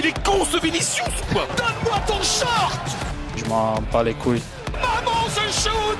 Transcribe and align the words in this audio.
il 0.00 0.06
est 0.06 0.24
con 0.24 0.44
ce 0.44 0.58
Vinicius 0.58 1.06
ou 1.06 1.32
quoi 1.32 1.46
Donne-moi 1.56 1.98
ton 2.06 2.22
short 2.22 2.80
Je 3.36 3.44
m'en 3.46 3.74
bats 3.92 4.02
les 4.02 4.14
couilles. 4.14 4.42
Maman, 4.72 5.28
se 5.28 5.40
shoot 5.62 5.98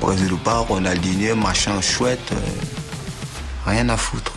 Brésil 0.00 0.32
ou 0.32 0.36
pas, 0.38 0.58
Ronaldinho, 0.58 1.36
machin 1.36 1.80
chouette, 1.80 2.32
euh, 2.32 3.70
rien 3.70 3.88
à 3.88 3.96
foutre. 3.96 4.32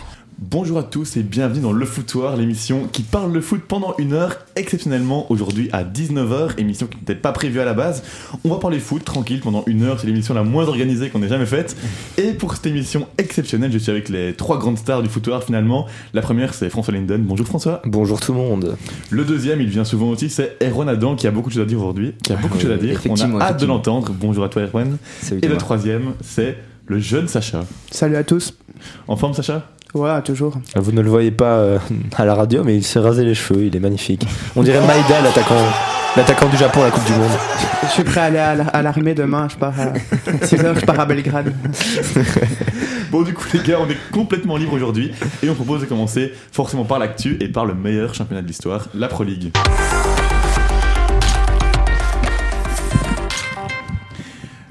Bonjour 0.50 0.78
à 0.78 0.82
tous 0.82 1.18
et 1.18 1.22
bienvenue 1.22 1.60
dans 1.60 1.72
Le 1.72 1.84
Footoir, 1.84 2.34
l'émission 2.34 2.88
qui 2.90 3.02
parle 3.02 3.34
le 3.34 3.42
foot 3.42 3.60
pendant 3.68 3.94
une 3.98 4.14
heure, 4.14 4.38
exceptionnellement 4.56 5.30
aujourd'hui 5.30 5.68
à 5.72 5.84
19h, 5.84 6.58
émission 6.58 6.86
qui 6.86 6.96
n'était 6.96 7.14
pas 7.14 7.32
prévue 7.32 7.60
à 7.60 7.66
la 7.66 7.74
base. 7.74 8.02
On 8.44 8.48
va 8.48 8.56
parler 8.56 8.78
foot 8.78 9.04
tranquille 9.04 9.40
pendant 9.40 9.62
une 9.66 9.82
heure, 9.82 10.00
c'est 10.00 10.06
l'émission 10.06 10.32
la 10.32 10.44
moins 10.44 10.66
organisée 10.66 11.10
qu'on 11.10 11.22
ait 11.22 11.28
jamais 11.28 11.44
faite. 11.44 11.76
Et 12.16 12.32
pour 12.32 12.54
cette 12.54 12.64
émission 12.64 13.08
exceptionnelle, 13.18 13.70
je 13.70 13.76
suis 13.76 13.90
avec 13.90 14.08
les 14.08 14.32
trois 14.32 14.58
grandes 14.58 14.78
stars 14.78 15.02
du 15.02 15.10
Footoir 15.10 15.44
finalement. 15.44 15.86
La 16.14 16.22
première 16.22 16.54
c'est 16.54 16.70
François 16.70 16.94
Linden, 16.94 17.20
bonjour 17.24 17.46
François. 17.46 17.82
Bonjour 17.84 18.18
tout 18.18 18.32
le 18.32 18.38
monde. 18.38 18.78
Le 19.10 19.26
deuxième, 19.26 19.60
il 19.60 19.68
vient 19.68 19.84
souvent 19.84 20.08
aussi, 20.08 20.30
c'est 20.30 20.56
Erwan 20.62 20.88
Adam 20.88 21.14
qui 21.14 21.26
a 21.26 21.30
beaucoup 21.30 21.50
de 21.50 21.54
choses 21.56 21.64
à 21.64 21.66
dire 21.66 21.78
aujourd'hui, 21.78 22.14
qui 22.22 22.32
a 22.32 22.36
beaucoup 22.36 22.56
de 22.56 22.62
choses 22.62 22.72
à 22.72 22.78
dire. 22.78 22.98
On 23.06 23.38
a 23.38 23.42
hâte 23.42 23.60
de 23.60 23.66
l'entendre. 23.66 24.14
Bonjour 24.18 24.44
à 24.44 24.48
toi 24.48 24.62
Erwan. 24.62 24.96
Salut 25.20 25.42
Et 25.42 25.46
le 25.48 25.58
troisième, 25.58 26.14
c'est 26.22 26.56
le 26.86 26.98
jeune 26.98 27.28
Sacha. 27.28 27.66
Salut 27.90 28.16
à 28.16 28.24
tous. 28.24 28.54
En 29.08 29.16
forme 29.16 29.34
Sacha? 29.34 29.68
Ouais, 29.94 30.20
toujours. 30.22 30.54
Vous 30.76 30.92
ne 30.92 31.00
le 31.00 31.08
voyez 31.10 31.30
pas 31.30 31.56
euh, 31.58 31.78
à 32.16 32.24
la 32.24 32.34
radio, 32.34 32.62
mais 32.64 32.76
il 32.76 32.84
s'est 32.84 32.98
rasé 32.98 33.24
les 33.24 33.34
cheveux, 33.34 33.64
il 33.64 33.74
est 33.74 33.80
magnifique. 33.80 34.26
On 34.54 34.62
dirait 34.62 34.86
Maïda, 34.86 35.20
l'attaquant, 35.22 35.54
l'attaquant 36.16 36.48
du 36.48 36.56
Japon 36.58 36.82
à 36.82 36.84
la 36.86 36.90
Coupe 36.90 37.04
du 37.06 37.12
Monde. 37.12 37.30
Je 37.84 37.88
suis 37.88 38.04
prêt 38.04 38.20
à 38.20 38.24
aller 38.24 38.38
à 38.38 38.54
la- 38.54 38.66
à 38.68 38.82
l'armée 38.82 39.14
demain. 39.14 39.48
Je 39.50 39.56
pars 39.56 39.72
à 39.80 40.44
6 40.46 40.60
heures, 40.64 40.78
je 40.78 40.84
pars 40.84 41.00
à 41.00 41.06
Belgrade. 41.06 41.52
Bon, 43.10 43.22
du 43.22 43.32
coup, 43.32 43.44
les 43.54 43.60
gars, 43.60 43.78
on 43.80 43.88
est 43.88 43.96
complètement 44.12 44.58
libre 44.58 44.74
aujourd'hui 44.74 45.12
et 45.42 45.48
on 45.48 45.54
propose 45.54 45.80
de 45.80 45.86
commencer 45.86 46.30
forcément 46.52 46.84
par 46.84 46.98
l'actu 46.98 47.38
et 47.40 47.48
par 47.48 47.64
le 47.64 47.72
meilleur 47.72 48.12
championnat 48.14 48.42
de 48.42 48.46
l'histoire, 48.46 48.86
la 48.94 49.08
Pro 49.08 49.24
League. 49.24 49.50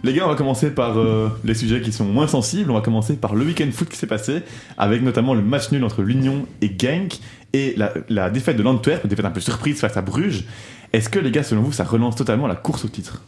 Les 0.04 0.14
gars, 0.14 0.26
on 0.26 0.30
va 0.30 0.36
commencer 0.36 0.70
par 0.70 0.98
euh, 1.00 1.28
les 1.44 1.54
sujets 1.56 1.82
qui 1.82 1.92
sont 1.92 2.06
moins 2.06 2.28
sensibles. 2.28 2.70
On 2.72 2.76
va 2.76 2.82
commencer 2.82 3.16
par 3.16 3.36
le 3.36 3.44
week-end 3.46 3.68
foot 3.72 3.90
qui 3.90 3.98
s'est 3.98 4.08
passé, 4.08 4.44
avec 4.78 5.02
notamment 5.02 5.34
le 5.34 5.42
match 5.42 5.72
nul 5.72 5.84
entre 5.84 6.02
l'Union 6.04 6.46
et 6.62 6.72
Genk 6.78 7.20
et 7.54 7.74
la, 7.78 7.94
la 8.10 8.30
défaite 8.30 8.58
de 8.58 8.64
l'Antwerp, 8.64 9.08
défaite 9.08 9.26
un 9.26 9.32
peu 9.32 9.40
surprise 9.40 9.80
face 9.80 9.98
à 9.98 10.02
Bruges. 10.02 10.46
Est-ce 10.94 11.10
que 11.10 11.20
les 11.20 11.32
gars, 11.32 11.44
selon 11.44 11.62
vous, 11.62 11.72
ça 11.72 11.84
relance 11.84 12.16
totalement 12.16 12.48
la 12.48 12.56
course 12.56 12.86
au 12.86 12.88
titre? 12.90 13.24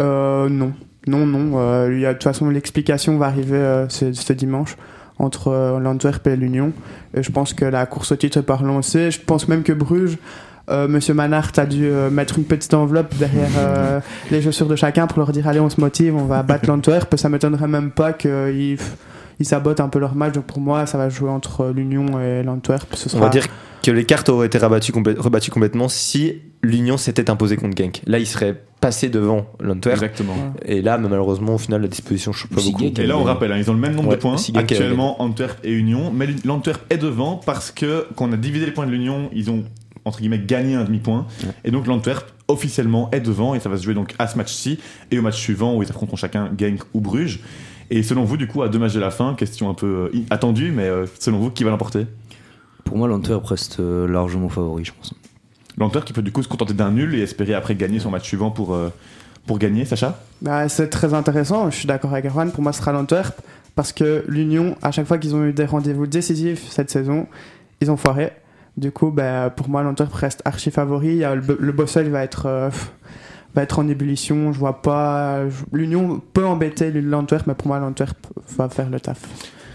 Euh, 0.00 0.48
non. 0.48 0.72
Non, 1.06 1.26
non. 1.26 1.58
euh, 1.58 1.98
y 1.98 2.06
a- 2.06 2.08
de 2.08 2.12
toute 2.14 2.24
façon, 2.24 2.48
l'explication 2.48 3.18
va 3.18 3.26
arriver 3.26 3.56
euh, 3.58 3.88
ce, 3.90 4.12
ce 4.12 4.32
dimanche 4.32 4.76
entre 5.18 5.48
euh, 5.48 5.78
l'Antwerp 5.78 6.26
et 6.26 6.36
l'Union. 6.36 6.72
Je 7.14 7.30
pense 7.30 7.52
que 7.52 7.64
la 7.66 7.84
course 7.86 8.12
au 8.12 8.16
titre 8.16 8.38
est 8.38 8.42
pas 8.42 8.56
relancée. 8.56 9.10
Je 9.10 9.20
pense 9.20 9.46
même 9.46 9.62
que 9.62 9.72
Bruges. 9.72 10.16
Euh, 10.70 10.88
Monsieur 10.88 11.14
Manhart 11.14 11.52
a 11.56 11.66
dû 11.66 11.86
euh, 11.86 12.10
mettre 12.10 12.38
une 12.38 12.44
petite 12.44 12.72
enveloppe 12.74 13.14
derrière 13.16 13.50
euh, 13.58 14.00
les 14.30 14.40
chaussures 14.42 14.66
de 14.68 14.76
chacun 14.76 15.06
pour 15.06 15.18
leur 15.18 15.32
dire 15.32 15.46
allez 15.48 15.60
on 15.60 15.70
se 15.70 15.80
motive, 15.80 16.16
on 16.16 16.24
va 16.24 16.42
battre 16.42 16.66
l'Antwerp. 16.68 17.14
Ça 17.16 17.28
m'étonnerait 17.28 17.68
même 17.68 17.90
pas 17.90 18.12
qu'ils 18.12 18.78
ils 19.40 19.46
sabotent 19.46 19.80
un 19.80 19.88
peu 19.88 19.98
leur 19.98 20.14
match. 20.14 20.32
Donc 20.34 20.44
pour 20.44 20.60
moi 20.60 20.86
ça 20.86 20.96
va 20.98 21.08
jouer 21.08 21.30
entre 21.30 21.72
l'Union 21.74 22.20
et 22.20 22.42
l'Antwerp. 22.42 22.94
Ce 22.94 23.06
On 23.08 23.10
sera- 23.10 23.24
va 23.24 23.28
dire 23.28 23.46
que 23.82 23.90
les 23.90 24.04
cartes 24.04 24.30
auraient 24.30 24.46
été 24.46 24.56
rabattues, 24.56 24.92
complè- 24.92 25.18
rebattues 25.18 25.50
complètement 25.50 25.88
si 25.88 26.40
l'Union 26.62 26.96
s'était 26.96 27.28
imposée 27.28 27.56
contre 27.58 27.76
Genk. 27.76 28.00
Là, 28.06 28.18
il 28.18 28.26
serait 28.26 28.58
passé 28.80 29.10
devant 29.10 29.44
l'Antwerp. 29.60 29.96
Exactement. 29.96 30.32
Et 30.64 30.80
là, 30.80 30.96
mais 30.96 31.10
malheureusement, 31.10 31.56
au 31.56 31.58
final, 31.58 31.82
la 31.82 31.88
disposition 31.88 32.30
ne 32.30 32.34
change 32.36 32.48
pas 32.48 32.62
beaucoup. 32.62 32.84
Et 32.84 33.06
là, 33.06 33.18
on 33.18 33.22
rappelle, 33.24 33.52
hein, 33.52 33.58
ils 33.58 33.70
ont 33.70 33.74
le 33.74 33.80
même 33.80 33.94
nombre 33.94 34.08
Ouais, 34.08 34.16
de 34.16 34.20
points. 34.22 34.38
si 34.38 34.54
Genk 34.54 34.72
est- 34.72 34.76
Actuellement, 34.76 35.20
Antwerp 35.20 35.58
et 35.64 35.72
Union. 35.72 36.10
Mais 36.14 36.28
l'Antwerp 36.46 36.80
est 36.88 36.96
devant 36.96 37.36
parce 37.44 37.70
que 37.70 38.06
quand 38.16 38.26
on 38.30 38.32
a 38.32 38.38
divisé 38.38 38.64
les 38.64 38.72
points 38.72 38.86
de 38.86 38.90
l'Union, 38.92 39.28
ils 39.34 39.50
ont 39.50 39.64
entre 40.04 40.18
guillemets 40.18 40.38
gagné 40.38 40.74
un 40.74 40.84
demi-point. 40.84 41.26
Ouais. 41.42 41.50
Et 41.64 41.70
donc 41.70 41.86
l'Antwerp 41.86 42.26
officiellement 42.48 43.10
est 43.10 43.20
devant 43.20 43.54
et 43.54 43.60
ça 43.60 43.68
va 43.68 43.76
se 43.76 43.82
jouer 43.82 43.94
donc 43.94 44.14
à 44.18 44.26
ce 44.26 44.36
match-ci 44.36 44.78
et 45.10 45.18
au 45.18 45.22
match 45.22 45.36
suivant 45.36 45.76
où 45.76 45.82
ils 45.82 45.88
affronteront 45.90 46.16
chacun 46.16 46.50
Genk 46.58 46.82
ou 46.92 47.00
Bruges. 47.00 47.40
Et 47.90 48.02
selon 48.02 48.24
vous, 48.24 48.36
du 48.36 48.46
coup, 48.46 48.62
à 48.62 48.68
deux 48.68 48.78
matchs 48.78 48.94
de 48.94 49.00
la 49.00 49.10
fin, 49.10 49.34
question 49.34 49.68
un 49.68 49.74
peu 49.74 50.10
euh, 50.14 50.18
attendue, 50.30 50.72
mais 50.72 50.84
euh, 50.84 51.06
selon 51.18 51.38
vous, 51.38 51.50
qui 51.50 51.64
va 51.64 51.70
l'emporter? 51.70 52.06
Pour 52.84 52.96
moi, 52.96 53.08
l'Antwerp 53.08 53.44
reste 53.46 53.80
euh, 53.80 54.06
largement 54.08 54.48
favori, 54.48 54.84
je 54.84 54.92
pense. 54.92 55.14
L'Antwerp 55.76 56.06
qui 56.06 56.12
peut 56.12 56.22
du 56.22 56.32
coup 56.32 56.42
se 56.42 56.48
contenter 56.48 56.72
d'un 56.72 56.90
nul 56.90 57.14
et 57.14 57.20
espérer 57.20 57.54
après 57.54 57.74
gagner 57.74 57.98
son 57.98 58.10
match 58.10 58.24
suivant 58.24 58.50
pour, 58.50 58.74
euh, 58.74 58.90
pour 59.46 59.58
gagner, 59.58 59.84
Sacha? 59.84 60.18
Bah, 60.40 60.68
c'est 60.68 60.88
très 60.88 61.12
intéressant, 61.14 61.70
je 61.70 61.76
suis 61.76 61.86
d'accord 61.86 62.12
avec 62.12 62.26
Erwan. 62.26 62.50
Pour 62.52 62.62
moi, 62.62 62.72
ce 62.72 62.80
sera 62.80 62.92
l'Antwerp 62.92 63.40
parce 63.74 63.92
que 63.92 64.24
l'Union, 64.28 64.76
à 64.82 64.90
chaque 64.90 65.06
fois 65.06 65.18
qu'ils 65.18 65.34
ont 65.34 65.44
eu 65.44 65.52
des 65.52 65.64
rendez-vous 65.64 66.06
décisifs 66.06 66.66
cette 66.70 66.90
saison, 66.90 67.26
ils 67.80 67.90
ont 67.90 67.96
foiré. 67.96 68.32
Du 68.76 68.90
coup, 68.90 69.10
bah, 69.10 69.50
pour 69.54 69.68
moi, 69.68 69.82
l'Antwerp 69.82 70.12
reste 70.12 70.42
archi 70.44 70.70
favori. 70.70 71.18
Le, 71.20 71.56
le 71.60 71.72
Bossel 71.72 72.10
va 72.10 72.22
être, 72.24 72.46
euh, 72.46 72.70
va 73.54 73.62
être 73.62 73.78
en 73.78 73.86
ébullition. 73.88 74.52
Je 74.52 74.58
vois 74.58 74.82
pas. 74.82 75.40
L'Union 75.72 76.20
peut 76.32 76.44
embêter 76.44 76.90
l'Antwerp, 76.90 77.46
mais 77.46 77.54
pour 77.54 77.68
moi, 77.68 77.78
l'Antwerp 77.78 78.16
va 78.58 78.68
faire 78.68 78.90
le 78.90 78.98
taf. 78.98 79.20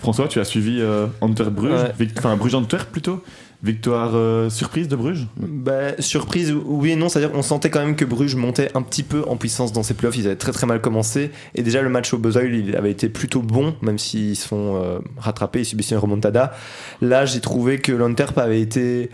François, 0.02 0.28
tu 0.28 0.40
as 0.40 0.46
suivi 0.46 0.80
euh, 0.82 1.08
Antwerp-Bruges, 1.22 1.72
Ouais. 2.00 2.36
Bruges-Antwerp 2.38 2.90
plutôt? 2.92 3.22
Victoire 3.62 4.12
euh, 4.16 4.50
surprise 4.50 4.88
de 4.88 4.96
Bruges? 4.96 5.28
Bah, 5.36 6.00
surprise, 6.00 6.54
oui 6.66 6.92
et 6.92 6.96
non, 6.96 7.10
c'est-à-dire 7.10 7.32
on 7.36 7.42
sentait 7.42 7.70
quand 7.70 7.82
même 7.82 7.98
que 7.98 8.06
Bruges 8.06 8.36
montait 8.36 8.72
un 8.74 8.82
petit 8.82 9.04
peu 9.04 9.24
en 9.28 9.36
puissance 9.36 9.74
dans 9.74 9.84
ses 9.84 9.96
playoffs, 9.96 10.16
ils 10.18 10.28
avaient 10.28 10.38
très 10.38 10.54
très 10.54 10.66
mal 10.66 10.80
commencé, 10.80 11.32
et 11.56 11.62
déjà 11.62 11.82
le 11.82 11.90
match 11.90 12.14
au 12.14 12.18
Buzzoil 12.18 12.56
il 12.56 12.76
avait 12.78 12.92
été 12.92 13.10
plutôt 13.10 13.42
bon, 13.42 13.76
même 13.82 14.00
s'ils 14.00 14.38
se 14.38 14.48
font 14.48 14.82
euh, 14.82 15.00
rattraper, 15.18 15.60
ils 15.60 15.66
subissent 15.66 15.92
une 15.92 15.98
remontada. 15.98 16.54
Là 17.02 17.26
j'ai 17.26 17.42
trouvé 17.42 17.80
que 17.80 17.92
l'Antwerp 17.92 18.38
avait 18.38 18.62
été... 18.62 19.10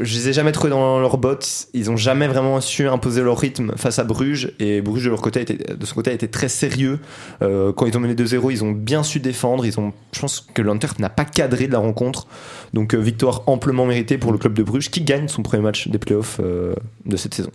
Je 0.00 0.14
les 0.14 0.28
ai 0.28 0.32
jamais 0.32 0.52
trouvés 0.52 0.70
dans 0.70 0.98
leurs 1.00 1.18
bottes, 1.18 1.68
ils 1.74 1.90
ont 1.90 1.96
jamais 1.96 2.26
vraiment 2.26 2.60
su 2.60 2.88
imposer 2.88 3.22
leur 3.22 3.38
rythme 3.38 3.72
face 3.76 3.98
à 3.98 4.04
Bruges, 4.04 4.52
et 4.58 4.80
Bruges 4.80 5.04
de 5.04 5.10
leur 5.10 5.20
côté, 5.20 5.42
était, 5.42 5.74
de 5.74 5.86
son 5.86 5.94
côté 5.94 6.10
a 6.10 6.14
été 6.14 6.28
très 6.28 6.48
sérieux. 6.48 7.00
Euh, 7.42 7.72
quand 7.72 7.86
ils 7.86 7.96
ont 7.96 8.00
mené 8.00 8.14
2-0, 8.14 8.50
ils 8.50 8.64
ont 8.64 8.72
bien 8.72 9.02
su 9.02 9.20
défendre, 9.20 9.66
ils 9.66 9.78
ont, 9.78 9.92
je 10.12 10.20
pense 10.20 10.40
que 10.40 10.62
l'Antwerp 10.62 10.98
n'a 10.98 11.10
pas 11.10 11.24
cadré 11.24 11.66
de 11.66 11.72
la 11.72 11.78
rencontre, 11.78 12.26
donc 12.72 12.94
euh, 12.94 12.98
victoire 12.98 13.42
amplement 13.46 13.86
méritée 13.86 14.18
pour 14.18 14.32
le 14.32 14.38
club 14.38 14.54
de 14.54 14.62
Bruges 14.62 14.90
qui 14.90 15.02
gagne 15.02 15.28
son 15.28 15.42
premier 15.42 15.62
match 15.62 15.88
des 15.88 15.98
playoffs 15.98 16.40
euh, 16.42 16.74
de 17.06 17.16
cette 17.16 17.34
saison. 17.34 17.50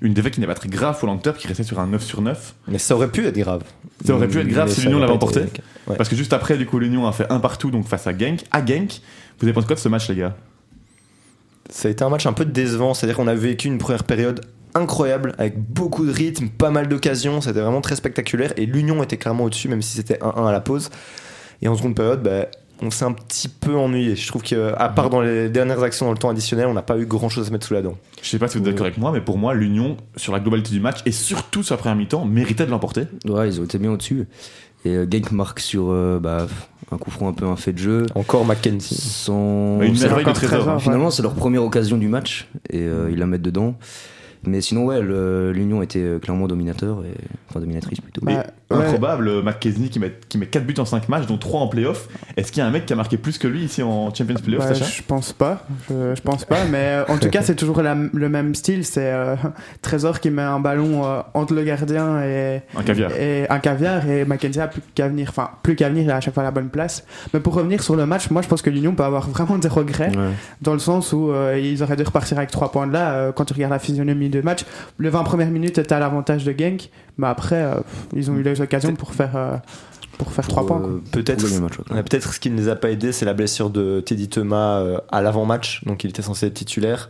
Une 0.00 0.14
défaite 0.14 0.34
qui 0.34 0.40
n'est 0.40 0.46
pas 0.46 0.54
très 0.54 0.68
grave 0.68 0.98
pour 0.98 1.08
l'Antwerp 1.08 1.36
qui 1.38 1.48
restait 1.48 1.64
sur 1.64 1.80
un 1.80 1.88
9 1.88 2.02
sur 2.02 2.22
9. 2.22 2.54
Mais 2.68 2.78
ça 2.78 2.94
aurait 2.94 3.10
pu 3.10 3.26
être 3.26 3.36
grave. 3.36 3.62
Ça 4.04 4.14
aurait 4.14 4.28
pu 4.28 4.38
être 4.38 4.48
grave 4.48 4.68
Mais 4.68 4.74
si 4.74 4.82
l'Union 4.82 5.00
l'avait 5.00 5.12
emporté. 5.12 5.40
Ouais. 5.88 5.96
Parce 5.96 6.08
que 6.08 6.14
juste 6.14 6.32
après, 6.32 6.56
du 6.56 6.66
coup, 6.66 6.78
l'Union 6.78 7.06
a 7.06 7.12
fait 7.12 7.26
un 7.30 7.40
partout 7.40 7.70
donc 7.70 7.88
face 7.88 8.06
à 8.06 8.16
Genk. 8.16 8.44
À 8.52 8.64
Genk, 8.64 9.00
vous 9.38 9.46
avez 9.46 9.52
pensé 9.52 9.66
quoi 9.66 9.74
de 9.74 9.80
ce 9.80 9.88
match, 9.88 10.08
les 10.08 10.16
gars? 10.16 10.36
Ça 11.72 11.88
a 11.88 11.90
été 11.90 12.04
un 12.04 12.10
match 12.10 12.26
un 12.26 12.34
peu 12.34 12.44
décevant, 12.44 12.92
c'est-à-dire 12.92 13.16
qu'on 13.16 13.28
a 13.28 13.34
vécu 13.34 13.66
une 13.66 13.78
première 13.78 14.04
période 14.04 14.44
incroyable 14.74 15.34
avec 15.38 15.58
beaucoup 15.58 16.04
de 16.04 16.12
rythme, 16.12 16.48
pas 16.48 16.70
mal 16.70 16.86
d'occasions, 16.86 17.40
c'était 17.40 17.60
vraiment 17.60 17.80
très 17.80 17.96
spectaculaire 17.96 18.52
et 18.56 18.66
l'Union 18.66 19.02
était 19.02 19.16
clairement 19.16 19.44
au-dessus 19.44 19.68
même 19.68 19.82
si 19.82 19.96
c'était 19.96 20.18
1-1 20.18 20.48
à 20.48 20.52
la 20.52 20.60
pause. 20.60 20.90
Et 21.62 21.68
en 21.68 21.76
seconde 21.76 21.94
période, 21.94 22.22
bah, 22.22 22.46
on 22.82 22.90
s'est 22.90 23.04
un 23.04 23.12
petit 23.12 23.48
peu 23.48 23.74
ennuyé. 23.74 24.16
Je 24.16 24.26
trouve 24.26 24.42
qu'à 24.42 24.88
part 24.94 25.08
dans 25.08 25.20
les 25.22 25.48
dernières 25.48 25.82
actions 25.82 26.06
dans 26.06 26.12
le 26.12 26.18
temps 26.18 26.28
additionnel, 26.28 26.66
on 26.66 26.74
n'a 26.74 26.82
pas 26.82 26.98
eu 26.98 27.06
grand-chose 27.06 27.44
à 27.44 27.46
se 27.46 27.52
mettre 27.52 27.66
sous 27.66 27.74
la 27.74 27.82
dent. 27.82 27.96
Je 28.20 28.28
sais 28.28 28.38
pas 28.38 28.48
si 28.48 28.58
vous 28.58 28.64
êtes 28.64 28.70
d'accord 28.70 28.86
avec 28.86 28.98
moi, 28.98 29.12
mais 29.12 29.20
pour 29.20 29.38
moi, 29.38 29.54
l'Union, 29.54 29.96
sur 30.16 30.32
la 30.32 30.40
globalité 30.40 30.72
du 30.72 30.80
match 30.80 30.98
et 31.06 31.12
surtout 31.12 31.62
sur 31.62 31.74
la 31.74 31.78
première 31.78 31.96
mi-temps, 31.96 32.24
méritait 32.26 32.66
de 32.66 32.70
l'emporter. 32.70 33.06
Ouais, 33.26 33.48
ils 33.48 33.60
ont 33.60 33.64
été 33.64 33.78
bien 33.78 33.92
au-dessus. 33.92 34.26
Et 34.84 34.96
euh, 34.96 35.06
Genk 35.10 35.30
marque 35.32 35.60
sur 35.60 35.90
euh, 35.90 36.18
bah, 36.20 36.46
un 36.90 36.98
coup 36.98 37.10
franc 37.10 37.28
un 37.28 37.32
peu 37.32 37.46
un 37.46 37.56
fait 37.56 37.72
de 37.72 37.78
jeu. 37.78 38.06
Encore 38.14 38.44
Mackenzie. 38.44 38.96
Sans... 39.00 39.80
Une 39.80 39.98
merveille 39.98 40.24
de 40.24 40.32
trésor. 40.32 40.68
hein. 40.68 40.78
Finalement, 40.78 41.10
c'est 41.10 41.22
leur 41.22 41.34
première 41.34 41.62
occasion 41.64 41.96
du 41.98 42.08
match 42.08 42.48
et 42.70 42.80
euh, 42.82 43.08
ils 43.10 43.18
la 43.18 43.26
mettent 43.26 43.42
dedans. 43.42 43.76
Mais 44.44 44.60
sinon, 44.60 44.86
ouais, 44.86 45.00
le- 45.00 45.52
l'Union 45.52 45.82
était 45.82 46.00
euh, 46.00 46.18
clairement 46.18 46.48
dominateur, 46.48 47.04
et, 47.04 47.14
enfin 47.48 47.60
dominatrice 47.60 48.00
plutôt. 48.00 48.22
Bah, 48.24 48.44
ouais. 48.78 48.84
Improbable, 48.86 49.28
euh, 49.28 49.42
McKesney 49.42 49.88
qui 49.88 49.98
met, 49.98 50.12
qui 50.28 50.38
met 50.38 50.46
4 50.46 50.64
buts 50.64 50.74
en 50.78 50.84
5 50.84 51.08
matchs, 51.08 51.26
dont 51.26 51.38
3 51.38 51.60
en 51.60 51.68
playoff. 51.68 52.08
Est-ce 52.36 52.50
qu'il 52.52 52.60
y 52.60 52.64
a 52.64 52.66
un 52.66 52.70
mec 52.70 52.86
qui 52.86 52.92
a 52.92 52.96
marqué 52.96 53.16
plus 53.16 53.38
que 53.38 53.46
lui 53.48 53.64
ici 53.64 53.82
en 53.82 54.12
Champions 54.14 54.34
Playoff, 54.42 54.66
Bah, 54.68 54.74
je 54.74 55.02
pense 55.02 55.32
pas, 55.32 55.64
je, 55.88 56.14
je 56.14 56.20
pense 56.22 56.44
pas, 56.44 56.64
mais 56.70 56.78
euh, 56.78 57.04
en 57.08 57.18
tout 57.18 57.28
cas 57.30 57.42
c'est 57.42 57.54
toujours 57.56 57.82
la- 57.82 57.94
le 57.94 58.28
même 58.28 58.54
style, 58.54 58.84
c'est 58.84 59.12
euh, 59.12 59.36
Trésor 59.82 60.20
qui 60.20 60.30
met 60.30 60.42
un 60.42 60.60
ballon 60.60 61.04
euh, 61.04 61.20
entre 61.34 61.54
le 61.54 61.62
gardien 61.62 62.22
et, 62.22 62.62
Un 62.76 62.82
caviar. 62.82 63.10
et 63.12 63.46
un 63.48 63.58
caviar 63.58 64.08
et 64.08 64.24
Mackenzie 64.24 64.60
a 64.60 64.68
plus 64.68 64.82
qu'à 64.94 65.08
venir, 65.08 65.28
enfin 65.30 65.50
plus 65.62 65.76
qu'à 65.76 65.88
venir, 65.88 66.04
il 66.04 66.10
a 66.10 66.16
à 66.16 66.20
chaque 66.20 66.34
fois 66.34 66.42
la 66.42 66.50
bonne 66.50 66.68
place. 66.68 67.04
Mais 67.34 67.40
pour 67.40 67.54
revenir 67.54 67.82
sur 67.82 67.96
le 67.96 68.06
match, 68.06 68.30
moi 68.30 68.42
je 68.42 68.48
pense 68.48 68.62
que 68.62 68.70
l'Union 68.70 68.94
peut 68.94 69.04
avoir 69.04 69.28
vraiment 69.28 69.58
des 69.58 69.68
regrets 69.68 70.10
Ouais. 70.16 70.30
dans 70.60 70.72
le 70.72 70.78
sens 70.78 71.12
où 71.12 71.30
euh, 71.30 71.58
ils 71.62 71.82
auraient 71.82 71.96
dû 71.96 72.02
repartir 72.02 72.36
avec 72.38 72.50
3 72.50 72.72
points 72.72 72.86
de 72.86 72.92
là. 72.92 73.32
quand 73.32 73.44
tu 73.44 73.54
regardes 73.54 73.72
la 73.72 73.78
physionomie 73.78 74.28
de 74.28 74.40
match, 74.40 74.60
le 74.98 75.08
20 75.08 75.22
premières 75.24 75.50
minutes 75.50 75.78
était 75.78 75.94
à 75.94 75.98
l'avantage 75.98 76.44
de 76.44 76.54
Genk, 76.56 76.90
mais 77.18 77.26
après 77.26 77.64
ils 78.14 78.30
ont 78.30 78.36
eu 78.36 78.42
les 78.42 78.54
occasions 78.62 78.94
pour 78.94 79.12
faire 79.14 79.36
euh, 79.36 79.56
pour 80.18 80.32
faire 80.32 80.46
3 80.46 80.66
Pour, 80.66 80.78
points. 80.78 80.88
euh, 80.88 81.00
Peut-être 81.10 81.44
Peut-être 82.02 82.32
ce 82.34 82.40
qui 82.40 82.50
ne 82.50 82.56
les 82.56 82.68
a 82.68 82.76
pas 82.76 82.90
aidés, 82.90 83.12
c'est 83.12 83.24
la 83.24 83.34
blessure 83.34 83.70
de 83.70 84.00
Teddy 84.00 84.28
Thomas 84.28 84.78
euh, 84.80 84.98
à 85.10 85.22
l'avant-match, 85.22 85.84
donc 85.84 86.04
il 86.04 86.10
était 86.10 86.22
censé 86.22 86.46
être 86.46 86.54
titulaire. 86.54 87.08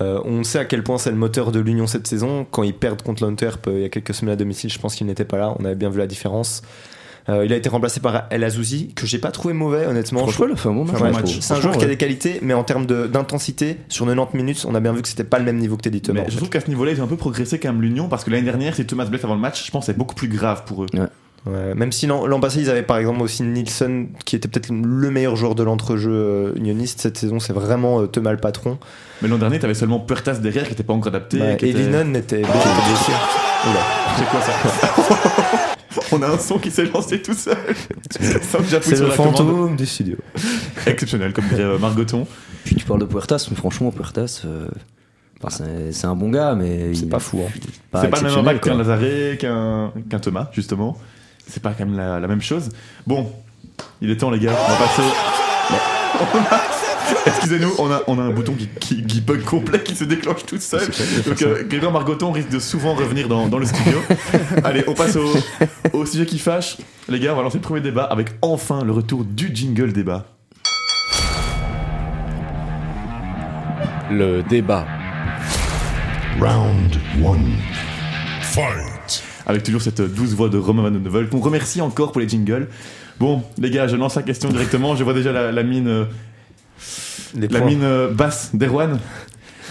Euh, 0.00 0.20
on 0.24 0.42
sait 0.42 0.58
à 0.58 0.64
quel 0.64 0.82
point 0.82 0.96
c'est 0.98 1.10
le 1.10 1.16
moteur 1.16 1.52
de 1.52 1.60
l'Union 1.60 1.86
cette 1.86 2.06
saison. 2.06 2.46
Quand 2.50 2.62
ils 2.62 2.74
perdent 2.74 3.02
contre 3.02 3.22
l'Antwerp 3.24 3.66
euh, 3.66 3.72
il 3.74 3.82
y 3.82 3.84
a 3.84 3.88
quelques 3.90 4.14
semaines 4.14 4.32
à 4.32 4.36
domicile, 4.36 4.70
je 4.72 4.78
pense 4.78 4.94
qu'il 4.94 5.06
n'était 5.06 5.26
pas 5.26 5.36
là. 5.36 5.54
On 5.58 5.64
avait 5.64 5.74
bien 5.74 5.90
vu 5.90 5.98
la 5.98 6.06
différence. 6.06 6.62
Euh, 7.28 7.44
il 7.44 7.52
a 7.52 7.56
été 7.56 7.68
remplacé 7.68 8.00
par 8.00 8.24
El 8.30 8.42
Azouzi, 8.42 8.92
que 8.96 9.06
j'ai 9.06 9.18
pas 9.18 9.30
trouvé 9.30 9.54
mauvais, 9.54 9.86
honnêtement. 9.86 10.20
Franchement, 10.20 10.46
il 10.48 10.52
a 10.54 10.56
fait 10.56 10.68
un 10.68 10.72
bon 10.72 10.84
match. 10.84 11.00
Ouais, 11.00 11.36
c'est 11.40 11.54
un 11.54 11.60
joueur 11.60 11.76
qui 11.78 11.84
a 11.84 11.88
des 11.88 11.96
qualités, 11.96 12.40
mais 12.42 12.52
en 12.54 12.64
termes 12.64 12.84
de- 12.86 13.06
d'intensité, 13.06 13.76
sur 13.88 14.06
90 14.06 14.36
minutes, 14.36 14.64
on 14.68 14.74
a 14.74 14.80
bien 14.80 14.92
vu 14.92 15.02
que 15.02 15.08
c'était 15.08 15.22
pas 15.24 15.38
le 15.38 15.44
même 15.44 15.58
niveau 15.58 15.76
que 15.76 15.82
Teddy 15.82 16.00
Thomas. 16.00 16.22
Mais 16.24 16.30
je 16.30 16.36
trouve 16.36 16.48
qu'à 16.50 16.60
ce 16.60 16.68
niveau-là, 16.68 16.90
ils 16.92 17.00
ont 17.00 17.04
un 17.04 17.08
peu 17.08 17.16
progressé 17.16 17.60
quand 17.60 17.72
même 17.72 17.80
l'Union 17.82 18.08
parce 18.08 18.24
que 18.24 18.30
l'année 18.30 18.42
dernière, 18.44 18.74
si 18.74 18.84
Thomas 18.84 19.04
blesse 19.04 19.22
avant 19.24 19.34
le 19.34 19.40
match, 19.40 19.64
je 19.64 19.70
pense 19.70 19.86
que 19.86 19.92
c'est 19.92 19.98
beaucoup 19.98 20.14
plus 20.16 20.28
grave 20.28 20.64
pour 20.66 20.82
eux. 20.82 20.86
Ouais, 21.44 21.74
même 21.74 21.90
si 21.90 22.06
l'an 22.06 22.24
l'an 22.26 22.38
passé, 22.38 22.60
ils 22.60 22.70
avaient 22.70 22.84
par 22.84 22.98
exemple 22.98 23.20
aussi 23.20 23.42
Nielsen, 23.42 24.10
qui 24.24 24.36
était 24.36 24.46
peut-être 24.46 24.70
le 24.70 25.10
meilleur 25.10 25.34
joueur 25.34 25.56
de 25.56 25.64
l'entrejeu 25.64 26.12
euh, 26.12 26.52
unioniste. 26.54 27.00
Cette 27.00 27.18
saison, 27.18 27.40
c'est 27.40 27.52
vraiment 27.52 28.00
euh, 28.00 28.06
Thomas 28.06 28.30
le 28.30 28.36
patron. 28.36 28.78
Mais 29.22 29.28
l'an 29.28 29.38
dernier, 29.38 29.58
t'avais 29.58 29.74
seulement 29.74 29.98
Puertas 29.98 30.34
derrière 30.34 30.66
qui 30.68 30.72
était 30.72 30.84
pas 30.84 30.92
encore 30.92 31.08
adapté. 31.08 31.40
Ouais, 31.40 31.56
qui 31.56 31.66
et 31.66 31.70
était- 31.70 31.80
Linen 31.80 32.14
était, 32.14 32.40
était 32.42 32.48
blessé. 32.48 33.12
Oula. 33.68 33.80
C'est 34.16 34.28
quoi 34.28 34.40
ça? 34.40 34.52
On 36.12 36.22
a 36.22 36.28
un 36.28 36.38
son 36.38 36.58
qui 36.58 36.70
s'est 36.70 36.84
lancé 36.84 37.20
tout 37.22 37.34
seul. 37.34 37.56
C'est 38.10 39.00
le 39.00 39.10
fantôme 39.10 39.76
du 39.76 39.86
studio. 39.86 40.16
Exceptionnel, 40.86 41.32
comme 41.32 41.46
dirait 41.48 41.62
euh, 41.62 41.78
Margoton. 41.78 42.26
Puis 42.64 42.76
tu 42.76 42.84
parles 42.84 43.00
de 43.00 43.04
Puertas, 43.06 43.46
mais 43.50 43.56
franchement, 43.56 43.90
Puertas, 43.90 44.42
euh, 44.44 44.68
enfin, 45.42 45.64
c'est 45.90 46.06
un 46.06 46.14
bon 46.14 46.30
gars, 46.30 46.54
mais. 46.54 46.94
C'est 46.94 47.08
pas 47.08 47.18
fou. 47.18 47.40
Hein. 47.46 47.50
C'est 48.00 48.08
pas 48.08 48.18
le 48.20 48.28
même 48.28 48.38
impact 48.38 48.64
qu'un. 48.64 48.76
Lazare, 48.76 49.38
qu'un 49.38 49.92
qu'un 50.10 50.18
Thomas, 50.18 50.48
justement. 50.52 50.96
C'est 51.46 51.62
pas 51.62 51.72
quand 51.76 51.86
même 51.86 51.96
la, 51.96 52.20
la 52.20 52.28
même 52.28 52.42
chose. 52.42 52.68
Bon, 53.06 53.30
il 54.00 54.10
est 54.10 54.16
temps, 54.16 54.30
les 54.30 54.38
gars. 54.38 54.52
On 54.52 54.70
va 54.72 54.78
passer. 54.78 55.02
On 56.34 56.54
a- 56.54 56.81
Excusez-nous, 57.36 57.72
on 57.78 57.90
a, 57.90 58.02
on 58.06 58.18
a 58.18 58.22
un 58.22 58.30
bouton 58.30 58.54
qui, 58.54 58.68
qui, 58.80 59.04
qui 59.04 59.20
bug 59.20 59.42
complet, 59.42 59.82
qui 59.82 59.94
se 59.94 60.04
déclenche 60.04 60.44
tout 60.46 60.58
seul. 60.58 60.86
Donc, 61.26 61.42
euh, 61.42 61.64
Grégoire 61.66 61.92
Margoton 61.92 62.32
risque 62.32 62.50
de 62.50 62.58
souvent 62.58 62.94
revenir 62.94 63.28
dans, 63.28 63.48
dans 63.48 63.58
le 63.58 63.66
studio. 63.66 63.98
Allez, 64.64 64.84
on 64.86 64.94
passe 64.94 65.16
au, 65.16 65.32
au 65.92 66.06
sujet 66.06 66.26
qui 66.26 66.38
fâche. 66.38 66.76
Les 67.08 67.18
gars, 67.18 67.32
on 67.32 67.36
va 67.36 67.42
lancer 67.42 67.58
le 67.58 67.62
premier 67.62 67.80
débat 67.80 68.04
avec 68.04 68.30
enfin 68.42 68.84
le 68.84 68.92
retour 68.92 69.24
du 69.24 69.50
jingle 69.54 69.92
débat. 69.92 70.26
Le 74.10 74.42
débat. 74.42 74.86
Round 76.40 76.96
1. 77.24 77.36
Fight. 78.42 79.22
avec 79.46 79.62
toujours 79.62 79.80
cette 79.80 80.02
douce 80.02 80.34
voix 80.34 80.48
de 80.48 80.58
Romain 80.58 80.82
Van 80.82 80.90
Nevel 80.90 81.28
qu'on 81.28 81.40
remercie 81.40 81.80
encore 81.80 82.12
pour 82.12 82.20
les 82.20 82.28
jingles. 82.28 82.68
Bon, 83.18 83.42
les 83.58 83.70
gars, 83.70 83.86
je 83.86 83.96
lance 83.96 84.16
la 84.16 84.22
question 84.22 84.50
directement. 84.50 84.96
Je 84.96 85.04
vois 85.04 85.14
déjà 85.14 85.32
la, 85.32 85.52
la 85.52 85.62
mine, 85.62 85.88
euh, 85.88 86.04
Les 87.34 87.48
la 87.48 87.60
points. 87.60 87.68
mine 87.68 87.82
euh, 87.82 88.10
basse 88.10 88.50
d'Erwan. 88.54 88.98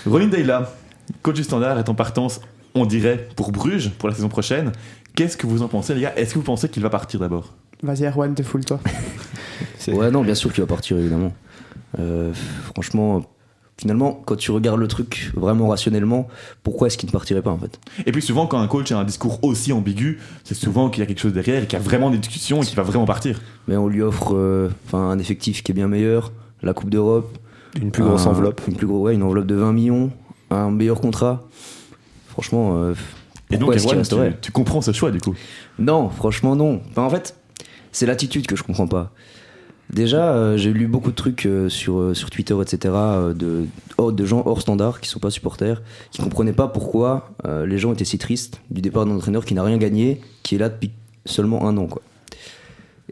Ronin 0.05 0.27
Deyla, 0.27 0.73
coach 1.21 1.35
du 1.35 1.43
standard, 1.43 1.77
est 1.77 1.89
en 1.89 1.95
partance, 1.95 2.41
on 2.73 2.85
dirait, 2.85 3.27
pour 3.35 3.51
Bruges 3.51 3.91
pour 3.91 4.09
la 4.09 4.15
saison 4.15 4.29
prochaine. 4.29 4.71
Qu'est-ce 5.15 5.37
que 5.37 5.45
vous 5.45 5.61
en 5.61 5.67
pensez, 5.67 5.93
les 5.93 6.01
gars? 6.01 6.13
Est-ce 6.15 6.33
que 6.33 6.39
vous 6.39 6.45
pensez 6.45 6.69
qu'il 6.69 6.81
va 6.83 6.89
partir 6.89 7.19
d'abord? 7.19 7.53
Vas-y, 7.83 8.05
Erwan, 8.05 8.33
défoule-toi. 8.33 8.79
C'est- 9.77 9.93
Ouais, 9.93 10.09
non, 10.11 10.23
bien 10.23 10.35
sûr 10.35 10.51
qu'il 10.53 10.61
va 10.63 10.67
partir, 10.67 10.97
évidemment. 10.97 11.33
Euh, 11.99 12.31
franchement, 12.73 13.21
finalement, 13.77 14.21
quand 14.25 14.35
tu 14.37 14.51
regardes 14.51 14.79
le 14.79 14.87
truc 14.87 15.31
vraiment 15.35 15.67
rationnellement, 15.67 16.27
pourquoi 16.63 16.87
est-ce 16.87 16.97
qu'il 16.97 17.07
ne 17.07 17.11
partirait 17.11 17.41
pas 17.41 17.49
en 17.51 17.57
fait? 17.57 17.79
Et 18.05 18.11
puis 18.11 18.21
souvent, 18.21 18.47
quand 18.47 18.59
un 18.59 18.67
coach 18.67 18.91
a 18.91 18.97
un 18.97 19.03
discours 19.03 19.39
aussi 19.43 19.73
ambigu, 19.73 20.19
c'est 20.43 20.55
souvent 20.55 20.89
qu'il 20.89 21.01
y 21.01 21.03
a 21.03 21.07
quelque 21.07 21.19
chose 21.19 21.33
derrière 21.33 21.63
et 21.63 21.67
qu'il 21.67 21.77
y 21.77 21.81
a 21.81 21.83
vraiment 21.83 22.09
des 22.09 22.17
discussions 22.19 22.61
et 22.61 22.65
qu'il 22.65 22.77
va 22.77 22.83
vraiment 22.83 23.05
partir. 23.05 23.41
Mais 23.67 23.75
on 23.75 23.87
lui 23.89 24.01
offre 24.01 24.35
euh, 24.35 24.69
enfin, 24.87 24.99
un 25.09 25.19
effectif 25.19 25.63
qui 25.63 25.71
est 25.71 25.75
bien 25.75 25.87
meilleur, 25.87 26.31
la 26.63 26.73
Coupe 26.73 26.89
d'Europe, 26.89 27.37
Une 27.81 27.91
plus 27.91 28.03
grosse 28.03 28.25
un- 28.25 28.31
enveloppe. 28.31 28.61
une 28.67 28.75
plus 28.75 28.87
gros, 28.87 28.99
ouais, 29.01 29.13
une 29.15 29.23
enveloppe 29.23 29.47
de 29.47 29.55
20 29.55 29.73
millions, 29.73 30.11
un 30.49 30.71
meilleur 30.71 30.99
contrat. 31.01 31.41
Franchement, 32.27 32.75
euh, 32.77 32.93
Et 33.49 33.55
donc, 33.57 33.61
pourquoi 33.61 33.75
est-ce 33.75 33.83
qu'il 33.83 33.89
Erwan, 33.91 33.99
resterait 33.99 34.31
tu, 34.35 34.37
tu 34.41 34.51
comprends 34.51 34.81
ce 34.81 34.91
choix 34.93 35.11
du 35.11 35.19
coup? 35.19 35.35
Non, 35.79 36.09
franchement 36.09 36.55
non. 36.55 36.81
Enfin, 36.91 37.03
en 37.03 37.09
fait, 37.09 37.35
c'est 37.91 38.05
l'attitude 38.05 38.47
que 38.47 38.55
je 38.55 38.63
comprends 38.63 38.87
pas. 38.87 39.11
Déjà, 39.89 40.33
euh, 40.33 40.55
j'ai 40.55 40.71
lu 40.71 40.87
beaucoup 40.87 41.09
de 41.11 41.15
trucs 41.15 41.45
euh, 41.45 41.67
sur, 41.67 41.99
euh, 41.99 42.13
sur 42.13 42.29
Twitter, 42.29 42.55
etc., 42.61 42.93
de, 43.35 43.65
hors- 43.97 44.13
de 44.13 44.25
gens 44.25 44.41
hors 44.45 44.61
standard 44.61 45.01
qui 45.01 45.09
sont 45.09 45.19
pas 45.19 45.29
supporters, 45.31 45.81
qui 46.11 46.21
comprenaient 46.21 46.53
pas 46.53 46.69
pourquoi 46.69 47.31
euh, 47.45 47.65
les 47.65 47.77
gens 47.77 47.91
étaient 47.91 48.05
si 48.05 48.17
tristes 48.17 48.61
du 48.69 48.79
départ 48.81 49.05
d'un 49.05 49.15
entraîneur 49.17 49.43
qui 49.43 49.53
n'a 49.53 49.63
rien 49.63 49.77
gagné, 49.77 50.21
qui 50.43 50.55
est 50.55 50.59
là 50.59 50.69
depuis 50.69 50.91
seulement 51.25 51.67
un 51.67 51.75
an. 51.75 51.87
Quoi. 51.87 52.01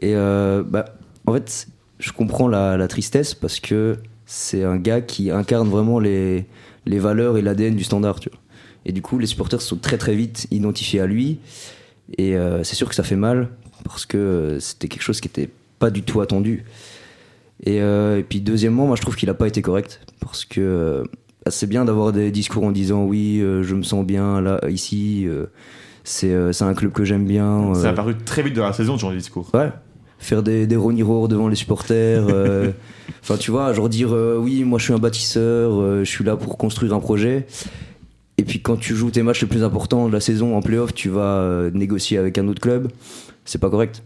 Et 0.00 0.14
euh, 0.14 0.62
bah, 0.66 0.86
en 1.26 1.34
fait, 1.34 1.68
je 2.00 2.12
comprends 2.12 2.48
la, 2.48 2.76
la 2.76 2.88
tristesse 2.88 3.34
parce 3.34 3.60
que 3.60 3.96
c'est 4.26 4.64
un 4.64 4.76
gars 4.76 5.00
qui 5.00 5.30
incarne 5.30 5.68
vraiment 5.68 6.00
les, 6.00 6.46
les 6.86 6.98
valeurs 6.98 7.36
et 7.36 7.42
l'ADN 7.42 7.76
du 7.76 7.84
standard. 7.84 8.20
Tu 8.20 8.28
vois. 8.30 8.38
Et 8.84 8.92
du 8.92 9.02
coup, 9.02 9.18
les 9.18 9.26
supporters 9.26 9.60
se 9.60 9.68
sont 9.68 9.76
très 9.76 9.98
très 9.98 10.14
vite 10.14 10.46
identifiés 10.50 11.00
à 11.00 11.06
lui. 11.06 11.38
Et 12.18 12.36
euh, 12.36 12.64
c'est 12.64 12.74
sûr 12.74 12.88
que 12.88 12.94
ça 12.94 13.02
fait 13.02 13.16
mal 13.16 13.48
parce 13.84 14.06
que 14.06 14.16
euh, 14.16 14.60
c'était 14.60 14.88
quelque 14.88 15.02
chose 15.02 15.20
qui 15.20 15.28
était 15.28 15.50
pas 15.78 15.90
du 15.90 16.02
tout 16.02 16.20
attendu. 16.20 16.64
Et, 17.64 17.80
euh, 17.82 18.18
et 18.18 18.22
puis 18.22 18.40
deuxièmement, 18.40 18.86
moi 18.86 18.96
je 18.96 19.02
trouve 19.02 19.16
qu'il 19.16 19.30
a 19.30 19.34
pas 19.34 19.46
été 19.46 19.62
correct 19.62 20.00
parce 20.18 20.44
que 20.44 21.04
c'est 21.48 21.68
bien 21.68 21.84
d'avoir 21.84 22.12
des 22.12 22.30
discours 22.30 22.64
en 22.64 22.72
disant 22.72 23.04
oui, 23.04 23.38
je 23.38 23.74
me 23.74 23.82
sens 23.82 24.04
bien 24.04 24.40
là 24.40 24.60
ici, 24.68 25.26
c'est 26.04 26.62
un 26.62 26.74
club 26.74 26.92
que 26.92 27.04
j'aime 27.04 27.26
bien. 27.26 27.72
C'est 27.74 27.86
euh, 27.86 27.90
apparu 27.90 28.16
très 28.16 28.42
vite 28.42 28.54
dans 28.54 28.64
la 28.64 28.72
saison, 28.72 28.96
ce 28.96 29.02
genre 29.02 29.12
de 29.12 29.16
discours. 29.16 29.48
Ouais. 29.54 29.70
Faire 30.20 30.42
des, 30.42 30.66
des 30.66 30.76
Ronnie 30.76 31.02
Roar 31.02 31.26
devant 31.28 31.48
les 31.48 31.56
supporters. 31.56 32.24
euh, 32.28 32.70
Enfin, 33.22 33.36
tu 33.36 33.50
vois, 33.50 33.72
genre 33.72 33.88
dire 33.88 34.14
euh, 34.14 34.38
oui, 34.38 34.62
moi 34.64 34.78
je 34.78 34.84
suis 34.84 34.92
un 34.94 34.98
bâtisseur, 34.98 35.72
euh, 35.80 36.04
je 36.04 36.08
suis 36.10 36.24
là 36.24 36.36
pour 36.36 36.56
construire 36.56 36.94
un 36.94 37.00
projet. 37.00 37.46
Et 38.38 38.44
puis 38.44 38.60
quand 38.62 38.76
tu 38.76 38.94
joues 38.94 39.10
tes 39.10 39.22
matchs 39.22 39.42
les 39.42 39.46
plus 39.48 39.62
importants 39.64 40.08
de 40.08 40.12
la 40.12 40.20
saison 40.20 40.56
en 40.56 40.62
playoff, 40.62 40.94
tu 40.94 41.08
vas 41.10 41.20
euh, 41.40 41.70
négocier 41.74 42.16
avec 42.18 42.38
un 42.38 42.48
autre 42.48 42.60
club. 42.60 42.88
C'est 43.44 43.58
pas 43.60 43.68
correct. 43.68 44.02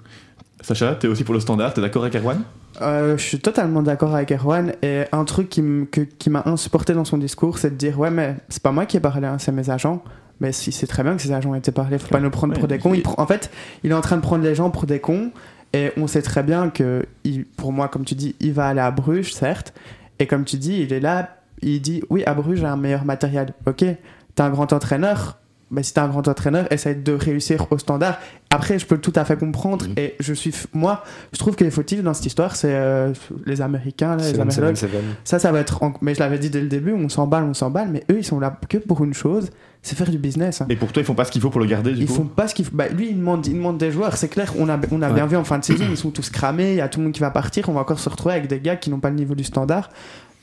Sacha, 0.62 0.94
t'es 0.94 1.06
aussi 1.08 1.22
pour 1.24 1.34
le 1.34 1.40
standard, 1.40 1.74
t'es 1.74 1.80
d'accord 1.80 2.02
avec 2.02 2.16
Erwan? 2.16 2.42
Euh, 2.82 3.16
je 3.16 3.22
suis 3.22 3.38
totalement 3.38 3.82
d'accord 3.82 4.14
avec 4.16 4.32
Erwan 4.32 4.72
et 4.82 5.02
un 5.12 5.24
truc 5.24 5.48
qui 5.50 5.60
m- 5.60 5.86
que- 5.90 6.00
qui 6.00 6.30
m'a 6.30 6.42
insupporté 6.46 6.92
dans 6.94 7.04
son 7.04 7.18
discours, 7.18 7.58
c'est 7.58 7.70
de 7.70 7.76
dire 7.76 7.98
ouais 8.00 8.10
mais 8.10 8.34
c'est 8.48 8.62
pas 8.62 8.72
moi 8.72 8.86
qui 8.86 8.96
ai 8.96 9.00
parlé, 9.00 9.26
hein, 9.26 9.36
c'est 9.38 9.52
mes 9.52 9.70
agents. 9.70 10.02
Mais 10.40 10.50
si 10.50 10.72
c'est 10.72 10.88
très 10.88 11.04
bien 11.04 11.14
que 11.14 11.22
ces 11.22 11.30
agents 11.30 11.54
aient 11.54 11.58
été 11.58 11.70
parlé, 11.70 11.98
faut 11.98 12.08
pas 12.08 12.18
nous 12.18 12.30
prendre 12.30 12.54
Ouais, 12.54 12.58
pour 12.58 12.66
des 12.66 12.78
cons. 12.78 12.94
il- 12.94 13.04
en 13.06 13.26
fait, 13.26 13.50
il 13.84 13.92
est 13.92 13.94
en 13.94 14.00
train 14.00 14.16
de 14.16 14.22
prendre 14.22 14.42
les 14.42 14.54
gens 14.56 14.70
pour 14.70 14.86
des 14.86 14.98
cons 14.98 15.30
et 15.74 15.90
on 15.98 16.06
sait 16.06 16.22
très 16.22 16.42
bien 16.42 16.70
que 16.70 17.04
il- 17.24 17.44
pour 17.44 17.72
moi, 17.72 17.88
comme 17.88 18.04
tu 18.06 18.14
dis, 18.14 18.34
il 18.40 18.52
va 18.54 18.68
aller 18.68 18.80
à 18.80 18.90
Bruges, 18.90 19.32
certes. 19.34 19.74
Et 20.18 20.26
comme 20.26 20.44
tu 20.44 20.56
dis, 20.56 20.80
il 20.82 20.92
est 20.92 21.00
là, 21.00 21.36
il 21.60 21.80
dit 21.82 22.02
oui 22.08 22.22
à 22.24 22.32
Bruges 22.34 22.60
j'ai 22.60 22.66
un 22.66 22.76
meilleur 22.76 23.04
matériel. 23.04 23.52
Ok, 23.66 23.78
t'es 23.78 23.96
un 24.42 24.50
grand 24.50 24.72
entraîneur. 24.72 25.38
Mais 25.70 25.82
si 25.82 25.92
t'es 25.92 26.00
un 26.00 26.08
grand 26.08 26.28
entraîneur, 26.28 26.70
essaye 26.70 26.94
de 26.94 27.12
réussir 27.14 27.66
au 27.72 27.78
standard. 27.78 28.18
Après, 28.50 28.78
je 28.78 28.86
peux 28.86 28.98
tout 28.98 29.14
à 29.16 29.24
fait 29.24 29.36
comprendre. 29.36 29.86
Mhm. 29.88 29.94
Et 29.96 30.14
je 30.20 30.32
suis, 30.32 30.54
moi, 30.72 31.02
je 31.32 31.38
trouve 31.38 31.56
que 31.56 31.64
les 31.64 31.70
fautifs 31.70 32.00
dans 32.02 32.14
cette 32.14 32.26
histoire, 32.26 32.54
c'est 32.54 32.72
euh, 32.74 33.12
les 33.44 33.60
Américains, 33.60 34.14
là, 34.16 34.22
les 34.30 34.38
Américains. 34.42 34.76
Ça, 35.24 35.38
ça 35.40 35.50
va 35.50 35.58
être. 35.60 35.82
en- 35.82 35.94
Mais 36.00 36.14
je 36.14 36.20
l'avais 36.20 36.38
dit 36.38 36.50
dès 36.50 36.60
le 36.60 36.68
début, 36.68 36.92
on 36.92 37.08
s'emballe, 37.08 37.42
on 37.44 37.54
s'emballe. 37.54 37.88
Mais 37.90 38.04
eux, 38.12 38.18
ils 38.18 38.24
sont 38.24 38.38
là 38.38 38.56
que 38.68 38.76
pour 38.78 39.02
une 39.02 39.14
chose, 39.14 39.50
c'est 39.84 39.94
faire 39.96 40.10
du 40.10 40.18
business. 40.18 40.60
hein. 40.62 40.66
Et 40.70 40.76
pour 40.76 40.90
toi, 40.92 41.02
ils 41.02 41.04
font 41.06 41.14
pas 41.14 41.24
ce 41.24 41.30
qu'il 41.30 41.40
faut 41.40 41.50
pour 41.50 41.60
le 41.60 41.66
garder, 41.66 41.92
du 41.92 42.00
Ils 42.00 42.06
coup 42.08 42.14
font 42.14 42.24
pas 42.24 42.48
ce 42.48 42.54
qu'il 42.54 42.64
faut. 42.64 42.74
Bah, 42.74 42.88
lui, 42.88 43.10
il 43.10 43.16
demande, 43.18 43.46
il 43.46 43.52
demande 43.54 43.78
des 43.78 43.92
joueurs. 43.92 44.16
C'est 44.16 44.28
clair, 44.28 44.52
on 44.58 44.68
a, 44.68 44.80
on 44.90 45.02
a 45.02 45.08
Ouais. 45.08 45.14
bien 45.14 45.26
vu 45.26 45.36
en 45.36 45.44
fin 45.44 45.58
de 45.58 45.64
saison, 45.64 45.84
ils 45.88 45.96
sont 45.96 46.10
tous 46.10 46.30
cramés. 46.30 46.70
Il 46.72 46.76
y 46.76 46.80
a 46.80 46.88
tout 46.88 46.98
le 47.00 47.04
monde 47.04 47.12
qui 47.14 47.20
va 47.20 47.30
partir. 47.30 47.68
On 47.68 47.72
va 47.74 47.80
encore 47.82 48.00
se 48.00 48.08
retrouver 48.08 48.34
avec 48.34 48.48
des 48.48 48.58
gars 48.60 48.76
qui 48.76 48.90
n'ont 48.90 48.98
pas 49.00 49.10
le 49.10 49.16
niveau 49.16 49.34
du 49.34 49.44
standard. 49.44 49.90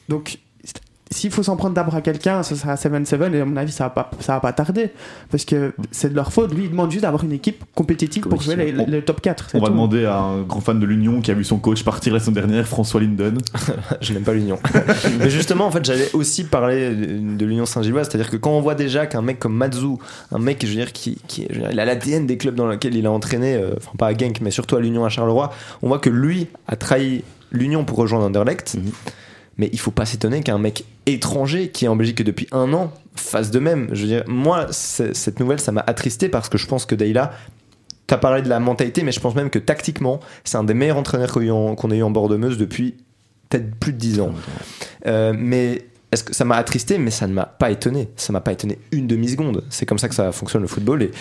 Donc, 0.10 0.38
s'il 1.12 1.30
faut 1.30 1.44
s'en 1.44 1.58
prendre 1.58 1.75
d'abord 1.75 1.96
à 1.96 2.01
quelqu'un, 2.01 2.41
ce 2.41 2.56
sera 2.56 2.75
7-7. 2.75 3.34
Et 3.34 3.41
à 3.41 3.46
mon 3.46 3.58
avis, 3.58 3.72
ça 3.72 3.86
va 3.86 3.89
pas, 3.89 4.12
ça 4.20 4.34
va 4.34 4.39
pas 4.39 4.53
tarder. 4.53 4.91
Parce 5.30 5.44
que 5.44 5.74
c'est 5.91 6.10
de 6.10 6.15
leur 6.15 6.32
faute. 6.32 6.53
Lui, 6.53 6.63
il 6.65 6.72
demande 6.72 6.89
juste 6.89 7.03
d'avoir 7.03 7.24
une 7.24 7.34
équipe 7.34 7.63
compétitive 7.75 8.24
pour 8.24 8.41
jouer 8.41 8.56
les, 8.56 8.72
les 8.72 9.01
top 9.01 9.20
4. 9.20 9.50
c'est 9.51 9.58
On 9.58 9.62
va 9.62 9.70
demander 9.70 10.06
à 10.06 10.18
un 10.18 10.41
grand 10.41 10.62
fan 10.62 10.80
de 10.80 10.86
l'Union 10.86 11.20
qui 11.20 11.30
a 11.30 11.34
vu 11.34 11.44
son 11.44 11.58
coach 11.58 11.84
partir 11.84 12.13
la 12.13 12.20
semaine 12.20 12.36
dernière, 12.36 12.65
François 12.65 13.01
Linden. 13.01 13.38
Je 14.01 14.13
n'aime 14.13 14.24
pas 14.24 14.34
l'Union. 14.34 14.58
Mais 15.20 15.30
justement, 15.30 15.65
en 15.65 15.72
fait, 15.72 15.84
j'allais 15.84 16.10
aussi 16.13 16.46
parler 16.46 16.96
de 16.96 17.46
l'Union 17.46 17.65
Saint-Gilloise. 17.65 18.08
C'est-à-dire 18.10 18.30
que 18.30 18.38
quand 18.38 18.51
on 18.51 18.62
voit 18.62 18.75
déjà 18.75 19.06
qu'un 19.06 19.22
mec 19.22 19.38
comme 19.38 19.56
Matsu, 19.56 19.98
un 20.32 20.39
mec, 20.39 20.62
je 20.62 20.68
veux 20.68 20.75
dire, 20.75 20.94
qui, 20.94 21.18
qui 21.27 21.46
je 21.50 21.56
veux 21.56 21.62
dire, 21.62 21.72
il 21.72 21.80
a 21.80 21.86
l'ADN 21.86 22.25
des 22.25 22.38
clubs 22.38 22.56
dans 22.56 22.68
lesquels 22.68 22.96
il 22.96 23.06
a 23.06 23.12
entraîné, 23.12 23.56
euh, 23.56 23.74
enfin 23.77 23.91
pas 23.98 24.08
à 24.08 24.18
Genk, 24.18 24.39
mais 24.41 24.51
surtout 24.51 24.77
à 24.77 24.80
l'Union 24.80 25.03
à 25.03 25.10
Charleroi, 25.10 25.51
on 25.82 25.89
voit 25.89 26.00
que 26.00 26.10
lui 26.10 26.48
a 26.68 26.77
trahi 26.77 27.24
l'Union 27.51 27.84
pour 27.84 27.98
rejoindre 27.98 28.25
Anderlecht. 28.25 28.75
Mhm. 28.75 28.91
Mais 29.62 29.70
il 29.72 29.80
faut 29.80 29.91
pas 29.91 30.06
s'étonner 30.08 30.41
qu'un 30.41 30.58
mec 30.58 30.84
étranger 31.06 31.70
qui 31.70 31.86
est 31.86 31.88
en 31.88 31.96
Belgique 31.96 32.24
depuis 32.24 32.48
un 32.51 32.74
an 32.74 32.91
fasse 33.15 33.51
de 33.51 33.60
même. 33.60 33.88
Je 33.94 34.01
veux 34.01 34.08
dire, 34.08 34.24
moi, 34.27 34.65
cette 34.72 35.39
nouvelle, 35.39 35.60
ça 35.60 35.72
m'a 35.72 35.84
attristé 35.86 36.30
parce 36.30 36.50
que 36.50 36.58
je 36.58 36.65
pense 36.68 36.86
que 36.86 36.96
Deila, 36.96 37.32
T'as 38.08 38.18
parlé 38.18 38.41
de 38.41 38.50
la 38.50 38.60
mentalité, 38.60 39.03
mais 39.03 39.13
je 39.13 39.22
pense 39.22 39.36
même 39.36 39.50
que 39.50 39.60
tactiquement, 39.60 40.20
c'est 40.44 40.58
un 40.58 40.65
des 40.65 40.74
meilleurs 40.74 40.98
entraîneurs 40.98 41.32
qu'on 41.32 41.91
a 41.91 41.96
eu 41.96 42.03
en- 42.03 42.12
bord 42.12 42.27
de 42.27 42.36
Meuse 42.36 42.58
depuis 42.58 42.96
peut-être 43.48 43.74
plus 43.75 43.94
de 43.94 43.98
10 43.98 44.20
ans. 44.20 44.34
Euh, 45.08 45.34
mais 45.38 45.86
est-ce 46.12 46.25
que 46.25 46.34
ça 46.36 46.44
m'a 46.44 46.58
attristé, 46.58 46.98
mais 46.98 47.10
ça 47.12 47.25
ne 47.27 47.32
m'a 47.34 47.46
pas 47.46 47.72
étonné. 47.72 48.10
Ça 48.18 48.34
m'a 48.34 48.41
pas 48.41 48.51
étonné 48.51 48.80
une 48.91 49.08
demi-seconde. 49.08 49.63
C'est 49.70 49.86
comme 49.86 49.98
ça 50.00 50.10
que 50.10 50.15
ça 50.15 50.34
fonctionne 50.34 50.62
le 50.62 50.68
football. 50.68 51.03
Et 51.03 51.12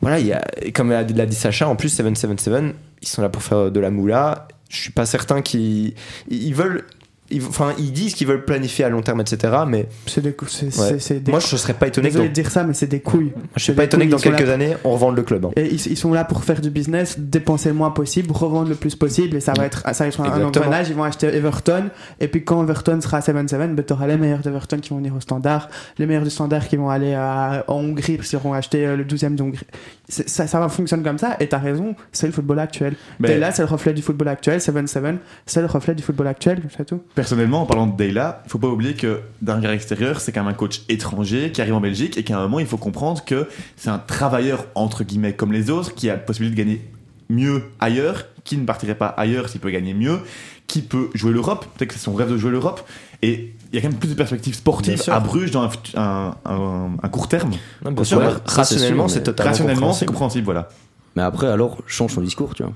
voilà, 0.00 0.40
comme 0.74 0.90
l'a 0.90 1.04
dit 1.04 1.34
Sacha, 1.36 1.68
en 1.68 1.76
plus 1.76 1.90
777, 1.90 2.74
ils 3.00 3.06
sont 3.06 3.22
là 3.22 3.28
pour 3.28 3.42
faire 3.44 3.70
de 3.70 3.78
la 3.78 3.90
moula. 3.92 4.48
Je 4.70 4.76
suis 4.76 4.92
pas 4.92 5.06
certain 5.06 5.40
qu'ils 5.40 5.94
ils 6.28 6.54
veulent 6.54 6.84
ils, 7.30 7.42
enfin, 7.46 7.72
ils 7.78 7.92
disent 7.92 8.14
qu'ils 8.14 8.26
veulent 8.26 8.44
planifier 8.44 8.84
à 8.84 8.88
long 8.88 9.02
terme, 9.02 9.20
etc. 9.20 9.52
Mais 9.66 9.88
C'est 10.06 10.20
des, 10.22 10.34
ouais. 10.80 11.20
des 11.20 11.30
moi, 11.30 11.40
je 11.40 11.56
serais 11.56 11.74
pas 11.74 11.86
étonné 11.88 12.08
que 12.08 12.14
dans, 12.14 12.20
Désolé 12.20 12.28
de 12.30 12.34
dire 12.34 12.50
ça, 12.50 12.64
mais 12.64 12.72
c'est 12.74 12.86
des 12.86 13.00
couilles. 13.00 13.32
je 13.56 13.62
suis 13.62 13.72
pas 13.74 13.84
étonné 13.84 14.06
que 14.06 14.10
dans 14.12 14.18
quelques 14.18 14.48
années, 14.48 14.76
on 14.84 14.92
revende 14.92 15.16
le 15.16 15.22
club. 15.22 15.44
hein. 15.44 15.50
Et 15.56 15.66
ils, 15.66 15.86
ils 15.88 15.96
sont 15.96 16.12
là 16.12 16.24
pour 16.24 16.44
faire 16.44 16.60
du 16.60 16.70
business, 16.70 17.18
dépenser 17.18 17.68
le 17.68 17.74
moins 17.74 17.90
possible, 17.90 18.32
revendre 18.32 18.68
le 18.68 18.74
plus 18.74 18.94
possible, 18.94 19.36
et 19.36 19.40
ça 19.40 19.52
va 19.56 19.66
être, 19.66 19.82
ça 19.94 20.04
va 20.04 20.08
être 20.08 20.20
un 20.20 20.44
engrenage. 20.46 20.88
Ils 20.88 20.94
vont 20.94 21.04
acheter 21.04 21.26
Everton, 21.28 21.84
et 22.20 22.28
puis 22.28 22.44
quand 22.44 22.62
Everton 22.62 23.00
sera 23.00 23.18
à 23.18 23.20
7-7, 23.20 23.74
ben, 23.74 23.84
tu 23.84 23.92
auras 23.92 24.06
les 24.06 24.16
meilleurs 24.16 24.40
d'Everton 24.40 24.78
qui 24.78 24.90
vont 24.90 24.96
venir 24.96 25.14
au 25.14 25.20
standard, 25.20 25.68
les 25.98 26.06
meilleurs 26.06 26.24
du 26.24 26.30
standard 26.30 26.66
qui 26.68 26.76
vont 26.76 26.88
aller 26.90 27.14
à- 27.14 27.64
en 27.68 27.74
Hongrie, 27.76 28.16
parce 28.16 28.28
qu'ils 28.28 28.38
auront 28.38 28.52
acheté 28.54 28.86
euh, 28.86 28.96
le 28.96 29.04
12e 29.04 29.34
d'Hongrie. 29.34 29.66
Ça, 30.08 30.46
ça 30.46 30.58
va 30.60 30.68
fonctionner 30.70 31.02
comme 31.02 31.18
ça, 31.18 31.36
et 31.40 31.48
t'as 31.48 31.58
raison, 31.58 31.94
c'est 32.12 32.26
le 32.26 32.32
football 32.32 32.58
actuel. 32.60 32.94
Mais- 33.20 33.32
Et 33.32 33.38
là, 33.38 33.50
c'est 33.52 33.62
le 33.62 33.68
reflet 33.68 33.92
du 33.92 34.00
football 34.02 34.28
actuel, 34.28 34.60
7-7, 34.60 35.18
c'est 35.44 35.60
le 35.60 35.66
reflet 35.66 35.94
du 35.94 36.02
football 36.02 36.26
actuel, 36.28 36.62
c'est 36.76 36.86
tout. 36.86 37.02
Personnellement, 37.18 37.62
en 37.62 37.66
parlant 37.66 37.88
de 37.88 37.96
Deyla, 37.96 38.42
il 38.46 38.48
faut 38.48 38.60
pas 38.60 38.68
oublier 38.68 38.94
que 38.94 39.18
d'un 39.42 39.56
regard 39.56 39.72
extérieur, 39.72 40.20
c'est 40.20 40.30
quand 40.30 40.40
même 40.44 40.52
un 40.52 40.54
coach 40.54 40.82
étranger 40.88 41.50
qui 41.50 41.60
arrive 41.60 41.74
en 41.74 41.80
Belgique 41.80 42.16
et 42.16 42.22
qu'à 42.22 42.38
un 42.38 42.42
moment, 42.42 42.60
il 42.60 42.66
faut 42.66 42.76
comprendre 42.76 43.24
que 43.24 43.48
c'est 43.76 43.90
un 43.90 43.98
travailleur 43.98 44.66
entre 44.76 45.02
guillemets 45.02 45.32
comme 45.32 45.52
les 45.52 45.68
autres 45.68 45.96
qui 45.96 46.08
a 46.08 46.12
la 46.12 46.18
possibilité 46.20 46.54
de 46.62 46.64
gagner 46.68 46.84
mieux 47.28 47.64
ailleurs, 47.80 48.26
qui 48.44 48.56
ne 48.56 48.64
partirait 48.64 48.94
pas 48.94 49.08
ailleurs 49.08 49.48
s'il 49.48 49.60
peut 49.60 49.70
gagner 49.70 49.94
mieux, 49.94 50.20
qui 50.68 50.80
peut 50.80 51.10
jouer 51.12 51.32
l'Europe, 51.32 51.66
peut-être 51.76 51.88
que 51.88 51.94
c'est 51.98 52.04
son 52.04 52.14
rêve 52.14 52.30
de 52.30 52.36
jouer 52.36 52.52
l'Europe. 52.52 52.82
Et 53.22 53.52
il 53.72 53.74
y 53.74 53.78
a 53.78 53.82
quand 53.82 53.88
même 53.88 53.98
plus 53.98 54.10
de 54.10 54.14
perspectives 54.14 54.54
sportives 54.54 54.92
à 55.10 55.18
Bruges 55.18 55.50
dans 55.50 55.62
un, 55.62 55.70
fut- 55.70 55.96
un- 55.96 56.36
un- 56.44 56.90
un 57.02 57.08
court 57.08 57.26
terme. 57.26 57.50
Non, 57.84 57.90
bien 57.90 58.04
sûr, 58.04 58.18
rationnellement, 58.46 59.08
c'est 59.08 59.24
totalement 59.24 59.50
Rationnellement, 59.50 59.80
compréhensible. 59.80 60.08
compréhensible, 60.12 60.44
voilà. 60.44 60.68
Mais 61.16 61.22
après, 61.22 61.48
alors, 61.48 61.78
change 61.88 62.12
son 62.14 62.20
discours, 62.20 62.54
tu 62.54 62.62
vois. 62.62 62.72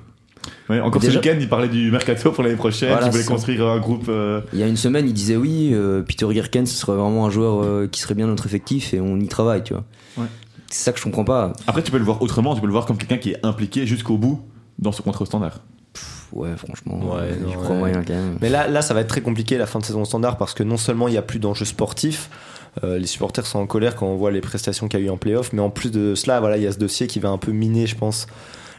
Ouais, 0.69 0.81
encore 0.81 1.01
Déjà- 1.01 1.15
ce 1.15 1.19
week-end, 1.19 1.39
il 1.41 1.49
parlait 1.49 1.69
du 1.69 1.91
mercato 1.91 2.33
pour 2.33 2.43
l'année 2.43 2.57
prochaine, 2.57 2.91
Voilà, 2.91 3.07
il 3.07 3.13
voulait 3.13 3.25
construire 3.25 3.67
un 3.67 3.79
groupe. 3.79 4.07
euh, 4.09 4.41
Il 4.53 4.59
y 4.59 4.63
a 4.63 4.67
une 4.67 4.77
semaine, 4.77 5.07
il 5.07 5.13
disait 5.13 5.37
oui, 5.37 5.71
euh, 5.73 6.03
Peter 6.03 6.27
Gherken, 6.33 6.67
ce 6.67 6.75
serait 6.75 6.97
vraiment 6.97 7.27
un 7.27 7.31
joueur 7.31 7.63
euh, 7.63 7.87
qui 7.91 8.01
serait 8.01 8.15
bien 8.15 8.27
notre 8.27 8.47
effectif 8.47 8.95
et 8.95 9.01
on 9.01 9.19
y 9.21 9.29
travaille, 9.29 9.63
tu 9.63 9.75
vois. 9.75 9.85
Ouais. 10.17 10.27
C'est 10.71 10.85
ça 10.85 10.93
que 10.93 10.99
je 10.99 11.05
comprends 11.05 11.25
pas. 11.25 11.53
Après, 11.67 11.83
tu 11.83 11.91
peux 11.91 11.99
le 11.99 12.05
voir 12.05 12.23
autrement, 12.23 12.55
tu 12.55 12.61
peux 12.61 12.67
le 12.67 12.73
voir 12.73 12.87
comme 12.87 12.97
quelqu'un 12.97 13.19
qui 13.19 13.31
est 13.33 13.45
impliqué 13.45 13.87
jusqu'au 13.87 14.17
bout 14.17 14.41
dans 14.79 14.93
ce 14.93 15.03
contre 15.03 15.25
standard. 15.27 15.61
Pff, 15.93 16.29
ouais, 16.33 16.57
franchement, 16.57 16.95
Ouais, 16.99 17.37
non, 17.43 17.51
je 17.51 17.57
crois 17.59 17.71
ouais. 17.73 17.79
moyen 17.79 18.03
quand 18.03 18.15
même. 18.15 18.39
Mais 18.41 18.49
là, 18.49 18.67
là, 18.69 18.81
ça 18.83 18.95
va 18.95 19.01
être 19.01 19.09
très 19.09 19.21
compliqué 19.21 19.59
la 19.59 19.67
fin 19.67 19.79
de 19.79 19.85
saison 19.85 20.05
standard 20.07 20.39
parce 20.39 20.55
que 20.55 20.63
non 20.63 20.79
seulement 20.79 21.09
il 21.09 21.11
n'y 21.11 21.19
a 21.19 21.23
plus 21.23 21.39
d'enjeux 21.39 21.67
sportifs, 21.67 22.31
euh, 22.83 22.99
les 22.99 23.07
supporters 23.07 23.45
sont 23.47 23.59
en 23.59 23.67
colère 23.67 23.95
quand 23.97 24.07
on 24.07 24.17
voit 24.17 24.31
les 24.31 24.41
prestations 24.41 24.89
qu'il 24.89 25.01
y 25.01 25.03
a 25.03 25.07
eu 25.07 25.11
en 25.11 25.19
playoff, 25.19 25.53
mais 25.53 25.61
en 25.61 25.69
plus 25.69 25.91
de 25.91 26.15
cela, 26.15 26.41
voilà, 26.41 26.57
il 26.57 26.63
y 26.63 26.67
a 26.67 26.73
ce 26.73 26.79
dossier 26.79 27.07
qui 27.07 27.21
va 27.21 27.29
un 27.29 27.37
peu 27.37 27.53
miner, 27.53 27.87
je 27.87 27.97
pense, 27.97 28.27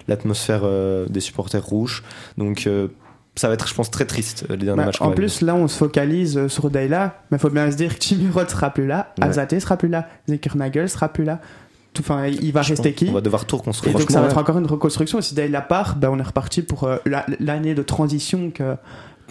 l'atmosphère 0.08 0.62
euh, 0.64 1.06
des 1.10 1.20
supporters 1.20 1.64
rouges. 1.66 2.04
Donc 2.38 2.68
euh, 2.68 2.88
ça 3.36 3.48
va 3.48 3.56
être, 3.56 3.68
je 3.68 3.74
pense, 3.74 3.90
très 3.90 4.06
triste 4.06 4.46
euh, 4.50 4.56
les 4.56 4.66
derniers 4.66 4.78
Bah, 4.78 4.86
matchs. 4.88 5.00
qu'on 5.00 5.06
en 5.08 5.12
plus, 5.12 5.42
là, 5.42 5.56
on 5.56 5.68
se 5.68 5.78
focalise 5.78 6.38
euh, 6.38 6.48
sur 6.50 6.70
Deyla, 6.70 7.22
mais 7.32 7.38
il 7.38 7.40
faut 7.42 7.50
bien 7.50 7.70
se 7.72 7.76
dire 7.78 7.98
que 7.98 8.04
Jimmy 8.04 8.30
Roth 8.32 8.50
sera 8.52 8.70
plus 8.70 8.86
là, 8.88 9.14
Ouais. 9.20 9.26
Azate 9.28 9.60
sera 9.60 9.76
plus 9.78 9.90
là, 9.90 10.08
Zekernagel 10.28 10.88
sera 10.90 11.10
plus 11.10 11.24
là. 11.24 11.40
Tout- 11.94 12.02
Enfin, 12.02 12.26
il 12.28 12.52
va 12.52 12.62
rester 12.64 12.94
qui 12.94 13.06
qu'on 13.08 13.14
va 13.14 13.22
devoir 13.22 13.46
tout 13.46 13.56
Et 13.56 13.60
reconstruire. 13.60 13.98
donc 13.98 14.10
ça 14.10 14.20
va 14.22 14.28
être 14.28 14.38
encore 14.38 14.58
une 14.58 14.66
reconstruction. 14.66 15.22
Si 15.22 15.36
Deyla 15.36 15.62
part, 15.62 15.96
ben, 15.96 16.10
on 16.12 16.18
est 16.20 16.24
reparti 16.24 16.62
pour 16.64 16.84
euh, 16.86 16.98
la- 17.06 17.26
l'année 17.40 17.76
de 17.76 17.84
transition 17.84 18.50
que 18.52 18.76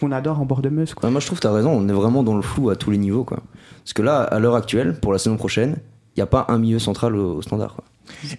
qu'on 0.01 0.11
adore 0.11 0.41
en 0.41 0.47
bord 0.47 0.63
de 0.63 0.69
Meuse. 0.69 0.95
Quoi. 0.95 1.07
Ouais, 1.09 1.13
moi, 1.13 1.21
je 1.21 1.27
trouve 1.27 1.39
que 1.39 1.43
t'as 1.43 1.53
raison, 1.53 1.71
on 1.71 1.89
est 1.89 1.93
vraiment 1.93 2.23
dans 2.23 2.35
le 2.35 2.43
flou 2.43 2.71
à 2.71 2.77
tous 2.77 2.91
les 2.91 2.99
niveaux, 2.99 3.25
quoi. 3.25 3.39
Parce 3.85 3.93
que 3.93 4.03
là, 4.03 4.23
à 4.23 4.39
l'heure 4.39 4.55
actuelle, 4.57 4.99
pour 5.01 5.13
la 5.13 5.19
saison 5.19 5.37
prochaine, 5.37 5.77
il 6.17 6.21
n'y 6.21 6.23
a 6.23 6.27
pas 6.27 6.47
un 6.49 6.59
milieu 6.59 6.79
central 6.79 7.15
au, 7.15 7.37
au 7.37 7.43
standard, 7.43 7.75
quoi. 7.75 7.85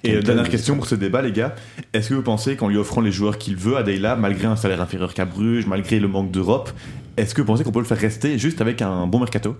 Et 0.04 0.16
euh, 0.16 0.22
dernière 0.22 0.50
question 0.50 0.76
pour 0.76 0.88
ce 0.88 0.96
débat, 0.96 1.22
les 1.22 1.32
gars. 1.32 1.56
Est-ce 1.94 2.10
que 2.10 2.14
vous 2.14 2.22
pensez 2.24 2.56
qu'en 2.56 2.68
lui 2.68 2.78
offrant 2.78 3.02
les 3.02 3.12
joueurs 3.12 3.38
qu'il 3.38 3.56
veut 3.56 3.78
à 3.78 3.84
Deyla, 3.84 4.16
malgré 4.16 4.48
un 4.48 4.56
salaire 4.56 4.82
inférieur 4.82 5.14
qu'à 5.14 5.26
Bruges, 5.26 5.68
malgré 5.68 6.00
le 6.00 6.08
manque 6.08 6.32
d'Europe, 6.32 6.72
est-ce 7.18 7.34
que 7.36 7.42
vous 7.42 7.48
pensez 7.48 7.64
qu'on 7.64 7.72
peut 7.72 7.80
le 7.80 7.86
faire 7.86 7.98
rester 7.98 8.38
juste 8.38 8.62
avec 8.62 8.82
un 8.82 9.08
bon 9.08 9.20
mercato? 9.20 9.56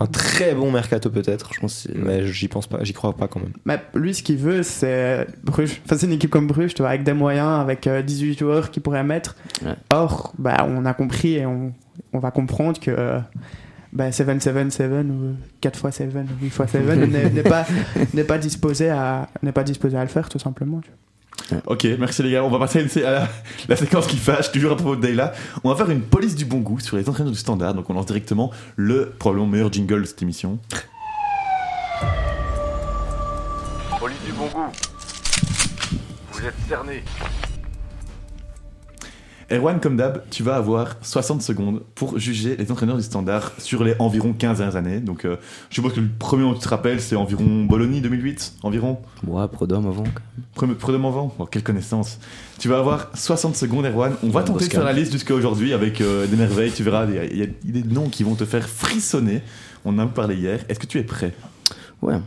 Un 0.00 0.06
très 0.06 0.54
bon 0.54 0.70
mercato 0.70 1.10
peut-être, 1.10 1.46
Franchement, 1.46 1.66
c'est. 1.66 1.92
mais 1.96 2.24
j'y 2.24 2.46
pense 2.46 2.68
pas, 2.68 2.84
j'y 2.84 2.92
crois 2.92 3.16
pas 3.16 3.26
quand 3.26 3.40
même. 3.40 3.52
Mais 3.64 3.80
lui, 3.94 4.14
ce 4.14 4.22
qu'il 4.22 4.36
veut, 4.36 4.62
c'est 4.62 5.26
Bruges. 5.42 5.80
Enfin, 5.84 5.96
c'est 5.98 6.06
une 6.06 6.12
équipe 6.12 6.30
comme 6.30 6.46
Bruges, 6.46 6.74
tu 6.74 6.82
vois, 6.82 6.90
avec 6.90 7.02
des 7.02 7.14
moyens, 7.14 7.60
avec 7.60 7.86
euh, 7.88 8.00
18 8.02 8.38
joueurs 8.38 8.70
qu'il 8.70 8.80
pourrait 8.80 9.02
mettre. 9.02 9.34
Ouais. 9.64 9.74
Or, 9.90 10.32
bah, 10.38 10.66
on 10.68 10.84
a 10.84 10.94
compris 10.94 11.34
et 11.34 11.46
on, 11.46 11.72
on 12.12 12.20
va 12.20 12.30
comprendre 12.30 12.78
que 12.78 12.92
euh, 12.92 13.18
bah, 13.92 14.10
7-7-7 14.10 15.08
ou 15.10 15.34
4 15.60 15.86
x 15.88 15.96
7 15.96 16.14
ou 16.14 16.18
8 16.42 16.46
x 16.46 16.56
7 16.72 16.84
n'est 16.84 17.30
n'est 17.30 17.42
pas, 17.42 17.66
n'est 18.14 18.24
pas, 18.24 18.38
disposé 18.38 18.90
à- 18.90 19.28
n'est 19.42 19.52
pas 19.52 19.64
disposé 19.64 19.96
à 19.96 20.02
le 20.02 20.08
faire, 20.08 20.28
tout 20.28 20.38
simplement. 20.38 20.80
tu 20.80 20.90
vois. 21.50 21.62
Ok, 21.66 21.86
merci 21.98 22.22
les 22.22 22.32
gars. 22.32 22.44
On 22.44 22.50
va 22.50 22.58
passer 22.58 22.80
à, 22.80 22.82
une 22.82 22.88
sé- 22.88 23.04
à 23.04 23.10
la, 23.12 23.28
la 23.68 23.76
séquence 23.76 24.06
qui 24.06 24.16
fâche, 24.16 24.50
toujours 24.52 24.72
à 24.72 24.76
propos 24.76 24.96
de 24.96 25.00
Deyla. 25.02 25.32
On 25.64 25.70
va 25.70 25.76
faire 25.76 25.88
une 25.90 26.02
police 26.02 26.34
du 26.34 26.44
bon 26.44 26.58
goût 26.58 26.80
sur 26.80 26.96
les 26.96 27.08
entraîneurs 27.08 27.32
du 27.32 27.38
standard. 27.38 27.74
Donc 27.74 27.88
on 27.88 27.94
lance 27.94 28.06
directement 28.06 28.50
le 28.76 29.10
probablement 29.18 29.46
meilleur 29.46 29.72
jingle 29.72 30.00
de 30.02 30.06
cette 30.06 30.20
émission. 30.22 30.58
Police 33.98 34.18
du 34.26 34.32
bon 34.32 34.46
goût. 34.46 34.66
Vous 36.32 36.44
êtes 36.46 36.54
cerné. 36.68 37.02
Erwan, 39.50 39.80
comme 39.80 39.96
d'hab, 39.96 40.24
tu 40.30 40.42
vas 40.42 40.56
avoir 40.56 40.96
60 41.00 41.40
secondes 41.40 41.82
pour 41.94 42.18
juger 42.18 42.54
les 42.56 42.70
entraîneurs 42.70 42.98
du 42.98 43.02
standard 43.02 43.52
sur 43.56 43.82
les 43.82 43.94
environ 43.98 44.34
15 44.34 44.58
dernières 44.58 44.76
années. 44.76 45.00
Donc 45.00 45.24
euh, 45.24 45.36
je 45.70 45.76
suppose 45.76 45.94
que 45.94 46.00
le 46.00 46.08
premier 46.18 46.42
dont 46.42 46.52
tu 46.52 46.60
te 46.60 46.68
rappelles, 46.68 47.00
c'est 47.00 47.16
environ 47.16 47.64
Bologna 47.64 48.00
2008, 48.00 48.56
environ. 48.62 48.98
Ouais, 49.26 49.48
Prodome 49.48 49.86
avant. 49.86 50.04
premier 50.54 50.74
avant 51.06 51.34
oh, 51.38 51.46
Quelle 51.46 51.62
connaissance 51.62 52.18
Tu 52.58 52.68
vas 52.68 52.78
avoir 52.78 53.08
60 53.14 53.56
secondes, 53.56 53.86
Erwan. 53.86 54.12
On 54.22 54.28
va 54.28 54.40
Ouais, 54.40 54.44
tenter 54.46 54.66
de 54.66 54.70
faire 54.72 54.84
la 54.84 54.92
liste 54.92 55.12
jusqu'à 55.12 55.32
aujourd'hui 55.34 55.72
avec 55.72 56.02
euh, 56.02 56.26
des 56.26 56.36
merveilles. 56.36 56.70
Tu 56.72 56.82
verras, 56.82 57.06
il 57.06 57.14
y 57.14 57.18
a- 57.18 57.24
il 57.24 57.38
y, 57.38 57.42
a 57.42 57.46
des 57.82 57.82
noms 57.84 58.10
qui 58.10 58.24
vont 58.24 58.34
te 58.34 58.44
faire 58.44 58.68
frissonner. 58.68 59.40
On 59.86 59.94
en 59.94 60.00
a 60.00 60.06
parlé 60.08 60.34
hier. 60.36 60.60
Est-ce 60.68 60.78
que 60.78 60.86
tu 60.86 60.98
es 60.98 61.04
prêt? 61.04 61.32
Ouais. 62.02 62.18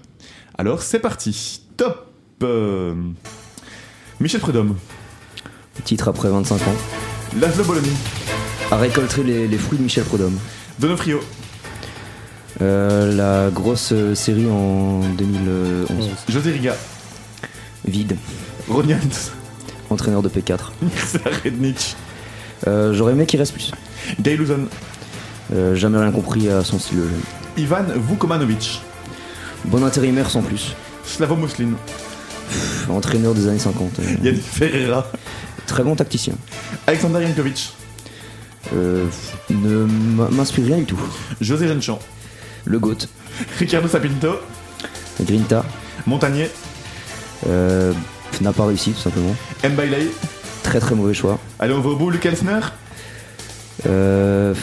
Alors, 0.57 0.81
c'est 0.81 0.99
parti. 0.99 1.61
Top 1.77 2.07
Euh, 2.41 2.95
Michel 4.19 4.41
Prudhomme, 4.41 4.75
Titre 5.83 6.07
après 6.07 6.29
25 6.29 6.55
ans. 6.67 7.10
Laszlo 7.39 7.63
Bologna, 7.63 7.87
A 8.71 8.77
récolter 8.77 9.23
les, 9.23 9.47
les 9.47 9.57
fruits 9.57 9.77
de 9.77 9.83
Michel 9.83 10.03
Prodome. 10.03 10.37
Donofrio, 10.79 11.19
Euh, 12.61 13.15
la 13.15 13.49
grosse 13.49 13.91
euh, 13.91 14.13
série 14.13 14.45
en 14.47 14.99
2011. 15.17 16.09
José 16.29 16.51
Riga, 16.51 16.75
Vide. 17.87 18.17
Ronians, 18.69 18.97
Entraîneur 19.89 20.21
de 20.21 20.29
P4. 20.29 20.71
Rednich, 21.43 21.95
Euh, 22.67 22.93
J'aurais 22.93 23.13
aimé 23.13 23.25
qu'il 23.25 23.39
reste 23.39 23.53
plus. 23.53 23.71
Gail 24.19 24.37
Luzon, 24.37 24.67
jamais 25.73 25.97
rien 25.97 26.11
compris 26.11 26.49
à 26.49 26.63
son 26.63 26.77
style 26.77 26.97
de 26.99 27.03
jeu. 27.03 27.09
Ivan 27.57 27.85
Vukomanovic, 27.95 28.81
Bon 29.65 29.83
intérimaire 29.83 30.29
sans 30.29 30.41
plus. 30.41 30.75
Slavo 31.05 31.35
Moslin, 31.35 31.69
entraîneur 32.89 33.33
des 33.33 33.47
années 33.47 33.59
50. 33.59 33.99
euh, 33.99 34.03
Yannick 34.23 34.43
Ferreira, 34.43 35.07
très 35.71 35.83
bon 35.83 35.95
tacticien. 35.95 36.33
Alexander 36.87 37.25
Jankovic, 37.25 37.73
Euh, 38.75 39.07
ne 39.49 39.85
m'inspire 40.29 40.65
rien 40.65 40.77
du 40.77 40.85
tout. 40.85 40.99
José 41.41 41.67
Jenchamp, 41.67 41.99
Le 42.65 42.77
GOAT. 42.79 43.07
Ricardo 43.57 43.87
Sapinto, 43.87 44.35
Grinta. 45.23 45.65
Montagnier, 46.05 46.49
Euh, 47.47 47.91
n'a 48.41 48.53
pas 48.53 48.65
réussi 48.67 48.91
tout 48.91 49.01
simplement. 49.01 49.35
Mbailey, 49.63 50.07
Très 50.63 50.79
très 50.79 50.93
mauvais 50.93 51.15
choix. 51.15 51.39
allez 51.59 51.73
on 51.73 51.81
va 51.81 51.89
au 51.89 51.95
bout, 51.95 52.11
Luc 52.11 52.23
Elsner, 52.25 52.59
Euh, 53.87 54.53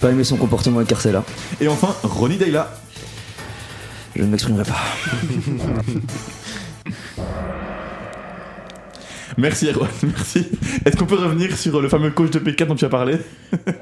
pas 0.00 0.10
aimé 0.10 0.24
son 0.24 0.36
comportement 0.36 0.78
avec 0.78 0.88
Carcella. 0.88 1.22
et 1.60 1.68
enfin 1.68 1.94
Ronnie 2.02 2.38
Deyla. 2.38 2.72
Je 4.16 4.22
ne 4.22 4.28
m'exprimerai 4.28 4.64
pas. 4.64 4.80
Merci 9.38 9.68
Erwan, 9.70 9.88
merci. 10.02 10.46
Est-ce 10.84 10.96
qu'on 10.96 11.06
peut 11.06 11.16
revenir 11.16 11.56
sur 11.56 11.80
le 11.80 11.88
fameux 11.88 12.10
coach 12.10 12.30
de 12.30 12.38
P4 12.38 12.66
dont 12.66 12.74
tu 12.74 12.84
as 12.84 12.88
parlé? 12.88 13.16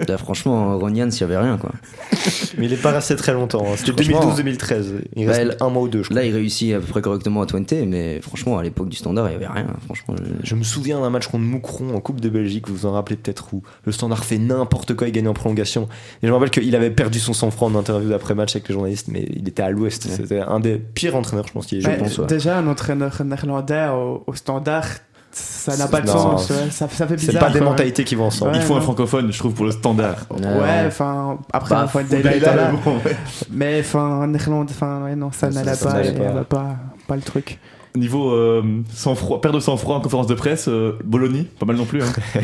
Là, 0.06 0.16
franchement, 0.18 0.78
Ronian, 0.78 1.10
s'il 1.10 1.22
y 1.22 1.24
avait 1.24 1.38
rien 1.38 1.56
quoi. 1.58 1.70
Mais 2.58 2.66
il 2.66 2.72
est 2.72 2.80
pas 2.80 2.90
resté 2.92 3.16
très 3.16 3.32
longtemps. 3.32 3.64
hein. 3.66 3.74
C'était 3.76 4.04
Franchement. 4.04 4.34
2012-2013. 4.36 4.84
Il 5.16 5.26
Bah, 5.26 5.32
reste 5.32 5.62
un 5.62 5.68
mois 5.70 5.82
ou 5.82 5.88
deux, 5.88 6.02
je 6.02 6.08
crois. 6.10 6.20
Là, 6.20 6.26
il 6.26 6.34
réussit 6.34 6.74
à 6.74 6.78
peu 6.80 6.86
près 6.86 7.00
correctement 7.02 7.42
à 7.42 7.46
Twente, 7.46 7.72
mais 7.86 8.20
franchement, 8.20 8.58
à 8.58 8.62
l'époque 8.62 8.88
du 8.88 8.96
standard, 8.96 9.28
il 9.28 9.32
y 9.32 9.36
avait 9.36 9.46
rien. 9.46 9.66
Franchement, 9.84 10.14
je- 10.18 10.48
Je 10.50 10.54
me 10.54 10.62
souviens 10.62 11.00
d'un 11.00 11.10
match 11.10 11.26
contre 11.28 11.44
Moucron 11.44 11.94
en 11.94 12.00
Coupe 12.00 12.20
de 12.20 12.28
Belgique, 12.28 12.68
vous 12.68 12.74
vous 12.76 12.86
en 12.86 12.92
rappelez 12.92 13.16
peut-être, 13.16 13.52
où 13.54 13.62
le 13.84 13.92
standard 13.92 14.24
fait 14.24 14.38
n'importe 14.38 14.94
quoi 14.94 15.08
et 15.08 15.12
gagne 15.12 15.28
en 15.28 15.34
prolongation. 15.34 15.88
Et 16.22 16.26
je 16.26 16.28
me 16.28 16.34
rappelle 16.34 16.50
qu'il 16.50 16.74
avait 16.76 16.90
perdu 16.90 17.18
son 17.18 17.32
sang-froid 17.32 17.68
en 17.68 17.74
interview 17.74 18.08
d'après-match 18.10 18.54
avec 18.56 18.68
les 18.68 18.72
journalistes, 18.74 19.08
mais 19.08 19.26
il 19.34 19.48
était 19.48 19.62
à 19.62 19.70
l'ouest. 19.70 20.04
Ouais. 20.06 20.12
C'était 20.16 20.40
un 20.40 20.60
des 20.60 20.76
pires 20.76 21.16
entraîneurs, 21.16 21.46
je 21.46 21.52
pense, 21.52 21.66
qu'il 21.66 21.82
pense, 21.82 22.18
ouais. 22.18 22.26
Déjà, 22.26 22.58
un 22.58 22.66
entraîneur 22.66 23.20
néerlandais 23.24 23.88
au, 23.92 24.22
au 24.26 24.34
standard, 24.34 24.86
ça 25.32 25.76
n'a 25.76 25.86
pas 25.88 26.00
de 26.00 26.06
Non, 26.08 26.12
sens. 26.12 26.46
c'est- 26.48 26.54
ouais. 26.54 26.70
Ça, 26.70 26.88
ça 26.88 27.06
fait 27.06 27.18
C'est 27.18 27.26
bizarre. 27.28 27.46
pas 27.46 27.50
des 27.52 27.60
mentalités 27.60 28.04
qui 28.04 28.14
vont 28.14 28.24
ensemble. 28.26 28.52
Ouais, 28.52 28.58
Il 28.58 28.62
faut 28.62 28.74
un 28.74 28.80
francophone, 28.80 29.32
je 29.32 29.38
trouve, 29.38 29.52
pour 29.54 29.64
le 29.64 29.70
standard. 29.70 30.16
Ouais, 30.30 30.84
enfin, 30.86 31.38
après, 31.52 31.74
Bah, 31.74 31.82
il 31.84 31.88
faut 31.90 31.98
être 32.00 32.40
là. 32.56 32.72
bon, 32.84 32.96
ouais. 33.04 33.16
Mais 33.50 33.80
enfin, 33.80 34.20
en 34.22 34.34
Irlande, 34.34 34.68
enfin, 34.70 35.02
ouais, 35.04 35.14
non, 35.16 35.30
ça 35.32 35.48
n'allait 35.50 35.74
ça 35.74 35.90
pas, 35.90 36.04
et 36.04 36.12
pas. 36.12 36.44
pas, 36.44 36.76
pas 37.06 37.16
le 37.16 37.22
truc. 37.22 37.58
Niveau 37.96 38.30
euh, 38.32 38.62
sang-froid, 38.94 39.40
perte 39.40 39.54
de 39.54 39.60
sang-froid 39.60 39.96
en 39.96 40.00
conférence 40.00 40.26
de 40.28 40.34
presse, 40.34 40.68
euh, 40.68 40.96
Bologna, 41.04 41.40
pas 41.58 41.66
mal 41.66 41.76
non 41.76 41.84
plus. 41.86 42.02
hein. 42.02 42.06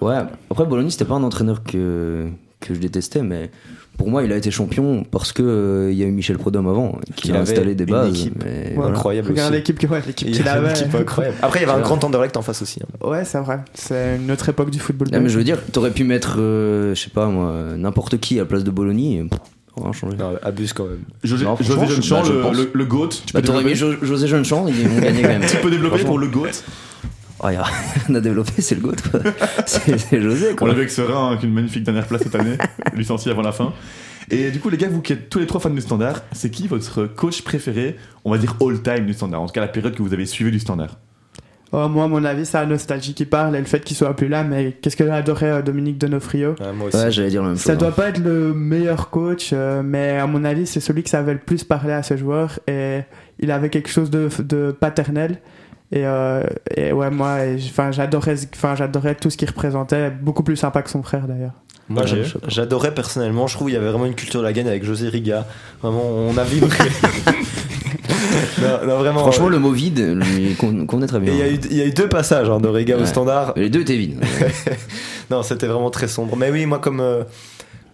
Ouais, 0.00 0.16
après 0.50 0.64
Bologna, 0.64 0.90
c'était 0.90 1.04
pas 1.04 1.14
un 1.16 1.22
entraîneur 1.24 1.64
que, 1.64 2.28
que 2.60 2.72
je 2.74 2.78
détestais, 2.78 3.22
mais 3.22 3.50
pour 3.98 4.08
moi, 4.08 4.22
il 4.24 4.32
a 4.32 4.36
été 4.36 4.50
champion 4.50 5.04
parce 5.10 5.32
que 5.32 5.42
euh, 5.42 5.92
il 5.92 5.98
y 5.98 6.02
a 6.02 6.06
eu 6.06 6.10
Michel 6.12 6.38
Prodhomme 6.38 6.68
avant, 6.68 6.98
qui 7.16 7.28
Il 7.28 7.36
a 7.36 7.40
installé 7.40 7.74
des 7.74 7.84
une 7.84 7.90
bases. 7.90 8.08
équipe 8.08 8.42
mais 8.42 8.68
Ouais. 8.68 8.72
voilà. 8.76 8.90
Incroyable 8.92 9.28
Regarde 9.28 9.50
aussi. 9.50 9.58
l'équipe 9.58 9.90
ouais, 9.90 10.00
qu'il 10.14 10.48
avait 10.48 10.58
une 10.60 10.64
avait. 10.66 10.70
équipe 10.80 10.94
incroyable. 10.94 11.36
Après, 11.42 11.58
il 11.60 11.66
y 11.66 11.70
avait 11.70 11.78
un 11.78 11.82
grand 11.82 12.02
Anderlecht 12.02 12.36
en 12.38 12.42
face 12.42 12.62
aussi. 12.62 12.80
hein. 12.82 13.06
Ouais, 13.06 13.24
c'est 13.26 13.38
vrai. 13.40 13.58
C'est 13.74 14.16
une 14.16 14.30
autre 14.30 14.48
époque 14.48 14.70
du 14.70 14.78
football. 14.78 15.08
Mais 15.12 15.28
je 15.28 15.36
veux 15.36 15.44
dire, 15.44 15.58
t'aurais 15.72 15.90
pu 15.90 16.04
mettre, 16.04 16.36
euh, 16.38 16.94
je 16.94 17.00
sais 17.02 17.10
pas 17.10 17.26
moi, 17.26 17.52
n'importe 17.76 18.18
qui 18.18 18.36
à 18.38 18.42
la 18.42 18.46
place 18.46 18.64
de 18.64 18.70
Bologna, 18.70 19.00
et. 19.02 19.26
Non, 19.78 19.92
abuse 20.42 20.72
quand 20.72 20.84
même. 20.86 20.98
José, 21.22 21.44
Non, 21.44 21.56
José 21.60 21.86
Jeunechamp, 21.86 22.16
bah, 22.22 22.24
je 22.26 22.32
le, 22.32 22.40
pense. 22.40 22.56
le, 22.56 22.70
le 22.74 22.84
GOAT. 22.84 23.08
Tu 23.26 23.32
peux 23.32 23.40
Bah, 23.40 23.62
mis 23.62 23.74
José 23.76 24.26
Jeunechamp, 24.26 24.66
ils 24.66 24.88
vont 24.88 25.00
gagner 25.00 25.22
quand 25.22 25.28
même. 25.28 25.42
tu 25.48 25.56
peux 25.58 25.70
développer 25.70 26.02
pour 26.04 26.18
le 26.18 26.26
GOAT 26.26 26.48
Oh, 27.42 27.48
y 27.50 27.54
a 27.56 27.62
rien 28.06 28.14
à 28.16 28.20
développer, 28.20 28.60
c'est 28.62 28.74
le 28.74 28.80
GOAT. 28.80 28.96
C'est 29.66 30.20
José 30.20 30.48
On 30.52 30.56
quoi. 30.56 30.68
l'a 30.68 30.74
vu 30.74 30.80
avec 30.80 30.90
Serein, 30.90 31.28
avec 31.28 31.42
une 31.44 31.52
magnifique 31.52 31.84
dernière 31.84 32.06
place 32.06 32.22
cette 32.22 32.34
année, 32.34 32.56
licencié 32.96 33.30
avant 33.30 33.42
la 33.42 33.52
fin. 33.52 33.72
Et 34.30 34.50
du 34.50 34.58
coup, 34.60 34.68
les 34.70 34.76
gars, 34.76 34.88
vous 34.88 35.00
qui 35.02 35.12
êtes 35.12 35.28
tous 35.30 35.38
les 35.38 35.46
trois 35.46 35.60
fans 35.60 35.70
du 35.70 35.80
Standard, 35.80 36.22
c'est 36.32 36.50
qui 36.50 36.66
votre 36.68 37.04
coach 37.06 37.42
préféré, 37.42 37.96
on 38.24 38.30
va 38.30 38.38
dire 38.38 38.56
all-time 38.60 39.06
du 39.06 39.14
Standard 39.14 39.40
En 39.42 39.46
tout 39.46 39.52
cas, 39.52 39.60
la 39.60 39.68
période 39.68 39.94
que 39.94 40.02
vous 40.02 40.12
avez 40.12 40.26
suivi 40.26 40.50
du 40.50 40.58
Standard? 40.58 40.98
Oh, 41.70 41.86
moi, 41.88 42.04
à 42.04 42.08
mon 42.08 42.24
avis, 42.24 42.44
c'est 42.46 42.58
la 42.58 42.66
nostalgie 42.66 43.12
qui 43.14 43.24
parle 43.26 43.54
et 43.54 43.58
le 43.58 43.66
fait 43.66 43.80
qu'il 43.80 43.96
soit 43.96 44.16
plus 44.16 44.28
là. 44.28 44.42
Mais 44.42 44.72
qu'est-ce 44.80 44.96
que 44.96 45.06
j'adorais 45.06 45.50
euh, 45.50 45.62
Dominique 45.62 45.98
Donofrio? 45.98 46.54
Ouais, 46.60 46.72
moi 46.74 46.88
aussi. 46.88 46.96
Ouais, 46.96 47.10
j'allais 47.12 47.28
dire 47.28 47.42
la 47.42 47.48
même 47.48 47.56
Ça 47.58 47.72
chose. 47.74 47.78
doit 47.78 47.92
pas 47.92 48.08
être 48.08 48.18
le 48.18 48.52
meilleur 48.54 49.10
coach, 49.10 49.50
euh, 49.52 49.82
mais 49.84 50.16
à 50.18 50.26
mon 50.26 50.44
avis, 50.44 50.66
c'est 50.66 50.80
celui 50.80 51.02
qui 51.02 51.10
savait 51.10 51.34
le 51.34 51.38
plus 51.38 51.64
parler 51.64 51.92
à 51.92 52.02
ses 52.02 52.16
joueurs 52.18 52.58
et 52.66 53.00
il 53.38 53.50
avait 53.50 53.68
quelque 53.68 53.90
chose 53.90 54.10
de, 54.10 54.28
de 54.42 54.72
paternel. 54.78 55.38
Et, 55.90 56.04
euh, 56.04 56.42
et 56.76 56.92
ouais, 56.92 57.10
moi, 57.10 57.38
enfin, 57.56 57.90
j'adorais, 57.92 58.36
enfin, 58.54 58.74
j'adorais 58.74 59.14
tout 59.14 59.30
ce 59.30 59.36
qu'il 59.38 59.48
représentait, 59.48 60.10
beaucoup 60.10 60.42
plus 60.42 60.56
sympa 60.56 60.82
que 60.82 60.90
son 60.90 61.02
frère 61.02 61.26
d'ailleurs. 61.26 61.52
Moi, 61.88 62.04
j'adorais 62.48 62.92
personnellement. 62.92 63.46
Je 63.46 63.54
trouve 63.54 63.68
qu'il 63.68 63.74
y 63.74 63.78
avait 63.78 63.88
vraiment 63.88 64.04
une 64.04 64.14
culture 64.14 64.40
de 64.40 64.44
la 64.44 64.52
gagne 64.52 64.68
avec 64.68 64.84
José 64.84 65.08
Riga. 65.08 65.46
Vraiment, 65.82 66.02
on 66.04 66.36
a 66.36 66.44
vibré. 66.44 66.76
non, 68.60 68.86
non, 68.86 68.98
vraiment. 68.98 69.20
Franchement, 69.20 69.46
euh, 69.46 69.50
le 69.50 69.58
mot 69.58 69.70
vide 69.70 69.98
lui 70.14 70.54
con- 70.56 70.86
convenait 70.86 71.06
très 71.06 71.20
bien. 71.20 71.32
il 71.32 71.38
y, 71.38 71.42
a 71.42 71.48
eu- 71.50 71.60
il 71.70 71.76
y 71.76 71.80
a 71.80 71.86
eu 71.86 71.90
deux 71.92 72.08
passages 72.08 72.50
hein, 72.50 72.60
de 72.60 72.68
Riga 72.68 72.96
au 72.98 73.06
standard. 73.06 73.52
Les 73.56 73.70
deux 73.70 73.80
étaient 73.80 73.96
vides. 73.96 74.22
Non, 75.30 75.42
c'était 75.42 75.66
vraiment 75.66 75.90
très 75.90 76.08
sombre. 76.08 76.36
Mais 76.36 76.50
oui, 76.50 76.64
moi, 76.64 76.78
comme, 76.78 77.00
euh, 77.00 77.22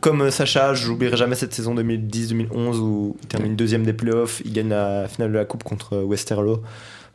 comme 0.00 0.20
euh, 0.22 0.30
Sacha, 0.30 0.72
j'oublierai 0.72 1.16
jamais 1.16 1.34
cette 1.34 1.52
saison 1.52 1.74
2010-2011 1.74 2.78
où 2.78 3.16
il 3.20 3.26
termine 3.26 3.56
deuxième 3.56 3.82
des 3.82 3.92
playoffs. 3.92 4.40
Il 4.44 4.52
gagne 4.52 4.68
la 4.68 5.08
finale 5.08 5.32
de 5.32 5.38
la 5.38 5.44
Coupe 5.44 5.64
contre 5.64 5.96
Westerlo. 6.04 6.62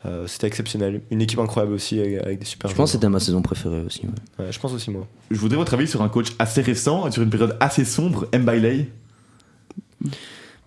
Euh, 0.06 0.26
c'était 0.26 0.46
exceptionnel. 0.46 1.02
Une 1.10 1.20
équipe 1.20 1.38
incroyable 1.38 1.74
aussi 1.74 2.00
avec, 2.00 2.22
avec 2.22 2.38
des 2.38 2.46
super 2.46 2.70
Je 2.70 2.74
pense 2.74 2.90
que 2.90 2.92
c'était 2.92 3.08
ma 3.08 3.20
saison 3.20 3.42
préférée 3.42 3.80
aussi. 3.82 4.02
ouais. 4.06 4.44
Ouais, 4.44 4.52
je 4.52 4.58
pense 4.58 4.72
aussi, 4.72 4.90
moi. 4.90 5.06
Je 5.30 5.36
voudrais 5.38 5.58
votre 5.58 5.74
avis 5.74 5.86
sur 5.86 6.00
un 6.02 6.08
coach 6.08 6.28
assez 6.38 6.62
récent, 6.62 7.06
et 7.06 7.10
sur 7.10 7.22
une 7.22 7.30
période 7.30 7.56
assez 7.60 7.84
sombre, 7.84 8.26
Mbailey. 8.32 8.88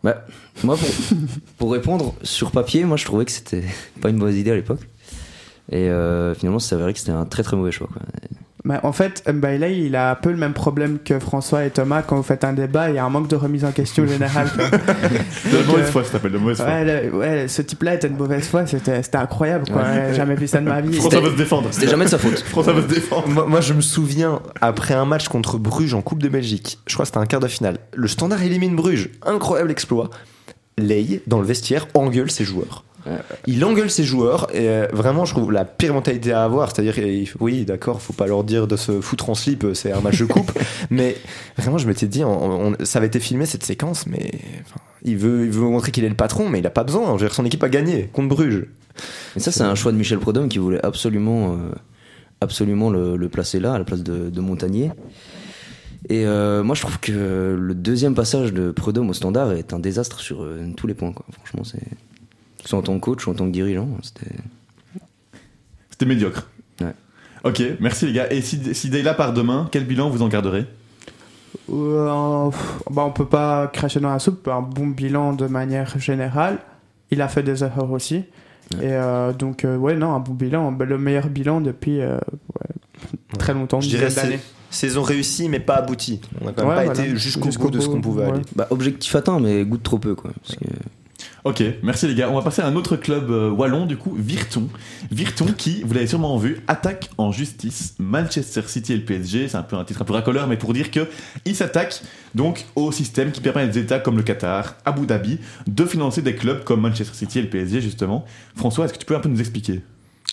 Bah, 0.03 0.25
moi, 0.63 0.77
pour, 0.77 0.89
pour 1.57 1.71
répondre, 1.71 2.13
sur 2.21 2.51
papier, 2.51 2.83
moi 2.85 2.97
je 2.97 3.05
trouvais 3.05 3.25
que 3.25 3.31
c'était 3.31 3.63
pas 4.01 4.09
une 4.09 4.17
mauvaise 4.17 4.37
idée 4.37 4.51
à 4.51 4.55
l'époque. 4.55 4.81
Et 5.71 5.89
euh, 5.89 6.35
finalement, 6.35 6.59
ça 6.59 6.69
s'avérait 6.71 6.93
que 6.93 6.99
c'était 6.99 7.11
un 7.13 7.25
très 7.25 7.41
très 7.41 7.55
mauvais 7.55 7.71
choix. 7.71 7.87
Quoi. 7.91 8.01
Mais 8.65 8.77
en 8.83 8.93
fait, 8.93 9.23
Mbailey, 9.29 9.81
il 9.81 9.95
a 9.97 10.11
un 10.11 10.15
peu 10.15 10.31
le 10.31 10.37
même 10.37 10.53
problème 10.53 10.97
que 11.03 11.19
François 11.19 11.65
et 11.65 11.69
Thomas 11.69 12.01
quand 12.01 12.15
vous 12.15 12.23
faites 12.23 12.45
un 12.45 12.53
débat. 12.53 12.89
Il 12.89 12.95
y 12.95 12.97
a 12.97 13.03
un 13.03 13.09
manque 13.09 13.27
de 13.27 13.35
remise 13.35 13.65
en 13.65 13.71
question 13.73 14.07
générale. 14.07 14.47
De 14.57 15.67
mauvaise 15.67 15.87
euh, 15.87 15.91
foi, 15.91 16.03
ça 16.05 16.13
s'appelle 16.13 16.31
de 16.31 16.37
mauvaise 16.37 16.57
foi. 16.57 16.65
ouais, 16.67 16.85
le- 17.09 17.15
ouais, 17.15 17.47
ce 17.49 17.61
type-là 17.61 17.95
était 17.95 18.07
de 18.09 18.15
mauvaise 18.17 18.47
foi. 18.47 18.65
C'était, 18.65 19.01
incroyable. 19.17 19.65
Quoi. 19.69 19.81
Ouais. 19.81 20.05
J'ai 20.09 20.15
jamais 20.15 20.35
vu 20.35 20.47
ça 20.47 20.59
de 20.61 20.65
ma 20.65 20.79
vie. 20.79 20.93
François 20.93 21.19
veut 21.19 21.31
se 21.31 21.35
défendre. 21.35 21.67
C'était 21.71 21.89
jamais 21.89 22.05
de 22.05 22.09
sa 22.09 22.17
faute. 22.17 22.39
François 22.47 22.71
veut 22.73 22.83
se 22.83 22.87
défendre. 22.87 23.27
Moi, 23.27 23.45
moi, 23.47 23.59
je 23.61 23.73
me 23.73 23.81
souviens, 23.81 24.41
après 24.61 24.93
un 24.93 25.05
match 25.05 25.27
contre 25.27 25.57
Bruges 25.57 25.93
en 25.93 26.01
Coupe 26.01 26.23
de 26.23 26.29
Belgique, 26.29 26.79
je 26.87 26.93
crois 26.93 27.03
que 27.03 27.07
c'était 27.07 27.19
un 27.19 27.25
quart 27.25 27.41
de 27.41 27.47
finale, 27.47 27.79
le 27.93 28.07
Standard 28.07 28.41
élimine 28.43 28.75
Bruges. 28.77 29.09
Incroyable 29.25 29.71
exploit. 29.71 30.09
Ley, 30.77 31.21
dans 31.27 31.39
le 31.39 31.45
vestiaire, 31.45 31.87
engueule 31.93 32.31
ses 32.31 32.45
joueurs. 32.45 32.83
Il 33.47 33.63
engueule 33.65 33.89
ses 33.89 34.03
joueurs 34.03 34.47
et 34.53 34.69
euh, 34.69 34.87
vraiment, 34.93 35.25
je 35.25 35.33
trouve 35.33 35.51
la 35.51 35.65
pire 35.65 35.93
mentalité 35.93 36.31
à 36.31 36.43
avoir. 36.43 36.71
C'est-à-dire, 36.73 36.95
oui, 37.39 37.65
d'accord, 37.65 38.01
faut 38.01 38.13
pas 38.13 38.27
leur 38.27 38.43
dire 38.43 38.67
de 38.67 38.75
se 38.75 39.01
foutre 39.01 39.29
en 39.29 39.35
slip, 39.35 39.65
c'est 39.73 39.91
un 39.91 40.01
match 40.01 40.19
de 40.19 40.25
coupe. 40.25 40.51
mais 40.89 41.17
vraiment, 41.57 41.77
je 41.77 41.87
m'étais 41.87 42.07
dit, 42.07 42.23
on- 42.23 42.67
on- 42.69 42.85
ça 42.85 42.99
avait 42.99 43.07
été 43.07 43.19
filmé 43.19 43.45
cette 43.45 43.63
séquence, 43.63 44.07
mais 44.07 44.31
enfin, 44.61 44.79
il, 45.03 45.17
veut, 45.17 45.45
il 45.45 45.51
veut 45.51 45.61
montrer 45.61 45.91
qu'il 45.91 46.03
est 46.05 46.09
le 46.09 46.15
patron, 46.15 46.47
mais 46.49 46.59
il 46.59 46.67
a 46.67 46.71
pas 46.71 46.83
besoin. 46.83 47.17
Son 47.29 47.45
équipe 47.45 47.63
a 47.63 47.69
gagné 47.69 48.09
contre 48.13 48.29
Bruges. 48.29 48.65
Et 49.35 49.39
ça, 49.39 49.51
c'est 49.51 49.63
un 49.63 49.75
choix 49.75 49.91
de 49.91 49.97
Michel 49.97 50.19
Prudhomme 50.19 50.47
qui 50.49 50.59
voulait 50.59 50.83
absolument, 50.85 51.53
euh, 51.53 51.71
absolument 52.41 52.89
le, 52.89 53.17
le 53.17 53.29
placer 53.29 53.59
là, 53.59 53.73
à 53.73 53.77
la 53.79 53.83
place 53.83 54.03
de, 54.03 54.29
de 54.29 54.39
Montagnier. 54.41 54.91
Et 56.09 56.25
euh, 56.25 56.63
moi, 56.63 56.75
je 56.75 56.81
trouve 56.81 56.99
que 56.99 57.57
le 57.59 57.73
deuxième 57.73 58.13
passage 58.13 58.53
de 58.53 58.71
Prudhomme 58.71 59.09
au 59.09 59.13
standard 59.13 59.53
est 59.53 59.73
un 59.73 59.79
désastre 59.79 60.19
sur 60.19 60.43
euh, 60.43 60.59
tous 60.75 60.85
les 60.85 60.93
points. 60.93 61.13
Quoi. 61.13 61.25
Franchement, 61.31 61.63
c'est. 61.63 61.79
Soit 62.65 62.79
en 62.79 62.81
tant 62.81 62.95
que 62.95 63.01
coach 63.01 63.27
ou 63.27 63.31
en 63.31 63.33
tant 63.33 63.45
que 63.45 63.51
dirigeant, 63.51 63.89
c'était. 64.01 64.35
C'était 65.89 66.05
médiocre. 66.05 66.49
Ouais. 66.81 66.93
Ok, 67.43 67.61
merci 67.79 68.05
les 68.05 68.13
gars. 68.13 68.31
Et 68.31 68.41
si, 68.41 68.73
si 68.73 68.89
Dayla 68.89 69.13
part 69.13 69.33
demain, 69.33 69.67
quel 69.71 69.85
bilan 69.85 70.09
vous 70.09 70.21
en 70.21 70.27
garderez? 70.27 70.65
Euh, 71.71 72.49
bah, 72.89 73.03
on 73.05 73.11
peut 73.11 73.25
pas 73.25 73.67
cracher 73.67 73.99
dans 73.99 74.11
la 74.11 74.19
soupe. 74.19 74.47
Un 74.47 74.61
bon 74.61 74.87
bilan 74.87 75.33
de 75.33 75.45
manière 75.47 75.97
générale. 75.99 76.59
Il 77.11 77.21
a 77.21 77.27
fait 77.27 77.43
des 77.43 77.63
erreurs 77.63 77.91
aussi. 77.91 78.23
Ouais. 78.75 78.85
Et 78.85 78.93
euh, 78.93 79.33
donc, 79.33 79.65
euh, 79.65 79.77
ouais, 79.77 79.95
non, 79.95 80.13
un 80.13 80.19
bon 80.19 80.33
bilan. 80.33 80.71
Bah, 80.71 80.85
le 80.85 80.97
meilleur 80.97 81.27
bilan 81.27 81.61
depuis 81.61 82.01
euh, 82.01 82.15
ouais, 82.15 83.37
très 83.37 83.53
longtemps. 83.53 83.81
Je 83.81 83.89
une 83.89 83.97
dirais 83.97 84.13
d'années. 84.13 84.39
Saison 84.71 85.03
réussie, 85.03 85.49
mais 85.49 85.59
pas 85.59 85.75
aboutie. 85.75 86.19
On 86.41 86.47
a 86.47 86.53
quand 86.53 86.61
même 86.61 86.69
Ouais, 86.69 86.75
pas 86.75 86.93
voilà. 86.93 87.05
été 87.07 87.15
jusqu'au 87.15 87.45
Jusqu'au 87.45 87.65
bout 87.65 87.71
de 87.71 87.79
ce 87.79 87.87
qu'on 87.87 88.01
pouvait 88.01 88.23
ouais. 88.23 88.31
aller. 88.31 88.41
Bah, 88.55 88.67
objectif 88.71 89.15
atteint, 89.15 89.39
mais 89.39 89.63
goûte 89.65 89.83
trop 89.83 89.99
peu. 89.99 90.15
Quoi, 90.15 90.31
parce 90.43 90.55
que... 90.55 90.65
Ok, 91.43 91.63
merci 91.81 92.07
les 92.07 92.15
gars. 92.15 92.29
On 92.29 92.35
va 92.35 92.41
passer 92.41 92.61
à 92.61 92.67
un 92.67 92.75
autre 92.75 92.95
club 92.95 93.29
euh, 93.29 93.49
wallon, 93.49 93.85
du 93.85 93.97
coup, 93.97 94.15
Virton. 94.17 94.69
Virton 95.11 95.47
qui, 95.57 95.83
vous 95.83 95.93
l'avez 95.93 96.07
sûrement 96.07 96.37
vu, 96.37 96.61
attaque 96.67 97.09
en 97.17 97.31
justice 97.31 97.95
Manchester 97.99 98.61
City 98.67 98.93
et 98.93 98.97
le 98.97 99.03
PSG. 99.03 99.49
C'est 99.49 99.57
un 99.57 99.63
peu 99.63 99.75
un 99.75 99.83
titre 99.83 100.01
un 100.01 100.05
peu 100.05 100.13
racoleur, 100.13 100.47
mais 100.47 100.57
pour 100.57 100.73
dire 100.73 100.91
que 100.91 101.07
il 101.45 101.55
s'attaque 101.55 102.01
donc 102.33 102.65
au 102.75 102.91
système 102.91 103.31
qui 103.31 103.41
permet 103.41 103.63
à 103.63 103.67
des 103.67 103.79
États 103.79 103.99
comme 103.99 104.17
le 104.17 104.23
Qatar, 104.23 104.75
Abu 104.85 105.05
Dhabi, 105.05 105.39
de 105.67 105.85
financer 105.85 106.21
des 106.21 106.35
clubs 106.35 106.63
comme 106.63 106.81
Manchester 106.81 107.13
City 107.13 107.39
et 107.39 107.41
le 107.41 107.49
PSG, 107.49 107.81
justement. 107.81 108.25
François, 108.55 108.85
est-ce 108.85 108.93
que 108.93 108.99
tu 108.99 109.05
peux 109.05 109.15
un 109.15 109.19
peu 109.19 109.29
nous 109.29 109.39
expliquer? 109.39 109.81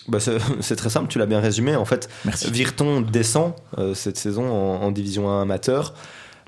Bah, 0.07 0.19
c'est 0.19 0.37
c'est 0.61 0.75
très 0.75 0.89
simple, 0.89 1.07
tu 1.07 1.19
l'as 1.19 1.25
bien 1.25 1.39
résumé. 1.39 1.75
En 1.75 1.85
fait, 1.85 2.09
Merci. 2.25 2.49
Virton 2.51 3.01
descend 3.01 3.53
euh, 3.77 3.93
cette 3.93 4.17
saison 4.17 4.49
en, 4.49 4.83
en 4.83 4.91
division 4.91 5.29
1 5.29 5.41
amateur. 5.41 5.93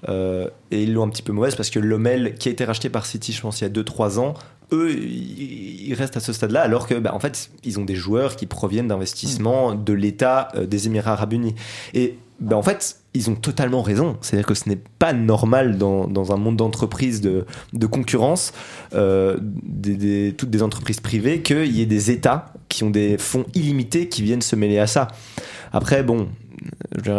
Euh, 0.09 0.49
et 0.71 0.83
ils 0.83 0.93
l'ont 0.93 1.03
un 1.03 1.09
petit 1.09 1.21
peu 1.23 1.31
mauvaise 1.33 1.55
parce 1.55 1.69
que 1.69 1.79
Lomel, 1.79 2.35
qui 2.35 2.49
a 2.49 2.51
été 2.51 2.65
racheté 2.65 2.89
par 2.89 3.05
City, 3.05 3.31
je 3.33 3.41
pense, 3.41 3.61
il 3.61 3.63
y 3.63 3.67
a 3.67 3.69
2-3 3.69 4.19
ans, 4.19 4.33
eux, 4.71 4.91
ils 4.91 5.93
restent 5.93 6.17
à 6.17 6.19
ce 6.19 6.33
stade-là, 6.33 6.61
alors 6.61 6.87
que, 6.87 6.95
bah, 6.95 7.13
en 7.13 7.19
fait, 7.19 7.49
ils 7.63 7.79
ont 7.79 7.85
des 7.85 7.95
joueurs 7.95 8.35
qui 8.35 8.45
proviennent 8.45 8.87
d'investissements 8.87 9.75
de 9.75 9.93
l'État 9.93 10.49
euh, 10.55 10.65
des 10.65 10.87
Émirats 10.87 11.13
Arabes 11.13 11.33
Unis. 11.33 11.55
Et, 11.93 12.17
bah, 12.39 12.57
en 12.57 12.63
fait, 12.63 12.97
ils 13.13 13.29
ont 13.29 13.35
totalement 13.35 13.81
raison. 13.83 14.17
C'est-à-dire 14.21 14.47
que 14.47 14.55
ce 14.55 14.67
n'est 14.67 14.79
pas 14.99 15.13
normal 15.13 15.77
dans, 15.77 16.07
dans 16.07 16.31
un 16.31 16.37
monde 16.37 16.57
d'entreprise 16.57 17.21
de, 17.21 17.45
de 17.73 17.85
concurrence, 17.85 18.51
euh, 18.95 19.37
des, 19.41 19.95
des- 19.95 20.33
toutes 20.35 20.49
des 20.49 20.63
entreprises 20.63 20.99
privées, 20.99 21.41
qu'il 21.41 21.71
y 21.71 21.81
ait 21.81 21.85
des 21.85 22.09
États 22.09 22.51
qui 22.73 22.83
ont 22.83 22.89
des 22.89 23.19
fonds 23.19 23.45
illimités 23.53 24.09
qui 24.09 24.23
viennent 24.23 24.41
se 24.41 24.55
mêler 24.55 24.79
à 24.79 24.87
ça. 24.87 25.07
Après, 25.71 26.01
bon, 26.01 26.27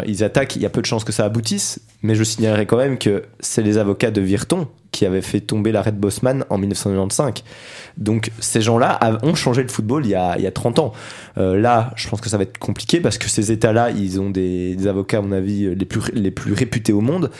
ils 0.05 0.25
attaquent, 0.25 0.57
il 0.57 0.62
y 0.62 0.67
a 0.67 0.71
peu 0.71 0.81
de 0.81 0.87
chances 0.87 1.05
que 1.05 1.12
ça 1.12 1.25
aboutisse, 1.25 1.81
mais 2.03 2.17
je 2.17 2.25
signalerai 2.25 2.67
quand 2.67 2.77
même 2.77 2.99
que 2.99 3.23
c'est 3.38 3.62
les 3.62 3.79
avocats 3.79 4.11
de 4.11 4.21
Virton 4.21 4.67
qui 4.90 5.07
avaient 5.07 5.23
fait 5.23 5.40
tomber 5.40 5.71
l'arrêt 5.71 5.93
de 5.93 5.97
Bosman 5.97 6.45
en 6.51 6.59
1995. 6.59 7.45
Donc 7.97 8.33
ces 8.40 8.61
gens-là 8.62 8.99
ont 9.23 9.35
changé 9.37 9.62
le 9.62 9.69
football 9.69 10.05
il 10.05 10.11
y 10.11 10.14
a, 10.14 10.37
il 10.38 10.43
y 10.43 10.47
a 10.47 10.53
30 10.53 10.81
ans. 10.81 10.93
Euh, 11.38 11.57
là, 11.61 11.93
je 11.95 12.09
pense 12.09 12.21
que 12.21 12.29
ça 12.29 12.37
va 12.37 12.43
être 12.43 12.59
compliqué 12.59 13.01
parce 13.01 13.17
que 13.19 13.29
ces 13.29 13.53
États-là, 13.53 13.90
ils 13.90 14.21
ont 14.21 14.31
des, 14.31 14.87
avocats, 14.88 15.19
à 15.19 15.23
mon 15.23 15.33
avis, 15.33 15.73
les 15.75 16.31
plus 16.31 16.53
réputés 16.53 16.93
au 16.93 17.01
monde. 17.01 17.31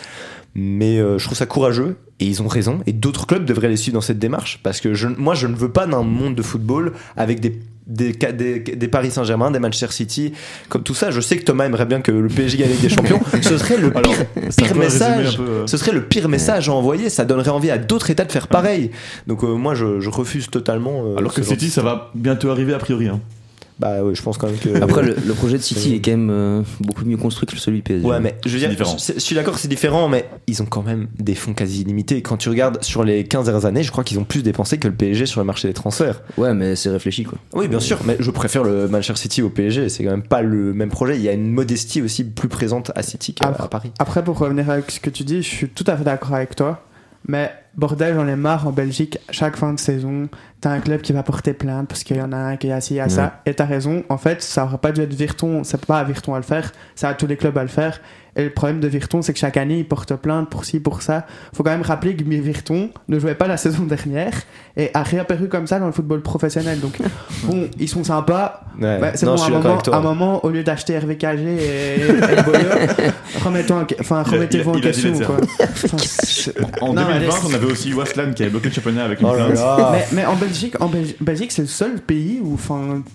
Mais 0.55 0.99
euh, 1.01 1.19
je 1.19 1.25
trouve 1.25 1.37
ça 1.37 1.47
courageux 1.47 1.97
et 2.21 2.27
ils 2.27 2.41
ont 2.43 2.47
raison. 2.49 2.81
Et 2.87 2.93
d'autres 2.93 3.27
clubs 3.27 3.45
devraient 3.45 3.69
les 3.69 3.77
suivre 3.77 3.95
dans 3.95 4.01
cette 4.01 4.21
démarche 4.21 4.61
parce 4.63 4.81
que 4.81 4.95
je, 4.95 5.09
moi, 5.09 5.35
je 5.35 5.47
ne 5.49 5.55
veux 5.57 5.71
pas 5.71 5.87
d'un 5.87 6.03
monde 6.03 6.35
de 6.37 6.43
football 6.43 6.93
avec 7.17 7.41
des 7.41 7.59
des, 7.87 8.13
des, 8.15 8.61
des 8.61 8.89
Paris 8.89 9.11
Saint-Germain, 9.11 9.51
des 9.51 9.59
Manchester 9.59 9.93
City, 9.93 10.33
comme 10.71 10.83
tout 10.83 10.95
ça. 10.95 11.11
Je 11.11 11.21
sais 11.21 11.37
que 11.37 11.45
Thomas 11.45 11.67
aimerait 11.67 11.85
bien 11.85 12.01
que 12.01 12.11
le 12.13 12.29
PSG 12.29 12.57
gagne 12.57 12.69
avec 12.71 12.81
des 12.81 12.89
champions. 12.89 13.21
Ce 13.43 13.59
serait 13.59 13.77
le 13.77 13.91
pire, 13.91 14.75
message. 14.75 15.37
peu, 15.37 15.43
euh, 15.43 15.67
Ce 15.67 15.77
serait 15.77 15.93
le 15.93 16.03
pire 16.03 16.31
message 16.31 16.71
à 16.71 16.73
envoyer. 16.73 17.11
Ça 17.11 17.27
donnerait 17.27 17.51
envie 17.51 17.71
à 17.71 17.77
d'autres 17.77 18.09
États 18.09 18.25
de 18.25 18.33
faire 18.33 18.49
pareil. 18.49 18.91
Donc 19.27 19.45
euh, 19.45 19.49
moi, 19.55 19.75
je, 19.75 20.01
je 20.01 20.09
refuse 20.09 20.49
totalement. 20.49 21.03
euh, 21.05 21.17
Alors 21.19 21.35
que 21.35 21.43
City, 21.43 21.69
ça 21.69 21.83
va 21.83 22.11
bientôt 22.15 22.49
arriver 22.49 22.73
a 22.73 22.79
priori. 22.79 23.09
hein. 23.09 23.21
Bah 23.79 24.05
ouais, 24.05 24.15
je 24.15 24.23
pense 24.23 24.39
quand 24.39 24.47
même 24.47 24.59
que. 24.59 24.81
Après, 24.83 25.03
le, 25.03 25.17
le 25.27 25.33
projet 25.35 25.59
de 25.59 25.63
City 25.63 25.95
est 25.95 26.01
quand 26.01 26.13
même 26.13 26.31
euh, 26.31 26.63
beaucoup 26.81 27.05
mieux 27.05 27.17
construit 27.17 27.47
que 27.47 27.57
celui 27.57 27.83
PSG. 27.83 28.07
Ouais, 28.07 28.21
mais 28.21 28.37
je 28.47 28.57
veux 28.57 28.59
dire. 28.59 28.71
Je, 28.71 29.13
je 29.15 29.19
suis 29.19 29.35
d'accord, 29.35 29.59
c'est 29.59 29.67
différent, 29.69 30.09
mais 30.09 30.29
ils 30.47 30.63
ont 30.63 30.67
quand 30.67 30.83
même 30.83 31.09
des 31.19 31.35
fonds 31.35 31.55
quasi 31.55 31.81
illimités. 31.81 32.23
Quand 32.23 32.37
tu 32.37 32.49
regardes 32.49 32.83
sur 32.85 33.03
les 33.03 33.25
15 33.25 33.47
dernières 33.47 33.67
années, 33.67 33.83
je 33.83 33.91
crois 33.91 34.05
qu'ils 34.05 34.19
ont 34.21 34.25
plus 34.25 34.43
dépensé 34.45 34.79
que 34.79 34.87
le 34.87 34.95
PSG 34.95 35.27
sur 35.27 35.41
le 35.41 35.45
marché 35.47 35.67
des 35.67 35.75
transferts. 35.75 36.23
Ouais, 36.39 36.55
mais 36.55 36.77
c'est 36.77 36.91
réfléchi 36.91 37.25
quoi. 37.25 37.39
Oui, 37.53 37.67
bien 37.67 37.81
sûr, 37.81 37.99
mais 38.05 38.17
je 38.21 38.31
préfère 38.31 38.63
le 38.63 38.87
Manchester 38.89 39.21
City 39.21 39.43
au 39.43 39.51
PSG. 39.51 39.89
C'est 39.89 40.05
quand 40.05 40.11
même 40.11 40.23
pas 40.23 40.43
le 40.43 40.73
même 40.73 40.91
projet. 40.91 41.17
Il 41.17 41.23
y 41.23 41.29
a 41.29 41.33
une 41.33 41.51
modestie 41.51 42.01
aussi 42.01 42.23
plus 42.25 42.49
présente 42.49 42.93
à 42.95 43.03
City 43.03 43.35
qu'à 43.35 43.49
Paris. 43.49 43.91
Après, 43.99 44.23
pour 44.23 44.39
revenir 44.39 44.71
avec 44.71 44.91
ce 44.91 45.01
que 45.01 45.11
tu 45.11 45.25
dis, 45.25 45.43
je 45.43 45.49
suis 45.49 45.69
tout 45.69 45.85
à 45.89 45.97
fait 45.97 46.05
d'accord 46.05 46.35
avec 46.35 46.55
toi. 46.55 46.85
Mais 47.27 47.51
bordel, 47.77 48.15
j'en 48.15 48.27
ai 48.27 48.37
marre 48.37 48.67
en 48.67 48.73
Belgique. 48.73 49.19
Chaque 49.31 49.57
fin 49.57 49.73
de 49.73 49.81
saison, 49.81 50.29
t'as 50.61 50.71
un 50.71 50.81
club 50.81 51.01
qui 51.01 51.13
va 51.13 51.23
porter 51.23 51.55
plainte 51.55 51.89
parce 51.89 52.05
qu'il 52.05 52.17
y 52.17 52.23
en 52.23 52.33
a 52.33 52.37
un 52.37 52.57
qui 52.57 52.69
est 52.69 52.73
assis 52.73 53.01
à 53.01 53.09
ça. 53.09 53.41
Et 53.47 53.55
t'as 53.55 53.65
raison. 53.65 54.05
En 54.09 54.19
fait, 54.19 54.43
ça 54.43 54.65
aurait 54.65 54.79
pas 54.79 54.93
dû 54.93 55.01
être 55.01 55.15
Virton. 55.15 55.65
C'est 55.65 55.85
pas 55.85 55.99
à 55.99 56.05
Virton 56.05 56.35
à 56.35 56.39
le 56.39 56.45
faire. 56.45 56.73
C'est 56.95 57.07
à 57.07 57.15
tous 57.15 57.27
les 57.27 57.37
clubs 57.37 57.57
à 57.57 57.63
le 57.63 57.69
faire. 57.69 58.01
Et 58.37 58.45
le 58.45 58.51
problème 58.51 58.81
de 58.81 58.89
Virton, 58.89 59.23
c'est 59.23 59.33
que 59.33 59.39
chaque 59.39 59.57
année, 59.57 59.79
ils 59.79 59.87
portent 59.89 60.17
plainte 60.17 60.51
pour 60.51 60.65
ci, 60.65 60.81
pour 60.81 61.03
ça. 61.03 61.27
Faut 61.53 61.63
quand 61.63 61.71
même 61.71 61.83
rappeler 61.83 62.17
que 62.17 62.25
Virton 62.25 62.91
ne 63.09 63.19
jouait 63.19 63.35
pas 63.37 63.47
la 63.47 63.57
saison 63.65 63.85
dernière 63.85 64.33
et 64.77 64.91
a 64.95 65.03
réapparu 65.05 65.49
comme 65.49 65.67
ça 65.69 65.79
dans 65.79 65.87
le 65.87 65.93
football 65.93 66.21
professionnel. 66.21 66.81
Donc, 66.81 66.99
bon, 67.45 67.69
ils 67.79 67.89
sont 67.89 68.03
sympas. 68.05 68.63
Ouais. 68.81 68.99
Bah, 68.99 69.13
c'est 69.15 69.27
bon, 69.27 69.37
à 69.37 69.47
un 69.47 69.51
moment, 69.51 69.79
un 69.93 70.01
moment, 70.01 70.45
au 70.45 70.51
lieu 70.51 70.65
d'acheter 70.65 70.99
RVKG 70.99 71.25
et, 71.47 72.01
et 72.01 72.43
Boyer, 72.45 72.67
remettons 73.45 73.77
en- 73.81 73.87
enfin, 74.01 74.25
Il 74.27 74.29
a- 74.29 74.37
remettez-vous 74.37 74.71
en 74.71 74.75
il 74.75 74.79
il 74.79 74.83
question. 74.83 75.13
quoi. 75.21 75.37
En 76.81 76.89
Non, 76.93 77.03
2020, 77.03 77.19
mais- 77.21 77.29
on 77.51 77.55
avait 77.55 77.67
aussi 77.71 77.93
Westland 77.93 78.33
qui 78.35 78.43
avait 78.43 78.51
bloqué 78.51 78.69
le 78.69 78.75
championnat 78.75 79.05
avec 79.05 79.21
une 79.21 79.27
Oh 79.29 79.33
plainte. 79.35 79.59
mais, 79.93 80.07
mais 80.13 80.27
en 80.27 80.35
Belgique, 80.37 80.75
en 80.81 80.89
Belgi- 80.89 81.17
Belgique, 81.21 81.53
c'est 81.53 81.63
le 81.63 81.69
seul 81.69 82.01
pays 82.01 82.41
où, 82.43 82.59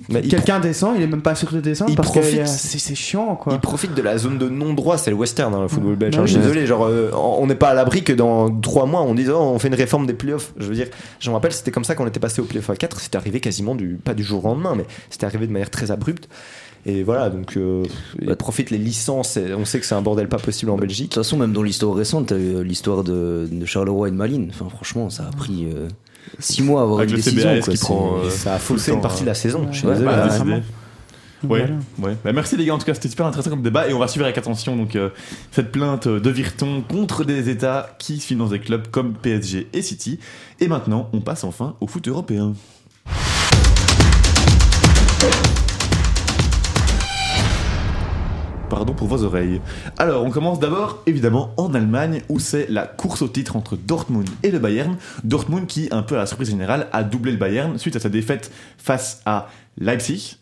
il 0.09 0.27
quelqu'un 0.27 0.59
descend, 0.59 0.93
il 0.97 1.03
est 1.03 1.07
même 1.07 1.21
pas 1.21 1.35
sûr 1.35 1.51
de 1.51 1.59
descendre 1.59 1.91
il 1.91 1.95
parce 1.97 2.09
que 2.09 2.19
profite. 2.19 2.47
c'est 2.47 2.95
chiant, 2.95 3.35
quoi. 3.35 3.53
Ils 3.53 3.59
profitent 3.59 3.93
de 3.95 4.01
la 4.01 4.17
zone 4.17 4.37
de 4.37 4.47
non-droit, 4.49 4.97
c'est 5.09 5.11
le 5.11 5.17
western 5.19 5.51
dans 5.51 5.61
le 5.61 5.67
football 5.67 5.95
belge. 5.95 6.15
Bah 6.15 6.21
hein. 6.21 6.25
Je 6.25 6.31
suis 6.31 6.39
oui. 6.39 6.43
désolé, 6.47 6.67
genre, 6.67 6.85
euh, 6.85 7.09
on 7.13 7.47
n'est 7.47 7.55
pas 7.55 7.69
à 7.69 7.73
l'abri 7.73 8.03
que 8.03 8.13
dans 8.13 8.49
trois 8.59 8.85
mois 8.85 9.01
on 9.01 9.15
dise 9.15 9.29
oh, 9.29 9.37
on 9.39 9.57
fait 9.59 9.69
une 9.69 9.73
réforme 9.75 10.05
des 10.05 10.13
playoffs. 10.13 10.53
Je 10.57 10.67
veux 10.67 10.75
dire, 10.75 10.87
je 11.19 11.29
me 11.29 11.35
rappelle, 11.35 11.51
c'était 11.51 11.71
comme 11.71 11.83
ça 11.83 11.95
qu'on 11.95 12.07
était 12.07 12.19
passé 12.19 12.41
au 12.41 12.45
playoff 12.45 12.69
à 12.69 12.75
4. 12.75 12.99
C'était 12.99 13.17
arrivé 13.17 13.39
quasiment 13.39 13.75
du, 13.75 13.99
pas 14.03 14.13
du 14.13 14.23
jour 14.23 14.45
au 14.45 14.49
lendemain, 14.49 14.75
mais 14.75 14.85
c'était 15.09 15.25
arrivé 15.25 15.47
de 15.47 15.51
manière 15.51 15.69
très 15.71 15.89
abrupte. 15.91 16.29
Et 16.85 17.03
voilà, 17.03 17.29
donc 17.29 17.57
euh, 17.57 17.83
ils 18.21 18.27
Bah, 18.27 18.35
profitent 18.35 18.69
les 18.71 18.77
licences. 18.77 19.35
et 19.37 19.53
on 19.53 19.65
sait 19.65 19.79
que 19.79 19.85
c'est 19.85 19.95
un 19.95 20.01
bordel 20.01 20.29
pas 20.29 20.37
possible 20.37 20.71
en 20.71 20.75
De 20.75 20.81
Belgique. 20.81 21.09
toute 21.11 21.23
façon, 21.23 21.35
même 21.37 21.51
dans 21.51 21.63
l'histoire 21.63 21.93
récente, 21.95 22.27
t'as 22.27 22.37
eu 22.37 22.55
euh, 22.55 22.63
l'histoire 22.63 23.03
de, 23.03 23.49
de 23.51 23.65
Charleroi 23.65 24.07
et 24.07 24.11
de 24.11 24.15
Malines. 24.15 24.47
Enfin, 24.51 24.69
franchement, 24.69 25.09
ça 25.09 25.23
a 25.27 25.31
pris 25.35 25.67
6 26.39 26.61
mois 26.63 26.79
à 26.81 26.83
avoir 26.83 26.99
Avec 26.99 27.09
une 27.11 27.17
décision. 27.17 27.49
Quoi. 27.61 27.73
qui 27.73 27.79
prend, 27.79 28.17
euh, 28.23 28.29
Ça 28.29 28.53
a 28.53 28.59
faussé 28.59 28.91
une 28.93 29.01
partie 29.01 29.19
hein. 29.19 29.23
de 29.23 29.27
la 29.29 29.33
saison. 29.33 29.67
Je 29.71 29.77
suis 29.79 29.87
désolé. 29.87 30.09
Ouais, 31.43 31.59
Voilà. 31.59 31.75
ouais. 31.99 32.17
Bah, 32.23 32.33
merci 32.33 32.57
les 32.57 32.65
gars, 32.65 32.73
en 32.73 32.77
tout 32.77 32.85
cas 32.85 32.93
c'était 32.93 33.07
super 33.09 33.25
intéressant 33.25 33.49
comme 33.49 33.61
débat 33.61 33.87
et 33.87 33.93
on 33.93 33.99
va 33.99 34.07
suivre 34.07 34.25
avec 34.25 34.37
attention 34.37 34.75
donc 34.75 34.95
euh, 34.95 35.09
cette 35.51 35.71
plainte 35.71 36.07
de 36.07 36.29
Virton 36.29 36.81
contre 36.87 37.23
des 37.23 37.49
États 37.49 37.95
qui 37.97 38.19
financent 38.19 38.49
des 38.49 38.59
clubs 38.59 38.87
comme 38.89 39.13
PSG 39.13 39.67
et 39.71 39.81
City. 39.81 40.19
Et 40.59 40.67
maintenant, 40.67 41.09
on 41.13 41.21
passe 41.21 41.43
enfin 41.45 41.75
au 41.79 41.87
foot 41.87 42.07
européen. 42.07 42.53
Pardon 48.69 48.93
pour 48.93 49.07
vos 49.07 49.23
oreilles. 49.23 49.61
Alors, 49.97 50.23
on 50.23 50.29
commence 50.29 50.59
d'abord, 50.59 51.01
évidemment, 51.07 51.53
en 51.57 51.73
Allemagne, 51.73 52.21
où 52.29 52.37
c'est 52.39 52.67
la 52.69 52.85
course 52.85 53.23
au 53.23 53.27
titre 53.27 53.55
entre 53.55 53.75
Dortmund 53.75 54.29
et 54.43 54.51
le 54.51 54.59
Bayern. 54.59 54.95
Dortmund 55.23 55.65
qui, 55.65 55.87
un 55.91 56.03
peu 56.03 56.15
à 56.15 56.19
la 56.19 56.25
surprise 56.27 56.51
générale, 56.51 56.87
a 56.91 57.03
doublé 57.03 57.31
le 57.31 57.39
Bayern 57.39 57.79
suite 57.79 57.95
à 57.95 57.99
sa 57.99 58.09
défaite 58.09 58.51
face 58.77 59.21
à 59.25 59.47
Leipzig. 59.79 60.37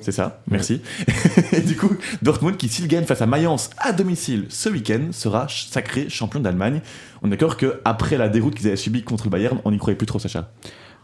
C'est 0.00 0.12
ça, 0.12 0.40
merci. 0.48 0.80
et 1.52 1.60
du 1.60 1.76
coup, 1.76 1.90
Dortmund 2.22 2.56
qui, 2.56 2.68
s'il 2.68 2.86
gagne 2.86 3.04
face 3.04 3.20
à 3.20 3.26
Mayence 3.26 3.70
à 3.78 3.92
domicile 3.92 4.46
ce 4.48 4.68
week-end, 4.68 5.08
sera 5.10 5.46
sacré 5.48 6.08
champion 6.08 6.38
d'Allemagne. 6.40 6.82
On 7.22 7.26
est 7.26 7.30
d'accord 7.30 7.56
qu'après 7.56 8.16
la 8.16 8.28
déroute 8.28 8.54
qu'ils 8.54 8.68
avaient 8.68 8.76
subie 8.76 9.02
contre 9.02 9.24
le 9.24 9.30
Bayern, 9.30 9.58
on 9.64 9.72
n'y 9.72 9.78
croyait 9.78 9.96
plus 9.96 10.06
trop, 10.06 10.18
Sacha. 10.20 10.50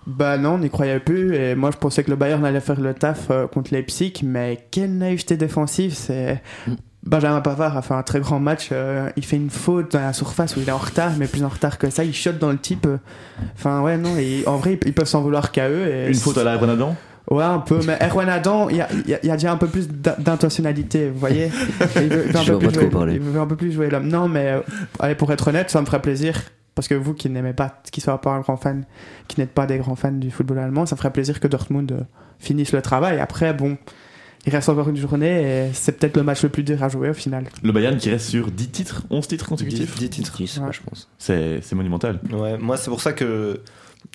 Bah 0.06 0.36
non, 0.38 0.54
on 0.54 0.58
n'y 0.58 0.70
croyait 0.70 1.00
plus. 1.00 1.34
Et 1.34 1.54
moi, 1.54 1.70
je 1.72 1.78
pensais 1.78 2.04
que 2.04 2.10
le 2.10 2.16
Bayern 2.16 2.44
allait 2.44 2.60
faire 2.60 2.80
le 2.80 2.94
taf 2.94 3.30
euh, 3.30 3.46
contre 3.48 3.72
Leipzig, 3.74 4.12
mais 4.22 4.66
quelle 4.70 4.96
naïveté 4.96 5.36
défensive. 5.36 5.94
C'est 5.94 6.40
Benjamin 7.02 7.40
Pavard 7.40 7.76
a 7.76 7.82
fait 7.82 7.94
un 7.94 8.02
très 8.02 8.20
grand 8.20 8.38
match. 8.38 8.68
euh, 8.70 9.10
il 9.16 9.24
fait 9.24 9.36
une 9.36 9.50
faute 9.50 9.92
dans 9.92 10.00
la 10.00 10.12
surface 10.12 10.56
où 10.56 10.60
il 10.60 10.68
est 10.68 10.72
en 10.72 10.78
retard, 10.78 11.12
mais 11.18 11.26
plus 11.26 11.42
en 11.42 11.48
retard 11.48 11.78
que 11.78 11.90
ça. 11.90 12.04
Il 12.04 12.14
shot 12.14 12.32
dans 12.32 12.50
le 12.52 12.58
type. 12.58 12.86
euh. 12.86 12.98
Enfin 13.56 13.80
ouais, 13.80 13.96
non. 13.96 14.16
Et 14.18 14.44
en 14.46 14.56
vrai, 14.58 14.78
ils 14.86 14.92
peuvent 14.94 15.08
s'en 15.08 15.20
vouloir 15.22 15.50
qu'à 15.52 15.68
eux. 15.68 15.86
Et 15.88 16.08
Une 16.08 16.14
faute 16.14 16.38
à 16.38 16.44
la 16.44 16.56
Renadan 16.58 16.94
Ouais, 17.30 17.42
un 17.44 17.58
peu. 17.60 17.80
Mais 17.86 17.98
Erwan 18.02 18.28
Adam, 18.28 18.68
il 18.68 18.76
y 18.76 18.80
a, 18.80 18.88
il 18.92 19.08
y 19.10 19.14
a- 19.14 19.24
y 19.26 19.30
a 19.30 19.34
déjà 19.36 19.50
un 19.52 19.56
peu 19.56 19.66
plus 19.66 19.88
d'in- 19.88 20.14
d'intentionnalité, 20.18 21.08
vous 21.08 21.18
voyez. 21.18 21.46
Il 21.96 22.08
veut, 22.08 22.24
il 22.26 22.32
veut 22.32 22.36
un 22.36 22.44
peu 22.44 22.58
plus 22.58 22.74
jouer, 22.74 22.86
parler. 22.90 23.14
il 23.14 23.20
veut 23.20 23.40
un 23.40 23.46
peu 23.46 23.56
plus 23.56 23.72
jouer 23.72 23.88
l'homme. 23.88 24.08
Non, 24.08 24.28
mais 24.28 24.48
euh, 24.48 24.60
allez, 24.98 25.14
pour 25.14 25.32
être 25.32 25.48
honnête, 25.48 25.70
ça 25.70 25.80
me 25.80 25.86
ferait 25.86 26.02
plaisir. 26.02 26.34
Parce 26.74 26.88
que 26.88 26.94
vous 26.94 27.14
qui 27.14 27.30
n'aimez 27.30 27.52
pas, 27.52 27.80
qui 27.92 28.00
ne 28.00 28.02
soyez 28.02 28.18
pas 28.18 28.32
un 28.32 28.40
grand 28.40 28.56
fan, 28.56 28.84
qui 29.28 29.38
n'êtes 29.40 29.52
pas 29.52 29.64
des 29.64 29.78
grands 29.78 29.94
fans 29.94 30.10
du 30.10 30.30
football 30.32 30.58
allemand, 30.58 30.86
ça 30.86 30.96
me 30.96 30.98
ferait 30.98 31.12
plaisir 31.12 31.38
que 31.38 31.46
Dortmund 31.46 31.92
euh, 31.92 32.00
finisse 32.40 32.72
le 32.72 32.82
travail. 32.82 33.20
Après, 33.20 33.54
bon, 33.54 33.78
il 34.44 34.52
reste 34.52 34.68
encore 34.68 34.88
une 34.88 34.96
journée 34.96 35.66
et 35.68 35.70
c'est 35.72 35.92
peut-être 35.92 36.16
le 36.16 36.24
match 36.24 36.42
le 36.42 36.48
plus 36.48 36.64
dur 36.64 36.82
à 36.82 36.88
jouer 36.88 37.08
au 37.10 37.14
final. 37.14 37.44
Le 37.62 37.70
Bayern 37.70 37.96
qui 37.96 38.10
reste 38.10 38.28
sur 38.28 38.50
10 38.50 38.68
titres, 38.70 39.02
11 39.08 39.26
titres 39.28 39.46
consécutifs. 39.46 39.96
10 39.96 40.10
titres. 40.10 40.36
Ouais. 40.40 40.46
je 40.72 40.80
pense. 40.82 41.08
C'est 41.16 41.60
c'est 41.62 41.76
monumental. 41.76 42.18
Ouais, 42.32 42.58
moi 42.58 42.76
c'est 42.76 42.90
pour 42.90 43.00
ça 43.00 43.12
que 43.12 43.60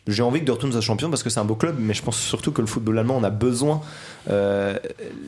j'ai 0.07 0.23
envie 0.23 0.39
que 0.39 0.45
Dortmund 0.45 0.73
soit 0.73 0.81
champion 0.81 1.09
parce 1.09 1.23
que 1.23 1.29
c'est 1.29 1.39
un 1.39 1.45
beau 1.45 1.55
club, 1.55 1.75
mais 1.79 1.93
je 1.93 2.01
pense 2.01 2.17
surtout 2.17 2.51
que 2.51 2.61
le 2.61 2.67
football 2.67 2.99
allemand 2.99 3.17
on 3.17 3.23
a 3.23 3.29
besoin. 3.29 3.81
Euh, 4.29 4.77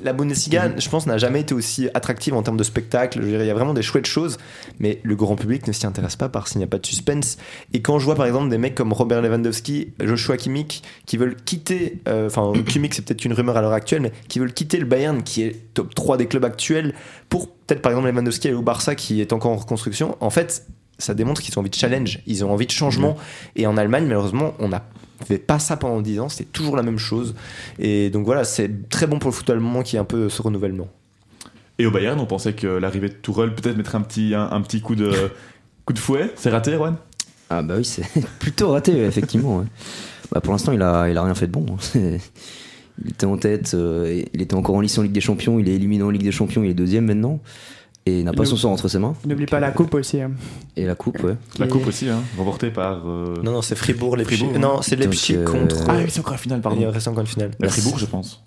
la 0.04 0.14
Bundesliga, 0.14 0.72
je 0.78 0.90
pense, 0.90 1.08
n'a 1.08 1.18
jamais 1.18 1.42
été 1.42 1.54
aussi 1.54 1.90
attractive 1.94 2.34
en 2.34 2.44
termes 2.44 2.58
de 2.58 2.64
spectacle. 2.64 3.22
Je 3.22 3.28
il 3.28 3.46
y 3.46 3.50
a 3.50 3.54
vraiment 3.54 3.74
des 3.74 3.82
chouettes 3.82 4.06
choses, 4.06 4.38
mais 4.80 5.00
le 5.04 5.16
grand 5.16 5.36
public 5.36 5.68
ne 5.68 5.72
s'y 5.72 5.86
intéresse 5.86 6.16
pas 6.16 6.30
parce 6.30 6.52
qu'il 6.52 6.60
n'y 6.60 6.66
a 6.66 6.68
pas 6.68 6.78
de 6.78 6.86
suspense. 6.86 7.38
Et 7.74 7.82
quand 7.82 8.00
je 8.00 8.06
vois 8.06 8.16
par 8.16 8.26
exemple 8.26 8.50
des 8.50 8.58
mecs 8.58 8.76
comme 8.76 8.94
Robert 8.94 9.22
Lewandowski, 9.22 9.94
Joshua 10.00 10.38
Kimmich, 10.38 10.82
qui 11.06 11.18
veulent 11.18 11.36
quitter, 11.36 12.02
euh, 12.08 12.28
enfin 12.28 12.52
Kimmich 12.68 12.94
c'est 12.96 13.06
peut-être 13.06 13.26
une 13.26 13.34
rumeur 13.34 13.58
à 13.58 13.62
l'heure 13.62 13.74
actuelle, 13.74 14.02
mais 14.02 14.12
qui 14.28 14.40
veulent 14.40 14.54
quitter 14.54 14.78
le 14.78 14.86
Bayern, 14.86 15.24
qui 15.24 15.44
est 15.44 15.74
top 15.74 15.94
3 15.96 16.18
des 16.18 16.28
clubs 16.28 16.46
actuels, 16.46 16.94
pour 17.30 17.50
peut-être 17.50 17.82
par 17.82 17.92
exemple 17.92 18.10
Lewandowski 18.10 18.48
aller 18.48 18.58
au 18.58 18.62
Barça 18.62 18.96
qui 18.96 19.22
est 19.22 19.34
encore 19.34 19.52
en 19.52 19.58
reconstruction. 19.58 20.18
En 20.20 20.30
fait, 20.30 20.66
ça 21.02 21.14
démontre 21.14 21.42
qu'ils 21.42 21.58
ont 21.58 21.62
envie 21.62 21.70
de 21.70 21.76
challenge, 21.76 22.20
ils 22.28 22.44
ont 22.46 22.52
envie 22.52 22.66
de 22.68 22.72
changement. 22.72 23.18
Et 23.56 23.68
en 23.68 23.78
Allemagne, 23.78 24.06
malheureusement, 24.06 24.54
on 24.60 24.70
n'a 24.70 24.84
fait 25.26 25.38
pas 25.38 25.60
ça 25.60 25.78
pendant 25.78 26.02
10 26.02 26.20
ans, 26.20 26.30
c'était 26.30 26.50
toujours 26.52 26.76
la 26.76 26.84
même 26.84 26.98
chose. 26.98 27.36
Et 27.80 28.10
donc 28.10 28.26
voilà, 28.26 28.44
c'est 28.44 28.90
très 28.90 29.08
bon 29.08 29.20
pour 29.20 29.30
le 29.30 29.36
foot 29.36 29.50
allemand 29.50 29.84
qui 29.84 29.96
est 29.96 30.00
un 30.00 30.04
peu 30.06 30.30
ce 30.30 30.42
renouvellement. 30.42 30.88
Et 31.80 31.86
au 31.86 31.92
Bayern, 31.92 32.20
on 32.20 32.26
pensait 32.26 32.54
que 32.54 32.68
l'arrivée 32.68 33.10
de 33.10 33.14
Tourelle 33.16 33.56
peut-être 33.56 33.78
mettrait 33.78 33.98
un 33.98 34.02
petit, 34.02 34.34
un, 34.36 34.50
un 34.52 34.62
petit 34.62 34.82
coup, 34.82 34.96
de, 34.96 35.12
coup 35.86 35.94
de 35.94 36.00
fouet. 36.00 36.32
C'est 36.36 36.50
raté, 36.50 36.74
Erwan? 36.74 36.96
Ah 37.50 37.62
bah 37.64 37.76
oui, 37.78 37.86
c'est 37.86 38.04
plutôt 38.40 38.72
raté, 38.72 38.98
effectivement. 39.04 39.58
ouais. 39.60 39.66
Bah, 40.32 40.42
pour 40.42 40.54
l'instant, 40.54 40.72
il 40.72 40.82
a, 40.82 41.10
il 41.10 41.18
a 41.18 41.24
rien 41.24 41.36
fait 41.36 41.48
de 41.48 41.52
bon. 41.52 41.66
hein. 41.96 42.00
Il 43.04 43.10
était 43.12 43.26
en 43.26 43.38
tête, 43.38 43.72
euh, 43.74 44.22
il 44.34 44.42
était 44.44 44.54
encore 44.54 44.76
en 44.76 44.82
lice 44.82 44.96
en 45.00 45.02
Ligue 45.02 45.14
des 45.14 45.22
Champions, 45.22 45.58
il 45.58 45.68
est 45.68 45.74
éliminé 45.74 46.04
en 46.04 46.12
Ligue 46.12 46.22
des 46.24 46.32
Champions, 46.32 46.64
il 46.64 46.70
est 46.70 46.74
deuxième 46.76 47.06
maintenant. 47.06 47.40
Et 48.08 48.24
n'a 48.24 48.34
pas 48.34 48.46
son 48.46 48.56
sort 48.58 48.72
entre 48.72 48.88
ses 48.88 48.98
mains. 48.98 49.14
N'oublie 49.28 49.46
pas 49.46 49.60
la 49.60 49.70
coupe 49.72 49.94
aussi. 49.94 50.20
hein. 50.22 50.32
Et 50.76 50.86
la 50.86 50.96
coupe, 50.96 51.22
ouais. 51.24 51.36
La 51.60 51.68
coupe 51.68 51.86
aussi, 51.86 52.10
hein, 52.10 52.22
remportée 52.38 52.72
par. 52.72 53.04
euh, 53.08 53.36
Non, 53.44 53.52
non, 53.52 53.62
c'est 53.62 53.76
Fribourg, 53.76 54.18
Leipzig. 54.18 54.38
Fribourg, 54.38 54.56
hein. 54.56 54.60
non, 54.60 54.82
c'est 54.82 54.96
Leipzig 54.96 55.36
euh, 55.36 55.46
contre. 55.46 55.76
Ah 55.88 55.98
oui, 55.98 56.06
c'est 56.10 56.20
encore 56.20 56.32
la 56.34 56.38
finale, 56.40 56.60
Il 56.60 56.62
pardon. 56.64 56.90
reste 56.90 57.08
encore 57.08 57.22
une 57.22 57.28
finale. 57.28 57.52
La 57.60 57.70
Fribourg, 57.70 58.00
je 58.00 58.08
pense. 58.08 58.44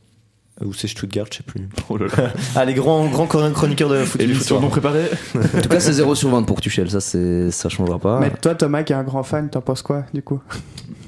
Ou 0.63 0.73
c'est 0.73 0.87
Stuttgart, 0.87 1.27
je 1.31 1.39
sais 1.39 1.43
plus. 1.43 1.69
Oh 1.89 1.97
là 1.97 2.07
là. 2.17 2.33
Ah, 2.55 2.65
les 2.65 2.75
grands, 2.75 3.07
grands 3.09 3.27
chroniqueurs 3.27 3.89
de 3.89 4.05
foot. 4.05 4.21
Et 4.21 4.27
l'émission 4.27 4.61
non 4.61 4.69
préparée 4.69 5.07
En 5.35 5.61
tout 5.61 5.69
cas, 5.69 5.81
c'est 5.81 5.93
0 5.93 6.15
sur 6.15 6.31
20 6.31 6.45
pour 6.45 6.61
Tuchel, 6.61 6.91
ça, 6.91 7.01
ça 7.01 7.69
changera 7.69 7.99
pas. 7.99 8.21
Mais 8.21 8.31
toi, 8.31 8.55
Thomas, 8.55 8.85
qui 8.85 8.93
est 8.93 8.97
un 8.97 9.03
grand 9.03 9.25
fan, 9.25 9.51
t'en 9.51 9.61
penses 9.61 9.83
quoi 9.83 10.05
du 10.15 10.23
coup? 10.23 10.41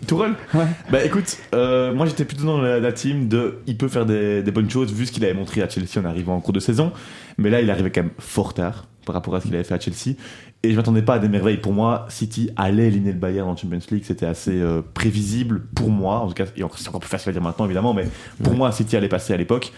Tourelle? 0.07 0.35
Ouais. 0.55 0.67
Bah 0.91 1.05
écoute, 1.05 1.37
euh, 1.53 1.93
moi 1.93 2.07
j'étais 2.07 2.25
plutôt 2.25 2.45
dans 2.45 2.61
la, 2.61 2.79
la 2.79 2.93
team 2.93 3.27
de 3.27 3.59
il 3.67 3.77
peut 3.77 3.89
faire 3.89 4.07
des, 4.07 4.41
des 4.43 4.51
bonnes 4.53 4.71
choses 4.71 4.93
vu 4.93 5.05
ce 5.05 5.11
qu'il 5.11 5.25
avait 5.25 5.35
montré 5.35 5.63
à 5.63 5.69
Chelsea 5.69 5.99
en 6.01 6.05
arrivant 6.05 6.37
en 6.37 6.41
cours 6.41 6.53
de 6.53 6.61
saison. 6.61 6.93
Mais 7.39 7.51
là 7.51 7.61
il 7.61 7.69
arrivait 7.71 7.91
quand 7.91 8.03
même 8.03 8.13
fort 8.21 8.55
tard 8.55 8.85
par 9.05 9.15
rapport 9.15 9.35
à 9.35 9.41
ce 9.41 9.47
qu'il 9.47 9.55
avait 9.57 9.65
fait 9.65 9.75
à 9.75 9.81
Chelsea. 9.81 10.17
Et 10.67 10.73
je 10.73 10.77
m'attendais 10.77 11.03
pas 11.03 11.15
à 11.15 11.19
des 11.21 11.29
merveilles. 11.29 11.59
Pour 11.59 11.73
moi, 11.73 12.07
City 12.09 12.51
allait 12.57 12.89
éliminer 12.89 13.13
le 13.13 13.19
Bayern 13.19 13.49
en 13.49 13.57
Champions 13.57 13.79
League. 13.91 14.03
C'était 14.05 14.27
assez 14.27 14.61
euh, 14.61 14.83
prévisible 14.95 15.63
pour 15.77 15.91
moi. 15.91 16.19
En 16.19 16.27
tout 16.29 16.35
cas, 16.35 16.45
et 16.57 16.63
c'est 16.77 16.89
encore 16.89 17.01
plus 17.01 17.09
facile 17.09 17.31
à 17.31 17.33
dire 17.33 17.43
maintenant 17.43 17.67
évidemment, 17.67 17.95
mais 17.95 18.07
pour 18.43 18.55
moi, 18.55 18.73
City 18.73 18.97
allait 18.97 19.09
passer 19.09 19.33
à 19.33 19.37
l'époque. 19.37 19.73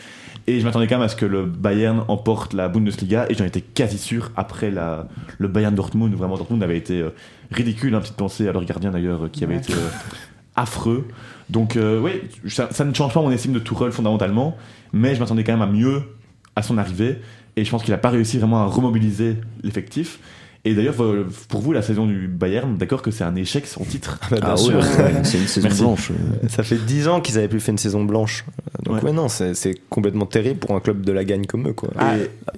Et 0.47 0.61
je 0.61 0.65
m'attendais 0.65 0.87
quand 0.87 0.95
même 0.97 1.05
à 1.05 1.09
ce 1.09 1.17
que 1.17 1.27
le 1.27 1.45
Bayern 1.45 2.05
emporte 2.09 2.55
la 2.55 2.69
Bundesliga. 2.69 3.27
Et 3.29 3.35
j'en 3.35 3.45
étais 3.45 3.61
quasi 3.61 3.99
sûr 3.99 4.31
après 4.35 4.71
la, 4.71 5.09
le 5.39 5.47
Bayern 5.49 5.75
Dortmund. 5.75 6.15
Vraiment, 6.15 6.37
Dortmund 6.39 6.63
avait 6.63 6.79
été 6.79 7.03
euh, 7.03 7.11
ridicule. 7.51 7.93
Une 7.93 8.01
petite 8.01 8.17
pensée 8.17 8.49
à 8.49 8.53
leur 8.53 8.65
gardien 8.65 8.91
d'ailleurs, 8.91 9.25
euh, 9.25 9.29
qui 9.29 9.45
avait 9.45 9.57
Ouais. 9.57 9.61
été 9.61 9.75
affreux. 10.57 11.07
Donc, 11.51 11.77
euh, 11.77 12.01
oui, 12.01 12.13
ça, 12.49 12.69
ça 12.73 12.85
ne 12.85 12.95
change 12.95 13.13
pas 13.13 13.21
mon 13.21 13.31
estime 13.31 13.53
de 13.53 13.59
Tourelle 13.59 13.93
fondamentalement. 13.93 14.57
Mais 14.95 15.15
je 15.15 15.21
m'attendais 15.21 15.45
quand 15.45 15.53
même 15.53 15.63
à 15.63 15.71
mieux 15.71 16.03
à 16.57 16.63
son 16.63 16.79
arrivée. 16.79 17.19
Et 17.57 17.65
je 17.65 17.71
pense 17.71 17.83
qu'il 17.83 17.91
n'a 17.93 17.99
pas 17.99 18.11
réussi 18.11 18.39
vraiment 18.39 18.63
à 18.63 18.67
remobiliser 18.67 19.37
l'effectif. 19.63 20.19
Et 20.65 20.75
d'ailleurs, 20.75 20.97
pour 21.49 21.61
vous, 21.61 21.73
la 21.73 21.83
saison 21.83 22.05
du 22.07 22.27
Bayern, 22.29 22.77
d'accord 22.77 23.01
que 23.01 23.11
c'est 23.11 23.25
un 23.25 23.35
échec 23.37 23.67
son 23.67 23.85
titre 23.85 24.19
Bah, 24.31 24.37
bien 24.41 24.49
Ah 24.53 24.57
sûr. 24.57 24.75
ouais, 24.75 24.83
ouais, 24.83 25.15
c'est 25.23 25.39
une 25.39 25.47
saison 25.47 25.69
Merci. 25.69 25.83
blanche. 25.83 26.13
Ça 26.49 26.63
fait 26.63 26.77
10 26.77 27.09
ans 27.09 27.21
qu'ils 27.21 27.39
avaient 27.39 27.49
plus 27.49 27.61
fait 27.61 27.73
une 27.73 27.79
saison 27.79 28.05
blanche. 28.05 28.45
Donc 28.85 28.97
Ouais. 28.97 29.05
ouais, 29.05 29.13
non, 29.13 29.29
c'est 29.29 29.55
c'est 29.55 29.75
complètement 29.89 30.27
terrible 30.27 30.59
pour 30.59 30.75
un 30.75 30.81
club 30.81 31.03
de 31.03 31.13
la 31.13 31.25
gagne 31.25 31.47
comme 31.47 31.69
eux. 31.69 31.75
Ah, 31.99 32.15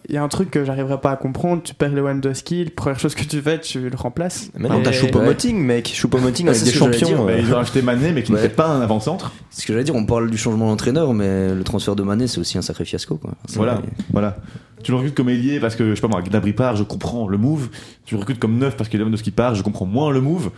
Il 0.08 0.14
y 0.14 0.18
a 0.18 0.22
un 0.22 0.28
truc 0.28 0.50
que 0.50 0.64
j'arriverai 0.64 1.00
pas 1.00 1.12
à 1.12 1.16
comprendre. 1.16 1.62
Tu 1.62 1.74
perds 1.74 1.92
Lewandowski, 1.92 2.64
la 2.64 2.70
première 2.70 2.98
chose 2.98 3.14
que 3.14 3.22
tu 3.24 3.40
fais, 3.40 3.60
tu 3.60 3.88
le 3.90 3.96
remplaces. 3.96 4.50
Mais 4.58 4.68
non, 4.68 4.80
t'as 4.82 4.92
Choupo-Moting, 4.92 5.56
mec. 5.58 5.88
Choupo-Moting 5.94 6.46
avec 6.48 6.56
c'est 6.58 6.64
des 6.64 6.72
champions. 6.72 7.06
dire, 7.06 7.24
Bah, 7.24 7.36
ils 7.38 7.52
ont 7.54 7.58
acheté 7.58 7.82
Mané, 7.82 8.12
mais 8.12 8.22
qui 8.22 8.32
Ouais. 8.32 8.40
n'était 8.42 8.54
pas 8.54 8.66
un 8.68 8.80
avant-centre. 8.80 9.32
Ce 9.50 9.66
que 9.66 9.72
j'allais 9.72 9.84
dire, 9.84 9.94
on 9.94 10.06
parle 10.06 10.30
du 10.30 10.38
changement 10.38 10.68
d'entraîneur, 10.68 11.12
mais 11.14 11.54
le 11.54 11.62
transfert 11.64 11.94
de 11.96 12.02
Mané, 12.02 12.26
c'est 12.28 12.38
aussi 12.40 12.56
un 12.58 12.62
sacré 12.62 12.84
fiasco. 12.84 13.16
Quoi. 13.16 13.32
C'est 13.46 13.56
Voilà, 13.56 13.74
vrai. 13.74 13.84
voilà. 14.12 14.36
Tu 14.82 14.92
le 14.92 14.96
recrutes 14.96 15.14
comme 15.14 15.28
ailier 15.28 15.60
parce 15.60 15.76
que, 15.76 15.90
je 15.90 15.94
sais 15.94 16.00
pas 16.00 16.08
moi, 16.08 16.22
Gnabry 16.22 16.52
part, 16.52 16.76
je 16.76 16.82
comprends 16.82 17.28
le 17.28 17.38
move. 17.38 17.68
Tu 18.04 18.14
le 18.14 18.20
recrutes 18.20 18.38
comme 18.38 18.58
neuf 18.58 18.76
parce 18.76 18.88
que 18.88 18.96
Lewandowski 18.96 19.30
part, 19.30 19.54
je 19.54 19.62
comprends 19.62 19.86
moins 19.86 20.10
le 20.10 20.20
move. 20.20 20.50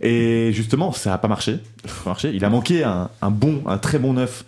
Et 0.00 0.52
justement, 0.52 0.92
ça 0.92 1.14
a 1.14 1.18
pas 1.18 1.28
marché. 1.28 1.58
Marché. 2.06 2.30
Il 2.34 2.44
a 2.44 2.50
manqué 2.50 2.84
un, 2.84 3.08
bon, 3.30 3.62
un 3.66 3.78
très 3.78 3.98
bon 3.98 4.14
neuf 4.14 4.44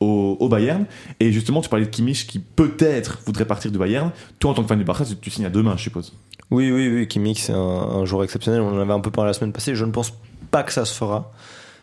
au, 0.00 0.48
Bayern. 0.48 0.84
Et 1.20 1.32
justement, 1.32 1.60
tu 1.60 1.68
parlais 1.68 1.86
de 1.86 1.90
Kimmich 1.90 2.26
qui 2.26 2.38
peut-être 2.38 3.20
voudrait 3.26 3.44
partir 3.44 3.70
du 3.70 3.78
Bayern. 3.78 4.10
Toi, 4.38 4.50
en 4.50 4.54
tant 4.54 4.62
que 4.62 4.68
fan 4.68 4.78
du 4.78 4.84
Barça, 4.84 5.04
tu, 5.20 5.30
signes 5.30 5.46
à 5.46 5.50
deux 5.50 5.62
mains, 5.62 5.76
je 5.76 5.82
suppose. 5.82 6.12
Oui, 6.50 6.70
oui, 6.70 6.88
oui, 6.88 7.08
Kimmich, 7.08 7.40
c'est 7.40 7.52
un, 7.52 7.58
un 7.58 8.04
joueur 8.04 8.24
exceptionnel. 8.24 8.60
On 8.60 8.76
en 8.76 8.80
avait 8.80 8.92
un 8.92 9.00
peu 9.00 9.10
parlé 9.10 9.30
la 9.30 9.34
semaine 9.34 9.52
passée. 9.52 9.74
Je 9.74 9.84
ne 9.84 9.90
pense 9.90 10.12
pas 10.50 10.62
que 10.62 10.72
ça 10.72 10.84
se 10.84 10.94
fera. 10.94 11.32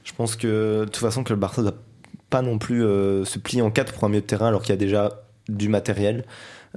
Je 0.03 0.13
pense 0.13 0.35
que, 0.35 0.81
de 0.81 0.85
toute 0.85 0.97
façon, 0.97 1.23
que 1.23 1.33
le 1.33 1.39
Barça 1.39 1.61
ne 1.61 1.69
doit 1.69 1.77
pas 2.29 2.41
non 2.41 2.57
plus 2.57 2.83
euh, 2.83 3.25
se 3.25 3.37
plier 3.37 3.61
en 3.61 3.69
quatre 3.69 3.93
pour 3.93 4.05
un 4.05 4.09
milieu 4.09 4.21
de 4.21 4.25
terrain 4.25 4.47
alors 4.47 4.61
qu'il 4.61 4.71
y 4.71 4.73
a 4.73 4.77
déjà 4.77 5.21
du 5.49 5.69
matériel 5.69 6.25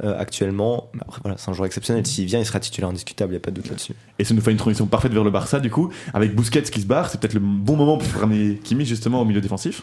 euh, 0.05 0.19
actuellement. 0.19 0.91
Mais 0.95 1.01
après, 1.03 1.21
voilà, 1.23 1.39
c'est 1.39 1.51
un 1.51 1.53
joueur 1.55 1.67
exceptionnel. 1.67 2.07
S'il 2.07 2.27
vient, 2.27 2.39
il 2.39 2.47
sera 2.47 2.61
titulaire 2.61 2.91
indiscutable, 2.91 3.33
il 3.33 3.37
n'y 3.37 3.39
a 3.39 3.41
pas 3.41 3.51
de 3.51 3.57
doute 3.57 3.69
là-dessus. 3.71 3.95
Et 4.19 4.25
ça 4.25 4.35
nous 4.35 4.41
fait 4.41 4.53
une 4.53 4.57
transition 4.57 4.87
parfaite 4.87 5.13
vers 5.13 5.25
le 5.25 5.31
Barça, 5.31 5.61
du 5.61 5.71
coup, 5.71 5.91
avec 6.15 6.35
Busquets 6.35 6.63
qui 6.63 6.81
se 6.81 6.87
barre. 6.87 7.09
C'est 7.11 7.21
peut-être 7.21 7.35
le 7.35 7.41
bon 7.41 7.77
moment 7.77 7.99
pour 7.99 8.21
ramener 8.21 8.57
Kimmich 8.57 8.89
justement 8.89 9.21
au 9.21 9.25
milieu 9.25 9.41
défensif. 9.41 9.83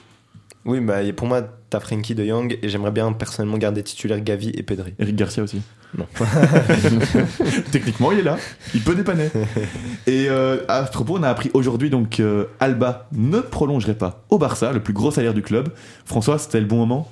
Oui, 0.65 0.79
bah, 0.79 0.99
pour 1.15 1.27
moi, 1.27 1.41
t'as 1.69 1.79
Frenkie 1.79 2.15
de 2.15 2.25
Jong 2.25 2.57
et 2.61 2.69
j'aimerais 2.69 2.91
bien 2.91 3.11
personnellement 3.11 3.57
garder 3.57 3.83
titulaire 3.83 4.21
Gavi 4.21 4.51
et 4.55 4.63
Pedri. 4.63 4.93
Eric 4.97 5.15
Garcia 5.15 5.43
aussi. 5.43 5.61
Non. 5.97 6.07
Techniquement, 7.71 8.11
il 8.11 8.19
est 8.19 8.23
là. 8.23 8.37
Il 8.73 8.81
peut 8.81 8.95
dépanner. 8.95 9.29
Et 10.07 10.27
euh, 10.29 10.63
à 10.67 10.85
ce 10.85 10.91
propos, 10.91 11.17
on 11.17 11.23
a 11.23 11.29
appris 11.29 11.51
aujourd'hui 11.53 11.89
donc 11.89 12.19
euh, 12.19 12.45
Alba 12.59 13.07
ne 13.11 13.39
prolongerait 13.39 13.93
pas 13.93 14.23
au 14.29 14.39
Barça, 14.39 14.71
le 14.71 14.79
plus 14.79 14.93
gros 14.93 15.11
salaire 15.11 15.33
du 15.33 15.43
club. 15.43 15.69
François, 16.05 16.39
c'était 16.39 16.59
le 16.59 16.65
bon 16.65 16.77
moment? 16.77 17.11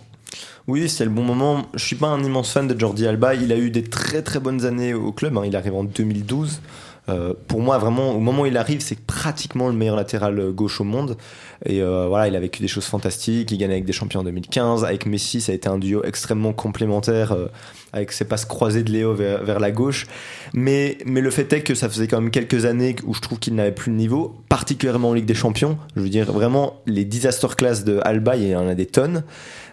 Oui, 0.68 0.88
c'est 0.90 1.06
le 1.06 1.12
bon 1.12 1.24
moment. 1.24 1.66
Je 1.74 1.84
suis 1.84 1.96
pas 1.96 2.08
un 2.08 2.24
immense 2.24 2.52
fan 2.52 2.68
de 2.68 2.80
Jordi 2.80 3.08
Alba. 3.08 3.34
Il 3.36 3.52
a 3.52 3.58
eu 3.58 3.72
des 3.72 3.84
très 3.84 4.22
très 4.22 4.40
bonnes 4.40 4.66
années 4.66 4.94
au 4.94 5.12
club. 5.12 5.38
hein. 5.38 5.44
Il 5.46 5.56
arrive 5.56 5.76
en 5.76 5.84
2012. 5.84 6.62
Euh, 7.10 7.34
pour 7.48 7.62
moi, 7.62 7.80
vraiment, 7.80 8.12
au 8.12 8.20
moment 8.20 8.44
où 8.44 8.46
il 8.46 8.58
arrive, 8.58 8.80
c'est 8.82 9.00
pratiquement 9.00 9.68
le 9.68 9.74
meilleur 9.74 9.96
latéral 9.96 10.52
gauche 10.52 10.80
au 10.82 10.84
monde. 10.84 11.18
Et 11.66 11.82
euh, 11.82 12.06
voilà, 12.08 12.28
il 12.28 12.36
a 12.36 12.40
vécu 12.40 12.62
des 12.62 12.68
choses 12.68 12.86
fantastiques. 12.86 13.52
Il 13.52 13.58
gagne 13.58 13.72
avec 13.72 13.86
des 13.86 13.92
champions 13.94 14.20
en 14.20 14.24
2015. 14.24 14.86
Avec 14.86 15.06
Messi, 15.08 15.42
ça 15.42 15.52
a 15.52 15.56
été 15.56 15.68
un 15.68 15.80
duo 15.80 16.04
extrêmement 16.04 16.54
complémentaire, 16.54 17.32
euh, 17.32 17.48
avec 17.92 18.12
ses 18.12 18.26
passes 18.26 18.46
croisées 18.46 18.84
de 18.84 18.92
Léo 18.92 19.16
vers, 19.16 19.44
vers 19.44 19.60
la 19.60 19.72
gauche. 19.72 20.06
Mais, 20.54 21.00
mais 21.06 21.22
le 21.22 21.32
fait 21.32 21.52
est 21.54 21.62
que 21.64 21.74
ça 21.74 21.90
faisait 21.90 22.08
quand 22.08 22.22
même 22.22 22.32
quelques 22.32 22.66
années 22.66 22.96
où 23.06 23.16
je 23.16 23.20
trouve 23.20 23.40
qu'il 23.40 23.56
n'avait 23.56 23.74
plus 23.74 23.92
le 23.92 23.98
niveau, 23.98 24.36
particulièrement 24.48 25.10
en 25.10 25.14
Ligue 25.14 25.26
des 25.26 25.34
Champions. 25.34 25.78
Je 25.96 26.02
veux 26.02 26.10
dire, 26.10 26.32
vraiment, 26.32 26.82
les 26.86 27.04
disaster 27.04 27.48
class 27.58 27.84
de 27.84 28.00
Alba, 28.04 28.36
il 28.38 28.48
y 28.48 28.56
en 28.56 28.68
a 28.68 28.76
des 28.76 28.86
tonnes. 28.86 29.24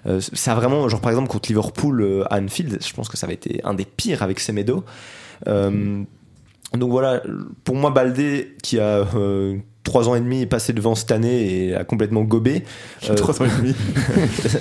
Euh, 0.09 0.21
ça 0.21 0.55
vraiment, 0.55 0.89
genre 0.89 1.01
par 1.01 1.11
exemple 1.11 1.29
contre 1.29 1.49
Liverpool 1.49 2.01
euh, 2.01 2.25
à 2.33 2.41
Anfield, 2.41 2.79
je 2.81 2.93
pense 2.95 3.09
que 3.09 3.17
ça 3.17 3.27
avait 3.27 3.35
été 3.35 3.61
un 3.65 3.75
des 3.75 3.85
pires 3.85 4.23
avec 4.23 4.41
Semedo. 4.41 4.85
Euh, 5.47 6.03
donc 6.75 6.91
voilà, 6.91 7.23
pour 7.65 7.77
moi, 7.77 7.91
Baldé, 7.91 8.57
qui 8.63 8.79
a 8.79 9.07
euh, 9.15 9.57
trois 9.89 10.09
ans 10.09 10.15
et 10.15 10.21
demi, 10.21 10.43
est 10.43 10.47
passé 10.47 10.73
devant 10.73 10.95
cette 10.95 11.13
année 11.13 11.67
et 11.67 11.75
a 11.75 11.85
complètement 11.85 12.23
gobé, 12.23 12.65
euh, 13.09 13.15
Trois 13.17 13.41
ans 13.43 13.47
et 13.47 13.63
demi. 13.63 13.75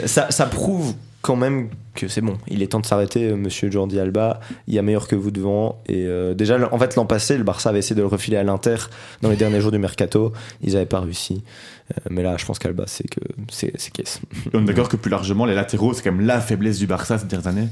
ça, 0.06 0.32
ça 0.32 0.46
prouve 0.46 0.94
quand 1.22 1.36
même 1.36 1.70
que 1.94 2.08
c'est 2.08 2.22
bon. 2.22 2.38
Il 2.48 2.62
est 2.62 2.68
temps 2.68 2.80
de 2.80 2.86
s'arrêter, 2.86 3.26
euh, 3.26 3.36
monsieur 3.36 3.70
Jordi 3.70 4.00
Alba. 4.00 4.40
Il 4.68 4.74
y 4.74 4.80
a 4.80 4.82
meilleur 4.82 5.10
que 5.10 5.16
vous 5.16 5.30
devant. 5.30 5.82
Et 5.88 6.06
euh, 6.06 6.34
déjà, 6.34 6.58
en 6.72 6.80
fait, 6.80 6.96
l'an 6.96 7.06
passé, 7.06 7.38
le 7.38 7.44
Barça 7.44 7.70
avait 7.70 7.80
essayé 7.80 7.96
de 7.96 8.02
le 8.02 8.08
refiler 8.08 8.38
à 8.38 8.44
l'Inter 8.44 8.78
dans 9.22 9.30
les 9.30 9.36
derniers 9.36 9.60
jours 9.60 9.72
du 9.72 9.78
mercato. 9.78 10.32
Ils 10.62 10.74
n'avaient 10.74 10.86
pas 10.86 11.02
réussi. 11.02 11.44
Euh, 11.92 12.00
mais 12.10 12.24
là, 12.24 12.38
je 12.38 12.46
pense 12.46 12.60
qu'Alba, 12.60 12.86
c'est 12.88 13.10
que 13.10 13.20
c'est 13.50 13.74
c'est 13.76 13.92
caisse. 13.92 14.22
Et 14.46 14.56
on 14.56 14.62
est 14.62 14.66
d'accord 14.66 14.88
que 14.88 14.96
plus 14.96 15.12
largement, 15.12 15.46
les 15.46 15.56
latéraux, 15.56 15.94
c'est 15.94 16.02
quand 16.02 16.14
même 16.14 16.26
la 16.26 16.40
faiblesse 16.40 16.80
du 16.80 16.88
Barça 16.88 17.18
ces 17.18 17.26
dernières 17.26 17.48
années. 17.48 17.68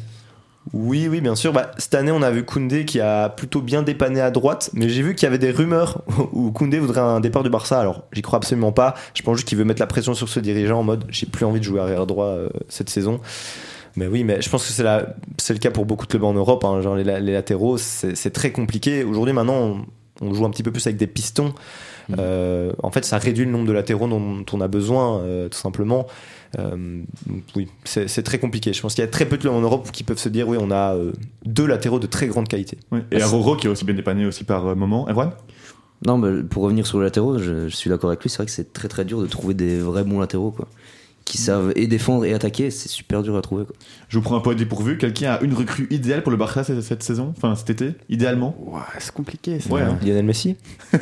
Oui, 0.74 1.08
oui, 1.10 1.22
bien 1.22 1.36
sûr. 1.36 1.54
Bah, 1.54 1.72
cette 1.78 1.94
année, 1.96 2.12
on 2.12 2.22
a 2.22 2.32
vu 2.32 2.44
Koundé 2.44 2.86
qui 2.86 3.00
a 3.00 3.30
plutôt 3.30 3.62
bien 3.62 3.84
dépanné 3.84 4.20
à 4.20 4.32
droite, 4.32 4.72
mais 4.74 4.90
j'ai 4.90 5.04
vu 5.04 5.14
qu'il 5.16 5.26
y 5.26 5.28
avait 5.28 5.38
des 5.38 5.52
rumeurs 5.52 6.02
où 6.34 6.52
Koundé 6.52 6.80
voudrait 6.80 7.02
un 7.02 7.20
départ 7.20 7.44
du 7.44 7.50
Barça. 7.50 7.80
Alors, 7.80 8.04
j'y 8.14 8.22
crois 8.22 8.38
absolument 8.38 8.72
pas. 8.72 8.96
Je 9.14 9.22
pense 9.22 9.38
juste 9.38 9.48
qu'il 9.48 9.58
veut 9.58 9.64
mettre 9.64 9.80
la 9.82 9.88
pression 9.88 10.14
sur 10.16 10.28
ce 10.28 10.40
dirigeant 10.40 10.80
en 10.80 10.84
mode 10.84 11.06
j'ai 11.10 11.28
plus 11.28 11.46
envie 11.46 11.60
de 11.60 11.66
jouer 11.66 11.80
arrière 11.80 12.06
droit 12.08 12.26
euh, 12.26 12.50
cette 12.68 12.90
saison. 12.90 13.20
Mais 13.96 14.08
oui, 14.08 14.24
mais 14.24 14.42
je 14.42 14.50
pense 14.50 14.66
que 14.66 14.74
c'est 14.74 14.84
la- 14.84 15.16
c'est 15.38 15.54
le 15.54 15.60
cas 15.60 15.72
pour 15.72 15.86
beaucoup 15.86 16.06
de 16.06 16.12
clubs 16.12 16.24
en 16.24 16.34
Europe. 16.34 16.66
hein. 16.66 16.82
Genre 16.82 16.96
les, 16.96 17.04
la- 17.06 17.20
les 17.20 17.32
latéraux, 17.34 17.78
c'est 17.78 18.16
c'est 18.16 18.32
très 18.32 18.52
compliqué. 18.52 19.04
Aujourd'hui, 19.04 19.34
maintenant, 19.34 19.54
on, 20.22 20.28
on 20.28 20.34
joue 20.34 20.46
un 20.46 20.50
petit 20.50 20.64
peu 20.64 20.72
plus 20.72 20.86
avec 20.88 20.98
des 20.98 21.08
pistons. 21.08 21.54
Euh, 22.20 22.72
en 22.84 22.92
fait, 22.92 23.04
ça 23.06 23.18
réduit 23.18 23.46
le 23.46 23.52
nombre 23.52 23.66
de 23.66 23.72
latéraux 23.72 24.08
dont 24.08 24.44
on 24.52 24.62
a 24.62 24.68
besoin, 24.68 25.20
euh, 25.22 25.48
tout 25.50 25.58
simplement. 25.58 26.06
Euh, 26.58 27.02
donc 27.28 27.44
oui, 27.56 27.68
c'est 27.84 28.24
très 28.24 28.40
compliqué. 28.40 28.74
Je 28.74 28.82
pense 28.82 28.96
qu'il 28.96 29.04
y 29.04 29.08
a 29.08 29.10
très 29.10 29.26
peu 29.26 29.38
de 29.38 29.42
clubs 29.42 29.54
en 29.54 29.62
Europe 29.62 29.92
qui 29.92 30.04
peuvent 30.04 30.20
se 30.20 30.30
dire 30.30 30.48
oui, 30.48 30.58
on 30.60 30.72
a 30.72 30.96
euh, 30.96 31.12
deux 31.46 31.66
latéraux 31.66 32.00
de 32.00 32.08
très 32.08 32.28
grande 32.28 32.48
qualité. 32.48 32.78
Ouais. 32.92 33.04
Et 33.12 33.22
Aroro 33.22 33.56
qui 33.56 33.68
est 33.68 33.70
aussi 33.70 33.86
bien 33.86 33.96
dépanné 33.96 34.26
aussi 34.26 34.44
par 34.44 34.68
euh, 34.68 34.76
moment. 34.76 35.08
Erwan? 35.10 35.32
Non, 36.06 36.18
mais 36.18 36.44
pour 36.44 36.64
revenir 36.64 36.86
sur 36.86 37.00
les 37.00 37.06
latéraux, 37.06 37.38
je, 37.40 37.68
je 37.68 37.76
suis 37.76 37.90
d'accord 37.90 38.10
avec 38.10 38.22
lui. 38.22 38.30
C'est 38.30 38.38
vrai 38.38 38.46
que 38.46 38.52
c'est 38.52 38.74
très 38.74 38.88
très 38.88 39.06
dur 39.06 39.22
de 39.22 39.28
trouver 39.28 39.54
des 39.54 39.80
vrais 39.80 40.04
bons 40.04 40.20
latéraux, 40.20 40.52
quoi. 40.52 40.68
Qui 41.26 41.40
savent 41.40 41.74
et 41.76 41.88
défendre 41.88 42.24
et 42.24 42.34
attaquer, 42.36 42.70
c'est 42.70 42.88
super 42.88 43.24
dur 43.24 43.36
à 43.36 43.42
trouver, 43.42 43.66
quoi. 43.66 43.76
Je 44.10 44.18
vous 44.20 44.24
prends 44.24 44.36
un 44.38 44.42
peu 44.42 44.54
dépourvu. 44.54 44.98
Quelqu'un 45.00 45.32
a 45.34 45.42
une 45.42 45.56
recrue 45.56 45.88
idéale 45.90 46.22
pour 46.22 46.30
le 46.32 46.38
Barça 46.38 46.64
cette, 46.64 46.82
cette 46.84 47.02
saison? 47.02 47.34
Enfin, 47.36 47.56
cet 47.56 47.72
été 47.72 47.96
Idéalement? 48.10 48.56
Ouah, 48.60 48.86
c'est 49.00 49.12
compliqué. 49.12 49.60
ça. 49.60 49.72
Ouais, 49.72 49.82
hein. 49.82 49.98
Lionel 50.06 50.24
Messi? 50.24 50.56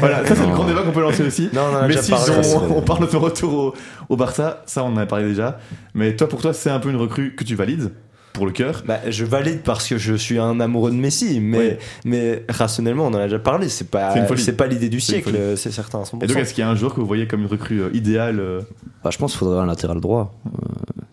Voilà, 0.00 0.24
ça 0.26 0.34
c'est 0.34 0.40
le 0.40 0.46
Non. 0.48 0.54
grand 0.54 0.64
débat 0.66 0.82
qu'on 0.82 0.92
peut 0.92 1.02
lancer 1.02 1.24
aussi. 1.24 1.50
Non, 1.52 1.60
on 1.70 1.74
en 1.74 1.76
a 1.76 1.82
Mais 1.82 1.88
déjà 1.88 2.02
si 2.02 2.10
parlé. 2.10 2.32
on, 2.54 2.78
on 2.78 2.80
parle 2.82 3.04
de 3.06 3.10
son 3.10 3.20
retour 3.20 3.52
au, 3.52 3.74
au 4.08 4.16
Barça, 4.16 4.62
ça 4.64 4.82
on 4.82 4.88
en 4.88 4.96
a 4.96 5.04
parlé 5.04 5.26
déjà. 5.28 5.58
Mais 5.94 6.16
toi, 6.16 6.26
pour 6.26 6.40
toi, 6.40 6.54
c'est 6.54 6.70
un 6.70 6.80
peu 6.80 6.88
une 6.88 6.96
recrue 6.96 7.34
que 7.36 7.44
tu 7.44 7.54
valides? 7.54 7.92
Pour 8.36 8.46
le 8.46 8.52
cœur. 8.52 8.82
Bah, 8.86 9.00
je 9.08 9.24
valide 9.24 9.62
parce 9.62 9.88
que 9.88 9.96
je 9.96 10.14
suis 10.14 10.38
un 10.38 10.60
amoureux 10.60 10.90
de 10.90 10.96
Messi, 10.96 11.40
mais, 11.40 11.78
mais 12.04 12.44
rationnellement, 12.48 13.06
on 13.06 13.14
en 13.14 13.14
a 13.14 13.24
déjà 13.24 13.38
parlé. 13.38 13.68
C'est 13.70 13.88
pas, 13.88 14.14
c'est 14.36 14.56
pas 14.56 14.66
l'idée 14.66 14.90
du 14.90 15.00
siècle, 15.00 15.34
c'est 15.56 15.72
certain. 15.72 16.00
à 16.00 16.02
100%. 16.02 16.22
Et 16.22 16.26
donc, 16.26 16.36
est-ce 16.36 16.52
qu'il 16.52 16.62
y 16.62 16.64
a 16.64 16.70
un 16.70 16.76
joueur 16.76 16.94
que 16.94 17.00
vous 17.00 17.06
voyez 17.06 17.26
comme 17.26 17.40
une 17.40 17.46
recrue 17.46 17.80
euh, 17.80 17.90
idéale 17.94 18.38
euh 18.38 18.60
Bah, 19.02 19.10
je 19.10 19.16
pense 19.16 19.32
qu'il 19.32 19.38
faudrait 19.38 19.60
un 19.60 19.66
latéral 19.66 20.00
droit. 20.00 20.34
Euh, 20.46 20.50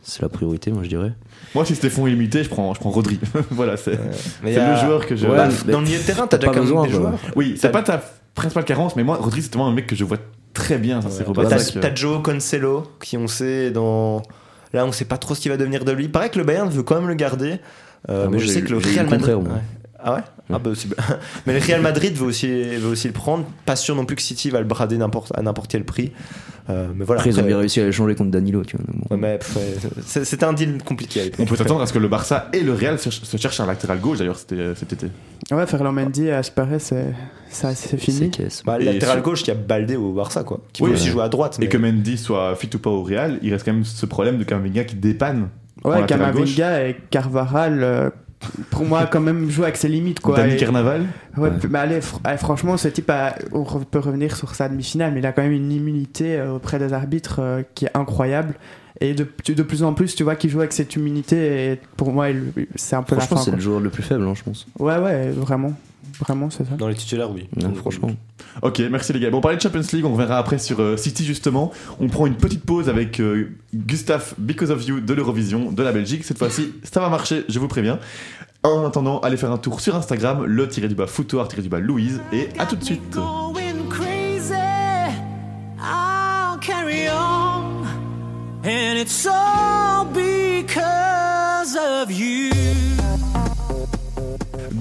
c'est 0.02 0.22
la 0.22 0.28
priorité, 0.28 0.72
moi 0.72 0.84
je 0.84 0.90
dirais. 0.90 1.14
Moi, 1.56 1.66
si 1.66 1.76
c'était 1.76 1.90
fonds 1.90 2.06
illimité, 2.08 2.44
je 2.44 2.50
prends, 2.50 2.74
je 2.74 2.80
prends 2.80 2.90
Rodri. 2.90 3.20
voilà, 3.52 3.78
c'est 3.78 3.98
le 4.44 4.76
joueur 4.76 5.06
que 5.06 5.16
je. 5.16 5.26
Ouais, 5.26 5.38
Bah, 5.38 5.48
dans 5.72 5.80
le 5.80 5.86
milieu 5.86 6.00
de 6.00 6.04
terrain, 6.04 6.28
t'as 6.28 6.38
déjà 6.38 6.52
pas 6.52 6.58
quand 6.58 6.64
même 6.66 6.70
besoin, 6.70 6.86
des 6.86 6.92
joueurs. 6.92 7.20
Oui, 7.38 7.54
c'est 7.56 7.62
T'as- 7.62 7.70
pas 7.70 7.84
ta 7.84 8.04
principale 8.36 8.66
carence, 8.66 8.98
mais 8.98 9.04
moi, 9.04 9.16
Rodri, 9.16 9.42
c'est 9.42 9.54
vraiment 9.54 9.70
un 9.70 9.74
mec 9.74 9.88
que 9.88 9.96
je 9.96 10.04
vois 10.04 10.18
très 10.54 10.78
bien. 10.78 11.00
T'as 11.82 11.96
Joe 11.96 12.22
Cancelo, 12.22 12.84
qui 13.02 13.18
on 13.18 13.28
sait 13.28 13.72
dans. 13.72 14.22
Là, 14.74 14.86
on 14.86 14.92
sait 14.92 15.06
pas 15.06 15.18
trop 15.18 15.36
ce 15.36 15.40
qui 15.42 15.50
va 15.50 15.58
devenir 15.58 15.86
de 15.86 15.92
lui. 15.92 16.06
Il 16.06 16.12
paraît 16.12 16.30
que 16.30 16.40
le 16.40 16.44
Bayern 16.46 16.70
veut 16.70 16.84
quand 16.84 16.96
même 16.96 17.08
le 17.08 17.14
garder. 17.14 17.60
Euh, 18.10 18.26
Ah, 18.26 18.30
mais 18.30 18.40
je 18.40 18.48
sais 18.48 18.62
que 18.62 18.70
le 18.72 18.78
Real 18.78 19.08
Madrid. 19.10 19.36
Ouais. 19.36 19.44
Ah 20.06 20.16
ouais, 20.16 20.22
Ah 20.52 20.60
bah, 20.60 20.72
c'est- 20.76 20.90
Mais 21.48 21.54
le 21.58 21.66
Real 21.66 21.82
Madrid 21.82 22.14
veut 22.16 22.26
aussi, 22.26 22.48
veut 22.48 22.90
aussi 22.90 23.08
le 23.08 23.14
prendre. 23.14 23.46
Pas 23.66 23.76
sûr 23.76 23.96
non 23.96 24.06
plus 24.06 24.16
que 24.16 24.22
City 24.22 24.50
va 24.50 24.60
le 24.60 24.66
brader 24.66 24.96
à 24.96 25.42
n'importe 25.42 25.68
quel 25.70 25.86
prix. 25.86 26.12
Euh, 26.70 26.88
mais 26.96 27.04
voilà. 27.04 27.22
Après, 27.22 27.32
ils 27.32 27.40
ont 27.40 27.44
bien 27.44 27.58
réussi 27.58 27.82
à 27.82 27.88
échanger 27.88 28.16
contre 28.16 28.32
Danilo, 28.32 28.64
tu 28.64 28.78
vois. 28.78 29.18
Ouais, 29.18 29.22
ouais, 29.22 29.40
C'était 30.06 30.46
un 30.46 30.54
deal 30.54 30.82
compliqué 30.84 31.22
à 31.22 31.24
l'époque. 31.26 31.40
On 31.42 31.46
peut 31.46 31.56
s'attendre 31.56 31.82
à 31.82 31.86
ce 31.88 31.94
que 31.94 32.00
le 32.00 32.08
Barça 32.08 32.50
et 32.54 32.62
le 32.62 32.74
Real 32.74 33.00
se, 33.00 33.10
se 33.12 33.38
cherchent 33.38 33.60
un 33.60 33.66
latéral 33.66 34.00
gauche 34.00 34.20
d'ailleurs 34.20 34.38
c'était, 34.38 34.56
euh, 34.56 34.76
cet 34.76 34.94
été. 34.94 35.08
Ouais, 35.52 35.66
Ferland 35.68 35.94
Mendy, 35.94 36.30
à 36.30 36.42
ce 36.42 36.52
paraît, 36.52 36.80
c'est 36.80 37.14
ça, 37.50 37.76
c'est 37.76 37.90
C'est 37.90 37.98
fini. 37.98 38.32
Bah, 38.66 38.78
Et 38.80 38.86
latéral 38.86 39.22
gauche 39.22 39.44
qui 39.44 39.52
a 39.52 39.56
baldé 39.56 39.96
au 39.98 40.14
Barça, 40.14 40.44
quoi. 40.44 40.62
Qui 40.72 40.84
Oui, 40.84 40.90
peut 40.90 40.96
aussi 40.96 41.10
jouer 41.10 41.24
à 41.24 41.30
droite. 41.30 41.58
Et 41.60 41.64
mais- 41.64 41.68
que 41.68 41.78
Mendy 41.78 42.18
soit 42.18 42.56
fit 42.56 42.70
ou 42.74 42.80
pas 42.80 42.90
au 42.90 43.04
Real, 43.04 43.40
il 43.42 43.52
reste 43.52 43.66
quand 43.66 43.74
même 43.74 43.84
ce 43.84 44.06
problème 44.06 44.38
de 44.38 44.44
Kamavinga 44.46 44.86
qui 44.86 44.96
dépanne. 44.96 45.50
Ouais. 45.84 46.06
Kamavinga 46.06 46.88
et 46.88 46.96
Carvaral, 47.10 47.84
euh, 47.84 48.10
pour 48.70 48.86
moi, 48.86 49.06
quand 49.08 49.20
même, 49.20 49.50
jouent 49.50 49.64
avec 49.64 49.78
ses 49.78 49.88
limites, 49.88 50.20
quoi. 50.20 50.38
Dani 50.38 50.54
Et- 50.54 50.58
Carnaval. 50.58 51.06
Ouais, 51.38 51.50
Ouais. 51.50 51.56
mais 51.70 51.80
allez, 51.80 52.00
fr- 52.00 52.20
allez, 52.24 52.38
franchement, 52.38 52.78
ce 52.78 52.88
type, 52.88 53.10
a- 53.10 53.36
on 53.52 53.64
re- 53.64 53.86
peut 53.86 54.00
revenir 54.00 54.36
sur 54.36 54.54
sa 54.56 54.70
demi-finale, 54.70 55.14
mais 55.14 55.20
il 55.20 55.26
a 55.26 55.32
quand 55.32 55.42
même 55.44 55.52
une 55.52 55.72
immunité 55.72 56.36
euh, 56.38 56.54
auprès 56.56 56.80
des 56.80 56.94
arbitres 56.94 57.38
euh, 57.40 57.62
qui 57.76 57.86
est 57.86 57.92
incroyable. 57.98 58.54
Et 59.02 59.14
de, 59.16 59.26
de 59.48 59.64
plus 59.64 59.84
en 59.84 59.94
plus, 59.94 60.16
tu 60.16 60.24
vois 60.24 60.36
qu'il 60.36 60.50
joue 60.50 60.60
avec 60.60 60.72
cette 60.72 60.96
immunité, 60.96 61.72
et 61.72 61.80
pour 61.98 62.12
moi, 62.14 62.30
il- 62.30 62.52
c'est 62.76 62.96
un 62.96 63.04
peu 63.04 63.16
la 63.16 63.22
Franchement, 63.22 63.38
fin. 63.38 63.44
c'est 63.46 63.52
le 63.56 63.60
joueur 63.62 63.80
le 63.80 63.90
plus 63.90 64.04
faible, 64.04 64.24
hein, 64.24 64.34
je 64.36 64.44
pense. 64.44 64.68
Ouais, 64.80 64.98
ouais, 64.98 65.30
vraiment. 65.32 65.74
Vraiment, 66.20 66.50
c'est 66.50 66.66
ça. 66.66 66.76
Dans 66.76 66.88
les 66.88 66.96
titulaires, 66.96 67.32
oui. 67.32 67.48
Franchement. 67.76 68.12
Ok, 68.62 68.82
merci 68.92 69.14
les 69.14 69.20
gars. 69.20 69.30
Bon, 69.30 69.40
on 69.40 69.42
parlait 69.42 69.58
de 69.58 69.62
Champions 69.62 69.82
League, 69.94 70.06
on 70.06 70.16
verra 70.16 70.38
après 70.38 70.60
sur 70.60 70.80
euh, 70.80 70.98
City 70.98 71.26
justement. 71.26 71.72
On 72.00 72.08
prend 72.08 72.28
une 72.28 72.36
petite 72.36 72.64
pause 72.64 72.90
avec 72.90 73.20
euh, 73.20 73.50
Gustave 73.74 74.34
Because 74.38 74.72
of 74.72 74.86
You 74.88 75.00
de 75.00 75.14
l'Eurovision 75.14 75.72
de 75.72 75.84
la 75.84 75.92
Belgique. 75.92 76.24
Cette 76.24 76.38
fois-ci, 76.38 76.74
ça 76.84 77.00
va 77.00 77.10
marcher, 77.10 77.46
je 77.50 77.60
vous 77.60 77.68
préviens. 77.68 78.00
En 78.64 78.86
attendant, 78.86 79.20
allez 79.20 79.38
faire 79.38 79.52
un 79.52 79.58
tour 79.58 79.82
sur 79.82 79.96
Instagram, 79.96 80.46
le 80.46 80.68
tiré 80.68 80.88
du 80.88 80.96
bas 80.96 81.08
foutoir 81.08 81.48
tiré 81.48 81.62
du 81.62 81.70
bas 81.70 81.80
Louise, 81.80 82.22
et 82.32 82.48
à 82.60 82.66
tout 82.66 82.76
de 82.76 82.84
suite. 82.84 83.18
And 88.66 88.98
it's 88.98 89.26
all 89.26 90.06
because 90.06 91.76
of 91.76 92.10
you. 92.10 92.83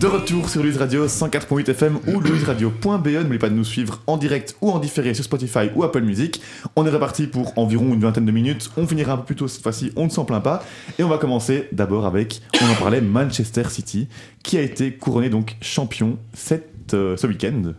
De 0.03 0.09
retour 0.09 0.49
sur 0.49 0.65
Louise 0.65 0.79
Radio 0.79 1.07
104.8 1.07 1.71
FM 1.71 2.01
ou 2.09 2.19
louiseradio.be. 2.19 3.07
N'oubliez 3.07 3.39
pas 3.39 3.49
de 3.49 3.55
nous 3.55 3.63
suivre 3.63 4.03
en 4.09 4.17
direct 4.17 4.57
ou 4.61 4.73
en 4.73 4.81
différé 4.81 5.15
sur 5.15 5.23
Spotify 5.23 5.71
ou 5.77 5.85
Apple 5.85 6.01
Music. 6.01 6.43
On 6.75 6.85
est 6.85 6.91
reparti 6.91 7.29
pour 7.29 7.57
environ 7.57 7.95
une 7.95 8.01
vingtaine 8.01 8.27
de 8.27 8.33
minutes. 8.33 8.69
On 8.77 8.85
finira 8.85 9.13
un 9.13 9.19
peu 9.19 9.27
plus 9.27 9.37
tôt 9.37 9.47
cette 9.47 9.63
fois-ci, 9.63 9.93
on 9.95 10.07
ne 10.07 10.11
s'en 10.11 10.25
plaint 10.25 10.43
pas. 10.43 10.65
Et 10.99 11.05
on 11.05 11.09
va 11.09 11.19
commencer 11.19 11.69
d'abord 11.71 12.05
avec, 12.05 12.43
on 12.61 12.69
en 12.69 12.75
parlait, 12.75 13.01
Manchester 13.01 13.63
City, 13.71 14.09
qui 14.43 14.59
a 14.59 14.63
été 14.63 14.93
couronné 14.93 15.31
donc 15.31 15.57
champion 15.61 16.19
cette, 16.35 16.95
euh, 16.95 17.17
ce 17.17 17.29
week-end. 17.29 17.73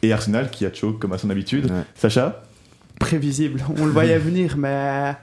Et 0.00 0.14
Arsenal 0.14 0.50
qui 0.50 0.64
a 0.64 0.72
choke 0.72 0.98
comme 0.98 1.12
à 1.12 1.18
son 1.18 1.28
habitude. 1.28 1.66
Ouais. 1.66 1.82
Sacha? 1.94 2.42
Prévisible. 2.98 3.62
On 3.76 3.84
le 3.84 3.92
voyait 3.92 4.18
venir, 4.18 4.56
mais. 4.56 5.14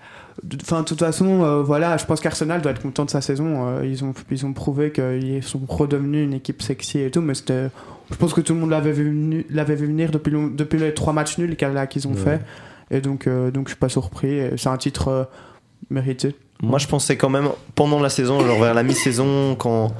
Enfin, 0.61 0.81
de 0.81 0.85
toute 0.85 0.99
façon, 0.99 1.43
euh, 1.43 1.63
voilà, 1.63 1.97
je 1.97 2.05
pense 2.05 2.19
qu'Arsenal 2.21 2.61
doit 2.61 2.71
être 2.71 2.81
content 2.81 3.05
de 3.05 3.09
sa 3.09 3.21
saison. 3.21 3.67
Euh, 3.67 3.85
ils, 3.85 4.03
ont, 4.03 4.13
ils 4.29 4.45
ont 4.45 4.53
prouvé 4.53 4.91
qu'ils 4.91 5.43
sont 5.43 5.61
redevenus 5.67 6.23
une 6.25 6.33
équipe 6.33 6.61
sexy 6.61 6.99
et 6.99 7.09
tout, 7.11 7.21
mais 7.21 7.33
c'était. 7.33 7.69
Je 8.11 8.15
pense 8.15 8.33
que 8.33 8.41
tout 8.41 8.53
le 8.53 8.59
monde 8.59 8.69
l'avait 8.69 8.91
vu, 8.91 9.45
l'avait 9.49 9.75
vu 9.75 9.87
venir 9.87 10.11
depuis, 10.11 10.31
long- 10.31 10.47
depuis 10.47 10.77
les 10.79 10.93
trois 10.93 11.11
matchs 11.13 11.37
nuls 11.39 11.55
qu'ils 11.57 12.07
ont 12.07 12.11
Ouais. 12.11 12.17
fait. 12.17 12.41
Et 12.91 13.01
donc, 13.01 13.27
euh, 13.27 13.51
donc, 13.51 13.67
je 13.67 13.71
suis 13.73 13.79
pas 13.79 13.89
surpris. 13.89 14.39
C'est 14.57 14.69
un 14.69 14.77
titre 14.77 15.07
euh, 15.09 15.23
mérité. 15.89 16.35
Moi, 16.61 16.79
je 16.79 16.87
pensais 16.87 17.17
quand 17.17 17.29
même, 17.29 17.49
pendant 17.75 17.99
la 17.99 18.09
saison, 18.09 18.39
genre 18.39 18.59
vers 18.59 18.73
la 18.73 18.81
mi-saison, 18.83 19.55
quand, 19.55 19.91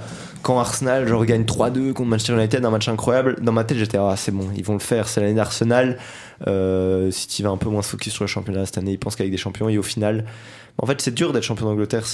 quand 0.42 0.58
Arsenal 0.60 1.08
genre, 1.08 1.24
gagne 1.26 1.44
3-2 1.44 1.94
contre 1.94 2.10
Manchester 2.10 2.34
United, 2.34 2.64
un 2.66 2.70
match 2.72 2.88
incroyable, 2.88 3.36
dans 3.42 3.52
ma 3.52 3.64
tête, 3.64 3.78
j'étais, 3.78 3.98
ah, 4.00 4.16
c'est 4.18 4.32
bon, 4.32 4.48
ils 4.56 4.64
vont 4.64 4.74
le 4.74 4.80
faire, 4.80 5.08
c'est 5.08 5.22
l'année 5.22 5.34
d'Arsenal. 5.36 5.98
Euh, 6.46 7.10
City 7.10 7.42
va 7.42 7.50
un 7.50 7.58
peu 7.58 7.70
moins 7.70 7.82
se 7.82 7.90
focus 7.90 8.14
sur 8.14 8.24
le 8.24 8.28
championnat 8.28 8.66
cette 8.66 8.78
année, 8.78 8.92
ils 8.92 9.00
pensent 9.00 9.16
qu'avec 9.16 9.32
des 9.32 9.38
champions, 9.38 9.70
et 9.70 9.78
au 9.78 9.84
final, 9.84 10.26
en 10.78 10.86
fait, 10.86 11.02
c'est 11.02 11.14
dur 11.14 11.34
d'être 11.34 11.44
champion 11.44 11.66
d'Angleterre. 11.66 12.06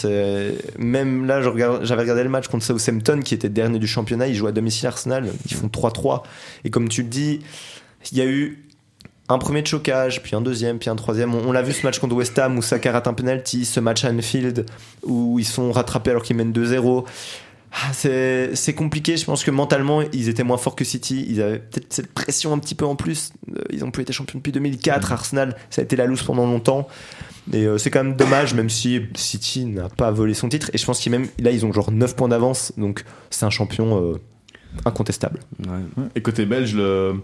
Même 0.77 1.25
là, 1.25 1.41
j'avais 1.41 2.01
regardé 2.01 2.23
le 2.23 2.29
match 2.29 2.47
contre 2.47 2.63
Southampton, 2.63 3.19
qui 3.21 3.33
était 3.33 3.49
dernier 3.49 3.79
du 3.79 3.87
championnat. 3.87 4.27
Ils 4.27 4.35
jouent 4.35 4.47
à 4.47 4.53
domicile 4.53 4.87
Arsenal, 4.87 5.29
ils 5.45 5.55
font 5.55 5.67
3-3. 5.67 6.23
Et 6.63 6.69
comme 6.69 6.87
tu 6.87 7.03
le 7.03 7.09
dis, 7.09 7.41
il 8.11 8.17
y 8.17 8.21
a 8.21 8.25
eu 8.25 8.63
un 9.29 9.37
premier 9.37 9.61
de 9.61 9.67
chocage, 9.67 10.21
puis 10.21 10.35
un 10.35 10.41
deuxième, 10.41 10.79
puis 10.79 10.89
un 10.89 10.95
troisième. 10.95 11.33
On, 11.35 11.49
on 11.49 11.51
l'a 11.51 11.61
vu 11.61 11.73
ce 11.73 11.85
match 11.85 11.99
contre 11.99 12.15
West 12.15 12.37
Ham 12.39 12.57
où 12.57 12.61
Saka 12.61 12.91
rate 12.91 13.07
un 13.07 13.13
penalty, 13.13 13.65
ce 13.65 13.79
match 13.79 14.05
à 14.05 14.09
Anfield 14.11 14.65
où 15.03 15.39
ils 15.39 15.45
sont 15.45 15.71
rattrapés 15.71 16.11
alors 16.11 16.23
qu'ils 16.23 16.35
mènent 16.35 16.53
2-0. 16.53 17.05
Ah, 17.75 17.91
c'est 17.91 18.75
compliqué, 18.75 19.17
je 19.17 19.25
pense 19.25 19.43
que 19.43 19.49
mentalement 19.49 20.01
ils 20.13 20.29
étaient 20.29 20.43
moins 20.43 20.57
forts 20.57 20.75
que 20.75 20.85
City, 20.85 21.25
ils 21.27 21.41
avaient 21.41 21.57
peut-être 21.57 21.91
cette 21.91 22.13
pression 22.13 22.53
un 22.53 22.59
petit 22.59 22.75
peu 22.75 22.85
en 22.85 22.95
plus, 22.95 23.31
Euh, 23.55 23.61
ils 23.71 23.83
ont 23.83 23.89
plus 23.91 24.03
été 24.03 24.13
champions 24.13 24.37
depuis 24.37 24.51
2004, 24.51 25.11
Arsenal 25.11 25.55
ça 25.69 25.81
a 25.81 25.83
été 25.83 25.95
la 25.95 26.05
loose 26.05 26.21
pendant 26.21 26.45
longtemps, 26.45 26.87
et 27.51 27.65
euh, 27.65 27.77
c'est 27.79 27.89
quand 27.89 28.03
même 28.03 28.15
dommage 28.15 28.53
même 28.53 28.69
si 28.69 29.01
City 29.15 29.65
n'a 29.65 29.89
pas 29.89 30.11
volé 30.11 30.33
son 30.35 30.49
titre, 30.49 30.69
et 30.73 30.77
je 30.77 30.85
pense 30.85 30.99
qu'ils 30.99 31.11
même 31.11 31.27
là 31.39 31.49
ils 31.49 31.65
ont 31.65 31.73
genre 31.73 31.91
9 31.91 32.15
points 32.15 32.29
d'avance, 32.29 32.73
donc 32.77 33.03
c'est 33.31 33.45
un 33.45 33.49
champion 33.49 34.11
euh, 34.11 34.21
incontestable. 34.85 35.39
Ouais. 35.67 36.05
Et 36.15 36.21
côté 36.21 36.45
belge, 36.45 36.75
le 36.75 37.15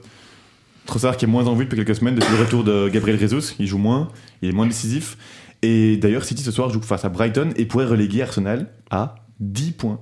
Trossard 0.88 1.16
qui 1.16 1.26
est 1.26 1.28
moins 1.28 1.46
en 1.46 1.54
vue 1.54 1.66
depuis 1.66 1.78
quelques 1.78 1.96
semaines 1.96 2.16
depuis 2.16 2.34
le 2.34 2.40
retour 2.40 2.64
de 2.64 2.90
Gabriel 2.90 3.20
Jesus, 3.20 3.54
il 3.60 3.68
joue 3.68 3.78
moins, 3.78 4.10
il 4.42 4.50
est 4.50 4.54
moins 4.54 4.66
décisif. 4.66 5.16
Et 5.62 5.98
d'ailleurs, 5.98 6.24
City 6.24 6.42
ce 6.42 6.52
soir 6.52 6.70
joue 6.70 6.82
face 6.82 7.06
à 7.06 7.10
Brighton 7.10 7.52
et 7.56 7.66
pourrait 7.66 7.86
reléguer 7.86 8.24
Arsenal 8.24 8.72
à 8.90 9.16
10 9.40 9.72
points. 9.74 10.00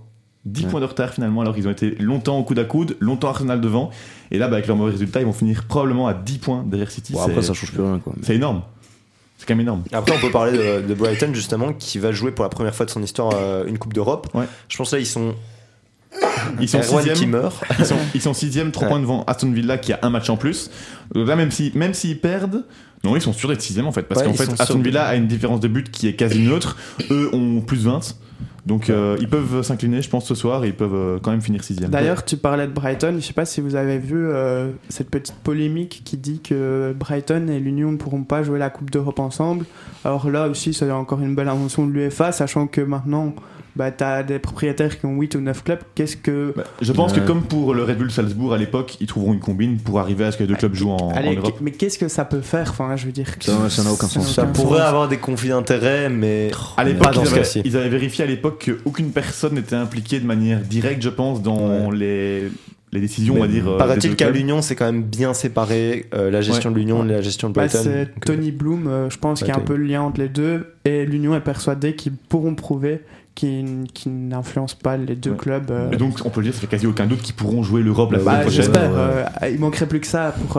10 0.47 0.63
Ouais. 0.63 0.69
points 0.71 0.79
de 0.79 0.85
retard 0.85 1.11
finalement, 1.13 1.41
alors 1.41 1.53
qu'ils 1.53 1.67
ont 1.67 1.71
été 1.71 1.91
longtemps 1.99 2.37
au 2.37 2.43
coude 2.43 2.59
à 2.59 2.63
coude, 2.65 2.97
longtemps 2.99 3.29
Arsenal 3.29 3.61
devant. 3.61 3.89
Et 4.31 4.37
là, 4.37 4.47
bah, 4.47 4.55
avec 4.55 4.67
leur 4.67 4.75
mauvais 4.77 4.91
résultat, 4.91 5.19
ils 5.19 5.25
vont 5.25 5.33
finir 5.33 5.63
probablement 5.67 6.07
à 6.07 6.13
10 6.13 6.37
points 6.39 6.63
derrière 6.65 6.89
City. 6.91 7.13
Bon, 7.13 7.19
C'est- 7.23 7.31
après, 7.31 7.41
ça 7.43 7.53
change 7.53 7.71
plus 7.71 7.81
rien, 7.81 7.99
quoi. 7.99 8.13
C'est 8.23 8.35
énorme. 8.35 8.61
C'est 9.37 9.45
quand 9.47 9.53
même 9.53 9.61
énorme. 9.61 9.83
Après, 9.91 10.15
on 10.15 10.19
peut 10.19 10.31
parler 10.31 10.57
de, 10.57 10.87
de 10.87 10.93
Brighton 10.95 11.29
justement, 11.33 11.71
qui 11.73 11.99
va 11.99 12.11
jouer 12.11 12.31
pour 12.31 12.43
la 12.43 12.49
première 12.49 12.73
fois 12.73 12.85
de 12.87 12.91
son 12.91 13.03
histoire 13.03 13.33
euh, 13.35 13.65
une 13.67 13.77
Coupe 13.77 13.93
d'Europe. 13.93 14.27
Ouais. 14.33 14.45
Je 14.67 14.77
pense 14.77 14.91
là, 14.93 14.99
ils 14.99 15.05
sont. 15.05 15.35
Ils 16.59 16.69
sont 16.69 16.79
Erwan 16.79 17.03
qui 17.03 17.09
sixième. 17.09 17.29
meurt. 17.31 17.63
Ils 17.79 17.85
sont, 17.85 17.95
ils 18.15 18.21
sont 18.21 18.33
sixième, 18.33 18.71
3 18.71 18.83
Ouais. 18.87 18.89
points 18.91 18.99
devant 19.01 19.23
Aston 19.25 19.51
Villa 19.51 19.77
qui 19.77 19.93
a 19.93 19.99
un 20.01 20.09
match 20.09 20.29
en 20.29 20.37
plus. 20.37 20.71
Donc 21.13 21.27
là, 21.27 21.35
même 21.35 21.51
si, 21.51 21.71
même 21.75 21.93
s'ils 21.93 22.19
perdent, 22.19 22.63
non, 23.03 23.15
ils 23.15 23.21
sont 23.21 23.33
sûrs 23.33 23.49
d'être 23.49 23.61
sixième 23.61 23.85
en 23.85 23.91
fait, 23.91 24.03
parce 24.03 24.21
Ouais, 24.21 24.27
qu'en 24.27 24.33
fait, 24.33 24.49
Aston. 24.59 24.79
Villa 24.79 25.05
a 25.05 25.15
une 25.15 25.27
différence 25.27 25.59
de 25.59 25.67
but 25.67 25.91
qui 25.91 26.07
est 26.07 26.13
quasi 26.13 26.39
neutre. 26.39 26.77
Eux 27.11 27.29
ont 27.33 27.61
plus 27.61 27.85
20. 27.85 27.99
Donc 28.65 28.89
euh, 28.89 29.15
ils 29.21 29.29
peuvent 29.29 29.61
s'incliner, 29.61 30.01
je 30.01 30.09
pense, 30.09 30.25
ce 30.25 30.35
soir, 30.35 30.65
et 30.65 30.67
ils 30.67 30.73
peuvent 30.75 30.93
euh, 30.93 31.19
quand 31.21 31.31
même 31.31 31.41
finir 31.41 31.63
sixième. 31.63 31.89
D'ailleurs, 31.89 32.25
tu 32.25 32.35
parlais 32.35 32.67
de 32.67 32.71
Brighton. 32.73 33.15
Je 33.17 33.25
sais 33.25 33.31
pas 33.33 33.45
si 33.45 33.61
vous 33.61 33.75
avez 33.75 33.97
vu 33.97 34.27
euh, 34.27 34.71
cette 34.89 35.09
petite 35.09 35.35
polémique 35.35 36.01
qui 36.03 36.17
dit 36.17 36.41
que 36.41 36.93
Brighton 36.97 37.47
et 37.47 37.59
l'Union 37.59 37.91
ne 37.93 37.97
pourront 37.97 38.23
pas 38.23 38.43
jouer 38.43 38.59
la 38.59 38.69
Coupe 38.69 38.89
d'Europe 38.91 39.19
ensemble. 39.19 39.65
Alors 40.03 40.29
là 40.29 40.49
aussi, 40.49 40.73
c'est 40.73 40.89
encore 40.91 41.21
une 41.21 41.33
belle 41.33 41.47
invention 41.47 41.85
de 41.87 41.91
l'UEFA, 41.93 42.33
sachant 42.33 42.67
que 42.67 42.81
maintenant, 42.81 43.33
bah, 43.77 43.91
tu 43.91 44.03
as 44.03 44.23
des 44.23 44.39
propriétaires 44.39 44.99
qui 44.99 45.05
ont 45.05 45.15
8 45.17 45.35
ou 45.35 45.41
9 45.41 45.63
clubs. 45.63 45.79
Qu'est-ce 45.95 46.17
que. 46.17 46.53
Bah, 46.55 46.63
je 46.81 46.91
pense 46.91 47.13
que 47.13 47.19
comme 47.19 47.43
pour 47.43 47.73
le 47.73 47.83
Red 47.83 47.97
Bull 47.97 48.11
Salzbourg 48.11 48.53
à 48.53 48.57
l'époque, 48.57 48.97
ils 48.99 49.07
trouveront 49.07 49.33
une 49.33 49.39
combine 49.39 49.77
pour 49.77 49.99
arriver 49.99 50.25
à 50.25 50.31
ce 50.31 50.37
que 50.37 50.43
les 50.43 50.47
deux 50.49 50.55
clubs 50.55 50.73
jouent 50.73 50.91
en, 50.91 50.97
en 50.97 51.11
Allez, 51.11 51.35
Europe. 51.35 51.57
mais 51.61 51.71
qu'est-ce 51.71 51.97
que 51.97 52.07
ça 52.07 52.25
peut 52.25 52.41
faire? 52.41 52.69
Enfin, 52.71 52.95
je 52.95 53.05
veux 53.05 53.11
dire. 53.11 53.27
Ça- 53.39 53.69
ça 53.69 53.83
n'a 53.83 53.91
aucun 53.93 54.07
sens. 54.07 54.33
Ça 54.33 54.45
pourrait 54.45 54.81
avoir 54.81 55.07
des 55.07 55.17
conflits 55.17 55.49
d'intérêts, 55.49 56.09
mais 56.09 56.49
À 56.75 56.83
l'époque, 56.83 57.09
ils, 57.13 57.19
avaient- 57.27 57.37
cas-ci. 57.37 57.61
ils 57.63 57.77
avaient 57.77 57.89
vérifié 57.89 58.23
à 58.23 58.27
l'époque 58.27 58.69
qu'aucune 58.83 59.11
personne 59.11 59.53
n'était 59.55 59.75
impliquée 59.75 60.19
de 60.19 60.25
manière 60.25 60.59
directe, 60.61 61.01
je 61.01 61.09
pense, 61.09 61.41
dans 61.41 61.91
les, 61.91 62.49
les 62.93 62.99
décisions, 63.01 63.35
on 63.35 63.39
va 63.41 63.47
dire. 63.47 63.67
euh, 63.69 63.77
Paraît-il 63.77 64.15
qu'à 64.15 64.29
l'Union, 64.29 64.61
c'est 64.61 64.75
quand 64.75 64.85
même 64.85 65.03
bien 65.03 65.33
séparé 65.33 66.05
euh, 66.13 66.31
la 66.31 66.41
gestion 66.41 66.71
de 66.71 66.77
l'Union 66.77 67.03
et 67.05 67.09
la 67.11 67.21
gestion 67.21 67.49
de 67.49 67.53
Bah, 67.53 67.63
Brighton. 67.67 67.79
c'est 67.83 68.05
Donc, 68.05 68.29
euh, 68.29 68.33
Tony 68.33 68.51
Bloom, 68.51 68.87
euh, 68.87 69.09
je 69.09 69.17
pense 69.17 69.41
Ouais, 69.41 69.45
qu'il 69.47 69.53
y 69.53 69.57
a 69.57 69.59
un 69.61 69.63
peu 69.65 69.75
le 69.75 69.83
lien 69.85 70.01
entre 70.01 70.21
les 70.21 70.29
deux. 70.29 70.73
Et 70.85 71.05
l'Union 71.05 71.35
est 71.35 71.41
persuadée 71.41 71.95
qu'ils 71.95 72.13
pourront 72.13 72.55
prouver 72.55 73.01
qu'ils 73.37 73.85
qu'ils 73.93 74.27
n'influencent 74.27 74.75
pas 74.83 74.97
les 74.97 75.15
deux 75.15 75.31
Ouais. 75.31 75.37
clubs. 75.37 75.71
euh. 75.71 75.91
Et 75.91 75.95
donc, 75.97 76.17
on 76.25 76.29
peut 76.29 76.41
le 76.41 76.47
dire, 76.47 76.53
ça 76.55 76.59
fait 76.59 76.67
quasi 76.67 76.87
aucun 76.87 77.05
doute 77.05 77.21
qu'ils 77.21 77.35
pourront 77.35 77.61
jouer 77.63 77.81
l'Europe 77.83 78.11
la 78.11 78.17
Bah, 78.17 78.23
Bah, 78.25 78.41
prochaine. 78.41 78.63
j'espère. 78.63 78.89
euh, 78.93 79.23
il 79.49 79.59
manquerait 79.59 79.85
plus 79.87 79.99
que 80.01 80.07
ça 80.07 80.33
pour. 80.47 80.57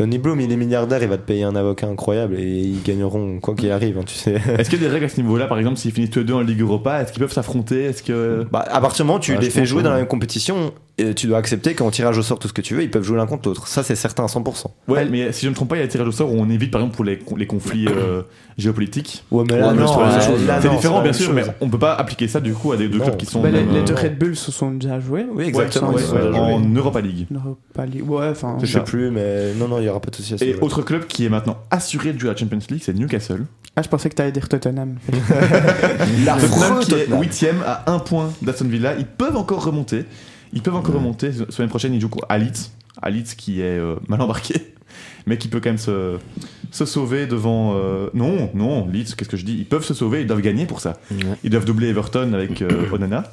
Euh, 0.00 0.04
Tony 0.04 0.18
Bloom, 0.18 0.40
il 0.40 0.50
est 0.52 0.56
milliardaire, 0.56 1.02
il 1.02 1.08
va 1.08 1.16
te 1.16 1.22
payer 1.26 1.44
un 1.44 1.54
avocat 1.56 1.86
incroyable 1.86 2.36
et 2.38 2.46
ils 2.46 2.82
gagneront 2.82 3.38
quoi 3.40 3.54
qu'il 3.54 3.70
arrive, 3.70 3.98
hein, 3.98 4.04
tu 4.06 4.14
sais. 4.14 4.40
Est-ce 4.58 4.70
qu'il 4.70 4.80
y 4.80 4.84
a 4.84 4.88
des 4.88 4.92
règles 4.92 5.06
à 5.06 5.08
ce 5.08 5.20
niveau-là, 5.20 5.46
par 5.46 5.58
exemple, 5.58 5.76
s'ils 5.76 5.92
finissent 5.92 6.10
tous 6.10 6.20
les 6.20 6.24
deux 6.24 6.34
en 6.34 6.40
Ligue 6.40 6.60
Europa, 6.60 7.02
est-ce 7.02 7.12
qu'ils 7.12 7.20
peuvent 7.20 7.32
s'affronter? 7.32 7.84
Est-ce 7.84 8.02
que. 8.02 8.46
Bah, 8.50 8.64
à 8.70 8.80
partir 8.80 9.04
du 9.04 9.08
moment 9.08 9.18
où 9.18 9.22
tu 9.22 9.32
Ouais, 9.32 9.40
les 9.40 9.50
fais 9.50 9.64
jouer 9.64 9.82
dans 9.82 9.90
la 9.90 9.96
même 9.98 10.06
compétition, 10.06 10.72
et 10.98 11.14
tu 11.14 11.26
dois 11.26 11.38
accepter 11.38 11.74
qu'en 11.74 11.90
tirage 11.90 12.18
au 12.18 12.22
sort 12.22 12.38
tout 12.38 12.48
ce 12.48 12.52
que 12.52 12.60
tu 12.60 12.74
veux, 12.74 12.82
ils 12.82 12.90
peuvent 12.90 13.02
jouer 13.02 13.16
l'un 13.16 13.26
contre 13.26 13.48
l'autre. 13.48 13.66
Ça, 13.66 13.82
c'est 13.82 13.94
certain 13.94 14.24
à 14.24 14.26
100%. 14.26 14.66
Ouais, 14.88 15.06
mais 15.06 15.32
si 15.32 15.42
je 15.42 15.46
ne 15.46 15.50
me 15.50 15.54
trompe 15.56 15.68
pas, 15.70 15.76
il 15.76 15.80
y 15.80 15.82
a 15.82 15.86
des 15.86 15.90
tirages 15.90 16.08
au 16.08 16.12
sort 16.12 16.32
où 16.32 16.36
on 16.36 16.48
évite, 16.50 16.70
par 16.70 16.80
exemple, 16.80 16.96
pour 16.96 17.04
les, 17.04 17.18
les 17.36 17.46
conflits 17.46 17.86
euh, 17.88 18.22
géopolitiques. 18.58 19.24
Ouais, 19.30 19.44
mais 19.48 19.58
là, 19.58 19.72
non, 19.72 19.86
c'est 19.86 20.46
là, 20.46 20.58
différent, 20.58 21.02
bien 21.02 21.12
sûr, 21.12 21.32
mais 21.32 21.42
on 21.60 21.68
peut 21.68 21.78
pas 21.78 21.94
appliquer 21.94 22.28
ça 22.28 22.40
du 22.40 22.52
coup 22.52 22.72
à 22.72 22.76
des 22.76 22.88
deux 22.88 22.98
Non. 22.98 23.04
clubs 23.04 23.16
qui 23.16 23.26
sont. 23.26 23.40
bah, 23.40 23.50
les, 23.50 23.60
même, 23.60 23.72
les 23.72 23.80
euh, 23.80 23.84
deux 23.84 23.94
Red 23.94 24.18
Bull 24.18 24.36
se 24.36 24.52
sont 24.52 24.72
déjà 24.72 25.00
joués. 25.00 25.24
Oui, 25.32 25.44
exactement. 25.44 25.90
Ouais, 25.92 26.02
ouais, 26.02 26.36
en 26.38 26.60
Europa 26.60 27.00
League. 27.00 27.26
Europa 27.32 27.86
League. 27.86 28.08
Ouais, 28.08 28.28
enfin. 28.30 28.58
Je 28.62 28.66
sais 28.66 28.84
plus, 28.84 29.10
mais 29.10 29.54
non, 29.54 29.68
non, 29.68 29.78
il 29.78 29.84
y 29.84 29.88
aura 29.90 30.00
pas 30.00 30.10
de 30.10 30.16
souci 30.16 30.34
à 30.34 30.38
ce 30.38 30.44
Et 30.44 30.54
autre 30.60 30.82
club 30.82 31.06
qui 31.06 31.24
est 31.24 31.28
maintenant 31.28 31.58
assuré 31.70 32.12
de 32.12 32.18
jouer 32.18 32.30
à 32.30 32.32
la 32.32 32.38
Champions 32.38 32.58
League, 32.70 32.82
c'est 32.84 32.94
Newcastle. 32.94 33.44
Ah, 33.76 33.82
je 33.82 33.88
pensais 33.88 34.08
que 34.10 34.14
t'allais 34.14 34.32
dire 34.32 34.48
Tottenham. 34.48 34.96
Tottenham 36.40 36.80
qui 36.80 36.94
est 36.94 37.04
Tottenham. 37.06 37.20
8 37.22 37.46
à 37.64 37.90
1 37.92 37.98
point 38.00 38.32
d'Aston 38.42 38.66
Villa. 38.68 38.94
Ils 38.98 39.06
peuvent 39.06 39.36
encore 39.36 39.64
remonter. 39.64 40.04
Ils 40.52 40.62
peuvent 40.62 40.74
encore 40.74 40.94
remonter. 40.96 41.30
Semaine 41.50 41.68
prochaine, 41.68 41.94
ils 41.94 42.00
jouent 42.00 42.10
à 42.28 42.38
Leeds. 42.38 42.70
À 43.00 43.10
Leeds 43.10 43.34
qui 43.36 43.60
est 43.60 43.78
euh, 43.78 43.96
mal 44.08 44.20
embarqué, 44.20 44.54
mais 45.26 45.38
qui 45.38 45.48
peut 45.48 45.60
quand 45.60 45.70
même 45.70 45.78
se, 45.78 46.16
se 46.70 46.84
sauver 46.84 47.26
devant. 47.26 47.74
euh, 47.76 48.10
Non, 48.14 48.50
non, 48.54 48.86
Leeds, 48.88 49.14
qu'est-ce 49.16 49.28
que 49.30 49.36
je 49.36 49.44
dis? 49.44 49.54
Ils 49.58 49.64
peuvent 49.66 49.84
se 49.84 49.94
sauver, 49.94 50.22
ils 50.22 50.26
doivent 50.26 50.40
gagner 50.42 50.66
pour 50.66 50.80
ça. 50.80 50.94
Ils 51.44 51.50
doivent 51.50 51.64
doubler 51.64 51.88
Everton 51.88 52.32
avec 52.34 52.60
euh, 52.62 52.90
Onana. 52.92 53.24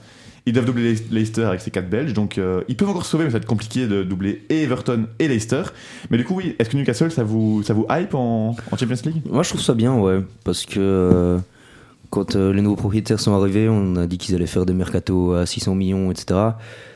Ils 0.48 0.54
doivent 0.54 0.66
doubler 0.66 0.96
Leicester- 1.12 1.44
avec 1.44 1.62
ses 1.62 1.70
4 1.70 1.90
Belges. 1.90 2.14
Donc 2.14 2.38
euh, 2.40 2.62
ils 2.70 2.76
peuvent 2.76 2.90
encore 2.90 3.06
se 3.06 3.12
sauver, 3.12 3.26
mais 3.26 3.30
ça 3.30 3.38
va 3.38 3.42
être 3.42 3.46
compliqué 3.48 3.86
de 3.86 4.02
doubler 4.02 4.44
et 4.50 4.64
Everton 4.64 5.06
et 5.20 5.28
Leicester. 5.28 5.62
Mais 6.10 6.18
du 6.18 6.24
coup, 6.24 6.34
oui, 6.36 6.56
est-ce 6.58 6.70
que 6.70 6.78
Newcastle, 6.78 7.12
ça 7.12 7.24
vous, 7.24 7.62
ça 7.64 7.74
vous 7.74 7.86
hype 7.92 8.16
en, 8.16 8.56
en 8.72 8.78
Champions 8.78 8.96
League? 9.06 9.22
Moi, 9.30 9.44
je 9.44 9.50
trouve 9.50 9.62
ça 9.62 9.74
bien, 9.76 9.94
ouais, 9.96 10.22
parce 10.46 10.66
que 10.66 10.80
euh, 10.80 11.38
quand 12.10 12.36
euh, 12.36 12.54
les 12.54 12.62
nouveaux 12.62 12.78
propriétaires 12.78 13.20
sont 13.20 13.34
arrivés, 13.34 13.68
on 13.70 13.98
a 13.98 14.08
dit 14.08 14.18
qu'ils 14.18 14.34
allaient 14.36 14.48
faire 14.48 14.66
des 14.66 14.74
mercato 14.74 15.34
à 15.34 15.46
600 15.46 15.76
millions, 15.76 16.10
etc. 16.12 16.40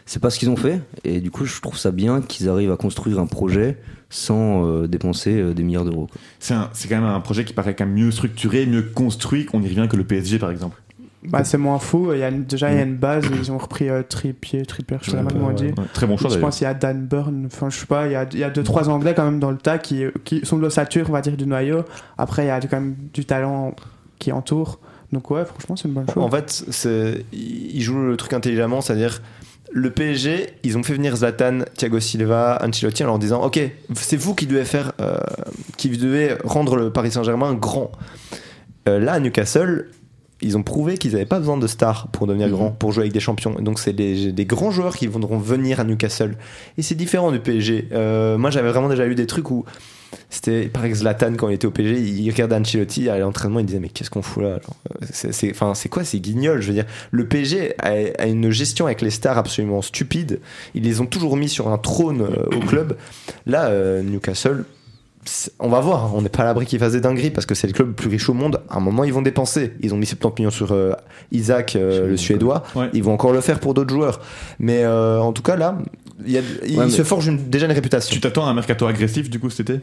C'est 0.05 0.21
pas 0.21 0.29
ce 0.29 0.39
qu'ils 0.39 0.49
ont 0.49 0.55
fait, 0.55 0.81
et 1.03 1.19
du 1.19 1.29
coup, 1.31 1.45
je 1.45 1.59
trouve 1.61 1.77
ça 1.77 1.91
bien 1.91 2.21
qu'ils 2.21 2.47
arrivent 2.49 2.71
à 2.71 2.77
construire 2.77 3.19
un 3.19 3.27
projet 3.27 3.77
sans 4.09 4.65
euh, 4.65 4.87
dépenser 4.87 5.33
euh, 5.35 5.53
des 5.53 5.63
milliards 5.63 5.85
d'euros. 5.85 6.07
c'est 6.39 6.55
quand 6.87 6.95
même 6.95 7.03
un 7.05 7.19
projet 7.21 7.45
qui 7.45 7.53
paraît 7.53 7.75
quand 7.75 7.85
même 7.85 7.95
mieux 7.95 8.11
structuré, 8.11 8.65
mieux 8.65 8.81
construit, 8.81 9.45
qu'on 9.45 9.61
y 9.61 9.67
revient 9.67 9.87
que 9.89 9.95
le 9.97 10.03
PSG 10.05 10.39
par 10.39 10.51
exemple. 10.51 10.81
Bah, 11.23 11.43
c'est 11.43 11.57
moins 11.57 11.77
fou. 11.79 12.11
Il 12.13 12.19
y 12.19 12.23
a 12.23 12.29
une- 12.29 12.45
déjà, 12.45 12.71
il 12.71 12.77
y 12.77 12.79
a 12.79 12.83
une 12.83 12.95
base. 12.97 13.25
Ils 13.33 13.51
ont 13.51 13.57
repris 13.57 13.89
euh, 13.89 14.01
Trippier, 14.03 14.65
Trippier, 14.65 14.97
je 15.01 15.11
sais 15.11 15.17
pas 15.17 15.23
comment 15.31 15.47
on 15.47 15.53
dit. 15.53 15.65
Ouais, 15.65 15.73
très 15.93 16.07
bon 16.07 16.17
choix 16.17 16.29
Je 16.29 16.39
pense 16.39 16.57
qu'il 16.57 16.65
y 16.65 16.69
a 16.69 16.73
Dan 16.73 17.05
Burn, 17.05 17.43
enfin 17.45 17.69
je 17.69 17.77
sais 17.79 17.85
pas, 17.85 18.07
il 18.07 18.13
y 18.13 18.15
a, 18.15 18.25
il 18.31 18.39
y 18.39 18.43
a 18.43 18.49
deux 18.49 18.63
trois 18.63 18.89
anglais 18.89 19.13
quand 19.15 19.25
même 19.25 19.39
dans 19.39 19.51
le 19.51 19.57
tas 19.57 19.77
qui, 19.77 20.03
qui 20.25 20.45
sont 20.45 20.57
de 20.57 20.61
l'ossature, 20.61 21.05
on 21.09 21.13
va 21.13 21.21
dire, 21.21 21.37
du 21.37 21.45
noyau. 21.45 21.83
Après, 22.17 22.43
il 22.45 22.47
y 22.47 22.51
a 22.51 22.59
quand 22.61 22.79
même 22.79 22.95
du 23.13 23.25
talent 23.25 23.75
qui 24.19 24.31
entoure. 24.31 24.79
Donc 25.11 25.29
ouais, 25.29 25.43
franchement, 25.45 25.75
c'est 25.75 25.87
une 25.87 25.93
bonne 25.93 26.07
chose. 26.07 26.23
En 26.23 26.29
fait, 26.31 26.63
ils 27.33 27.81
jouent 27.81 28.05
le 28.07 28.17
truc 28.17 28.33
intelligemment, 28.33 28.81
c'est-à-dire 28.81 29.21
le 29.73 29.89
PSG, 29.89 30.47
ils 30.63 30.77
ont 30.77 30.83
fait 30.83 30.93
venir 30.93 31.15
Zlatan, 31.15 31.59
Thiago 31.77 31.99
Silva, 31.99 32.61
Ancelotti 32.61 33.03
en 33.03 33.07
leur 33.07 33.19
disant 33.19 33.41
Ok, 33.43 33.59
c'est 33.93 34.17
vous 34.17 34.35
qui 34.35 34.45
devez 34.47 34.65
faire, 34.65 34.91
euh, 34.99 35.17
qui 35.77 35.89
devez 35.89 36.35
rendre 36.43 36.75
le 36.75 36.91
Paris 36.91 37.11
Saint-Germain 37.11 37.53
grand. 37.53 37.91
Euh, 38.89 38.99
là, 38.99 39.13
à 39.13 39.19
Newcastle, 39.19 39.89
ils 40.41 40.57
ont 40.57 40.63
prouvé 40.63 40.97
qu'ils 40.97 41.11
n'avaient 41.13 41.25
pas 41.25 41.39
besoin 41.39 41.57
de 41.57 41.67
stars 41.67 42.07
pour 42.11 42.27
devenir 42.27 42.47
Mhm. 42.47 42.53
grands, 42.53 42.71
pour 42.71 42.91
jouer 42.91 43.03
avec 43.03 43.13
des 43.13 43.19
champions. 43.19 43.55
Donc, 43.59 43.79
c'est 43.79 43.93
des, 43.93 44.31
des 44.31 44.45
grands 44.45 44.71
joueurs 44.71 44.95
qui 44.95 45.07
voudront 45.07 45.37
venir 45.37 45.79
à 45.79 45.83
Newcastle. 45.83 46.35
Et 46.77 46.81
c'est 46.81 46.95
différent 46.95 47.31
du 47.31 47.39
PSG. 47.39 47.87
Euh, 47.91 48.37
moi, 48.37 48.49
j'avais 48.49 48.69
vraiment 48.69 48.89
déjà 48.89 49.05
eu 49.07 49.15
des 49.15 49.27
trucs 49.27 49.51
où 49.51 49.65
c'était 50.29 50.67
par 50.67 50.83
exemple 50.83 51.03
Zlatan 51.03 51.33
quand 51.37 51.47
il 51.47 51.53
était 51.53 51.67
au 51.67 51.71
PSG, 51.71 51.97
il 52.01 52.29
regardait 52.31 52.55
Ancelotti 52.55 53.07
à 53.09 53.17
l'entraînement, 53.17 53.59
il 53.59 53.65
disait 53.65 53.79
mais 53.79 53.87
qu'est-ce 53.87 54.09
qu'on 54.09 54.21
fout 54.21 54.43
là 54.43 54.49
euh, 54.59 54.59
c'est, 55.09 55.31
c'est- 55.33 55.51
enfin, 55.51 55.73
c'est 55.73 55.87
quoi 55.87 56.03
ces 56.03 56.19
guignols 56.19 56.61
Je 56.61 56.67
veux 56.67 56.73
dire, 56.73 56.85
le 57.11 57.25
PSG 57.27 57.75
a, 57.79 57.93
a 58.21 58.25
une 58.25 58.49
gestion 58.51 58.87
avec 58.87 59.01
les 59.01 59.09
stars 59.09 59.37
absolument 59.37 59.81
stupide. 59.81 60.41
Ils 60.75 60.83
les 60.83 60.99
ont 60.99 61.05
toujours 61.05 61.37
mis 61.37 61.47
sur 61.47 61.69
un 61.69 61.77
trône 61.77 62.21
euh, 62.23 62.57
au 62.57 62.59
club. 62.59 62.97
Là, 63.45 63.67
euh, 63.67 64.01
Newcastle. 64.03 64.65
On 65.59 65.69
va 65.69 65.79
voir, 65.81 66.15
on 66.15 66.21
n'est 66.21 66.29
pas 66.29 66.41
à 66.43 66.45
l'abri 66.45 66.65
qu'ils 66.65 66.79
fassent 66.79 66.93
des 66.93 66.99
dingueries 67.01 67.29
parce 67.29 67.45
que 67.45 67.53
c'est 67.53 67.67
le 67.67 67.73
club 67.73 67.89
le 67.89 67.93
plus 67.93 68.09
riche 68.09 68.27
au 68.29 68.33
monde. 68.33 68.59
À 68.69 68.77
un 68.77 68.79
moment, 68.79 69.03
ils 69.03 69.13
vont 69.13 69.21
dépenser. 69.21 69.73
Ils 69.81 69.93
ont 69.93 69.97
mis 69.97 70.07
70 70.07 70.41
millions 70.41 70.49
sur 70.51 70.71
euh, 70.71 70.93
Isaac, 71.31 71.75
euh, 71.75 72.07
le 72.07 72.17
Suédois. 72.17 72.63
Ouais. 72.75 72.89
Ils 72.93 73.03
vont 73.03 73.13
encore 73.13 73.31
le 73.31 73.41
faire 73.41 73.59
pour 73.59 73.73
d'autres 73.75 73.93
joueurs. 73.93 74.19
Mais 74.59 74.83
euh, 74.83 75.19
en 75.19 75.31
tout 75.31 75.43
cas, 75.43 75.55
là, 75.55 75.77
il, 76.25 76.31
y 76.31 76.37
a- 76.39 76.41
il 76.67 76.77
Ouais, 76.77 76.85
mais- 76.85 76.91
se 76.91 77.03
forge 77.03 77.27
une- 77.27 77.49
déjà 77.49 77.67
une 77.67 77.71
réputation. 77.71 78.13
Tu 78.13 78.19
t'attends 78.19 78.47
à 78.47 78.49
un 78.49 78.53
mercato 78.55 78.87
agressif 78.87 79.29
du 79.29 79.39
coup 79.39 79.49
cet 79.51 79.69
été? 79.69 79.79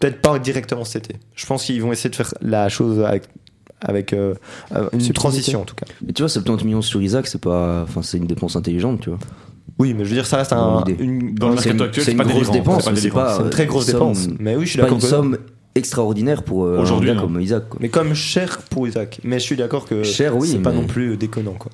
Peut-être 0.00 0.20
pas 0.20 0.38
directement 0.40 0.84
cet 0.84 1.04
été. 1.10 1.20
Je 1.36 1.46
pense 1.46 1.64
qu'ils 1.64 1.80
vont 1.82 1.92
essayer 1.92 2.10
de 2.10 2.16
faire 2.16 2.32
la 2.40 2.68
chose 2.68 3.00
avec, 3.04 3.24
avec 3.80 4.12
une 4.12 5.12
transition 5.12 5.60
en 5.62 5.64
tout 5.64 5.74
cas. 5.76 5.86
Mais 6.04 6.12
tu 6.12 6.22
vois, 6.22 6.28
70 6.28 6.64
millions 6.64 6.82
sur 6.82 7.00
Isaac, 7.00 7.26
c'est 7.28 7.40
pas. 7.40 7.82
Enfin, 7.82 8.02
c'est 8.02 8.16
une 8.18 8.26
dépense 8.26 8.56
intelligente, 8.56 9.00
tu 9.02 9.10
vois. 9.10 9.18
Oui, 9.78 9.94
mais 9.94 10.04
je 10.04 10.10
veux 10.10 10.14
dire, 10.16 10.26
ça 10.26 10.36
reste 10.38 10.52
un, 10.52 10.84
une, 10.98 11.34
Dans 11.34 11.48
le 11.48 11.56
C'est 11.56 11.72
mercato 11.72 11.84
une- 11.84 11.88
actuel, 11.88 12.04
c'est 12.04 12.12
une 12.12 12.18
pas 12.18 12.24
grosse 12.24 12.50
dépense, 12.50 12.90
c'est 12.94 13.10
pas 13.10 13.38
une 13.40 13.50
très 13.50 13.66
grosse 13.66 13.86
dépense. 13.86 14.28
Mais 14.38 14.54
oui, 14.56 14.64
je 14.66 14.70
suis 14.70 14.78
pas 14.78 14.84
d'accord. 14.84 14.98
une 14.98 15.04
somme 15.08 15.38
extraordinaire 15.74 16.42
pour 16.42 16.64
euh, 16.64 16.78
un 16.78 16.82
Aujourd'hui, 16.82 17.08
gars 17.08 17.14
non. 17.14 17.22
comme 17.22 17.40
Isaac. 17.40 17.68
Quoi. 17.68 17.78
Mais 17.80 17.88
comme 17.88 18.14
cher 18.14 18.58
pour 18.70 18.86
Isaac. 18.88 19.20
Mais 19.24 19.38
je 19.38 19.44
suis 19.44 19.56
d'accord 19.56 19.86
que 19.86 20.02
Cher, 20.02 20.36
oui, 20.36 20.48
c'est 20.48 20.58
pas 20.58 20.72
non 20.72 20.84
plus 20.86 21.16
déconnant 21.16 21.54
quoi. 21.54 21.70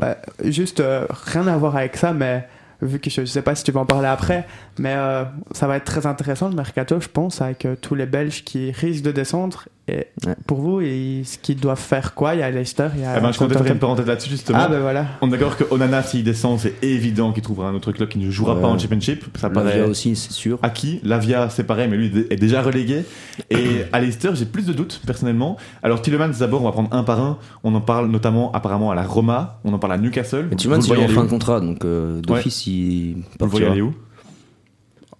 Ouais, 0.00 0.16
juste 0.50 0.80
euh, 0.80 1.06
rien 1.26 1.46
à 1.46 1.56
voir 1.56 1.76
avec 1.76 1.96
ça, 1.96 2.12
mais 2.12 2.48
vu 2.82 2.98
que 2.98 3.08
je, 3.10 3.20
je 3.20 3.26
sais 3.26 3.42
pas 3.42 3.54
si 3.54 3.62
tu 3.62 3.70
vas 3.70 3.80
en 3.82 3.86
parler 3.86 4.08
après, 4.08 4.46
mais 4.78 4.94
euh, 4.96 5.24
ça 5.52 5.66
va 5.66 5.76
être 5.76 5.84
très 5.84 6.06
intéressant 6.06 6.48
le 6.48 6.54
mercato, 6.56 7.00
je 7.00 7.08
pense, 7.08 7.40
avec 7.40 7.64
euh, 7.64 7.76
tous 7.80 7.94
les 7.94 8.06
Belges 8.06 8.44
qui 8.44 8.70
risquent 8.72 9.04
de 9.04 9.12
descendre. 9.12 9.64
Et 9.86 10.06
Ouais. 10.26 10.34
pour 10.46 10.60
vous, 10.62 10.80
ce 10.80 11.36
qu'ils 11.36 11.60
doivent 11.60 11.78
faire 11.78 12.14
quoi? 12.14 12.34
Il 12.34 12.40
y 12.40 12.42
a 12.42 12.50
Leicester, 12.50 12.88
il 12.96 13.02
y 13.02 13.04
a. 13.04 13.18
Eh 13.18 13.20
ben, 13.20 13.32
je 13.32 13.38
comptais 13.38 13.52
faire 13.58 13.66
une 13.70 13.78
parenthèse 13.78 14.06
là-dessus 14.06 14.30
justement. 14.30 14.58
Ah 14.62 14.68
ben 14.68 14.80
voilà. 14.80 15.04
On 15.20 15.28
est 15.28 15.32
d'accord 15.32 15.58
que 15.58 15.64
Onana, 15.70 16.02
s'il 16.02 16.24
descend, 16.24 16.58
c'est 16.58 16.82
évident 16.82 17.32
qu'il 17.32 17.42
trouvera 17.42 17.68
un 17.68 17.74
autre 17.74 17.92
club 17.92 18.08
qui 18.08 18.18
ne 18.18 18.30
jouera 18.30 18.54
Ouais. 18.54 18.62
pas 18.62 18.68
en 18.68 18.78
Championship. 18.78 19.24
Ça 19.38 19.50
paraît 19.50 19.72
Lavia 19.76 19.86
aussi, 19.86 20.16
c'est 20.16 20.32
sûr. 20.32 20.58
acquis. 20.62 21.00
Lavia, 21.04 21.50
c'est 21.50 21.64
pareil, 21.64 21.88
mais 21.90 21.98
lui 21.98 22.26
est 22.30 22.36
déjà 22.36 22.62
relégué. 22.62 23.04
Et 23.50 23.82
à 23.92 24.00
Leicester, 24.00 24.30
j'ai 24.32 24.46
plus 24.46 24.64
de 24.64 24.72
doutes 24.72 25.02
personnellement. 25.06 25.58
Alors 25.82 26.00
Tillemans, 26.00 26.30
d'abord, 26.40 26.62
on 26.62 26.64
va 26.64 26.72
prendre 26.72 26.92
un 26.94 27.02
par 27.04 27.20
un. 27.20 27.36
On 27.62 27.74
en 27.74 27.82
parle 27.82 28.08
notamment 28.08 28.52
apparemment 28.52 28.90
à 28.90 28.94
la 28.94 29.02
Roma. 29.02 29.60
On 29.64 29.72
en 29.74 29.78
parle 29.78 29.92
à 29.92 29.98
Newcastle. 29.98 30.46
Mais 30.50 30.56
le 30.56 30.78
il 30.86 30.92
est 30.94 31.04
en 31.04 31.08
fin 31.08 31.24
de 31.24 31.28
contrat, 31.28 31.60
donc 31.60 31.84
euh, 31.84 32.22
d'office, 32.22 32.66
il 32.66 33.16
Vous 33.38 33.44
le 33.44 33.50
voyez 33.50 33.66
aller 33.66 33.82
où? 33.82 33.92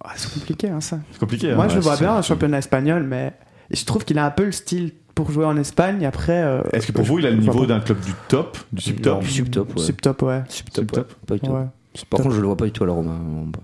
Ah, 0.07 0.13
c'est 0.15 0.33
compliqué 0.33 0.69
hein, 0.69 0.81
ça. 0.81 0.99
C'est 1.11 1.19
compliqué. 1.19 1.51
hein. 1.51 1.55
Moi 1.55 1.67
je 1.67 1.73
le 1.75 1.79
ouais, 1.79 1.83
vois 1.83 1.97
bien 1.97 2.13
en 2.15 2.21
championnat 2.21 2.59
espagnol, 2.59 3.03
mais 3.03 3.33
je 3.71 3.83
trouve 3.85 4.05
qu'il 4.05 4.17
a 4.19 4.25
un 4.25 4.31
peu 4.31 4.45
le 4.45 4.51
style 4.51 4.91
pour 5.15 5.31
jouer 5.31 5.45
en 5.45 5.57
Espagne. 5.57 6.05
Après. 6.05 6.43
euh, 6.43 6.61
Est-ce 6.73 6.87
que 6.87 6.91
pour 6.91 7.05
vous, 7.05 7.19
il 7.19 7.25
a 7.25 7.31
le 7.31 7.37
niveau 7.37 7.61
pas. 7.61 7.65
d'un 7.67 7.79
club 7.79 7.99
du 8.01 8.11
top, 8.27 8.57
du 8.73 8.81
subtop 8.81 9.21
Du 9.21 9.29
subtop, 9.29 9.69
ouais. 9.75 9.81
Subtop, 9.81 10.21
ouais. 10.23 10.43
Subtop. 10.49 11.13
Pas 11.25 11.35
du 11.35 11.39
tout. 11.41 11.51
ouais. 11.51 11.63
Par 12.09 12.19
contre, 12.19 12.35
je 12.35 12.41
le 12.41 12.47
vois 12.47 12.57
pas 12.57 12.65
du 12.65 12.71
tout 12.71 12.83
à 12.83 12.87
la 12.87 12.93
Roma. 12.93 13.13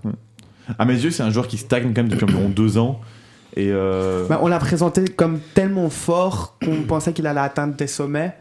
pas. 0.02 0.10
À 0.78 0.84
mes 0.86 0.94
yeux, 0.94 1.10
c'est 1.10 1.22
un 1.22 1.30
joueur 1.30 1.46
qui 1.48 1.58
stagne 1.58 1.92
quand 1.94 2.02
même 2.02 2.08
depuis 2.08 2.24
environ 2.24 2.48
deux 2.48 2.78
ans. 2.78 3.00
Et 3.54 3.68
euh, 3.70 4.26
Bah, 4.28 4.38
on 4.42 4.48
l'a 4.48 4.58
présenté 4.58 5.04
comme 5.04 5.40
tellement 5.52 5.90
fort 5.90 6.56
qu'on 6.64 6.82
pensait 6.84 7.12
qu'il 7.12 7.26
allait 7.26 7.40
atteindre 7.40 7.74
des 7.74 7.86
sommets. 7.86 8.34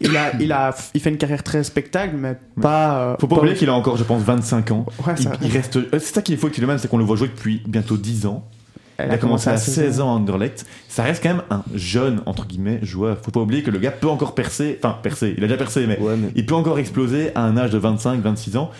Il, 0.00 0.16
a, 0.16 0.32
il, 0.40 0.52
a, 0.52 0.74
il 0.94 1.00
fait 1.00 1.10
une 1.10 1.16
carrière 1.18 1.42
très 1.42 1.58
respectable, 1.58 2.16
mais 2.16 2.36
pas. 2.60 2.98
euh, 3.00 3.16
faut 3.20 3.26
pas 3.26 3.36
oublier 3.36 3.54
qu'il 3.54 3.68
a 3.68 3.74
encore, 3.74 3.96
je 3.96 4.04
pense, 4.04 4.22
25 4.22 4.70
ans. 4.70 4.86
Ouais, 5.06 5.14
Il, 5.18 5.22
ça- 5.24 5.32
il 5.42 5.50
reste. 5.50 5.76
euh, 5.76 5.86
C'est 5.92 6.14
ça 6.14 6.22
qui 6.22 6.32
est 6.32 6.36
faux 6.36 6.46
avec 6.46 6.54
Tillemans, 6.54 6.78
c'est 6.78 6.88
qu'on 6.88 6.98
le 6.98 7.04
voit 7.04 7.16
jouer 7.16 7.28
depuis 7.28 7.62
bientôt 7.66 7.96
10 7.96 8.26
ans. 8.26 8.44
elle 8.98 9.08
Il 9.08 9.14
a 9.14 9.18
commencé 9.18 9.48
à 9.50 9.56
16 9.56 10.00
ans 10.00 10.10
à 10.12 10.16
Anderlecht. 10.16 10.64
Ça 10.88 11.02
reste 11.02 11.22
quand 11.22 11.28
même 11.30 11.42
un 11.50 11.62
jeune, 11.74 12.22
entre 12.26 12.46
guillemets, 12.46 12.78
joueur. 12.82 13.18
Faut 13.22 13.30
pas 13.30 13.40
oublier 13.40 13.62
que 13.62 13.70
le 13.70 13.78
gars 13.78 13.90
peut 13.90 14.08
encore 14.08 14.34
percer. 14.34 14.78
Enfin, 14.82 14.96
percer. 15.02 15.34
Il 15.36 15.44
a 15.44 15.46
déjà 15.46 15.58
percé, 15.58 15.86
mais 15.86 15.98
Ouais, 16.00 16.16
mais 16.16 16.28
il 16.34 16.46
peut 16.46 16.54
encore 16.54 16.78
exploser 16.78 17.30
à 17.34 17.42
un 17.42 17.56
âge 17.58 17.70
de 17.70 17.78
25, 17.78 18.20
26 18.22 18.56
ans. 18.56 18.70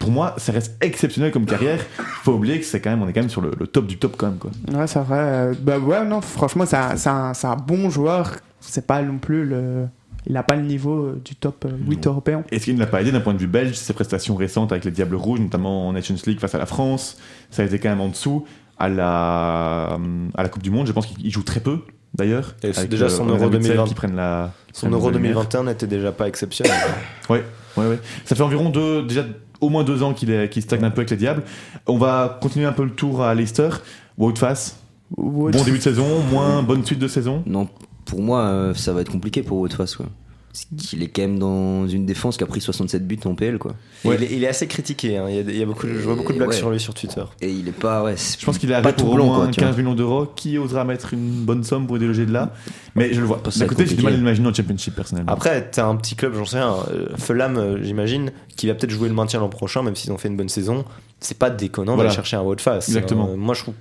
Pour 0.00 0.10
moi, 0.10 0.34
ça 0.38 0.50
reste 0.52 0.76
exceptionnel 0.80 1.30
comme 1.30 1.46
carrière. 1.46 1.78
Faut 2.24 2.32
oublier 2.32 2.58
que 2.58 2.66
c'est 2.66 2.80
quand 2.80 2.90
même, 2.90 3.02
on 3.02 3.08
est 3.08 3.12
quand 3.12 3.20
même 3.20 3.30
sur 3.30 3.40
le, 3.40 3.52
le 3.58 3.66
top 3.68 3.86
du 3.86 3.98
top 3.98 4.16
quand 4.16 4.26
même, 4.26 4.38
quoi. 4.38 4.50
Ouais, 4.72 4.86
c'est 4.88 4.98
vrai. 5.00 5.52
Bah 5.60 5.78
ouais, 5.78 6.04
non, 6.04 6.20
franchement, 6.20 6.66
c'est 6.66 6.76
un, 6.76 6.94
un- 7.06 7.34
c'est 7.34 7.46
un 7.46 7.56
bon 7.56 7.88
joueur. 7.90 8.32
C'est 8.60 8.86
pas 8.86 9.00
non 9.02 9.18
plus 9.18 9.44
le. 9.44 9.86
Il 10.26 10.34
n'a 10.34 10.42
pas 10.42 10.54
le 10.54 10.62
niveau 10.62 11.06
euh, 11.06 11.20
du 11.24 11.34
top 11.34 11.64
euh, 11.64 11.70
8 11.88 12.06
européen. 12.06 12.44
Et 12.52 12.58
ce 12.58 12.66
qui 12.66 12.74
ne 12.74 12.78
l'a 12.78 12.86
pas 12.86 13.00
aidé 13.00 13.10
d'un 13.10 13.20
point 13.20 13.34
de 13.34 13.38
vue 13.38 13.48
belge, 13.48 13.74
ses 13.74 13.92
prestations 13.92 14.36
récentes 14.36 14.70
avec 14.72 14.84
les 14.84 14.90
Diables 14.90 15.16
Rouges, 15.16 15.40
notamment 15.40 15.88
en 15.88 15.92
Nations 15.92 16.14
League 16.26 16.38
face 16.38 16.54
à 16.54 16.58
la 16.58 16.66
France, 16.66 17.18
ça 17.50 17.62
a 17.62 17.64
été 17.64 17.78
quand 17.78 17.88
même 17.88 18.00
en 18.00 18.08
dessous. 18.08 18.44
À 18.78 18.88
la, 18.88 19.98
à 20.34 20.42
la 20.42 20.48
Coupe 20.48 20.62
du 20.62 20.70
Monde, 20.70 20.86
je 20.86 20.92
pense 20.92 21.06
qu'il 21.06 21.30
joue 21.30 21.42
très 21.42 21.60
peu, 21.60 21.80
d'ailleurs. 22.14 22.56
Et 22.62 22.72
c'est 22.72 22.80
Avec, 22.80 22.90
déjà 22.90 23.04
euh, 23.04 23.08
son 23.10 23.26
Euro 23.26 23.44
Witsel 23.44 23.62
2020. 23.62 23.84
qui 23.84 23.94
prennent 23.94 24.16
la, 24.16 24.52
Son 24.72 24.88
Euro 24.90 25.08
nouvelle 25.08 25.22
mère. 25.22 25.32
2021 25.34 25.64
n'était 25.64 25.86
déjà 25.86 26.10
pas 26.12 26.28
exceptionnel. 26.28 26.72
Ouais, 27.30 27.44
ouais. 27.76 27.98
Ça 28.26 28.34
fait 28.34 28.42
environ 28.42 28.68
deux, 28.68 29.02
déjà 29.02 29.24
au 29.60 29.70
moins 29.70 29.84
deux 29.84 30.02
ans 30.02 30.12
qu'il 30.12 30.30
est, 30.30 30.48
qu'il 30.50 30.62
stagne 30.62 30.84
un 30.84 30.90
peu 30.90 31.00
avec 31.00 31.10
les 31.10 31.16
Diables. 31.16 31.42
On 31.86 31.96
va 31.96 32.38
continuer 32.42 32.66
un 32.66 32.72
peu 32.72 32.84
le 32.84 32.90
tour 32.90 33.22
à 33.22 33.34
Leicester. 33.34 33.70
Wout 34.18 34.36
face. 34.36 34.78
Bon 35.16 35.50
début 35.50 35.78
de 35.78 35.82
saison, 35.82 36.20
moins 36.30 36.62
bonne 36.62 36.84
suite 36.84 36.98
de 36.98 37.08
saison. 37.08 37.42
non, 37.46 37.68
pour 38.12 38.20
moi, 38.20 38.40
euh, 38.42 38.74
ça 38.74 38.92
va 38.92 39.00
être 39.00 39.10
compliqué 39.10 39.42
pour 39.42 39.56
Woutface, 39.56 39.96
quoi. 39.96 40.04
Qu'il 40.76 41.02
est 41.02 41.08
quand 41.08 41.22
même 41.22 41.38
dans 41.38 41.88
une 41.88 42.04
défense 42.04 42.36
qui 42.36 42.44
a 42.44 42.46
pris 42.46 42.60
67 42.60 43.06
buts 43.08 43.18
en 43.24 43.34
PL, 43.34 43.56
quoi. 43.56 43.72
Ouais. 44.04 44.16
il, 44.18 44.22
est, 44.24 44.32
il 44.36 44.44
est 44.44 44.48
assez 44.48 44.66
critiqué. 44.66 45.16
hein. 45.16 45.24
Il, 45.30 45.34
y 45.34 45.38
a, 45.38 45.40
il 45.40 45.56
y 45.56 45.62
a 45.62 45.64
beaucoup, 45.64 45.86
de- 45.86 45.94
je 45.94 46.00
vois 46.00 46.14
beaucoup 46.14 46.34
de 46.34 46.36
blagues 46.36 46.50
ouais. 46.50 46.54
sur 46.54 46.68
lui 46.70 46.78
sur 46.78 46.92
Twitter. 46.92 47.22
Et 47.40 47.50
il 47.50 47.66
est 47.68 47.72
pas, 47.72 48.02
ouais. 48.04 48.16
Je 48.38 48.44
pense 48.44 48.58
qu'il 48.58 48.68
est 48.70 48.74
pas 48.74 48.80
arrivé 48.90 48.92
pour 49.02 49.14
au 49.14 49.16
moins 49.16 49.44
quoi, 49.44 49.46
tu 49.46 49.60
vois. 49.60 49.70
15 49.70 49.78
millions 49.78 49.94
d'euros. 49.94 50.26
Qui 50.36 50.58
osera 50.58 50.84
mettre 50.84 51.14
une 51.14 51.30
bonne 51.46 51.64
somme 51.64 51.86
pour 51.86 51.98
déloger 51.98 52.26
de 52.26 52.32
là? 52.34 52.52
Mais 52.94 53.14
je 53.14 53.20
le 53.22 53.26
vois. 53.26 53.40
D'un 53.56 53.66
côté, 53.66 53.86
j'ai 53.86 53.94
du 53.96 54.02
mal 54.02 54.12
à 54.12 54.16
l'imaginer 54.18 54.46
en 54.48 54.52
Championship 54.52 54.94
personnellement. 54.94 55.32
Après, 55.32 55.70
t'as 55.70 55.86
un 55.86 55.96
petit 55.96 56.16
club, 56.16 56.34
j'en 56.34 56.44
sais 56.44 56.58
rien. 56.58 56.76
euh, 56.92 57.06
Fulham, 57.16 57.56
euh, 57.56 57.82
j'imagine, 57.82 58.30
qui 58.54 58.66
va 58.66 58.74
peut-être 58.74 58.90
jouer 58.90 59.08
le 59.08 59.14
maintien 59.14 59.40
l'an 59.40 59.48
prochain, 59.48 59.82
même 59.82 59.96
s'ils 59.96 60.12
ont 60.12 60.18
fait 60.18 60.28
une 60.28 60.36
bonne 60.36 60.50
saison. 60.50 60.84
C'est 61.18 61.38
pas 61.38 61.48
déconnant 61.48 61.94
Voilà. 61.94 62.10
d'aller 62.10 62.16
chercher 62.16 62.36
un 62.36 62.42
haut 62.42 62.54
de 62.54 62.60
face. 62.60 62.88
Exactement. 62.88 63.30
Euh, 63.30 63.36
moi, 63.36 63.54
je 63.54 63.62
trouve. 63.62 63.74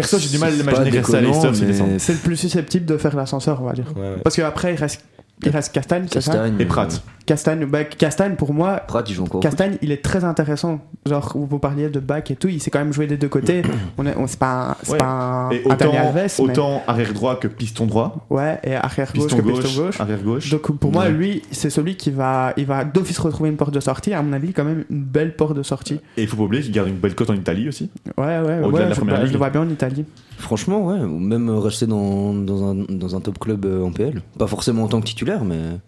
Perso, 0.00 0.18
j'ai 0.18 0.28
du 0.28 0.38
mal 0.38 0.52
à 0.60 0.64
pas 0.64 0.78
rester 0.80 1.16
à 1.16 1.20
descend. 1.20 1.98
C'est 1.98 2.12
le 2.12 2.18
plus 2.18 2.36
susceptible 2.36 2.86
de 2.86 2.96
faire 2.96 3.14
l'ascenseur, 3.16 3.60
on 3.62 3.66
va 3.66 3.72
dire. 3.72 3.92
ouais, 3.96 4.02
ouais. 4.02 4.16
Parce 4.22 4.36
qu'après, 4.36 4.74
il 4.74 4.76
reste 4.76 5.02
Castagne, 5.40 6.06
c'est 6.10 6.20
ça 6.20 6.32
Castagne. 6.32 6.54
Et 6.58 6.64
Pratt. 6.66 7.02
Castagne, 7.26 7.64
bah, 7.64 7.84
Castagne, 7.84 8.34
pour 8.34 8.52
moi, 8.52 8.80
Pratt, 8.88 9.08
il 9.08 9.14
joue 9.14 9.22
encore. 9.22 9.36
au. 9.38 9.40
Castagne, 9.42 9.76
il 9.82 9.92
est 9.92 10.02
très 10.02 10.24
intéressant. 10.24 10.80
Genre, 11.06 11.32
vous 11.36 11.58
parliez 11.60 11.88
de 11.88 12.00
back 12.00 12.30
et 12.32 12.36
tout, 12.36 12.48
il 12.48 12.60
sait 12.60 12.70
quand 12.70 12.80
même 12.80 12.92
jouer 12.92 13.06
des 13.06 13.16
deux 13.16 13.28
côtés. 13.28 13.62
On 13.98 14.04
est, 14.06 14.16
on, 14.16 14.26
c'est 14.26 14.38
pas 14.38 14.70
un, 14.70 14.76
c'est 14.82 14.92
Ouais. 14.92 14.98
pas 14.98 15.06
un, 15.06 15.50
Et 15.50 15.62
un 15.64 15.72
autant, 15.74 15.92
Alves, 15.92 16.14
mais- 16.38 16.40
autant 16.44 16.82
arrière 16.86 17.12
droit 17.12 17.36
que 17.38 17.46
piston 17.46 17.86
droit, 17.86 18.26
Ouais, 18.30 18.58
et 18.64 18.74
arrière 18.74 19.12
gauche 19.14 19.24
piston 19.26 19.36
que 19.36 19.42
gauche, 19.42 19.62
piston 19.64 19.82
gauche. 19.84 20.00
arrière 20.00 20.22
gauche. 20.22 20.50
Donc 20.50 20.72
pour 20.78 20.90
moi, 20.92 21.04
Ouais. 21.04 21.10
lui, 21.10 21.42
c'est 21.52 21.70
celui 21.70 21.94
qui 21.96 22.10
va, 22.10 22.52
il 22.56 22.66
va 22.66 22.84
d'office 22.84 23.18
retrouver 23.18 23.48
une 23.50 23.56
porte 23.56 23.72
de 23.74 23.80
sortie. 23.80 24.12
À 24.12 24.22
mon 24.22 24.32
avis, 24.32 24.52
quand 24.52 24.64
même 24.64 24.84
une 24.90 25.02
belle 25.04 25.36
porte 25.36 25.54
de 25.54 25.62
sortie. 25.62 26.00
Et 26.16 26.22
il 26.22 26.28
faut 26.28 26.36
pas 26.36 26.42
oublier 26.44 26.62
qu'il 26.62 26.72
garde 26.72 26.88
une 26.88 26.96
belle 26.96 27.14
cote 27.14 27.30
en 27.30 27.34
Italie 27.34 27.68
aussi. 27.68 27.90
Ouais, 28.18 28.24
ouais, 28.24 28.38
Au-delà 28.40 28.66
ouais. 28.66 28.72
de 28.72 28.78
la 28.88 28.90
je, 28.90 28.94
première 28.96 29.20
bah, 29.20 29.26
je 29.26 29.32
le 29.32 29.38
vois 29.38 29.50
bien 29.50 29.60
en 29.62 29.68
Italie. 29.68 30.04
Franchement, 30.40 30.86
ouais. 30.86 31.00
Ou 31.00 31.18
même 31.18 31.50
rester 31.50 31.86
dans, 31.86 32.34
dans, 32.34 32.70
un, 32.70 32.74
dans 32.74 33.14
un 33.14 33.20
top 33.20 33.38
club 33.38 33.64
euh, 33.66 33.84
en 33.84 33.92
PL. 33.92 34.22
Pas 34.38 34.46
forcément 34.46 34.84
en 34.84 34.88
tant 34.88 35.00
que 35.00 35.06
titulaire, 35.06 35.44
mais. 35.44 35.78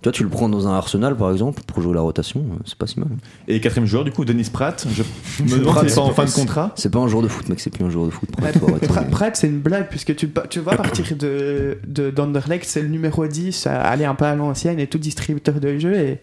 Tu 0.00 0.08
vois, 0.08 0.12
tu 0.12 0.24
le 0.24 0.28
prends 0.28 0.48
dans 0.48 0.66
un 0.66 0.74
Arsenal, 0.74 1.16
par 1.16 1.30
exemple, 1.30 1.62
pour 1.64 1.80
jouer 1.80 1.94
la 1.94 2.00
rotation, 2.00 2.40
euh, 2.40 2.62
c'est 2.64 2.76
pas 2.76 2.88
si 2.88 2.98
mal. 2.98 3.08
Et 3.46 3.60
quatrième 3.60 3.86
joueur, 3.86 4.02
du 4.02 4.10
coup, 4.10 4.24
Denis 4.24 4.50
Pratt. 4.52 4.84
Je 4.90 5.44
me 5.44 5.58
demande 5.60 5.78
s'il 5.78 5.90
est 5.90 5.94
pas 5.94 6.00
en 6.00 6.10
fin 6.10 6.24
de 6.24 6.30
contrat. 6.30 6.72
C'est 6.74 6.90
pas 6.90 6.98
un 6.98 7.06
joueur 7.06 7.22
de 7.22 7.28
foot, 7.28 7.48
mec, 7.48 7.60
c'est 7.60 7.70
plus 7.70 7.84
un 7.84 7.90
joueur 7.90 8.06
de 8.06 8.10
foot. 8.10 8.28
Pratt, 8.32 9.10
Pratt, 9.10 9.36
c'est 9.36 9.46
une 9.46 9.60
blague, 9.60 9.88
puisque 9.88 10.16
tu, 10.16 10.28
tu 10.50 10.58
vois 10.58 10.74
partir 10.74 11.16
de, 11.16 11.78
de 11.86 12.10
d'Anderlecht, 12.10 12.64
c'est 12.64 12.82
le 12.82 12.88
numéro 12.88 13.26
10, 13.26 13.68
à 13.68 13.80
aller 13.82 14.04
un 14.04 14.16
peu 14.16 14.24
à 14.24 14.34
l'ancienne 14.34 14.80
et 14.80 14.88
tout 14.88 14.98
distributeur 14.98 15.60
de 15.60 15.78
jeu. 15.78 15.94
Et, 15.94 16.18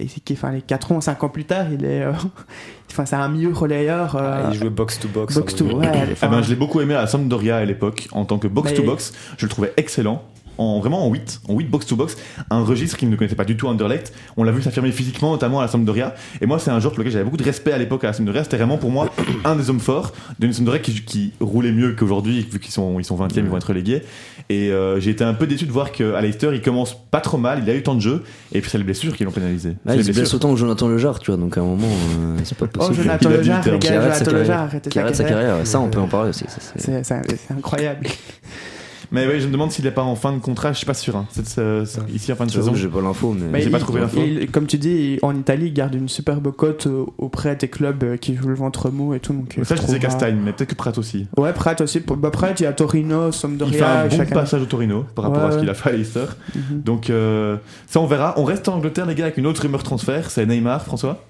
et 0.00 0.08
c'est 0.08 0.20
qu'il- 0.20 0.36
enfin, 0.36 0.50
les 0.52 0.62
4 0.62 0.92
ans, 0.92 1.00
5 1.00 1.22
ans 1.24 1.28
plus 1.28 1.44
tard, 1.44 1.66
il 1.72 1.84
est. 1.84 2.02
euh, 2.02 2.12
enfin, 2.90 3.06
c'est 3.06 3.16
un 3.16 3.28
milieu 3.28 3.52
relayeur. 3.52 4.16
euh, 4.16 4.42
Ah, 4.46 4.48
il 4.52 4.58
jouait 4.58 4.70
box 4.70 4.98
to 5.00 5.08
box. 5.08 5.34
box 5.34 5.54
to. 5.54 5.64
Ouais, 5.66 5.86
Ah 6.22 6.28
ben, 6.28 6.42
je 6.42 6.50
l'ai 6.50 6.56
beaucoup 6.56 6.80
aimé 6.80 6.94
à 6.94 7.06
Sampdoria 7.06 7.56
à 7.58 7.64
l'époque, 7.64 8.08
en 8.12 8.24
tant 8.24 8.38
que 8.38 8.46
Mais- 8.46 8.52
box-to-box. 8.54 9.12
Je 9.38 9.46
le 9.46 9.50
trouvais 9.50 9.72
excellent. 9.76 10.22
En, 10.58 10.78
vraiment 10.80 11.06
en 11.06 11.10
8, 11.10 11.40
en 11.48 11.54
8 11.54 11.64
box-to-box, 11.70 12.18
un 12.50 12.62
registre 12.62 12.98
qu'il 12.98 13.08
ne 13.08 13.16
connaissait 13.16 13.34
pas 13.36 13.46
du 13.46 13.56
tout 13.56 13.66
Anderlecht. 13.66 14.12
On 14.36 14.44
l'a 14.44 14.52
vu 14.52 14.60
s'affirmer 14.60 14.92
physiquement, 14.92 15.30
notamment 15.30 15.60
à 15.60 15.62
la 15.62 15.68
Sampdoria. 15.68 16.14
Et 16.42 16.46
moi, 16.46 16.58
c'est 16.58 16.70
un 16.70 16.78
joueur 16.80 16.92
pour 16.92 16.98
lequel 16.98 17.12
j'avais 17.12 17.24
beaucoup 17.24 17.38
de 17.38 17.42
respect 17.44 17.72
à 17.72 17.78
l'époque 17.78 18.04
à 18.04 18.08
la 18.08 18.12
Sampdoria. 18.12 18.44
C'était 18.44 18.58
vraiment 18.58 18.76
pour 18.76 18.90
moi 18.90 19.08
un 19.46 19.56
des 19.56 19.70
hommes 19.70 19.80
forts 19.80 20.12
d'une 20.38 20.52
Sampdoria 20.52 20.80
qui, 20.80 21.02
qui 21.02 21.32
roulait 21.40 21.72
mieux 21.72 21.92
qu'aujourd'hui, 21.98 22.46
vu 22.52 22.58
qu'ils 22.60 22.72
sont, 22.72 22.98
ils 23.00 23.04
sont 23.04 23.16
20e, 23.16 23.38
ils 23.38 23.44
vont 23.44 23.56
être 23.56 23.68
relégués. 23.68 24.02
Et 24.52 24.72
euh, 24.72 24.98
j'ai 24.98 25.12
été 25.12 25.22
un 25.22 25.32
peu 25.32 25.46
déçu 25.46 25.64
de 25.64 25.70
voir 25.70 25.92
qu'à 25.92 26.20
Leicester, 26.20 26.50
il 26.52 26.60
commence 26.60 26.96
pas 27.12 27.20
trop 27.20 27.38
mal, 27.38 27.60
il 27.62 27.70
a 27.70 27.74
eu 27.74 27.84
tant 27.84 27.94
de 27.94 28.00
jeux, 28.00 28.24
et 28.52 28.60
puis 28.60 28.68
c'est 28.68 28.78
les 28.78 28.84
blessures 28.84 29.16
qui 29.16 29.22
l'ont 29.22 29.30
pénalisé. 29.30 29.76
Ah, 29.86 29.92
il 29.94 29.98
les 29.98 30.02
se 30.02 30.06
blesse 30.08 30.16
blessures. 30.18 30.36
autant 30.38 30.52
que 30.52 30.58
Jonathan 30.58 30.88
Lejar, 30.88 31.20
tu 31.20 31.30
vois, 31.30 31.38
donc 31.40 31.56
à 31.56 31.60
un 31.60 31.64
moment, 31.64 31.86
euh, 31.86 32.36
c'est 32.42 32.58
pas 32.58 32.66
Oh, 32.66 32.78
possible. 32.78 33.02
Jonathan 33.04 33.28
a 33.28 33.32
dit 33.34 33.38
Lejar, 33.38 33.64
le 33.64 33.72
les 33.72 33.78
gars, 33.78 34.00
arrête 34.00 34.12
sa 34.14 34.18
Jonathan 34.24 34.32
Lejar, 34.32 34.46
carrière. 34.46 34.60
arrêtez 34.62 34.90
Qui 34.90 34.98
arrête 34.98 35.14
sa 35.16 35.24
carrière, 35.24 35.56
ça 35.66 35.78
on 35.78 35.88
peut 35.88 36.00
en 36.00 36.08
parler 36.08 36.30
aussi. 36.30 36.44
c'est 36.76 37.52
incroyable. 37.56 38.06
Mais 39.12 39.26
oui, 39.26 39.40
je 39.40 39.46
me 39.48 39.52
demande 39.52 39.72
s'il 39.72 39.84
est 39.86 39.90
pas 39.90 40.02
en 40.02 40.14
fin 40.14 40.32
de 40.32 40.38
contrat, 40.38 40.72
je 40.72 40.78
suis 40.78 40.86
pas 40.86 40.94
sûr. 40.94 41.16
hein. 41.16 41.26
C'est- 41.30 41.44
c'est- 41.46 41.84
c'est- 41.84 42.00
ici 42.14 42.32
en 42.32 42.36
fin 42.36 42.46
de 42.46 42.50
saison. 42.52 42.70
que 42.72 42.78
j'ai 42.78 42.86
pas 42.88 43.00
l'info, 43.00 43.34
mais. 43.38 43.46
Mais 43.50 43.60
J'ai 43.62 43.70
pas 43.70 43.80
trouvé 43.80 44.00
l'info. 44.00 44.20
il- 44.24 44.48
Comme 44.50 44.66
tu 44.66 44.78
dis, 44.78 45.18
en 45.22 45.34
Italie, 45.36 45.66
il 45.66 45.72
garde 45.72 45.94
une 45.94 46.08
superbe 46.08 46.52
cote 46.52 46.86
euh, 46.86 47.04
auprès 47.18 47.56
des 47.56 47.66
clubs 47.68 48.02
euh, 48.04 48.16
qui 48.16 48.36
jouent 48.36 48.48
le 48.48 48.54
ventre 48.54 48.90
mou 48.90 49.12
et 49.14 49.20
tout. 49.20 49.32
Donc, 49.32 49.58
euh, 49.58 49.64
Ça, 49.64 49.74
je 49.74 49.82
disais 49.82 49.98
Castagne, 49.98 50.38
mais 50.44 50.52
peut-être 50.52 50.70
que 50.70 50.74
Pratt 50.76 50.96
aussi. 50.96 51.26
Ouais, 51.36 51.52
Pratt 51.52 51.80
aussi. 51.80 52.00
Bah, 52.00 52.30
Pratt, 52.30 52.58
il 52.60 52.62
y 52.62 52.66
a 52.66 52.72
Torino, 52.72 53.26
Il 53.28 53.32
fait 53.32 53.38
Sampdoria. 53.38 54.00
un 54.02 54.06
bon 54.08 54.16
chacun. 54.16 54.34
passage 54.34 54.62
au 54.62 54.66
Torino 54.66 55.04
par 55.14 55.24
rapport 55.24 55.44
à 55.44 55.52
ce 55.52 55.58
qu'il 55.58 55.68
a 55.70 55.74
fait 55.74 55.88
à 55.90 55.92
Leicester. 55.92 56.26
Mhm. 56.54 56.82
Donc 56.82 57.10
euh, 57.10 57.56
ça 57.88 58.00
on 58.00 58.06
verra. 58.06 58.34
On 58.36 58.44
reste 58.44 58.68
en 58.68 58.74
Angleterre 58.76 59.06
les 59.06 59.14
gars 59.16 59.24
avec 59.24 59.36
une 59.38 59.46
autre 59.46 59.62
rumeur 59.62 59.82
transfert, 59.82 60.30
c'est 60.30 60.46
Neymar, 60.46 60.84
François? 60.84 61.24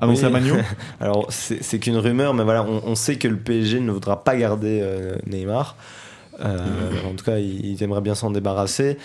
Annoncé 0.00 0.22
Oui. 0.22 0.26
à 0.28 0.30
Magno. 0.30 0.54
Alors, 1.00 1.26
c'est 1.28 1.62
c'est 1.62 1.78
qu'une 1.78 1.98
rumeur, 1.98 2.32
mais 2.34 2.42
voilà, 2.42 2.64
on, 2.64 2.82
on 2.86 2.94
sait 2.94 3.16
que 3.16 3.28
le 3.28 3.36
PSG 3.36 3.80
ne 3.80 3.92
voudra 3.92 4.24
pas 4.24 4.34
garder 4.36 4.80
euh, 4.82 5.14
Neymar. 5.26 5.76
Euh, 6.40 6.90
en 7.10 7.14
tout 7.14 7.24
cas, 7.24 7.38
il, 7.38 7.64
il 7.66 7.82
aimerait 7.82 8.00
bien 8.00 8.14
s'en 8.14 8.30
débarrasser. 8.30 8.96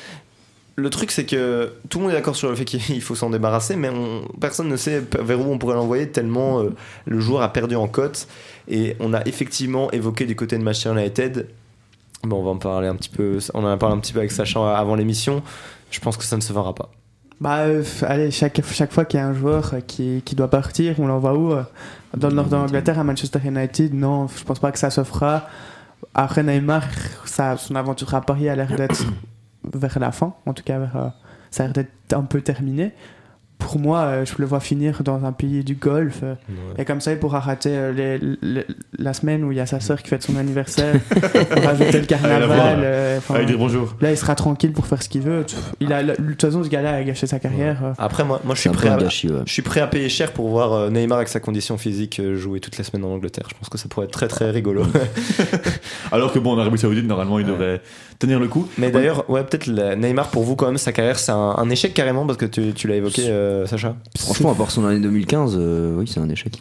Le 0.76 0.90
truc, 0.90 1.12
c'est 1.12 1.26
que 1.26 1.72
tout 1.90 2.00
le 2.00 2.04
monde 2.06 2.12
est 2.14 2.16
d'accord 2.16 2.36
sur 2.36 2.50
le 2.50 2.56
fait 2.56 2.66
qu'il 2.66 3.02
faut 3.02 3.14
s'en 3.16 3.30
débarrasser, 3.30 3.76
mais 3.76 3.90
on- 3.90 4.24
personne 4.40 4.68
ne 4.68 4.76
sait 4.76 5.04
vers 5.20 5.40
où 5.40 5.52
on 5.52 5.60
pourrait 5.60 5.76
l'envoyer 5.76 6.10
tellement 6.10 6.62
euh, 6.62 6.70
le 7.06 7.20
joueur 7.20 7.44
a 7.44 7.54
perdu 7.54 7.76
en 7.76 7.88
cote. 7.88 8.28
Et 8.68 8.96
on 9.00 9.14
a 9.14 9.22
effectivement 9.28 9.92
évoqué 9.92 10.26
du 10.26 10.36
côté 10.36 10.58
de 10.58 10.64
Manchester 10.64 10.92
United. 10.92 11.48
Bon, 12.24 12.38
on 12.40 12.44
va 12.44 12.52
en 12.52 12.58
parler 12.58 12.88
un 12.88 12.96
petit 12.96 13.10
peu. 13.10 13.38
On 13.54 13.64
en 13.64 13.68
a 13.68 13.78
parlé 13.78 13.96
un 13.96 14.00
petit 14.00 14.14
peu 14.14 14.20
avec 14.20 14.32
Sacha 14.32 14.76
avant 14.78 14.96
l'émission. 14.96 15.44
Je 15.92 16.00
pense 16.00 16.18
que 16.18 16.24
ça 16.24 16.38
ne 16.38 16.42
se 16.42 16.52
fera 16.54 16.74
pas. 16.74 16.90
Bah, 17.42 17.60
euh, 17.66 17.84
allez, 18.04 18.32
chaque, 18.32 18.62
chaque 18.72 18.94
fois 18.94 19.06
qu'il 19.06 19.20
y 19.20 19.24
a 19.24 19.28
un 19.28 19.34
joueur 19.34 19.74
qui, 19.86 20.22
qui 20.24 20.34
doit 20.34 20.50
partir, 20.50 20.96
on 21.00 21.08
l'envoie 21.08 21.34
où 21.36 21.54
Dans 22.18 22.30
le 22.30 22.36
nord 22.36 22.46
de 22.46 22.56
l'Angleterre, 22.56 22.98
à 22.98 23.04
Manchester 23.04 23.40
United? 23.46 23.94
Non, 23.94 24.28
je 24.28 24.44
pense 24.44 24.60
pas 24.60 24.72
que 24.72 24.80
ça 24.80 24.90
se 24.90 25.04
fera. 25.04 25.48
Après 26.14 26.44
Neymar, 26.44 26.84
son 27.26 27.76
aventure 27.76 28.14
à 28.14 28.22
Paris 28.22 28.48
a 28.50 28.56
l'air 28.56 28.76
d'être 28.76 29.06
vers 29.74 30.00
la 30.00 30.12
fin. 30.12 30.36
En 30.46 30.54
tout 30.54 30.64
cas, 30.64 30.80
vers, 30.80 30.96
euh, 30.96 31.10
ça 31.50 31.64
a 31.64 31.68
l'air 31.68 31.74
d'être 31.74 32.14
un 32.14 32.24
peu 32.24 32.42
terminé. 32.42 32.94
Pour 33.74 33.82
moi, 33.82 34.00
euh, 34.02 34.24
je 34.26 34.34
le 34.38 34.46
vois 34.46 34.60
finir 34.60 35.02
dans 35.02 35.26
un 35.26 35.32
pays 35.32 35.64
du 35.64 35.74
golf. 35.74 36.20
euh, 36.22 36.36
Et 36.78 36.86
comme 36.86 37.02
ça, 37.02 37.12
il 37.12 37.18
pourra 37.18 37.40
rater 37.40 37.72
euh, 37.74 37.92
les- 37.92 38.20
les- 38.44 38.68
la 39.00 39.14
semaine 39.14 39.44
où 39.44 39.52
il 39.52 39.58
y 39.58 39.62
a 39.62 39.66
sa 39.66 39.80
sœur 39.80 40.00
qui 40.04 40.10
fête 40.10 40.22
son 40.22 40.36
anniversaire, 40.38 40.94
pour 41.50 41.64
rajouter 41.64 41.92
le 41.94 42.00
la 42.02 42.06
carnaval. 42.06 42.50
là. 42.58 42.66
euh, 42.86 43.20
Allez 43.34 43.46
dire 43.48 43.58
bonjour. 43.58 43.96
Là, 44.00 44.12
il 44.12 44.18
sera 44.18 44.36
tranquille 44.36 44.74
pour 44.74 44.86
faire 44.86 45.02
ce 45.02 45.10
qu'il 45.10 45.22
veut. 45.22 45.44
Il 45.80 45.92
a, 45.92 46.04
de 46.04 46.14
toute 46.14 46.40
façon, 46.42 46.64
ce 46.64 46.70
gars-là 46.70 46.94
a 46.98 47.04
gâché 47.04 47.26
sa 47.26 47.40
carrière. 47.40 47.84
euh. 47.84 47.94
Après, 47.98 48.24
moi, 48.24 48.40
moi 48.44 48.54
je 48.54 48.62
suis 48.62 48.70
prêt 48.70 48.90
à, 48.90 48.98
gâchis, 48.98 49.30
ouais. 49.30 49.42
Je 49.48 49.52
suis 49.54 49.64
prêt 49.64 49.80
à 49.82 49.88
payer 49.88 50.08
cher 50.08 50.34
pour 50.34 50.50
voir 50.50 50.92
Neymar 50.92 51.18
avec 51.18 51.30
sa 51.30 51.40
condition 51.40 51.80
physique 51.80 52.22
jouer 52.36 52.60
toutes 52.60 52.78
les 52.78 52.84
semaines 52.84 53.06
en 53.06 53.14
Angleterre. 53.16 53.48
Je 53.50 53.56
pense 53.58 53.70
que 53.70 53.80
ça 53.80 53.88
pourrait 53.90 54.06
être 54.06 54.12
très 54.14 54.28
très 54.28 54.52
rigolo. 54.52 54.84
Alors 56.12 56.32
que 56.32 56.38
bon, 56.38 56.52
en 56.54 56.60
Arabie 56.60 56.78
Saoudite, 56.78 57.06
normalement, 57.08 57.40
il 57.40 57.46
devrait 57.48 57.82
tenir 58.20 58.40
le 58.40 58.48
coup. 58.48 58.68
Mais 58.78 58.92
d'ailleurs, 58.92 59.28
ouais, 59.30 59.44
peut-être 59.44 59.66
la- 59.68 59.96
Neymar 59.96 60.30
pour 60.30 60.44
vous 60.44 60.56
quand 60.56 60.68
même 60.68 60.78
sa 60.78 60.92
carrière 60.92 61.18
c'est 61.20 61.32
un, 61.32 61.56
un 61.58 61.70
échec 61.70 61.94
carrément 61.94 62.26
parce 62.26 62.38
que 62.38 62.46
tu, 62.46 62.74
tu 62.74 62.88
l'as 62.88 62.96
évoqué 62.96 63.24
euh, 63.28 63.63
Sacha. 63.66 63.96
Franchement, 64.18 64.52
à 64.52 64.56
part 64.56 64.72
son 64.72 64.86
année 64.86 65.00
2015, 65.00 65.56
euh, 65.58 65.96
oui, 65.98 66.08
c'est 66.08 66.20
un 66.20 66.30
échec. 66.30 66.60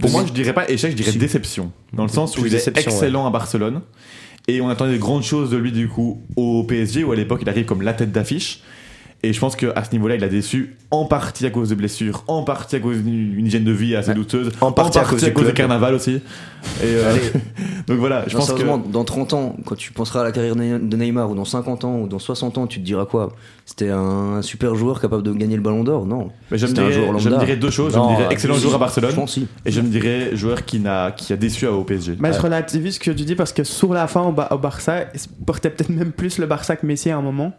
Pour 0.00 0.10
moi, 0.10 0.24
je 0.26 0.32
dirais 0.32 0.52
pas 0.52 0.68
échec, 0.68 0.90
je 0.92 0.96
dirais 0.96 1.12
déception. 1.16 1.70
Dans 1.92 2.02
le 2.02 2.08
sens 2.08 2.36
où 2.38 2.46
il 2.46 2.54
est 2.54 2.68
excellent 2.76 3.26
à 3.26 3.30
Barcelone. 3.30 3.80
Et 4.48 4.60
on 4.60 4.68
attendait 4.68 4.94
de 4.94 4.98
grandes 4.98 5.22
choses 5.22 5.50
de 5.50 5.56
lui, 5.56 5.70
du 5.70 5.88
coup, 5.88 6.20
au 6.36 6.64
PSG, 6.64 7.04
où 7.04 7.12
à 7.12 7.16
l'époque, 7.16 7.40
il 7.42 7.48
arrive 7.48 7.64
comme 7.64 7.82
la 7.82 7.92
tête 7.92 8.10
d'affiche. 8.10 8.60
Et 9.24 9.32
je 9.32 9.38
pense 9.38 9.54
qu'à 9.54 9.84
ce 9.84 9.92
niveau-là, 9.92 10.16
il 10.16 10.24
a 10.24 10.28
déçu 10.28 10.74
en 10.90 11.04
partie 11.04 11.46
à 11.46 11.50
cause 11.50 11.68
de 11.68 11.76
blessures, 11.76 12.24
en 12.26 12.42
partie 12.42 12.74
à 12.74 12.80
cause 12.80 12.98
d'une 13.04 13.46
hygiène 13.46 13.62
de 13.62 13.70
vie 13.70 13.94
assez 13.94 14.14
douteuse, 14.14 14.50
En 14.60 14.72
partie 14.72 14.98
à 14.98 15.04
cause 15.04 15.20
du 15.22 15.26
du 15.28 15.32
club. 15.32 15.54
carnaval 15.54 15.94
aussi. 15.94 16.14
Et 16.14 16.20
euh, 16.82 17.16
donc 17.86 17.98
voilà, 18.00 18.24
je 18.26 18.32
Non, 18.32 18.40
pense 18.40 18.50
que. 18.50 18.58
sérieusement, 18.58 18.78
dans 18.78 19.04
30 19.04 19.32
ans, 19.34 19.56
quand 19.64 19.76
tu 19.76 19.92
penseras 19.92 20.22
à 20.22 20.24
la 20.24 20.32
carrière 20.32 20.56
de 20.56 20.78
de 20.78 20.96
Neymar, 20.96 21.30
ou 21.30 21.36
dans 21.36 21.44
50 21.44 21.84
ans, 21.84 22.00
ou 22.00 22.08
dans 22.08 22.18
60 22.18 22.58
ans, 22.58 22.66
tu 22.66 22.80
te 22.80 22.84
diras 22.84 23.06
quoi? 23.06 23.32
C'était 23.74 23.88
un 23.88 24.42
super 24.42 24.74
joueur 24.74 25.00
capable 25.00 25.22
de 25.22 25.32
gagner 25.32 25.56
le 25.56 25.62
ballon 25.62 25.82
d'or 25.82 26.04
Non. 26.04 26.28
Mais 26.50 26.58
je 26.58 26.64
me, 26.64 26.68
C'était 26.68 26.82
un 26.82 26.90
dirais, 26.90 27.06
joueur 27.06 27.18
je 27.18 27.28
me 27.30 27.38
dirais 27.38 27.56
deux 27.56 27.70
choses. 27.70 27.96
Non, 27.96 28.08
je 28.08 28.10
me 28.12 28.16
dirais 28.18 28.32
excellent 28.34 28.54
si, 28.56 28.60
joueur 28.60 28.74
à 28.74 28.76
Je 28.76 28.80
Barcelone. 28.80 29.14
pense 29.14 29.32
si. 29.32 29.46
Et 29.64 29.70
je 29.70 29.80
me 29.80 29.88
dirais 29.88 30.36
joueur 30.36 30.66
qui, 30.66 30.78
n'a, 30.78 31.10
qui 31.12 31.32
a 31.32 31.36
déçu 31.36 31.66
au 31.66 31.82
PSG. 31.82 32.16
Mais 32.20 32.34
je 32.34 32.38
relativise 32.40 32.96
ce 32.96 33.00
que 33.00 33.10
tu 33.12 33.24
dis 33.24 33.34
parce 33.34 33.54
que 33.54 33.64
sur 33.64 33.94
la 33.94 34.06
fin 34.08 34.20
au, 34.24 34.32
Ba- 34.32 34.48
au 34.50 34.58
Barça, 34.58 35.04
il 35.14 35.20
portait 35.46 35.70
peut-être 35.70 35.88
même 35.88 36.12
plus 36.12 36.36
le 36.38 36.44
Barça 36.44 36.76
que 36.76 36.84
Messi 36.84 37.08
à 37.08 37.16
un 37.16 37.22
moment. 37.22 37.54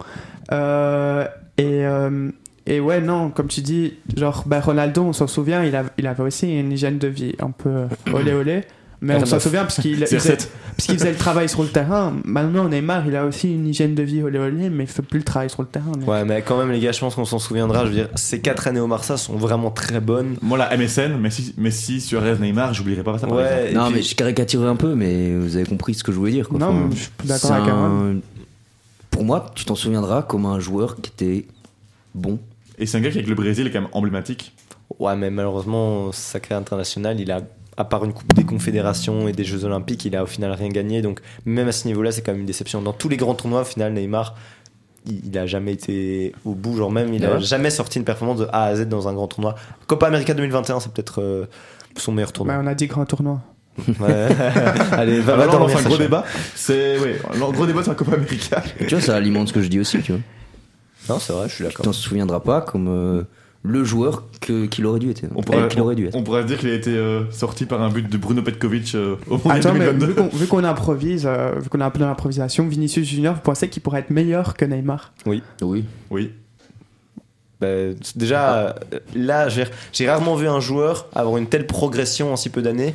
Euh, 0.52 1.24
et, 1.58 1.84
euh, 1.84 2.30
et 2.66 2.78
ouais, 2.78 3.00
non, 3.00 3.30
comme 3.30 3.48
tu 3.48 3.60
dis, 3.60 3.94
genre 4.16 4.44
ben 4.46 4.60
Ronaldo, 4.60 5.02
on 5.02 5.12
s'en 5.12 5.26
souvient, 5.26 5.64
il, 5.64 5.74
a- 5.74 5.84
il 5.98 6.06
avait 6.06 6.22
aussi 6.22 6.58
une 6.60 6.70
hygiène 6.70 6.98
de 6.98 7.08
vie 7.08 7.34
un 7.40 7.50
peu 7.50 7.86
olé 8.12 8.32
olé. 8.34 8.60
Mais 9.06 9.16
on 9.16 9.26
s'en 9.26 9.38
souvient 9.38 9.62
parce 9.62 9.80
qu'il 9.80 9.92
il 10.00 10.06
faisait, 10.06 10.34
CR7. 10.34 10.48
parce 10.76 10.86
qu'il 10.88 10.98
faisait 10.98 11.10
le 11.12 11.16
travail 11.18 11.48
sur 11.48 11.62
le 11.62 11.68
terrain. 11.68 12.14
Maintenant, 12.24 12.68
Neymar, 12.68 13.06
il 13.06 13.14
a 13.16 13.24
aussi 13.26 13.52
une 13.54 13.66
hygiène 13.68 13.94
de 13.94 14.02
vie 14.02 14.22
olé 14.22 14.38
olé, 14.38 14.70
mais 14.70 14.84
il 14.84 14.86
fait 14.86 15.02
plus 15.02 15.18
le 15.18 15.24
travail 15.24 15.50
sur 15.50 15.62
le 15.62 15.68
terrain. 15.68 15.92
Ouais, 16.06 16.24
mais 16.24 16.42
quand 16.42 16.56
même 16.58 16.70
les 16.72 16.80
gars, 16.80 16.92
je 16.92 17.00
pense 17.00 17.14
qu'on 17.14 17.24
s'en 17.24 17.38
souviendra. 17.38 17.84
Je 17.84 17.90
veux 17.90 17.94
dire, 17.94 18.08
ces 18.14 18.40
quatre 18.40 18.66
années 18.66 18.80
au 18.80 18.88
Barça 18.88 19.16
sont 19.16 19.36
vraiment 19.36 19.70
très 19.70 20.00
bonnes. 20.00 20.36
Moi, 20.42 20.56
la 20.58 20.76
MSN, 20.76 21.16
Messi, 21.18 21.54
Messi 21.58 22.00
Suarez, 22.00 22.36
Neymar, 22.40 22.72
j'oublierai 22.74 23.02
pas 23.04 23.18
ça. 23.18 23.28
Ouais, 23.28 23.72
Non, 23.72 23.86
puis- 23.86 23.94
mais 23.96 24.02
je 24.02 24.14
caricature 24.14 24.62
un 24.64 24.76
peu, 24.76 24.94
mais 24.94 25.36
vous 25.36 25.56
avez 25.56 25.66
compris 25.66 25.94
ce 25.94 26.02
que 26.02 26.10
je 26.12 26.16
voulais 26.16 26.32
dire. 26.32 26.48
Quoi. 26.48 26.58
Non, 26.58 26.66
Enfin, 26.68 26.86
mais 26.90 26.96
je 26.96 27.00
suis 27.02 27.10
d'accord 27.24 27.52
avec 27.52 27.68
un- 27.68 28.14
Pour 29.10 29.24
moi, 29.24 29.46
tu 29.54 29.64
t'en 29.64 29.74
souviendras 29.76 30.22
comme 30.22 30.46
un 30.46 30.58
joueur 30.58 30.96
qui 30.96 31.10
était 31.10 31.46
bon. 32.14 32.38
Et 32.78 32.86
c'est 32.86 32.96
un 32.98 33.00
gars 33.00 33.10
qui, 33.10 33.18
avec 33.18 33.28
le 33.28 33.34
Brésil, 33.36 33.66
est 33.66 33.70
quand 33.70 33.82
même 33.82 33.90
emblématique. 33.92 34.52
Ouais, 34.98 35.14
mais 35.16 35.30
malheureusement, 35.30 36.10
sa 36.12 36.40
carrière 36.40 36.58
internationale, 36.58 37.20
il 37.20 37.30
a, 37.30 37.40
à 37.76 37.84
part 37.84 38.04
une 38.04 38.12
Coupe 38.12 38.32
des 38.34 38.44
Confédérations 38.44 39.26
et 39.28 39.32
des 39.32 39.44
Jeux 39.44 39.64
Olympiques, 39.64 40.04
il 40.04 40.14
a 40.16 40.22
au 40.22 40.26
final 40.26 40.52
rien 40.52 40.68
gagné. 40.68 41.02
Donc, 41.02 41.20
même 41.44 41.68
à 41.68 41.72
ce 41.72 41.86
niveau-là, 41.88 42.12
c'est 42.12 42.22
quand 42.22 42.32
même 42.32 42.42
une 42.42 42.46
déception. 42.46 42.80
Dans 42.82 42.92
tous 42.92 43.08
les 43.08 43.16
grands 43.16 43.34
tournois, 43.34 43.62
au 43.62 43.64
final, 43.64 43.92
Neymar, 43.92 44.34
il, 45.06 45.26
il 45.26 45.38
a 45.38 45.46
jamais 45.46 45.72
été 45.72 46.32
au 46.44 46.54
bout. 46.54 46.76
Genre, 46.76 46.90
même, 46.90 47.12
il 47.12 47.24
a 47.24 47.34
Ouais. 47.34 47.40
jamais 47.40 47.70
sorti 47.70 47.98
une 47.98 48.04
performance 48.04 48.38
de 48.38 48.46
A 48.52 48.64
à 48.64 48.76
Z 48.76 48.88
dans 48.88 49.08
un 49.08 49.12
grand 49.14 49.26
tournoi. 49.28 49.54
Copa 49.86 50.06
América 50.06 50.34
2021, 50.34 50.80
c'est 50.80 50.92
peut-être 50.92 51.20
euh, 51.20 51.46
son 51.96 52.12
meilleur 52.12 52.28
Mais 52.30 52.32
tournoi. 52.32 52.54
on 52.62 52.66
a 52.66 52.74
dit 52.74 52.86
grand 52.86 53.04
tournoi. 53.06 53.40
Ouais. 53.88 53.88
Allez, 54.92 55.18
va, 55.20 55.34
va 55.36 55.46
là, 55.46 55.52
on 55.54 55.58
dormir, 55.58 55.76
un 55.78 55.82
gros 55.82 55.96
débat. 55.98 56.24
C'est, 56.54 56.98
ouais, 57.00 57.18
le 57.34 57.40
gros 57.52 57.66
débat 57.66 57.82
sur 57.82 57.90
la 57.92 57.96
Copa 57.96 58.12
América. 58.14 58.62
Tu 58.78 58.86
vois, 58.86 59.00
ça 59.00 59.16
alimente 59.16 59.48
ce 59.48 59.52
que 59.52 59.62
je 59.62 59.68
dis 59.68 59.80
aussi, 59.80 60.00
tu 60.00 60.12
vois. 60.12 60.20
Non, 61.08 61.18
c'est 61.18 61.32
vrai, 61.32 61.48
je 61.48 61.54
suis 61.54 61.64
Tu 61.64 61.68
d'accord. 61.70 61.84
t'en 61.84 61.92
souviendras 61.92 62.40
pas 62.40 62.60
comme 62.60 62.86
euh, 62.88 63.24
le 63.66 63.82
joueur 63.82 64.24
que- 64.42 64.66
qu'il 64.66 64.84
aurait 64.84 65.00
dû 65.00 65.10
être. 65.10 65.22
On 65.34 65.42
pourrait, 65.42 65.68
qu'il 65.68 65.80
aurait 65.80 65.94
dû 65.94 66.06
être. 66.06 66.14
on 66.14 66.22
pourrait 66.22 66.44
dire 66.44 66.58
qu'il 66.58 66.68
a 66.68 66.74
été 66.74 66.90
euh, 66.90 67.30
sorti 67.30 67.64
par 67.64 67.80
un 67.80 67.88
but 67.88 68.08
de 68.10 68.16
Bruno 68.18 68.42
Petkovic 68.42 68.94
euh, 68.94 69.16
au 69.28 69.38
Mondial 69.38 69.56
Attends, 69.56 69.72
mais 69.72 69.86
2022. 69.92 70.36
vu 70.36 70.46
qu'on, 70.46 70.64
improvise, 70.64 71.24
euh, 71.26 71.58
vu 71.58 71.70
qu'on 71.70 71.80
a 71.80 71.86
un 71.86 71.90
peu 71.90 72.00
d'improvisation, 72.00 72.68
Vinicius 72.68 73.08
Junior, 73.08 73.34
vous 73.34 73.40
pensez 73.40 73.68
qu'il 73.70 73.82
pourrait 73.82 74.00
être 74.00 74.10
meilleur 74.10 74.54
que 74.54 74.66
Neymar? 74.66 75.14
Oui. 75.26 75.42
Oui. 76.10 76.30
Bah, 77.60 77.68
c'est 78.02 78.18
déjà, 78.18 78.54
euh, 78.58 78.72
là, 79.14 79.48
j'ai 79.48 79.64
j'ai 79.92 80.08
rarement 80.10 80.34
vu 80.34 80.48
un 80.48 80.60
joueur 80.60 81.08
avoir 81.14 81.38
une 81.38 81.46
telle 81.46 81.66
progression 81.66 82.32
en 82.32 82.36
si 82.36 82.50
peu 82.50 82.62
d'années. 82.62 82.94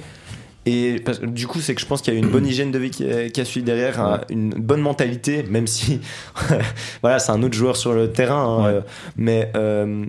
Et 0.66 0.98
parce- 1.04 1.22
du 1.22 1.48
coup, 1.48 1.62
c'est 1.62 1.74
que 1.74 1.82
je 1.82 1.86
pense 1.88 2.02
qu'il 2.02 2.14
y 2.14 2.18
a 2.18 2.20
eu 2.20 2.24
une 2.24 2.30
bonne 2.30 2.46
hygiène 2.46 2.70
de 2.70 2.78
vie 2.78 2.92
qui 2.92 3.10
a, 3.10 3.30
qui 3.30 3.42
a 3.42 3.46
suivi 3.46 3.66
derrière, 3.66 4.00
un- 4.02 4.22
une 4.30 4.50
bonne 4.52 4.82
mentalité, 4.82 5.44
même 5.50 5.66
si, 5.66 6.00
voilà, 7.02 7.18
c'est 7.18 7.32
un 7.32 7.42
autre 7.42 7.56
joueur 7.56 7.76
sur 7.78 7.94
le 7.94 8.12
terrain. 8.12 8.44
hein, 8.44 8.64
Ouais. 8.66 8.74
euh, 8.76 8.82
mais 9.16 9.52
euh, 9.56 10.06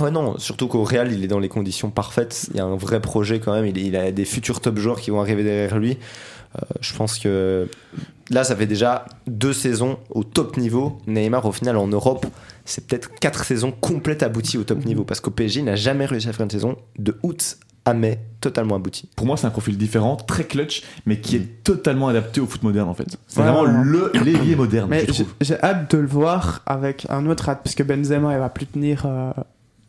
ouais, 0.00 0.10
non, 0.10 0.38
surtout 0.38 0.68
qu'au 0.68 0.84
Real, 0.84 1.12
il 1.12 1.24
est 1.24 1.28
dans 1.28 1.38
les 1.38 1.48
conditions 1.48 1.90
parfaites. 1.90 2.48
Il 2.50 2.56
y 2.56 2.60
a 2.60 2.64
un 2.64 2.76
vrai 2.76 3.00
projet 3.00 3.40
quand 3.40 3.52
même. 3.52 3.66
Il, 3.66 3.78
il 3.78 3.96
a 3.96 4.10
des 4.12 4.24
futurs 4.24 4.60
top 4.60 4.78
joueurs 4.78 5.00
qui 5.00 5.10
vont 5.10 5.20
arriver 5.20 5.44
derrière 5.44 5.78
lui. 5.78 5.98
Euh, 6.56 6.60
je 6.80 6.94
pense 6.94 7.18
que 7.18 7.68
là, 8.30 8.44
ça 8.44 8.54
fait 8.54 8.66
déjà 8.66 9.06
deux 9.26 9.52
saisons 9.52 9.98
au 10.10 10.22
top 10.24 10.56
niveau. 10.56 10.98
Neymar, 11.06 11.44
au 11.46 11.52
final, 11.52 11.76
en 11.76 11.88
Europe, 11.88 12.26
c'est 12.64 12.86
peut-être 12.86 13.10
quatre 13.20 13.44
saisons 13.44 13.72
complètes 13.72 14.22
abouties 14.22 14.58
au 14.58 14.64
top 14.64 14.84
niveau. 14.84 15.04
Parce 15.04 15.20
qu'au 15.20 15.30
PSG, 15.30 15.60
il 15.60 15.64
n'a 15.66 15.76
jamais 15.76 16.06
réussi 16.06 16.28
à 16.28 16.32
faire 16.32 16.44
une 16.44 16.50
saison 16.50 16.76
de 16.98 17.16
août 17.22 17.58
à 17.86 17.92
mai 17.92 18.18
totalement 18.40 18.76
aboutie. 18.76 19.10
Pour 19.14 19.26
moi, 19.26 19.36
c'est 19.36 19.46
un 19.46 19.50
profil 19.50 19.76
différent, 19.76 20.16
très 20.16 20.44
clutch, 20.44 20.84
mais 21.04 21.20
qui 21.20 21.36
est 21.36 21.62
totalement 21.64 22.08
adapté 22.08 22.40
au 22.40 22.46
foot 22.46 22.62
moderne 22.62 22.88
en 22.88 22.94
fait. 22.94 23.18
C'est 23.26 23.42
vraiment 23.42 23.62
le 23.64 24.10
l'ailier 24.24 24.56
moderne, 24.56 24.88
Mais 24.88 25.00
je 25.06 25.12
j'ai, 25.12 25.24
trouve. 25.24 25.34
j'ai 25.42 25.60
hâte 25.62 25.90
de 25.94 25.98
le 25.98 26.06
voir 26.06 26.62
avec 26.64 27.06
un 27.10 27.26
autre 27.26 27.46
hâte, 27.50 27.60
parce 27.62 27.74
que 27.74 27.82
Benzema, 27.82 28.32
il 28.32 28.38
va 28.38 28.48
plus 28.48 28.64
tenir 28.66 29.02
euh, 29.04 29.32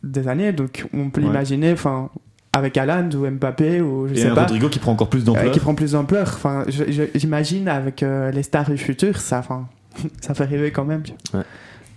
des 0.06 0.28
années, 0.28 0.52
donc 0.52 0.86
on 0.94 1.10
peut 1.10 1.20
Ouais. 1.20 1.26
l'imaginer, 1.26 1.72
enfin, 1.72 2.10
avec 2.52 2.76
Haaland 2.76 3.10
ou 3.14 3.28
Mbappé 3.30 3.80
ou 3.80 4.08
je 4.08 4.14
Et 4.14 4.16
sais 4.16 4.28
un 4.28 4.34
pas. 4.34 4.42
Rodrigo 4.42 4.68
qui 4.68 4.78
prend 4.78 4.92
encore 4.92 5.08
plus 5.10 5.20
euh, 5.20 5.24
d'ampleur. 5.24 5.52
qui 5.52 5.60
prend 5.60 5.74
plus 5.74 5.92
d'ampleur. 5.92 6.26
Enfin, 6.28 6.64
j'imagine 7.14 7.68
avec 7.68 8.02
euh, 8.02 8.30
les 8.30 8.42
stars 8.42 8.70
du 8.70 8.78
futur, 8.78 9.18
ça, 9.20 9.38
enfin, 9.40 9.68
ça 10.20 10.34
fait 10.34 10.44
rêver 10.44 10.70
quand 10.70 10.84
même. 10.84 11.02
Ouais. 11.34 11.40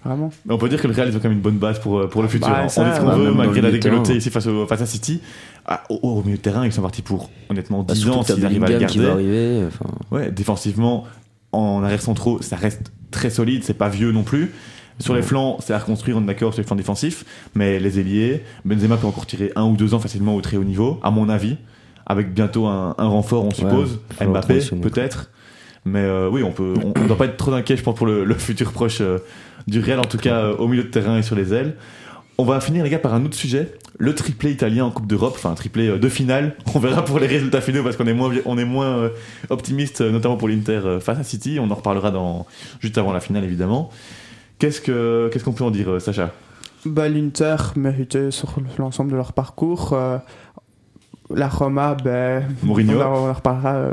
Vraiment. 0.03 0.31
Mais 0.45 0.53
on 0.53 0.57
peut 0.57 0.69
dire 0.69 0.81
que 0.81 0.87
le 0.87 0.93
Real 0.93 1.09
ils 1.09 1.15
ont 1.17 1.19
quand 1.19 1.27
même 1.27 1.37
une 1.37 1.43
bonne 1.43 1.57
base 1.57 1.77
pour, 1.79 1.99
euh, 1.99 2.07
pour 2.07 2.21
le 2.21 2.29
futur. 2.29 2.47
Bah, 2.49 2.69
ça, 2.69 2.81
on 2.81 2.89
dit 2.89 2.95
ce 2.95 3.01
qu'on 3.01 3.17
veut, 3.17 3.33
malgré 3.33 3.59
le 3.61 3.67
la 3.67 3.71
déculottée 3.73 4.15
ici 4.15 4.29
face, 4.29 4.47
au, 4.47 4.65
face 4.65 4.81
à 4.81 4.85
City. 4.85 5.21
Ah, 5.65 5.83
au, 5.89 5.95
au 6.01 6.23
milieu 6.23 6.37
de 6.37 6.41
terrain, 6.41 6.65
ils 6.65 6.71
sont 6.71 6.81
partis 6.81 7.01
pour 7.01 7.29
honnêtement 7.49 7.83
Bah, 7.83 7.93
10 7.93 7.99
surtout 7.99 8.19
ans 8.19 8.23
s'ils 8.23 8.45
arrivent 8.45 8.63
à 8.63 8.67
va 8.67 8.79
garder. 8.79 9.05
arriver. 9.05 9.67
Ouais, 10.11 10.31
défensivement, 10.31 11.05
En 11.51 11.83
arrière 11.83 12.01
centraux, 12.01 12.41
ça 12.41 12.55
reste 12.55 12.91
très 13.11 13.29
solide, 13.29 13.63
c'est 13.65 13.73
pas 13.73 13.89
vieux 13.89 14.11
non 14.13 14.23
plus. 14.23 14.51
Sur 14.99 15.15
les 15.15 15.21
flancs, 15.21 15.57
c'est 15.61 15.73
à 15.73 15.79
reconstruire, 15.79 16.17
on 16.17 16.21
est 16.23 16.25
d'accord, 16.25 16.53
sur 16.53 16.61
les 16.61 16.67
flancs 16.67 16.75
défensifs. 16.75 17.23
Mais 17.55 17.79
les 17.79 17.99
ailiers, 17.99 18.43
Benzema 18.65 18.97
peut 18.97 19.07
encore 19.07 19.25
tirer 19.25 19.51
un 19.55 19.65
ou 19.65 19.77
deux 19.77 19.93
ans 19.93 19.99
facilement 19.99 20.35
au 20.35 20.41
très 20.41 20.57
haut 20.57 20.63
niveau, 20.63 20.99
à 21.03 21.11
mon 21.11 21.29
avis. 21.29 21.57
Avec 22.05 22.33
bientôt 22.33 22.65
un, 22.65 22.95
un 22.97 23.07
renfort, 23.07 23.45
on 23.45 23.51
suppose. 23.51 23.99
le 24.19 24.27
Mbappé, 24.27 24.59
peut-être. 24.81 25.29
Mais 25.85 26.01
euh, 26.01 26.29
oui, 26.29 26.43
on 26.43 26.51
peut, 26.51 26.73
on, 26.83 26.93
on 26.99 27.05
doit 27.05 27.17
pas 27.17 27.25
être 27.25 27.37
trop 27.37 27.53
inquiet, 27.53 27.77
je 27.77 27.83
pense, 27.83 27.95
pour 27.95 28.07
le, 28.07 28.25
le 28.25 28.35
futur 28.35 28.71
proche 28.71 28.99
euh, 29.01 29.19
du 29.67 29.79
Real, 29.79 29.99
en 29.99 30.05
tout 30.05 30.17
cas 30.17 30.35
euh, 30.39 30.55
au 30.57 30.67
milieu 30.67 30.83
de 30.83 30.89
terrain 30.89 31.17
et 31.17 31.23
sur 31.23 31.35
les 31.35 31.53
ailes. 31.53 31.75
On 32.37 32.43
va 32.45 32.59
finir, 32.61 32.83
les 32.83 32.89
gars, 32.89 32.99
par 32.99 33.13
un 33.13 33.25
autre 33.25 33.35
sujet. 33.35 33.73
Le 33.97 34.15
triplé 34.15 34.51
italien 34.51 34.85
en 34.85 34.91
Coupe 34.91 35.07
d'Europe, 35.07 35.33
enfin 35.35 35.51
un 35.51 35.55
triplé 35.55 35.97
de 35.97 36.09
finale. 36.09 36.55
On 36.73 36.79
verra 36.79 37.03
pour 37.03 37.19
les 37.19 37.27
résultats 37.27 37.59
finaux 37.59 37.83
parce 37.83 37.97
qu'on 37.97 38.07
est 38.07 38.13
moins, 38.13 38.31
on 38.45 38.57
est 38.57 38.65
moins 38.65 39.11
optimiste, 39.49 39.99
notamment 39.99 40.37
pour 40.37 40.47
l'Inter 40.47 40.99
face 41.01 41.19
à 41.19 41.23
City. 41.23 41.57
On 41.59 41.69
en 41.69 41.75
reparlera 41.75 42.09
dans, 42.09 42.45
juste 42.79 42.97
avant 42.97 43.11
la 43.11 43.19
finale, 43.19 43.43
évidemment. 43.43 43.89
Qu'est-ce 44.59 44.81
que 44.81 45.29
qu'est-ce 45.31 45.43
qu'on 45.43 45.53
peut 45.53 45.63
en 45.63 45.71
dire, 45.71 45.89
euh, 45.89 45.99
Sacha? 45.99 46.31
Bah, 46.85 47.09
L'Inter 47.09 47.55
méritait 47.75 48.31
sur 48.31 48.55
l'ensemble 48.77 49.11
de 49.11 49.15
leur 49.15 49.33
parcours. 49.33 49.93
euh, 49.93 50.17
la 51.33 51.47
Roma, 51.47 51.95
ben, 52.03 52.43
Mourinho 52.63 52.99
on, 52.99 53.01
en- 53.03 53.13
on 53.25 53.29
en 53.29 53.33
reparlera. 53.33 53.75
euh, 53.75 53.91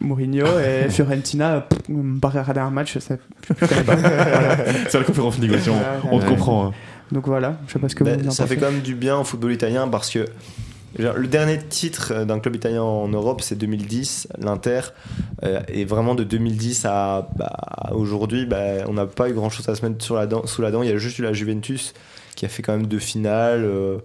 Mourinho 0.00 0.44
et 0.60 0.88
Fiorentina, 0.90 1.66
on 1.88 1.92
me 1.94 2.20
paraît 2.20 2.40
regarder 2.40 2.60
un 2.60 2.70
match, 2.70 2.98
ça- 2.98 3.16
je 3.48 3.66
connais 3.66 3.82
pas. 3.82 3.94
Voilà. 3.96 4.56
C'est 4.88 4.98
la 4.98 5.04
conférence 5.04 5.36
de 5.36 5.42
négociation, 5.42 5.74
on 6.10 6.18
te 6.18 6.26
comprend. 6.26 6.66
hein. 6.66 6.72
Donc 7.12 7.26
voilà, 7.26 7.56
je 7.68 7.72
sais 7.74 7.78
pas 7.78 7.88
ce 7.88 7.94
que 7.94 8.04
Ben, 8.04 8.20
vous 8.20 8.28
en 8.28 8.30
ça 8.32 8.46
fait 8.46 8.56
quand 8.56 8.70
même 8.70 8.80
du 8.80 8.94
bien 8.94 9.18
au 9.18 9.24
football 9.24 9.52
italien 9.52 9.88
parce 9.88 10.10
que 10.10 10.26
le 10.98 11.26
dernier 11.26 11.58
titre 11.58 12.12
euh, 12.12 12.24
d'un 12.24 12.38
club 12.38 12.56
italien 12.56 12.82
en 12.82 13.08
Europe, 13.08 13.40
c'est 13.40 13.56
2010, 13.56 14.28
l'Inter. 14.38 14.80
Euh, 15.42 15.60
et 15.68 15.84
vraiment 15.84 16.14
de 16.14 16.24
2010 16.24 16.84
à 16.84 17.28
bah, 17.36 17.90
aujourd'hui, 17.92 18.46
bah, 18.46 18.84
on 18.86 18.94
n'a 18.94 19.06
pas 19.06 19.28
eu 19.28 19.32
grand 19.32 19.50
chose 19.50 19.68
à 19.68 19.74
se 19.74 19.84
mettre 19.84 20.04
sur 20.04 20.14
la 20.14 20.26
dent, 20.26 20.46
sous 20.46 20.62
la 20.62 20.70
dent. 20.70 20.82
Il 20.82 20.88
y 20.88 20.92
a 20.92 20.96
juste 20.96 21.18
eu 21.18 21.22
la 21.22 21.32
Juventus 21.32 21.94
qui 22.36 22.46
a 22.46 22.48
fait 22.48 22.62
quand 22.62 22.72
même 22.72 22.86
deux 22.86 22.98
finales. 22.98 23.64
euh. 23.64 23.98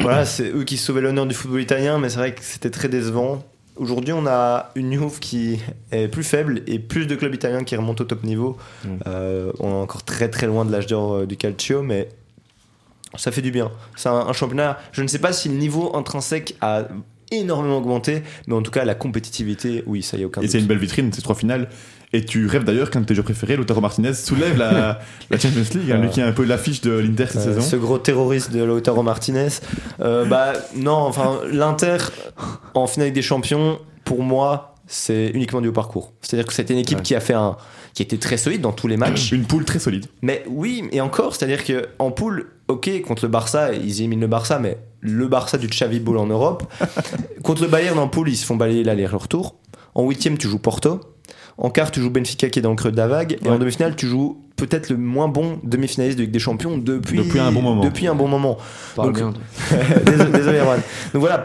voilà, 0.00 0.24
c'est 0.24 0.50
eux 0.50 0.64
qui 0.64 0.76
sauvaient 0.76 1.00
l'honneur 1.00 1.26
du 1.26 1.34
football 1.34 1.60
italien, 1.60 1.98
mais 1.98 2.08
c'est 2.08 2.18
vrai 2.18 2.34
que 2.34 2.42
c'était 2.42 2.70
très 2.70 2.88
décevant. 2.88 3.44
Aujourd'hui, 3.76 4.12
on 4.12 4.24
a 4.26 4.70
une 4.76 4.92
Juve 4.92 5.18
qui 5.18 5.58
est 5.90 6.06
plus 6.06 6.22
faible 6.22 6.62
et 6.68 6.78
plus 6.78 7.06
de 7.06 7.16
clubs 7.16 7.34
italiens 7.34 7.64
qui 7.64 7.74
remontent 7.74 8.04
au 8.04 8.06
top 8.06 8.22
niveau. 8.22 8.56
Mm. 8.84 8.88
Euh, 9.08 9.52
on 9.58 9.70
est 9.70 9.82
encore 9.82 10.04
très 10.04 10.28
très 10.28 10.46
loin 10.46 10.64
de 10.64 10.70
l'âge 10.70 10.86
d'or 10.86 11.26
du 11.26 11.36
calcio, 11.36 11.82
mais 11.82 12.08
ça 13.16 13.30
fait 13.32 13.42
du 13.42 13.50
bien. 13.50 13.70
C'est 13.96 14.08
un, 14.08 14.14
un 14.28 14.32
championnat. 14.32 14.78
Je 14.92 15.02
ne 15.02 15.08
sais 15.08 15.18
pas 15.18 15.32
si 15.32 15.48
le 15.48 15.56
niveau 15.56 15.94
intrinsèque 15.96 16.56
a 16.60 16.84
énormément 17.30 17.78
augmenté, 17.78 18.22
mais 18.46 18.54
en 18.54 18.62
tout 18.62 18.70
cas 18.70 18.84
la 18.84 18.94
compétitivité, 18.94 19.82
oui, 19.86 20.02
ça 20.02 20.16
y 20.16 20.22
a 20.22 20.26
aucun 20.26 20.40
Et 20.42 20.48
c'est 20.48 20.58
une 20.60 20.66
belle 20.66 20.78
vitrine, 20.78 21.12
ces 21.12 21.22
trois 21.22 21.34
finales. 21.34 21.68
Et 22.12 22.24
tu 22.24 22.46
rêves 22.46 22.62
d'ailleurs 22.62 22.90
qu'un 22.90 23.00
de 23.00 23.06
tes 23.06 23.14
jeux 23.16 23.24
préférés, 23.24 23.56
Lautaro 23.56 23.80
Martinez, 23.80 24.14
soulève 24.14 24.56
la, 24.56 25.00
la 25.30 25.38
Champions 25.38 25.64
League, 25.74 25.90
hein, 25.90 25.98
lui 25.98 26.10
qui 26.10 26.20
est 26.20 26.22
un 26.22 26.30
peu 26.32 26.44
l'affiche 26.44 26.80
de 26.82 26.92
l'Inter 26.92 27.26
cette 27.26 27.36
Euh, 27.38 27.44
saison. 27.54 27.60
ce 27.60 27.74
gros 27.76 27.98
terroriste 27.98 28.52
de 28.52 28.62
Lautaro 28.62 29.02
Martinez. 29.02 29.48
Euh, 30.00 30.24
bah 30.24 30.52
non, 30.76 30.92
enfin 30.92 31.40
l'Inter 31.50 31.96
en 32.74 32.86
finale 32.86 33.12
des 33.12 33.22
champions, 33.22 33.80
pour 34.04 34.22
moi, 34.22 34.73
c'est 34.86 35.28
uniquement 35.34 35.60
dû 35.60 35.68
au 35.68 35.72
parcours. 35.72 36.12
C'est-à-dire 36.20 36.46
que 36.46 36.52
c'était 36.52 36.74
une 36.74 36.80
équipe 36.80 36.98
Ouais. 36.98 37.02
qui 37.04 37.14
a 37.14 37.20
fait 37.20 37.34
un, 37.34 37.56
qui 37.94 38.02
était 38.02 38.18
très 38.18 38.36
solide 38.36 38.60
dans 38.60 38.72
tous 38.72 38.86
les 38.86 38.96
matchs. 38.96 39.32
Une 39.32 39.44
poule 39.46 39.64
très 39.64 39.78
solide. 39.78 40.06
Mais 40.22 40.44
oui, 40.48 40.84
et 40.92 41.00
encore, 41.00 41.34
c'est-à-dire 41.34 41.64
que 41.64 41.86
en 41.98 42.10
poule, 42.10 42.50
ok, 42.68 43.02
contre 43.02 43.24
le 43.24 43.30
Barça, 43.30 43.72
ils 43.72 43.98
éliminent 44.00 44.20
le 44.20 44.26
Barça, 44.26 44.58
mais 44.58 44.78
le 45.00 45.26
Barça 45.28 45.58
du 45.58 45.68
Xavi 45.68 46.00
Ball 46.00 46.18
en 46.18 46.26
Europe. 46.26 46.64
contre 47.42 47.62
le 47.62 47.68
Bayern 47.68 47.98
en 47.98 48.08
poule, 48.08 48.28
ils 48.28 48.36
se 48.36 48.44
font 48.46 48.56
balayer 48.56 48.84
l'aller-retour. 48.84 49.56
En 49.94 50.04
huitième, 50.06 50.36
tu 50.38 50.48
joues 50.48 50.58
Porto. 50.58 51.00
En 51.56 51.70
quart, 51.70 51.92
tu 51.92 52.00
joues 52.00 52.10
Benfica 52.10 52.50
qui 52.50 52.58
est 52.58 52.62
dans 52.62 52.70
le 52.70 52.76
creux 52.76 52.90
de 52.90 52.96
la 52.96 53.06
vague. 53.06 53.38
Et 53.44 53.48
en 53.48 53.58
demi-finale, 53.58 53.94
tu 53.94 54.08
joues 54.08 54.42
peut-être 54.56 54.90
le 54.90 54.96
moins 54.96 55.28
bon 55.28 55.60
demi-finaliste 55.62 56.18
de 56.18 56.22
Ligue 56.24 56.32
des 56.32 56.40
Champions 56.40 56.76
depuis, 56.78 57.18
Depuis 57.18 57.38
un 57.38 57.52
bon 57.52 57.62
moment. 57.62 57.84
Depuis 57.84 58.08
un 58.08 58.14
bon 58.16 58.26
moment. 58.26 58.58
Parle 58.96 59.12
Donc- 59.12 59.16
bien. 59.18 59.32
désolé, 60.04 60.30
désolé, 60.32 60.58
Erwan. 60.58 60.80
Donc 61.12 61.20
voilà, 61.20 61.38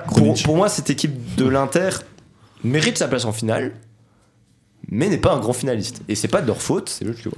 pour 0.43 0.55
moi, 0.57 0.67
cette 0.67 0.89
équipe 0.89 1.35
de 1.35 1.47
l'Inter 1.47 1.89
mérite 2.63 2.97
sa 2.97 3.07
place 3.07 3.25
en 3.25 3.31
finale, 3.31 3.73
mais 4.89 5.09
n'est 5.09 5.17
pas 5.17 5.33
un 5.33 5.39
grand 5.39 5.53
finaliste. 5.53 6.01
Et 6.07 6.15
c'est 6.15 6.27
pas 6.27 6.41
de 6.41 6.47
leur 6.47 6.61
faute, 6.61 6.89
c'est 6.89 7.05
juste 7.05 7.23
que. 7.23 7.29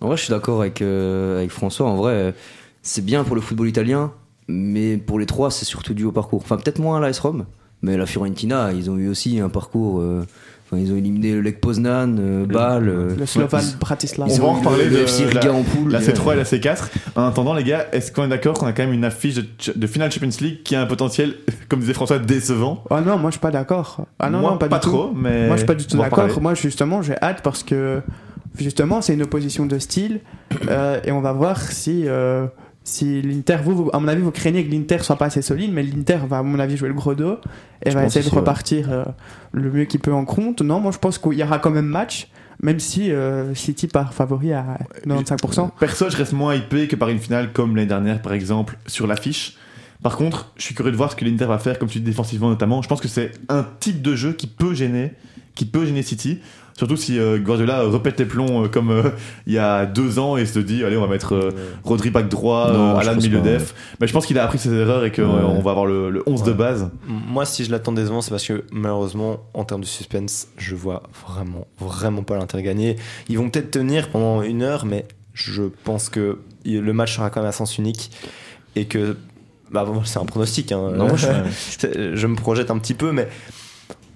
En 0.00 0.08
vrai, 0.08 0.16
je 0.16 0.22
suis 0.22 0.30
d'accord 0.30 0.60
avec, 0.60 0.82
euh, 0.82 1.38
avec 1.38 1.50
François. 1.50 1.88
En 1.88 1.96
vrai, 1.96 2.34
c'est 2.82 3.04
bien 3.04 3.24
pour 3.24 3.36
le 3.36 3.42
football 3.42 3.68
italien, 3.68 4.12
mais 4.48 4.96
pour 4.96 5.18
les 5.18 5.26
trois, 5.26 5.50
c'est 5.50 5.64
surtout 5.64 5.94
dû 5.94 6.04
au 6.04 6.12
parcours. 6.12 6.42
Enfin, 6.42 6.56
peut-être 6.56 6.78
moins 6.78 6.98
à 6.98 7.00
l'AS 7.00 7.18
Rome, 7.18 7.46
mais 7.82 7.96
la 7.96 8.06
Fiorentina, 8.06 8.72
ils 8.72 8.90
ont 8.90 8.96
eu 8.96 9.08
aussi 9.08 9.40
un 9.40 9.48
parcours. 9.48 10.00
euh, 10.00 10.24
enfin, 10.66 10.80
ils 10.82 10.92
ont 10.92 10.96
éliminé 10.96 11.32
le 11.32 11.40
Lech 11.40 11.60
Poznan, 11.60 12.16
euh, 12.18 12.44
Bâle. 12.46 12.88
euh, 12.88 13.14
Le 13.18 13.26
Slovan 13.26 13.60
ils- 13.62 13.78
Bratislava. 13.78 14.30
On 14.30 14.34
ils 14.34 14.40
va 14.40 14.46
ont 14.46 14.50
en 14.50 14.54
reparler 14.54 14.84
le, 14.86 14.90
de 14.90 14.96
FC 15.02 15.24
la- 15.24 15.40
Riga 15.40 15.52
en 15.52 15.62
poule. 15.62 15.92
La 15.92 15.98
euh, 15.98 16.02
C3 16.02 16.32
et 16.34 16.36
la 16.36 16.44
C4. 16.44 16.88
En 17.16 17.24
attendant, 17.26 17.54
les 17.54 17.64
gars, 17.64 17.86
est-ce 17.92 18.10
qu'on 18.12 18.24
est 18.24 18.28
d'accord 18.28 18.54
qu'on 18.58 18.66
a 18.66 18.72
quand 18.72 18.82
même 18.84 18.92
une 18.92 19.04
affiche 19.04 19.34
de, 19.34 19.44
de 19.74 19.86
finale 19.86 20.10
Champions 20.12 20.30
League 20.40 20.62
qui 20.64 20.74
a 20.76 20.82
un 20.82 20.86
potentiel, 20.86 21.34
comme 21.68 21.80
disait 21.80 21.94
François, 21.94 22.18
décevant? 22.18 22.82
Ah 22.90 23.00
non, 23.00 23.16
moi 23.18 23.30
je 23.30 23.34
suis 23.34 23.40
pas 23.40 23.50
d'accord. 23.50 24.06
Ah 24.18 24.28
non, 24.30 24.40
Moi, 24.40 24.50
non, 24.52 24.58
pas, 24.58 24.68
du 24.68 24.74
tout. 24.80 24.88
trop, 24.90 25.12
mais. 25.14 25.46
Moi, 25.46 25.56
je 25.56 25.60
suis 25.60 25.66
pas 25.66 25.74
du 25.74 25.86
tout 25.86 25.94
on 25.96 25.98
va 25.98 26.04
d'accord. 26.10 26.40
Moi, 26.42 26.54
justement, 26.54 27.02
j'ai 27.02 27.14
hâte 27.22 27.42
parce 27.42 27.62
que 27.62 28.00
justement, 28.58 29.02
c'est 29.02 29.14
une 29.14 29.22
opposition 29.22 29.66
de 29.66 29.78
style 29.78 30.20
euh, 30.68 30.98
et 31.04 31.12
on 31.12 31.20
va 31.20 31.32
voir 31.32 31.60
si 31.60 32.04
euh, 32.06 32.46
si 32.86 33.20
l'Inter, 33.20 33.58
vous, 33.64 33.74
vous- 33.74 33.90
à 33.92 33.98
mon 33.98 34.08
avis, 34.08 34.22
vous 34.22 34.30
craignez 34.30 34.64
que 34.64 34.70
l'Inter 34.70 34.98
soit 35.02 35.16
pas 35.16 35.26
assez 35.26 35.42
solide, 35.42 35.72
mais 35.72 35.82
l'Inter 35.82 36.18
va, 36.28 36.38
à 36.38 36.42
mon 36.42 36.58
avis, 36.58 36.76
jouer 36.76 36.88
le 36.88 36.94
gros 36.94 37.14
dos 37.14 37.38
et 37.84 37.90
Je 37.90 37.94
va 37.96 38.04
essayer 38.06 38.24
de 38.24 38.30
repartir 38.40 38.92
euh, 38.92 39.04
le 39.52 39.70
mieux 39.70 39.84
qu'il 39.84 40.00
peut 40.00 40.12
en 40.12 40.24
compte. 40.24 40.62
Non, 40.62 40.80
moi, 40.80 40.92
je 40.92 40.98
pense 40.98 41.18
qu'il 41.18 41.34
y 41.34 41.42
aura 41.42 41.58
quand 41.58 41.70
même 41.72 41.86
match, 41.86 42.28
même 42.62 42.78
si 42.80 43.10
euh, 43.10 43.54
City 43.54 43.88
part 43.88 44.14
favori 44.14 44.52
à 44.52 44.78
95%. 45.06 45.70
Perso, 45.78 46.08
je 46.10 46.16
reste 46.16 46.32
moins 46.32 46.54
hypé 46.54 46.86
que 46.88 46.96
par 46.96 47.08
une 47.08 47.18
finale 47.18 47.52
comme 47.52 47.74
l'année 47.76 47.88
dernière, 47.88 48.22
par 48.22 48.32
exemple, 48.32 48.78
sur 48.86 49.06
l'affiche. 49.06 49.56
Par 50.02 50.16
contre, 50.16 50.52
je 50.56 50.62
suis 50.62 50.74
curieux 50.74 50.92
de 50.92 50.96
voir 50.96 51.10
ce 51.10 51.16
que 51.16 51.24
l'Inter 51.24 51.46
va 51.46 51.58
faire, 51.58 51.78
comme 51.78 51.88
tu 51.88 51.98
dis, 51.98 52.04
défensivement 52.04 52.48
notamment. 52.50 52.82
Je 52.82 52.88
pense 52.88 53.00
que 53.00 53.08
c'est 53.08 53.32
un 53.48 53.66
type 53.80 54.00
de 54.02 54.14
jeu 54.14 54.32
qui 54.32 54.46
peut 54.46 54.74
gêner, 54.74 55.12
qui 55.54 55.64
peut 55.64 55.84
gêner 55.86 56.02
City. 56.02 56.38
Surtout 56.76 56.96
si 56.96 57.18
euh, 57.18 57.38
Guardiola 57.38 57.88
répète 57.88 58.18
les 58.20 58.26
plombs 58.26 58.64
euh, 58.64 58.68
comme 58.68 58.90
euh, 58.90 59.10
il 59.46 59.54
y 59.54 59.58
a 59.58 59.86
deux 59.86 60.18
ans 60.18 60.36
et 60.36 60.44
se 60.44 60.58
dit, 60.58 60.84
allez, 60.84 60.96
on 60.98 61.00
va 61.00 61.06
mettre 61.06 61.34
euh, 61.34 61.50
Rodri 61.84 62.10
back 62.10 62.28
droit, 62.28 62.70
Non, 62.72 62.90
euh, 62.90 62.98
Alan 62.98 63.16
milieu 63.16 63.38
pas, 63.38 63.44
def. 63.44 63.74
Mais 64.00 64.06
je 64.06 64.12
pense 64.12 64.26
qu'il 64.26 64.38
a 64.38 64.44
appris 64.44 64.58
ses 64.58 64.72
erreurs 64.74 65.04
et 65.04 65.10
qu'on 65.10 65.22
Ouais. 65.22 65.62
va 65.62 65.70
avoir 65.70 65.86
le, 65.86 66.10
le 66.10 66.22
11 66.26 66.42
de 66.42 66.52
base. 66.52 66.90
Moi, 67.06 67.46
si 67.46 67.64
je 67.64 67.70
l'attends 67.70 67.92
décevant, 67.92 68.20
c'est 68.20 68.28
parce 68.30 68.46
que 68.46 68.64
malheureusement, 68.72 69.38
en 69.54 69.64
termes 69.64 69.80
de 69.80 69.86
suspense, 69.86 70.48
je 70.58 70.74
vois 70.74 71.02
vraiment, 71.26 71.66
vraiment 71.80 72.22
pas 72.22 72.36
l'Inter 72.36 72.62
gagner. 72.62 72.96
Ils 73.30 73.38
vont 73.38 73.48
peut-être 73.48 73.70
tenir 73.70 74.10
pendant 74.10 74.42
une 74.42 74.62
heure, 74.62 74.84
mais 74.84 75.06
je 75.32 75.62
pense 75.84 76.10
que 76.10 76.40
le 76.66 76.92
match 76.92 77.16
sera 77.16 77.30
quand 77.30 77.40
même 77.40 77.48
à 77.48 77.52
sens 77.52 77.78
unique 77.78 78.10
et 78.74 78.84
que. 78.84 79.16
Bah, 79.70 79.84
bon, 79.84 80.04
c'est 80.04 80.18
un 80.18 80.24
pronostic. 80.26 80.70
Hein. 80.72 80.92
Non, 80.94 81.08
moi, 81.08 81.16
je- 81.16 81.26
C'est- 81.50 82.14
je 82.16 82.26
me 82.26 82.36
projette 82.36 82.70
un 82.70 82.78
petit 82.78 82.94
peu, 82.94 83.10
mais 83.12 83.28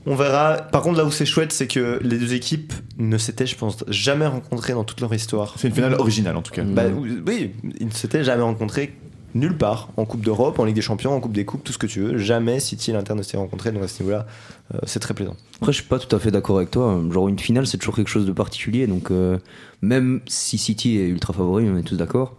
on 0.07 0.15
verra. 0.15 0.57
Par 0.57 0.83
contre, 0.83 0.99
là 0.99 1.05
où 1.05 1.11
c'est 1.11 1.27
chouette, 1.27 1.53
c'est 1.53 1.67
que 1.67 2.01
les 2.03 2.19
deux 2.19 2.35
équipes 2.35 2.73
ne 2.99 3.19
s'étaient, 3.19 3.47
je 3.47 3.57
pense, 3.57 3.85
jamais 3.89 4.27
rencontrées 4.27 4.73
dans 4.73 4.85
toute 4.85 5.01
leur 5.01 5.13
histoire. 5.13 5.55
C'est 5.57 5.69
une 5.69 5.75
finale 5.75 5.95
originale 5.95 6.37
en 6.37 6.43
tout 6.43 6.53
cas. 6.53 6.63
Bah, 6.63 6.85
oui, 7.27 7.53
ils 7.79 7.87
ne 7.87 7.93
s'étaient 7.93 8.25
jamais 8.25 8.43
rencontrés 8.43 8.95
nulle 9.35 9.57
part, 9.57 9.91
en 9.97 10.05
Coupe 10.05 10.25
d'Europe, 10.25 10.59
en 10.59 10.65
Ligue 10.65 10.75
des 10.75 10.83
Champions, 10.83 11.15
en 11.15 11.21
Coupe 11.21 11.33
des 11.33 11.45
Coupes, 11.45 11.63
tout 11.63 11.73
ce 11.73 11.79
que 11.79 11.87
tu 11.87 12.01
veux. 12.01 12.19
Jamais 12.19 12.61
City 12.61 12.91
et 12.91 12.95
l'Inter 12.95 13.15
ne 13.15 13.23
s'étaient 13.23 13.37
rencontrés, 13.37 13.71
donc 13.73 13.83
à 13.83 13.89
ce 13.89 14.03
niveau-là, 14.03 14.27
euh, 14.75 14.79
c'est 14.85 15.01
très 15.01 15.15
plaisant. 15.15 15.37
Après, 15.57 15.73
je 15.73 15.81
suis 15.81 15.89
pas 15.89 15.99
tout 15.99 16.15
à 16.15 16.19
fait 16.19 16.31
d'accord 16.31 16.57
avec 16.57 16.71
toi. 16.71 17.01
Genre, 17.11 17.29
une 17.29 17.39
finale, 17.39 17.67
c'est 17.67 17.79
toujours 17.79 17.95
quelque 17.95 18.09
chose 18.09 18.27
de 18.27 18.33
particulier. 18.33 18.87
Donc, 18.87 19.11
euh, 19.11 19.39
même 19.83 20.21
si 20.27 20.59
City 20.59 20.99
est 20.99 21.09
ultra 21.09 21.33
favori, 21.33 21.69
on 21.69 21.77
est 21.77 21.83
tous 21.83 21.97
d'accord. 21.97 22.35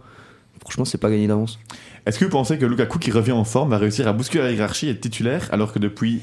Franchement, 0.60 0.84
c'est 0.84 0.98
pas 0.98 1.10
gagné 1.10 1.26
d'avance. 1.26 1.58
Est-ce 2.04 2.18
que 2.18 2.24
vous 2.24 2.30
pensez 2.30 2.58
que 2.58 2.66
Lukaku, 2.66 2.98
qui 2.98 3.10
revient 3.10 3.32
en 3.32 3.44
forme, 3.44 3.70
va 3.70 3.78
réussir 3.78 4.06
à 4.06 4.12
bousculer 4.12 4.44
la 4.44 4.52
hiérarchie 4.52 4.88
et 4.88 4.90
être 4.90 5.00
titulaire 5.00 5.48
alors 5.52 5.72
que 5.72 5.78
depuis 5.78 6.20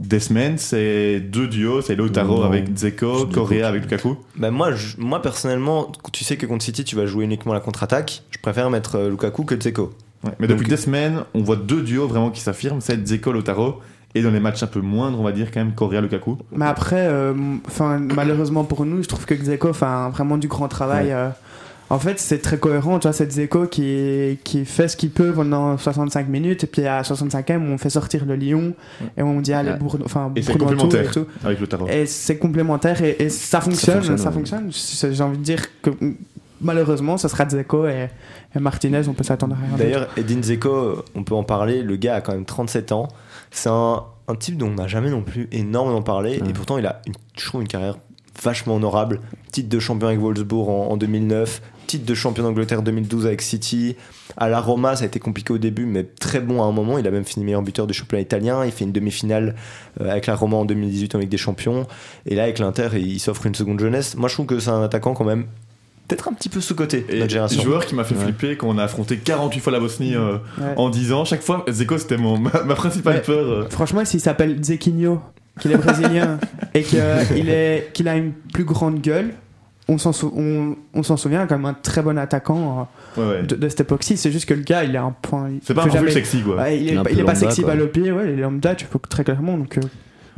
des 0.00 0.20
semaines, 0.20 0.58
c'est 0.58 1.20
deux 1.20 1.46
duos, 1.48 1.82
c'est 1.82 1.94
Lautaro 1.96 2.42
avec 2.42 2.72
Dzeko, 2.74 3.26
Je 3.30 3.34
Correa 3.34 3.66
avec 3.68 3.82
Lukaku 3.82 4.16
Bah 4.36 4.50
moi, 4.50 4.72
je- 4.72 4.96
moi 4.98 5.20
personnellement, 5.22 5.90
tu 6.12 6.24
sais 6.24 6.36
que 6.36 6.46
contre 6.46 6.64
City, 6.64 6.84
tu 6.84 6.96
vas 6.96 7.06
jouer 7.06 7.24
uniquement 7.24 7.52
la 7.52 7.60
contre-attaque. 7.60 8.22
Je 8.30 8.38
préfère 8.38 8.70
mettre 8.70 8.96
euh, 8.96 9.10
Lukaku 9.10 9.44
que 9.44 9.54
Dzeko. 9.54 9.90
Ouais, 10.24 10.32
Mais 10.38 10.46
depuis 10.46 10.68
des 10.68 10.76
semaines, 10.76 11.20
on 11.34 11.42
voit 11.42 11.56
deux 11.56 11.82
duos 11.82 12.06
vraiment 12.06 12.30
qui 12.30 12.40
s'affirment, 12.40 12.80
c'est 12.80 12.96
Dzeko, 13.02 13.32
Lautaro, 13.32 13.80
et 14.14 14.22
dans 14.22 14.30
les 14.30 14.40
matchs 14.40 14.62
un 14.62 14.66
peu 14.66 14.80
moindres, 14.80 15.18
on 15.20 15.22
va 15.22 15.32
dire 15.32 15.50
quand 15.52 15.60
même 15.60 15.72
Correa, 15.72 16.00
Lukaku. 16.00 16.36
Mais 16.52 16.66
après, 16.66 17.06
euh, 17.08 17.32
enfin, 17.66 17.98
malheureusement 18.14 18.64
pour 18.64 18.84
nous, 18.84 19.02
je 19.02 19.08
trouve 19.08 19.24
que 19.24 19.34
Dzeko 19.34 19.72
fait 19.72 19.86
un- 19.86 20.10
vraiment 20.10 20.36
du 20.36 20.48
grand 20.48 20.68
travail. 20.68 21.12
euh. 21.12 21.28
En 21.90 21.98
fait, 21.98 22.18
c'est 22.20 22.38
très 22.38 22.58
cohérent. 22.58 22.98
Tu 22.98 23.08
vois, 23.08 23.12
c'est 23.12 23.26
Dzeko 23.26 23.66
qui, 23.66 24.38
qui 24.44 24.64
fait 24.64 24.88
ce 24.88 24.96
qu'il 24.96 25.10
peut 25.10 25.32
pendant 25.32 25.76
65 25.76 26.28
minutes, 26.28 26.64
et 26.64 26.66
puis 26.66 26.86
à 26.86 27.02
65e, 27.02 27.60
on 27.70 27.76
fait 27.78 27.90
sortir 27.90 28.24
le 28.24 28.36
Lyon, 28.36 28.74
et 29.16 29.22
on 29.22 29.40
dit, 29.40 29.52
allez, 29.52 29.70
Ouais. 29.72 29.76
bourre- 29.76 29.98
enfin, 30.04 30.32
Et 30.36 30.42
c'est 30.42 30.56
complémentaire 30.56 31.08
et 31.08 31.12
tout. 31.12 31.26
avec 31.44 31.60
Lautaro. 31.60 31.86
Et 31.88 32.06
c'est 32.06 32.38
complémentaire, 32.38 33.02
et, 33.02 33.16
et 33.18 33.28
ça 33.28 33.60
fonctionne. 33.60 34.16
Ça 34.16 34.30
fonctionne, 34.30 34.70
J'ai 34.72 35.22
envie 35.22 35.38
de 35.38 35.42
dire 35.42 35.62
que 35.82 35.90
malheureusement, 36.60 37.16
ça 37.16 37.28
sera 37.28 37.44
Dzeko 37.46 37.86
et, 37.86 38.08
et 38.54 38.58
Martinez, 38.58 39.02
on 39.08 39.14
peut 39.14 39.24
s'attendre 39.24 39.56
à 39.56 39.66
rien. 39.66 39.76
D'ailleurs, 39.76 40.08
Edin 40.16 40.40
Dzeko, 40.40 41.04
on 41.14 41.24
peut 41.24 41.34
en 41.34 41.44
parler. 41.44 41.82
Le 41.82 41.96
gars 41.96 42.16
a 42.16 42.20
quand 42.20 42.32
même 42.32 42.44
37 42.44 42.92
ans. 42.92 43.08
C'est 43.50 43.68
un, 43.70 44.04
un 44.28 44.34
type 44.36 44.56
dont 44.56 44.68
on 44.68 44.74
n'a 44.74 44.86
jamais 44.86 45.10
non 45.10 45.22
plus 45.22 45.48
énormément 45.52 46.02
parlé. 46.02 46.38
Ouais. 46.40 46.50
Et 46.50 46.52
pourtant, 46.52 46.78
il 46.78 46.86
a, 46.86 47.00
une, 47.06 47.14
je 47.36 47.46
trouve, 47.46 47.62
une 47.62 47.68
carrière 47.68 47.96
vachement 48.42 48.76
honorable. 48.76 49.20
Titre 49.52 49.68
de 49.68 49.78
champion 49.78 50.08
avec 50.08 50.20
Wolfsburg 50.20 50.68
en, 50.68 50.88
en 50.92 50.96
2009, 50.96 51.60
titre 51.86 52.06
de 52.06 52.14
champion 52.14 52.44
d'Angleterre 52.44 52.82
2012 52.82 53.26
avec 53.26 53.42
City. 53.42 53.96
À 54.36 54.48
la 54.48 54.60
Roma, 54.60 54.94
ça 54.96 55.04
a 55.04 55.06
été 55.06 55.18
compliqué 55.18 55.52
au 55.52 55.58
début, 55.58 55.86
mais 55.86 56.04
très 56.04 56.40
bon 56.40 56.62
à 56.62 56.66
un 56.66 56.72
moment. 56.72 56.98
Il 56.98 57.06
a 57.06 57.10
même 57.10 57.24
fini 57.24 57.44
meilleur 57.44 57.62
buteur 57.62 57.86
du 57.86 57.94
championnat 57.94 58.22
italien. 58.22 58.64
Il 58.64 58.70
fait 58.72 58.84
une 58.84 58.92
demi-finale 58.92 59.56
euh, 60.00 60.10
avec 60.10 60.26
la 60.26 60.36
Roma 60.36 60.56
en 60.56 60.64
2018 60.64 61.14
avec 61.16 61.28
des 61.28 61.36
champions. 61.36 61.86
Et 62.26 62.34
là, 62.36 62.44
avec 62.44 62.58
l'Inter, 62.60 62.88
il 62.94 63.18
s'offre 63.18 63.46
une 63.46 63.54
seconde 63.54 63.80
jeunesse. 63.80 64.16
Moi, 64.16 64.28
je 64.28 64.34
trouve 64.34 64.46
que 64.46 64.58
c'est 64.60 64.70
un 64.70 64.82
attaquant 64.82 65.14
quand 65.14 65.24
même 65.24 65.46
peut-être 66.08 66.26
un 66.28 66.32
petit 66.32 66.48
peu 66.48 66.60
sous-côté, 66.60 67.06
notre 67.18 67.30
génération. 67.30 67.62
joueur 67.62 67.86
qui 67.86 67.94
m'a 67.94 68.02
fait 68.02 68.16
Ouais. 68.16 68.24
flipper 68.24 68.56
quand 68.56 68.66
on 68.68 68.78
a 68.78 68.82
affronté 68.82 69.16
48 69.18 69.60
fois 69.60 69.72
la 69.72 69.78
Bosnie 69.78 70.16
euh, 70.16 70.38
Ouais. 70.58 70.74
en 70.76 70.90
10 70.90 71.12
ans. 71.12 71.24
Chaque 71.24 71.40
fois, 71.42 71.64
Zeko, 71.70 71.98
c'était 71.98 72.16
mon, 72.16 72.36
ma, 72.40 72.64
ma 72.64 72.74
principale 72.74 73.16
Ouais. 73.16 73.22
peur. 73.22 73.46
euh. 73.48 73.66
Franchement, 73.70 74.04
s'il 74.04 74.20
s'appelle 74.20 74.58
Zequinho, 74.60 75.20
qu'il 75.60 75.72
est 75.72 75.76
brésilien 75.76 76.38
et 76.74 76.82
qu'il 76.82 76.98
est, 77.48 77.90
qu'il 77.92 78.08
a 78.08 78.16
une 78.16 78.32
plus 78.32 78.64
grande 78.64 79.00
gueule, 79.00 79.30
on 79.88 79.98
s'en 79.98 80.12
sou- 80.12 80.32
on, 80.36 80.76
on 80.94 81.02
s'en 81.02 81.16
souvient 81.16 81.46
comme 81.46 81.64
un 81.66 81.74
très 81.74 82.00
bon 82.02 82.16
attaquant 82.18 82.88
Ouais, 83.16 83.22
ouais. 83.24 83.28
euh, 83.38 83.42
de, 83.42 83.56
de 83.56 83.68
cette 83.68 83.80
époque-ci. 83.80 84.16
C'est 84.16 84.30
juste 84.30 84.48
que 84.48 84.54
le 84.54 84.62
gars, 84.62 84.84
il 84.84 84.94
est 84.94 84.98
un 84.98 85.14
point. 85.20 85.48
il 85.50 85.60
C'est 85.64 85.74
pas 85.74 85.84
un 85.84 85.90
jamais- 85.90 86.12
sexy, 86.12 86.42
quoi. 86.42 86.56
Ouais, 86.56 86.78
il 86.78 86.82
est, 86.88 86.92
Il 86.92 86.94
est 86.94 86.96
un 86.98 87.02
pas- 87.02 87.08
peu 87.10 87.14
il 87.16 87.20
est 87.20 87.24
pas 87.24 87.32
lambda, 87.34 87.40
sexy 87.50 87.62
pied, 87.92 88.12
ouais, 88.12 88.24
il 88.32 88.38
est 88.38 88.42
lambda, 88.42 88.74
tu 88.76 88.86
peux 88.86 88.98
très 89.08 89.24
clairement. 89.24 89.58
Donc, 89.58 89.78
euh, 89.78 89.80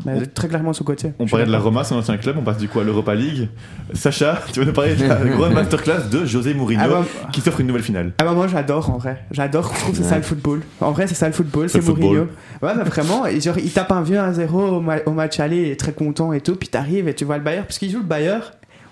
mais 0.05 0.27
très 0.27 0.49
clairement 0.49 0.73
sous 0.73 0.85
côté. 0.85 1.13
On 1.19 1.27
parlait 1.27 1.47
de 1.47 1.51
la 1.53 1.59
Roma, 1.59 1.85
son 1.85 1.97
ancien 1.97 2.17
club, 2.17 2.37
on 2.39 2.43
passe 2.43 2.59
du 2.59 2.69
coup 2.69 2.81
à 2.81 2.85
l'Europa 2.85 3.15
League. 3.15 3.49
Sacha, 3.95 4.41
tu 4.53 4.61
vas 4.61 4.67
nous 4.67 4.73
parler 4.73 4.95
de 4.95 5.05
la 5.07 5.17
grande 5.37 5.53
masterclass 5.55 6.09
de 6.11 6.25
José 6.25 6.55
Mourinho 6.55 6.83
Ah 6.85 6.89
bah, 6.89 7.05
qui 7.33 7.41
s'offre 7.41 7.61
une 7.61 7.67
nouvelle 7.67 7.83
finale. 7.83 8.13
ah 8.19 8.25
bah 8.25 8.33
moi 8.33 8.47
j'adore 8.49 8.91
en 8.91 8.99
vrai, 8.99 9.25
j'adore, 9.31 9.71
je 9.75 9.81
trouve 9.81 9.91
que 9.93 9.97
c'est 10.03 10.09
ça 10.09 10.17
le 10.17 10.23
football. 10.23 10.61
En 10.81 10.93
vrai 10.93 11.07
c'est 11.07 11.15
ça 11.15 11.27
le 11.27 11.33
football, 11.33 11.69
C'est 11.69 11.81
football. 11.81 12.05
Mourinho. 12.05 12.29
Ouais 12.63 12.73
mais 12.77 12.85
vraiment, 12.85 13.27
et 13.27 13.41
genre 13.41 13.59
il 13.59 13.71
tape 13.71 13.93
un 13.93 14.03
vieux 14.03 14.19
1-0 14.19 14.51
au, 14.53 14.81
ma- 14.81 15.03
au 15.07 15.11
match 15.13 15.39
aller, 15.41 15.59
il 15.63 15.69
est 15.69 15.79
très 15.81 15.93
content 15.93 16.33
et 16.33 16.41
tout, 16.41 16.57
puis 16.57 16.69
t'arrives 16.69 17.09
et 17.09 17.15
tu 17.15 17.25
vois 17.25 17.39
le 17.39 17.45
Bayern, 17.45 17.65
parce 17.65 17.79
qu'il 17.79 17.91
joue 17.91 17.99
le 17.99 18.05
Bayern, 18.05 18.43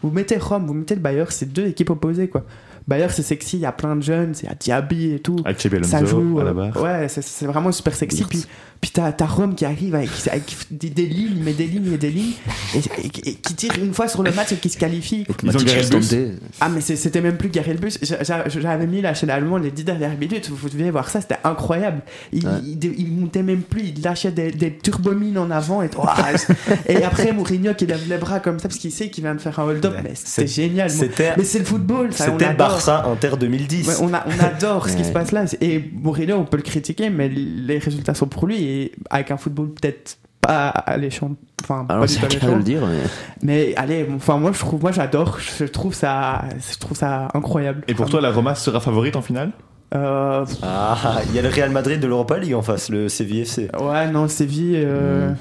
vous 0.03 0.11
mettez 0.11 0.37
Rome, 0.39 0.67
vous 0.67 0.75
mettez 0.75 0.95
le 0.95 1.01
Bayern, 1.01 1.27
c'est 1.31 1.53
deux 1.53 1.67
équipes 1.67 1.91
opposées 1.91 2.29
quoi. 2.29 2.45
Bayern 2.89 3.11
c'est 3.15 3.23
sexy, 3.23 3.59
il 3.59 3.61
y 3.61 3.67
a 3.67 3.73
plein 3.73 3.95
de 3.95 4.03
jeunes, 4.03 4.33
il 4.43 4.47
y 4.49 4.49
a 4.51 4.55
Diaby 4.55 5.13
et 5.13 5.19
tout. 5.21 5.37
Avec 5.45 5.61
Ça 5.85 6.05
joue, 6.05 6.41
à 6.41 6.45
la 6.45 6.51
euh, 6.51 6.55
barre. 6.55 6.83
ouais, 6.83 7.09
c'est- 7.09 7.23
c'est 7.23 7.47
vraiment 7.47 7.71
super 7.71 7.95
sexy. 7.95 8.25
Puis, 8.25 8.47
puis 8.81 8.91
t'as 8.93 9.13
t'as 9.13 9.27
Rome 9.27 9.55
qui 9.55 9.65
arrive 9.67 9.95
avec, 9.95 10.09
avec 10.31 10.57
des, 10.71 10.89
des 10.91 11.07
lignes, 11.07 11.43
mais 11.45 11.53
des 11.53 11.67
lignes 11.67 11.93
et 11.93 11.99
des 11.99 12.11
lignes, 12.11 12.33
et, 12.75 12.79
et- 12.79 13.29
et 13.31 13.35
qui 13.35 13.55
tire 13.55 13.73
une 13.83 13.93
fois 13.93 14.09
sur 14.09 14.23
le 14.23 14.33
match 14.33 14.53
et 14.53 14.57
qui 14.57 14.69
se 14.71 14.79
qualifie. 14.79 15.27
Ils 15.43 15.57
ont 15.57 15.61
garé 15.63 15.83
le 15.83 15.99
bus. 15.99 16.15
Ah, 16.61 16.69
mais 16.71 16.81
c'est- 16.81 16.97
c'était 16.97 17.21
même 17.21 17.37
plus 17.37 17.51
Gary 17.51 17.73
le 17.73 17.79
bus. 17.79 17.99
J'a- 18.03 18.23
j'a- 18.23 18.49
J'avais 18.49 18.87
mis 18.87 19.01
la 19.03 19.13
chaîne 19.15 19.31
allemande 19.31 19.63
les 19.65 19.71
10 19.71 19.85
dernières 19.85 20.17
minutes. 20.17 20.49
Vous 20.51 20.69
deviez 20.71 20.91
voir 20.91 21.09
ça, 21.11 21.21
c'était 21.21 21.37
incroyable. 21.45 22.01
Il, 22.33 22.47
Ouais. 22.47 22.53
il, 22.65 22.83
il 22.99 23.13
montait 23.13 23.43
même 23.43 23.63
plus, 23.63 23.93
il 23.95 24.03
lâchait 24.03 24.31
des, 24.33 24.51
des 24.51 24.73
turbomines 24.77 25.37
en 25.39 25.51
avant. 25.51 25.83
Et, 25.83 25.91
et 26.89 27.03
après, 27.05 27.33
Mourinho 27.33 27.75
qui 27.75 27.87
lève 27.87 28.09
les 28.09 28.17
bras 28.19 28.41
comme 28.41 28.59
ça 28.59 28.69
parce 28.69 28.79
qu'il 28.79 28.93
sait 28.93 29.09
qu'il 29.11 29.25
vient 29.25 29.35
de 29.35 29.41
faire 29.41 29.59
un 29.61 29.65
hold-up. 29.65 29.95
Ouais. 29.95 30.01
Mais 30.05 30.11
c'était 30.15 30.47
C'est- 30.47 30.63
génial. 30.63 30.91
C'était 30.91 31.33
Mais 31.37 31.45
c'est 31.45 31.59
le 31.59 31.65
football, 31.65 32.13
ça, 32.13 32.29
on 32.29 32.33
c'était 32.33 32.45
adore. 32.47 32.69
Barça 32.69 33.05
Inter 33.07 33.33
2010. 33.39 33.87
Ouais, 33.89 33.95
on, 34.01 34.13
a- 34.15 34.25
on 34.27 34.43
adore 34.45 34.89
ce 34.89 34.97
qui 34.97 35.05
se 35.05 35.13
passe 35.13 35.33
là. 35.33 35.45
Et 35.61 35.85
Mourinho, 35.93 36.37
on 36.37 36.45
peut 36.45 36.57
le 36.57 36.63
critiquer, 36.63 37.11
mais 37.11 37.29
les 37.29 37.79
résultats 37.79 38.15
sont 38.15 38.27
pour 38.27 38.47
lui. 38.47 38.70
Et 38.71 38.93
avec 39.11 39.31
un 39.31 39.37
football 39.37 39.71
peut-être 39.71 40.19
pas 40.41 40.69
alléchant. 40.69 41.33
Enfin, 41.63 41.85
pas 41.85 41.95
Alors 41.95 42.07
du 42.07 42.13
c'est 42.15 42.21
tout 42.21 42.27
le 42.27 42.31
cas 42.33 42.47
de 42.47 42.53
alléchant. 42.53 42.57
le 42.59 42.63
dire. 42.63 42.87
mais- 42.87 43.09
Mais 43.43 43.75
allez, 43.77 44.07
enfin 44.17 44.39
moi 44.39 44.53
je 44.53 44.59
trouve, 44.59 44.81
moi 44.81 44.93
j'adore. 44.93 45.39
Je 45.41 45.65
trouve 45.65 45.95
ça, 45.95 46.45
je 46.73 46.79
trouve 46.79 46.97
ça 46.97 47.29
incroyable. 47.35 47.83
Et 47.89 47.95
pour 47.95 48.09
toi, 48.09 48.21
la 48.21 48.31
Roma 48.31 48.55
sera 48.55 48.81
favorite 48.81 49.17
en 49.17 49.23
finale? 49.23 49.51
Euh, 49.95 50.45
Ah, 50.63 51.21
il 51.29 51.35
y 51.35 51.39
a 51.39 51.43
le 51.43 51.49
Real 51.49 51.71
Madrid 51.71 51.99
de 52.01 52.07
l'Europa 52.07 52.39
League 52.39 52.55
en 52.55 52.63
face, 52.63 52.89
le 52.91 53.09
Séville 53.09 53.41
FC. 53.41 53.69
Ouais, 53.81 54.09
non, 54.11 54.29
Séville. 54.29 54.75
euh, 54.77 55.33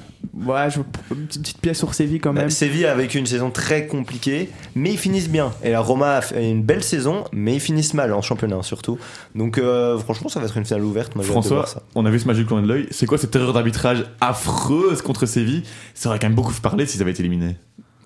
Ouais, 0.46 0.68
je... 0.70 0.80
une 1.14 1.26
petite 1.26 1.58
pièce 1.60 1.78
sur 1.78 1.92
Séville 1.94 2.20
quand 2.20 2.32
même. 2.32 2.44
Bah, 2.44 2.50
Séville 2.50 2.86
a 2.86 2.94
vécu 2.94 3.18
une 3.18 3.26
saison 3.26 3.50
très 3.50 3.86
compliquée, 3.86 4.50
mais 4.74 4.90
ils 4.92 4.98
finissent 4.98 5.28
bien. 5.30 5.50
Et 5.64 5.70
la 5.70 5.80
Roma 5.80 6.16
a 6.16 6.20
fait 6.20 6.50
une 6.50 6.62
belle 6.62 6.82
saison, 6.82 7.24
mais 7.32 7.54
ils 7.54 7.60
finissent 7.60 7.94
mal 7.94 8.12
en 8.12 8.22
championnat 8.22 8.62
surtout. 8.62 8.98
Donc 9.34 9.58
euh, 9.58 9.98
franchement, 9.98 10.28
ça 10.28 10.40
va 10.40 10.46
être 10.46 10.56
une 10.56 10.64
finale 10.64 10.84
ouverte. 10.84 11.14
Moi, 11.16 11.24
François, 11.24 11.56
voir 11.56 11.68
ça. 11.68 11.82
on 11.94 12.04
a 12.06 12.10
vu 12.10 12.18
ce 12.20 12.26
match 12.26 12.36
du 12.36 12.46
coin 12.46 12.62
de 12.62 12.66
l'œil. 12.68 12.86
C'est 12.90 13.06
quoi 13.06 13.18
cette 13.18 13.34
erreur 13.34 13.52
d'arbitrage 13.52 14.04
affreuse 14.20 15.02
contre 15.02 15.26
Séville? 15.26 15.62
Ça 15.94 16.08
aurait 16.10 16.18
quand 16.18 16.26
même 16.28 16.36
beaucoup 16.36 16.52
parler 16.60 16.86
s'ils 16.86 17.00
avaient 17.02 17.10
été 17.12 17.20
éliminés. 17.20 17.56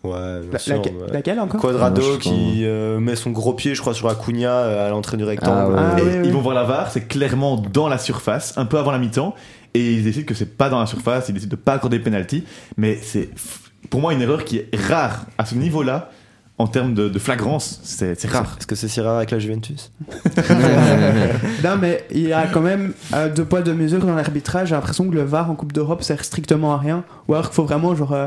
Ouais, 0.05 0.41
bien 0.43 0.51
La- 0.53 0.59
sûr, 0.59 0.77
laquelle, 0.77 0.95
ouais. 0.97 1.13
laquelle 1.13 1.41
encore 1.41 1.61
Quadrado 1.61 2.03
Ah, 2.15 2.19
qui 2.21 2.61
euh, 2.65 3.01
met 3.01 3.17
son 3.17 3.31
gros 3.31 3.55
pied, 3.55 3.75
je 3.75 3.81
crois, 3.81 3.95
sur 3.95 4.09
Acuna 4.09 4.51
euh, 4.51 4.87
à 4.87 4.91
l'entrée 4.91 5.17
du 5.17 5.25
rectangle. 5.25 5.75
Ah 5.79 5.93
ouais. 5.93 5.93
Ah, 5.97 5.99
et 5.99 6.03
oui, 6.03 6.09
oui. 6.21 6.27
ils 6.27 6.33
vont 6.33 6.41
voir 6.43 6.55
la 6.55 6.65
VAR, 6.65 6.91
c'est 6.91 7.09
clairement 7.09 7.57
dans 7.57 7.89
la 7.89 7.97
surface, 7.99 8.53
un 8.59 8.67
peu 8.67 8.79
avant 8.79 8.91
la 8.93 8.99
mi-temps, 8.99 9.35
et 9.73 9.93
ils 9.95 10.05
décident 10.05 10.27
que 10.27 10.35
c'est 10.35 10.57
pas 10.57 10.69
dans 10.69 10.79
la 10.79 10.87
surface, 10.87 11.29
ils 11.31 11.33
décident 11.35 11.51
de 11.51 11.57
pas 11.57 11.73
accorder 11.73 11.99
penalty, 11.99 12.45
mais 12.77 12.99
c'est 13.03 13.31
pour 13.91 14.01
moi 14.01 14.13
une 14.13 14.21
erreur 14.23 14.45
qui 14.45 14.59
est 14.59 14.69
rare 14.89 15.27
à 15.39 15.47
ce 15.47 15.55
niveau-là 15.55 16.11
en 16.57 16.69
termes 16.69 16.95
de, 16.95 17.09
de 17.09 17.19
flagrance, 17.19 17.81
c'est 17.83 18.15
rare. 18.29 18.55
Est-ce 18.61 18.67
que 18.69 18.77
c'est 18.77 18.87
si 18.87 19.01
rare 19.01 19.17
avec 19.17 19.31
la 19.33 19.39
Juventus? 19.41 19.91
Non, 21.65 21.77
mais 21.81 22.05
il 22.11 22.29
y 22.29 22.33
a 22.33 22.47
quand 22.47 22.61
même 22.61 22.93
euh, 23.15 23.29
deux 23.33 23.45
poids, 23.45 23.63
deux 23.63 23.75
mesures 23.75 24.05
dans 24.05 24.15
l'arbitrage. 24.15 24.69
J'ai 24.69 24.75
l'impression 24.75 25.09
que 25.09 25.15
le 25.15 25.23
VAR 25.25 25.51
en 25.51 25.55
Coupe 25.55 25.73
d'Europe 25.73 26.03
sert 26.03 26.25
strictement 26.25 26.75
à 26.75 26.79
rien. 26.79 27.05
Ou 27.29 27.35
alors 27.35 27.47
qu'il 27.47 27.55
faut 27.55 27.65
vraiment, 27.65 27.95
genre, 27.97 28.13
euh, 28.13 28.27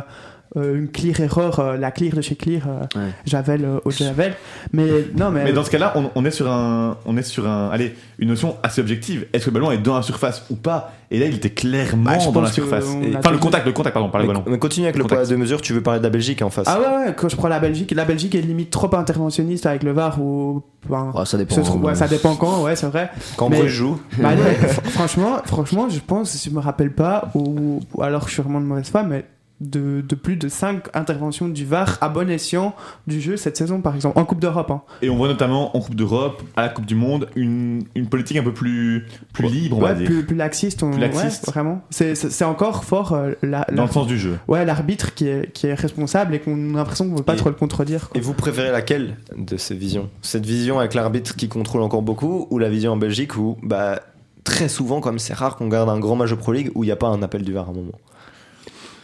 une 0.76 0.88
clear 0.89 1.20
erreur, 1.20 1.60
euh, 1.60 1.78
la 1.78 1.91
clear 1.91 2.14
de 2.16 2.22
chez 2.22 2.36
clear, 2.36 2.64
euh, 2.68 2.82
Ouais. 2.99 3.12
Javel 3.26 3.66
euh, 3.66 3.80
au 3.86 3.91
Javel. 3.91 4.34
Mais 4.74 4.88
non, 5.18 5.30
mais. 5.32 5.43
Mais 5.45 5.53
dans 5.53 5.64
ce 5.64 5.70
cas-là, 5.72 5.93
on, 5.95 6.10
on 6.16 6.26
est 6.26 6.32
sur 6.32 6.51
un, 6.51 6.97
on 7.05 7.18
est 7.18 7.24
sur 7.24 7.47
un, 7.47 7.70
allez, 7.70 7.95
une 8.20 8.30
notion 8.30 8.55
assez 8.64 8.82
objective. 8.82 9.26
Est-ce 9.34 9.45
que 9.45 9.49
le 9.49 9.53
ballon 9.55 9.72
est 9.72 9.78
dans 9.78 9.95
la 9.95 10.01
surface 10.01 10.45
ou 10.49 10.55
pas? 10.55 10.93
Et 11.10 11.20
là, 11.20 11.26
il 11.28 11.36
était 11.36 11.51
clairement 11.51 12.03
Bah, 12.12 12.18
dans 12.34 12.41
la 12.41 12.51
surface. 12.51 12.86
Et- 13.01 13.16
Enfin, 13.16 13.32
le 13.32 13.38
contact, 13.38 13.66
le 13.66 13.72
contact, 13.72 13.93
pardon, 13.93 14.10
pas 14.10 14.20
le 14.20 14.28
ballon. 14.28 14.43
mais 14.45 14.60
continue 14.60 14.88
avec 14.88 14.97
le 14.97 15.05
poids 15.05 15.26
de 15.26 15.36
mesure, 15.38 15.62
tu 15.62 15.72
veux 15.74 15.82
parler 15.82 15.99
de 15.99 16.03
la 16.03 16.10
Belgique 16.10 16.41
en 16.41 16.49
face. 16.49 16.68
Ah 16.68 16.80
ouais, 16.80 17.05
ouais, 17.08 17.14
quand 17.16 17.30
je 17.30 17.36
prends 17.38 17.47
la 17.47 17.60
Belgique, 17.60 17.91
la 17.95 18.03
Belgique 18.03 18.36
est 18.36 18.41
limite 18.41 18.72
trop 18.72 18.93
interventionniste 18.93 19.66
avec 19.66 19.84
le 19.84 19.91
VAR 19.93 20.20
ou. 20.22 20.64
Ouais, 20.89 21.26
ça 21.26 21.38
dépend. 21.38 21.55
se 21.55 21.62
trouve- 21.62 21.84
ouais, 21.84 21.91
hein. 21.91 21.95
ça 21.95 22.08
dépend 22.08 22.36
quand, 22.36 22.64
ouais, 22.64 22.76
c'est 22.76 22.88
vrai. 22.88 23.10
Quand 23.38 23.49
mais- 23.49 23.60
Bruges 23.60 23.72
joue. 23.72 24.01
Bah, 24.20 24.30
allez, 24.30 24.41
franchement, 24.89 25.38
franchement, 25.45 25.88
je 25.89 25.99
pense, 25.99 26.32
si 26.32 26.49
je 26.49 26.53
me 26.55 26.60
rappelle 26.60 26.91
pas, 26.91 27.30
ou, 27.36 27.80
ou 27.93 28.01
alors 28.03 28.28
je 28.28 28.34
suis 28.34 28.41
vraiment 28.43 28.60
de 28.62 28.66
mauvaise 28.66 28.89
foi, 28.89 29.03
mais 29.03 29.26
de, 29.60 30.01
de 30.08 30.16
plus 30.16 30.36
de 30.36 30.47
5 30.49 30.95
interventions 30.95 31.47
du 31.47 31.66
VAR 31.66 31.97
à 32.01 32.10
bon 32.10 32.30
escient 32.30 32.76
du 33.08 33.20
jeu 33.20 33.38
cette 33.38 33.58
saison, 33.58 33.82
par 33.82 33.95
exemple, 33.95 34.20
en 34.20 34.24
Coupe 34.26 34.39
d'Europe. 34.39 34.70
Hein. 34.70 34.82
Et 35.01 35.10
on 35.10 35.16
voit 35.18 35.28
notamment 35.28 35.76
en 35.76 35.80
Coupe 35.80 35.95
d'Europe, 35.95 36.43
à 36.55 36.62
la 36.64 36.70
Coupe 36.70 36.86
du 36.86 36.93
Monde, 36.95 37.28
une, 37.36 37.84
une 37.95 38.08
politique 38.08 38.38
un 38.38 38.43
peu 38.43 38.53
plus, 38.53 39.08
plus 39.34 39.47
libre, 39.47 39.78
on 39.78 39.82
va 39.82 39.89
Ouais, 39.93 39.95
dire. 39.95 40.05
plus, 40.05 40.24
plus 40.26 40.36
laxiste. 40.36 40.84
on- 40.84 40.91
Plus 40.91 40.99
laxiste. 41.01 41.47
ouais, 41.47 41.53
vraiment. 41.53 41.82
C'est- 41.89 42.43
encore 42.43 42.84
fort 42.84 43.14
euh, 43.14 43.32
la, 43.41 43.66
la- 43.70 43.76
Dans 43.76 43.86
le 43.86 43.91
sens 43.91 44.05
du 44.08 44.18
jeu. 44.20 44.38
ouais, 44.47 44.64
l'arbitre 44.64 45.14
qui 45.16 45.28
est, 45.28 45.51
qui 45.51 45.68
est 45.68 45.74
responsable 45.74 46.36
et 46.36 46.39
qu'on 46.39 46.74
a 46.76 46.78
l'impression 46.78 47.05
qu'on 47.05 47.14
ne 47.14 47.18
veut 47.18 47.24
pas 47.24 47.34
Et- 47.34 47.38
trop 47.38 47.49
le 47.49 47.55
contredire. 47.55 48.10
quoi. 48.10 48.18
Et 48.18 48.22
vous 48.22 48.34
préférez 48.34 48.72
laquelle 48.72 49.18
de 49.36 49.58
ces 49.58 49.74
visions? 49.76 50.10
Cette 50.22 50.45
vision 50.45 50.78
avec 50.80 50.93
l'arbitre 50.93 51.36
qui 51.36 51.49
contrôle 51.49 51.82
encore 51.82 52.03
beaucoup 52.03 52.47
ou 52.51 52.60
la 52.60 52.70
vision 52.70 52.91
en 52.93 52.97
Belgique 52.97 53.36
où, 53.38 53.58
bah, 53.64 54.01
très 54.43 54.70
souvent, 54.70 55.01
comme 55.01 55.18
c'est 55.20 55.34
rare 55.34 55.55
qu'on 55.55 55.68
garde 55.68 55.89
un 55.89 55.99
grand 55.99 56.16
match 56.16 56.30
de 56.30 56.36
Pro 56.36 56.53
League 56.53 56.72
où 56.76 56.84
il 56.84 56.88
n'y 56.88 56.91
a 56.91 56.95
pas 56.95 57.08
un 57.08 57.22
appel 57.24 57.41
du 57.43 57.53
VAR 57.53 57.68
à 57.68 57.72
un 57.72 57.74
moment? 57.74 57.91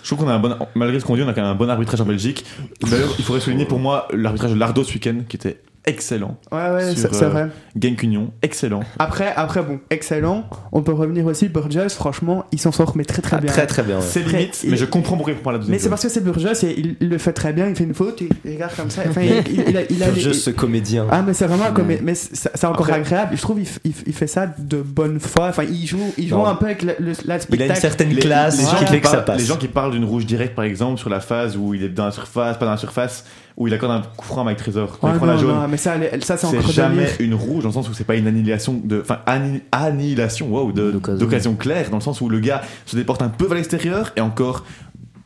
Je 0.04 0.10
trouve 0.10 0.26
qu'on 0.26 0.30
a 0.30 0.36
un 0.36 0.39
bon, 0.39 0.56
malgré 0.76 0.99
ce 0.99 1.06
qu'on 1.06 1.16
dit, 1.16 1.24
on 1.24 1.28
a 1.28 1.34
quand 1.34 1.41
même 1.41 1.51
un 1.51 1.56
bon 1.56 1.70
arbitrage 1.70 2.01
en 2.01 2.06
Belgique. 2.06 2.45
D'ailleurs, 2.82 3.16
il 3.18 3.24
faudrait 3.24 3.41
souligner 3.41 3.66
pour 3.66 3.80
moi 3.80 4.08
l'arbitrage 4.12 4.51
de 4.51 4.60
Lardo 4.60 4.84
ce 4.84 4.93
week-end, 4.93 5.22
qui 5.28 5.38
était 5.38 5.62
excellent. 5.86 6.38
Ouais, 6.51 6.69
ouais, 6.71 6.93
c'est 6.95 7.23
euh, 7.23 7.29
vrai. 7.29 7.47
Genk 7.79 8.03
Union, 8.03 8.31
excellent. 8.41 8.81
Après, 8.99 9.34
après, 9.36 9.61
bon, 9.63 9.79
excellent. 9.89 10.45
On 10.71 10.81
peut 10.81 10.93
revenir 10.93 11.25
aussi, 11.25 11.49
Burgess, 11.49 11.93
franchement, 11.95 12.45
il 12.51 12.59
s'en 12.59 12.71
sort, 12.71 12.93
mais 12.95 13.03
très 13.05 13.21
très 13.21 13.38
Ah, 13.38 13.39
bien. 13.41 13.51
Très 13.51 13.67
très 13.67 13.84
bien. 13.84 13.97
ouais. 13.97 14.01
C'est 14.07 14.21
limite, 14.21 14.61
il- 14.63 14.71
mais 14.71 14.77
je 14.77 14.86
comprends 14.86 15.15
pourquoi 15.15 15.34
il 15.34 15.39
prend 15.39 15.51
la 15.51 15.57
deuxième. 15.57 15.73
Mais 15.75 15.79
c'est 15.79 15.89
parce 15.89 16.03
que 16.03 16.09
c'est 16.09 16.23
Burgess 16.23 16.63
et 16.63 16.73
il, 16.77 16.95
il 17.01 17.09
le 17.09 17.17
fait 17.17 17.34
très 17.34 17.53
bien, 17.53 17.67
il 17.67 17.75
fait 17.75 17.84
une 17.84 17.93
faute, 17.93 18.21
il, 18.21 18.51
regarde 18.53 18.75
comme 18.75 18.89
ça. 18.89 19.01
Enfin, 19.07 19.21
il, 19.21 19.31
il- 19.51 19.63
il 19.69 19.77
a, 19.77 19.81
il 19.89 20.03
a 20.03 20.09
les- 20.11 20.21
Juste 20.21 20.41
ce 20.43 20.49
comédien. 20.51 21.05
Ah, 21.11 21.21
mais 21.21 21.34
c'est 21.34 21.47
vraiment 21.47 21.71
comme. 21.73 21.88
Mais 22.01 22.15
c'est 22.15 22.65
encore 22.65 22.86
Après- 22.88 22.99
agréable. 22.99 23.36
Je 23.36 23.41
trouve 23.41 23.59
il, 23.59 24.13
fait 24.13 24.27
ça 24.27 24.47
de 24.57 24.81
bonne 24.81 25.19
foi. 25.19 25.47
Enfin, 25.49 25.63
il 25.63 25.86
joue, 25.86 26.13
il 26.17 26.27
joue 26.29 26.36
Non. 26.38 26.45
un 26.45 26.55
peu 26.55 26.65
avec 26.67 26.84
le, 26.84 26.95
le- 26.99 27.11
la 27.11 27.13
il 27.25 27.31
a 27.31 27.36
une 27.36 27.41
spectacle. 27.41 27.79
certaine 27.81 28.09
les, 28.09 28.21
classe 28.21 28.57
les 28.57 28.63
gens 28.65 28.77
qui 28.77 28.86
fait 28.86 29.01
que 29.01 29.07
ça 29.07 29.13
parlent, 29.17 29.25
passe. 29.25 29.39
les 29.41 29.45
gens 29.45 29.57
qui 29.57 29.67
parlent 29.67 29.91
d'une 29.91 30.05
rouge 30.05 30.25
directe 30.25 30.55
par 30.55 30.65
exemple 30.65 30.99
sur 30.99 31.09
la 31.09 31.19
phase 31.19 31.57
où 31.57 31.73
il 31.73 31.84
est 31.84 31.89
dans 31.89 32.05
la 32.05 32.11
surface, 32.11 32.57
pas 32.57 32.65
dans 32.65 32.71
la 32.71 32.77
surface, 32.77 33.25
où 33.58 33.68
il 33.68 33.74
accorde 33.74 33.91
un 33.91 34.01
coup 34.01 34.26
franc 34.26 34.41
à 34.41 34.43
Mike 34.45 34.58
Trésor. 34.58 34.97
Quand 34.99 35.08
Ouais, 35.08 35.14
il 35.14 35.18
prend 35.18 35.26
la 35.28 35.34
non, 35.36 35.39
jaune, 35.39 35.56
non, 35.56 35.68
mais 35.68 35.78
ça, 35.78 35.95
ça 36.22 36.38
c'est 36.38 36.62
jamais 36.72 36.95
délire. 37.04 37.16
une 37.20 37.34
rouge 37.36 37.64
dans 37.64 37.70
le 37.70 37.74
sens 37.74 37.88
où 37.89 37.93
c'est 37.93 38.04
pas 38.04 38.16
une 38.16 38.28
annihilation 38.28 38.82
de, 38.84 39.01
enfin 39.01 39.20
anni- 39.26 39.62
annihilation, 39.72 40.47
wow, 40.49 40.72
D'occasion. 40.72 41.56
claire 41.56 41.89
dans 41.89 41.97
le 41.97 42.01
sens 42.04 42.20
où 42.22 42.30
le 42.30 42.39
gars 42.39 42.62
se 42.86 42.95
déporte 42.95 43.22
un 43.22 43.30
peu 43.30 43.45
vers 43.45 43.56
l'extérieur 43.56 44.12
et 44.16 44.22
encore 44.22 44.66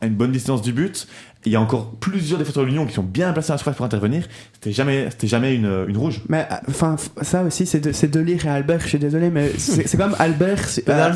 à 0.00 0.06
une 0.06 0.14
bonne 0.14 0.30
distance 0.32 0.62
du 0.62 0.72
but. 0.72 1.08
Il 1.46 1.52
y 1.52 1.56
a 1.56 1.60
encore 1.60 1.92
plusieurs 2.00 2.38
défenseurs 2.38 2.64
de 2.64 2.68
l'Union 2.68 2.84
qui 2.84 2.92
sont 2.94 3.02
bien 3.02 3.32
placés 3.32 3.52
à 3.52 3.54
la 3.54 3.58
surface 3.58 3.76
pour 3.76 3.86
intervenir. 3.86 4.24
C'était 4.52 4.72
jamais, 4.72 5.06
c'était 5.10 5.28
jamais 5.28 5.54
une, 5.54 5.84
une 5.88 5.96
rouge. 5.96 6.20
Mais 6.28 6.46
enfin, 6.68 6.96
ça 7.22 7.42
aussi, 7.44 7.64
c'est 7.64 7.78
de, 7.80 7.92
c'est 7.92 8.08
de 8.10 8.18
lire 8.20 8.44
et 8.44 8.48
Albert. 8.50 8.80
Je 8.80 8.88
suis 8.88 8.98
désolé, 8.98 9.30
mais 9.30 9.52
c'est 9.56 9.96
comme 9.96 10.14
Albert. 10.18 10.68
c'est- 10.68 10.86
euh, 10.88 11.12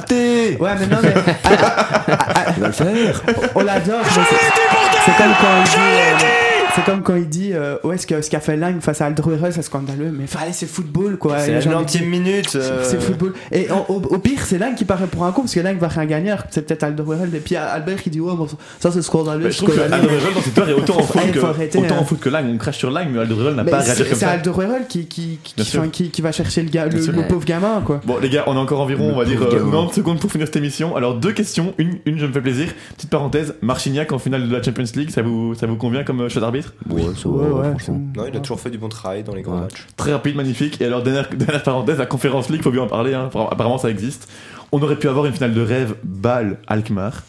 Ouais, 0.58 0.70
mais 0.78 0.86
non, 0.86 0.98
mais. 1.02 1.12
ah, 1.44 2.44
Il 2.56 2.60
va 2.60 2.66
le 2.68 2.72
faire. 2.72 3.22
on 3.54 3.60
l'adore. 3.62 4.04
c'est- 4.06 5.16
comme 5.18 5.32
quand 5.40 6.51
c'est 6.74 6.84
comme 6.84 7.02
quand 7.02 7.14
il 7.16 7.28
dit 7.28 7.50
euh, 7.52 7.76
ouais, 7.84 7.98
ce 7.98 8.06
qu'a 8.06 8.40
fait 8.40 8.56
Lang 8.56 8.80
face 8.80 9.00
à 9.00 9.06
Alderweireld, 9.06 9.52
c'est 9.54 9.62
scandaleux, 9.62 10.10
mais 10.12 10.26
fallait 10.26 10.52
c'est 10.52 10.66
football 10.66 11.18
quoi. 11.18 11.38
C'est 11.38 11.52
la 11.52 11.60
j'ai 11.60 11.68
envie 11.72 11.84
de 11.84 11.90
90e 11.90 11.98
dire, 11.98 12.06
minute. 12.08 12.48
c'est- 12.50 12.58
euh, 12.58 12.84
C'est 12.84 13.00
football. 13.00 13.34
Et 13.50 13.70
en- 13.70 13.84
au, 13.88 13.96
au 13.96 14.18
pire, 14.18 14.40
c'est 14.44 14.58
Lang 14.58 14.74
qui 14.74 14.84
paraît 14.84 15.06
pour 15.06 15.24
un 15.24 15.32
con 15.32 15.42
parce 15.42 15.54
que 15.54 15.60
Lang 15.60 15.78
va 15.78 15.88
rien 15.88 16.06
gagner. 16.06 16.34
C'est 16.50 16.66
peut-être 16.66 16.82
Alderweireld. 16.84 17.34
Et 17.34 17.40
puis 17.40 17.56
Albert 17.56 18.02
qui 18.02 18.10
dit 18.10 18.20
ouais, 18.20 18.34
bon, 18.34 18.46
ça 18.80 18.90
c'est 18.90 19.02
scandaleux. 19.02 19.44
Mais 19.44 19.50
je 19.52 19.58
trouve 19.58 19.74
que. 19.74 19.80
Alderweireld 19.80 20.34
dans 20.34 20.40
cette 20.40 20.46
histoire 20.48 20.68
est 20.68 20.72
autant 20.72 20.96
en 20.98 21.02
foot 21.02 21.20
que, 21.32 21.38
arrêter, 21.44 21.78
autant 21.78 21.94
hein. 21.94 21.98
en 22.00 22.04
foot 22.04 22.20
que 22.20 22.28
Lang. 22.28 22.46
On 22.52 22.56
crache 22.58 22.78
sur 22.78 22.90
Lang, 22.90 23.08
mais 23.12 23.20
Alderweireld 23.20 23.56
n'a 23.56 23.64
pas 23.64 23.78
à 23.78 23.80
c'est 23.82 23.86
réagir 23.92 24.06
comme 24.08 24.14
c'est 24.18 24.24
ça. 24.24 24.30
Alderweireld 24.32 24.86
qui, 24.88 25.06
qui, 25.06 25.38
qui, 25.42 25.54
qui, 25.54 25.64
sûr. 25.64 25.80
enfin, 25.80 25.88
qui, 25.90 26.10
qui 26.10 26.22
va 26.22 26.32
chercher 26.32 26.62
le, 26.62 26.70
gars, 26.70 26.86
le, 26.86 27.26
pauvre 27.28 27.44
gamin 27.44 27.82
quoi. 27.84 28.00
Bon 28.06 28.16
les 28.20 28.30
gars, 28.30 28.44
on 28.46 28.56
a 28.56 28.60
encore 28.60 28.80
environ, 28.80 29.08
Le 29.08 29.14
on 29.14 29.18
va 29.18 29.24
dire, 29.24 29.38
pauvre 29.38 29.52
euh, 29.54 29.58
gamin. 29.58 29.70
90 29.72 29.94
secondes 29.94 30.20
pour 30.20 30.30
finir 30.32 30.46
cette 30.46 30.56
émission. 30.56 30.96
Alors 30.96 31.14
deux 31.16 31.32
questions, 31.32 31.74
une, 31.78 31.98
une 32.06 32.18
je 32.18 32.26
me 32.26 32.32
fais 32.32 32.40
plaisir. 32.40 32.68
Petite 32.96 33.10
parenthèse, 33.10 33.54
Marchignac 33.62 34.12
en 34.12 34.18
finale 34.18 34.48
de 34.48 34.56
la 34.56 34.62
Champions 34.62 34.84
League, 34.96 35.10
ça 35.10 35.22
vous, 35.22 35.54
ça 35.54 35.66
vous 35.66 35.76
convient 35.76 36.02
comme 36.04 36.20
euh, 36.22 36.28
choix 36.28 36.40
d'arbitre 36.40 36.61
Ouais, 36.88 37.02
ça 37.16 37.28
va, 37.28 37.34
Ouais, 37.34 37.48
ouais, 37.50 37.70
franchement. 37.70 38.00
Non, 38.16 38.24
il 38.28 38.36
a 38.36 38.40
toujours 38.40 38.60
fait 38.60 38.70
du 38.70 38.78
bon 38.78 38.88
travail 38.88 39.22
dans 39.22 39.34
les 39.34 39.42
grands 39.42 39.54
Ouais. 39.56 39.60
matchs. 39.62 39.86
Très 39.96 40.12
rapide, 40.12 40.36
magnifique. 40.36 40.80
Et 40.80 40.84
alors 40.86 41.02
dernière, 41.02 41.28
dernière 41.34 41.62
parenthèse, 41.62 41.98
la 41.98 42.06
Conférence 42.06 42.48
League, 42.50 42.62
faut 42.62 42.70
bien 42.70 42.82
en 42.82 42.86
parler, 42.88 43.14
hein. 43.14 43.30
apparemment 43.50 43.78
ça 43.78 43.90
existe. 43.90 44.28
On 44.72 44.80
aurait 44.82 44.96
pu 44.96 45.08
avoir 45.08 45.26
une 45.26 45.32
finale 45.32 45.54
de 45.54 45.60
rêve, 45.60 45.94
Bâle-Alkmaar. 46.04 47.22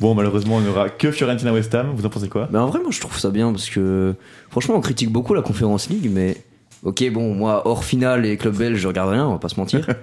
Bon 0.00 0.14
malheureusement 0.14 0.56
on 0.56 0.60
n'aura 0.60 0.88
que 0.90 1.10
Fiorentina-West 1.12 1.74
Ham, 1.74 1.92
vous 1.94 2.04
en 2.04 2.08
pensez 2.10 2.28
quoi? 2.28 2.48
Mais 2.50 2.58
en 2.58 2.66
vrai, 2.66 2.80
moi 2.80 2.90
je 2.90 3.00
trouve 3.00 3.16
ça 3.18 3.30
bien 3.30 3.52
parce 3.52 3.70
que 3.70 4.14
franchement, 4.50 4.74
on 4.76 4.80
critique 4.80 5.10
beaucoup 5.10 5.34
la 5.34 5.42
Conférence 5.42 5.88
League, 5.88 6.10
mais 6.12 6.36
ok, 6.82 7.10
bon, 7.12 7.32
moi 7.34 7.62
hors 7.66 7.84
finale 7.84 8.26
et 8.26 8.36
club 8.36 8.56
belge, 8.56 8.78
je 8.78 8.88
regarde 8.88 9.10
rien, 9.10 9.26
on 9.26 9.32
va 9.32 9.38
pas 9.38 9.48
se 9.48 9.58
mentir. 9.58 9.86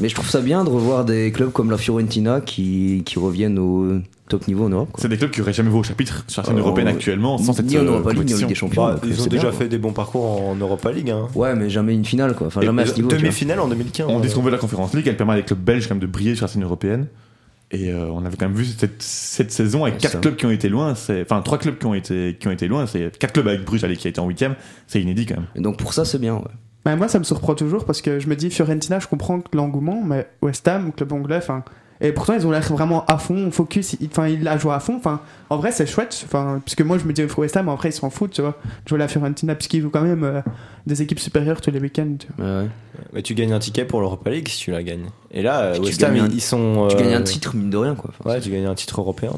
mais 0.00 0.08
je 0.08 0.14
trouve 0.14 0.28
ça 0.28 0.40
bien 0.40 0.64
de 0.64 0.68
revoir 0.70 1.04
des 1.04 1.30
clubs 1.32 1.50
comme 1.52 1.70
la 1.70 1.78
Fiorentina 1.78 2.40
qui, 2.40 3.02
qui 3.04 3.18
reviennent 3.18 3.58
au 3.58 4.00
top 4.28 4.48
niveau 4.48 4.64
en 4.64 4.68
Europe. 4.70 4.88
C'est 4.98 5.08
des 5.08 5.16
clubs 5.18 5.30
qui 5.30 5.40
auraient 5.42 5.52
jamais 5.52 5.70
vu 5.70 5.76
au 5.76 5.82
chapitre 5.82 6.24
sur 6.28 6.42
la 6.42 6.46
scène 6.48 6.56
Euh, 6.56 6.60
européenne 6.60 6.88
actuellement 6.88 7.36
sans 7.38 7.52
cette 7.52 7.66
Ni 7.66 7.76
en 7.78 7.82
euh, 7.82 7.86
Europa 7.88 8.12
League, 8.12 8.26
ni 8.26 8.34
en 8.34 8.36
Ligue 8.38 8.46
des 8.48 8.54
Champions. 8.54 8.86
Bah, 8.86 9.00
ils 9.04 9.20
ont 9.22 9.26
déjà 9.26 9.50
bien, 9.50 9.58
fait 9.58 9.68
des 9.68 9.78
bons 9.78 9.92
parcours 9.92 10.42
en 10.48 10.56
Europa 10.56 10.90
League. 10.92 11.10
Hein. 11.10 11.28
Ouais, 11.34 11.54
mais 11.54 11.68
jamais 11.70 11.94
une 11.94 12.04
finale 12.06 12.34
quoi. 12.34 12.46
Enfin, 12.46 12.62
Et- 12.62 12.66
jamais 12.66 12.82
à 12.82 12.86
ce 12.86 12.94
niveau. 12.96 13.08
Demi-finale 13.10 13.60
en 13.60 13.68
2015. 13.68 14.06
On 14.08 14.20
dit 14.20 14.28
ce 14.28 14.32
euh. 14.32 14.36
qu'on 14.36 14.42
veut 14.42 14.50
de 14.50 14.56
la 14.56 14.60
Conférence 14.60 14.94
League, 14.94 15.06
elle 15.06 15.16
permet 15.16 15.34
à 15.34 15.36
des 15.36 15.42
clubs 15.42 15.58
belges 15.60 15.86
quand 15.88 15.94
même 15.94 16.02
de 16.02 16.06
briller 16.06 16.34
sur 16.34 16.44
la 16.46 16.52
scène 16.52 16.64
européenne. 16.64 17.06
Et 17.70 17.90
euh, 17.90 18.06
on 18.12 18.24
avait 18.24 18.36
quand 18.36 18.46
même 18.46 18.56
vu 18.56 18.64
cette, 18.66 19.02
cette 19.02 19.50
saison 19.50 19.82
avec 19.84 19.94
Ouais, 19.94 20.00
quatre 20.00 20.12
ça. 20.12 20.18
clubs 20.18 20.36
qui 20.36 20.46
ont 20.46 20.50
été 20.50 20.68
loin, 20.68 20.92
enfin 20.92 21.40
trois 21.42 21.58
clubs 21.58 21.76
qui 21.78 21.86
ont 21.86 21.94
été, 21.94 22.36
qui 22.38 22.46
ont 22.46 22.52
été 22.52 22.68
loin, 22.68 22.86
c'est 22.86 23.16
quatre 23.18 23.32
clubs 23.32 23.48
avec 23.48 23.64
Bruges 23.64 23.82
allez, 23.84 23.96
qui 23.96 24.06
a 24.06 24.10
été 24.10 24.20
en 24.20 24.28
huitième, 24.28 24.54
c'est 24.86 25.00
inédit 25.02 25.26
quand 25.26 25.36
même. 25.36 25.46
Et 25.56 25.60
donc 25.60 25.76
pour 25.78 25.92
ça, 25.92 26.04
c'est 26.04 26.18
bien. 26.20 26.34
Ouais. 26.36 26.42
Bah, 26.84 26.96
moi, 26.96 27.08
ça 27.08 27.18
me 27.18 27.24
surprend 27.24 27.54
toujours 27.54 27.84
parce 27.84 28.02
que 28.02 28.18
je 28.20 28.28
me 28.28 28.36
dis 28.36 28.50
Fiorentina, 28.50 28.98
je 28.98 29.06
comprends 29.08 29.40
que 29.40 29.56
l'engouement, 29.56 30.02
mais 30.04 30.26
West 30.42 30.66
Ham, 30.68 30.92
club 30.92 31.12
anglais, 31.12 31.36
enfin. 31.38 31.64
Et 32.00 32.10
pourtant, 32.12 32.34
ils 32.34 32.44
ont 32.46 32.50
l'air 32.50 32.60
vraiment 32.72 33.04
à 33.06 33.18
fond, 33.18 33.50
focus, 33.52 33.94
ils- 34.00 34.08
enfin, 34.10 34.26
ils 34.26 34.42
la 34.42 34.58
jouent 34.58 34.72
à 34.72 34.80
fond. 34.80 34.96
Enfin, 34.96 35.20
en 35.48 35.56
vrai, 35.56 35.70
c'est 35.70 35.86
chouette. 35.86 36.22
Enfin, 36.26 36.60
puisque 36.62 36.82
moi, 36.82 36.98
je 36.98 37.04
me 37.04 37.12
dis 37.12 37.22
West 37.38 37.56
Ham, 37.56 37.68
en 37.68 37.76
vrai, 37.76 37.90
ils 37.90 37.92
s'en 37.92 38.10
foutent, 38.10 38.32
tu 38.32 38.42
vois. 38.42 38.58
de 38.84 38.88
Jouer 38.88 38.98
la 38.98 39.08
Fiorentina, 39.08 39.54
puisqu'ils 39.54 39.80
jouent 39.80 39.90
quand 39.90 40.02
même 40.02 40.24
euh, 40.24 40.40
des 40.86 41.00
équipes 41.02 41.20
supérieures 41.20 41.60
tous 41.60 41.70
les 41.70 41.78
week-ends. 41.78 42.16
tu 42.18 42.26
vois. 42.36 42.44
Ouais, 42.46 42.60
ouais. 42.62 42.68
Mais 43.14 43.22
tu 43.22 43.34
gagnes 43.34 43.52
un 43.52 43.60
ticket 43.60 43.84
pour 43.84 44.00
l'Europa 44.00 44.28
League 44.28 44.48
si 44.48 44.58
tu 44.58 44.70
la 44.72 44.82
gagnes. 44.82 45.06
Et 45.30 45.40
là, 45.42 45.60
euh, 45.60 45.72
Puis 45.74 45.84
West 45.84 46.02
Ham, 46.02 46.16
un- 46.16 46.28
ils 46.28 46.40
sont. 46.42 46.88
Tu 46.90 46.96
euh, 46.96 47.00
gagnes 47.00 47.14
un 47.14 47.22
titre, 47.22 47.54
mine 47.56 47.70
de 47.70 47.76
rien 47.78 47.94
quoi. 47.94 48.10
Enfin, 48.18 48.28
Ouais, 48.34 48.40
tu 48.40 48.50
gagnes 48.50 48.66
un 48.66 48.74
titre 48.74 49.00
européen. 49.00 49.32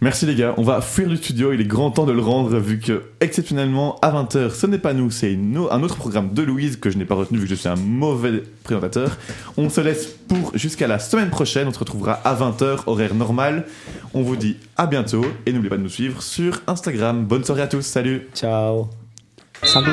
Merci 0.00 0.26
les 0.26 0.34
gars, 0.34 0.54
on 0.56 0.62
va 0.62 0.80
fuir 0.80 1.08
du 1.08 1.16
studio, 1.16 1.52
il 1.52 1.60
est 1.60 1.66
grand 1.66 1.90
temps 1.90 2.04
de 2.04 2.12
le 2.12 2.20
rendre 2.20 2.58
vu 2.58 2.78
que 2.78 3.04
exceptionnellement 3.20 3.98
à 4.02 4.10
20h 4.10 4.50
ce 4.50 4.66
n'est 4.66 4.78
pas 4.78 4.92
nous, 4.92 5.10
c'est 5.10 5.38
un 5.70 5.82
autre 5.82 5.96
programme 5.96 6.32
de 6.32 6.42
Louise 6.42 6.76
que 6.76 6.90
je 6.90 6.98
n'ai 6.98 7.04
pas 7.04 7.14
retenu 7.14 7.38
vu 7.38 7.44
que 7.44 7.50
je 7.50 7.54
suis 7.54 7.68
un 7.68 7.76
mauvais 7.76 8.42
présentateur. 8.62 9.16
On 9.56 9.70
se 9.70 9.80
laisse 9.80 10.06
pour 10.28 10.56
jusqu'à 10.56 10.86
la 10.86 10.98
semaine 10.98 11.30
prochaine, 11.30 11.68
on 11.68 11.72
se 11.72 11.78
retrouvera 11.78 12.14
à 12.24 12.34
20h 12.34 12.80
horaire 12.86 13.14
normal. 13.14 13.66
On 14.12 14.22
vous 14.22 14.36
dit 14.36 14.56
à 14.76 14.86
bientôt 14.86 15.24
et 15.46 15.52
n'oubliez 15.52 15.70
pas 15.70 15.76
de 15.76 15.82
nous 15.82 15.88
suivre 15.88 16.22
sur 16.22 16.60
Instagram. 16.66 17.24
Bonne 17.24 17.44
soirée 17.44 17.62
à 17.62 17.68
tous, 17.68 17.82
salut 17.82 18.28
Ciao. 18.34 18.88
Salut. 19.62 19.92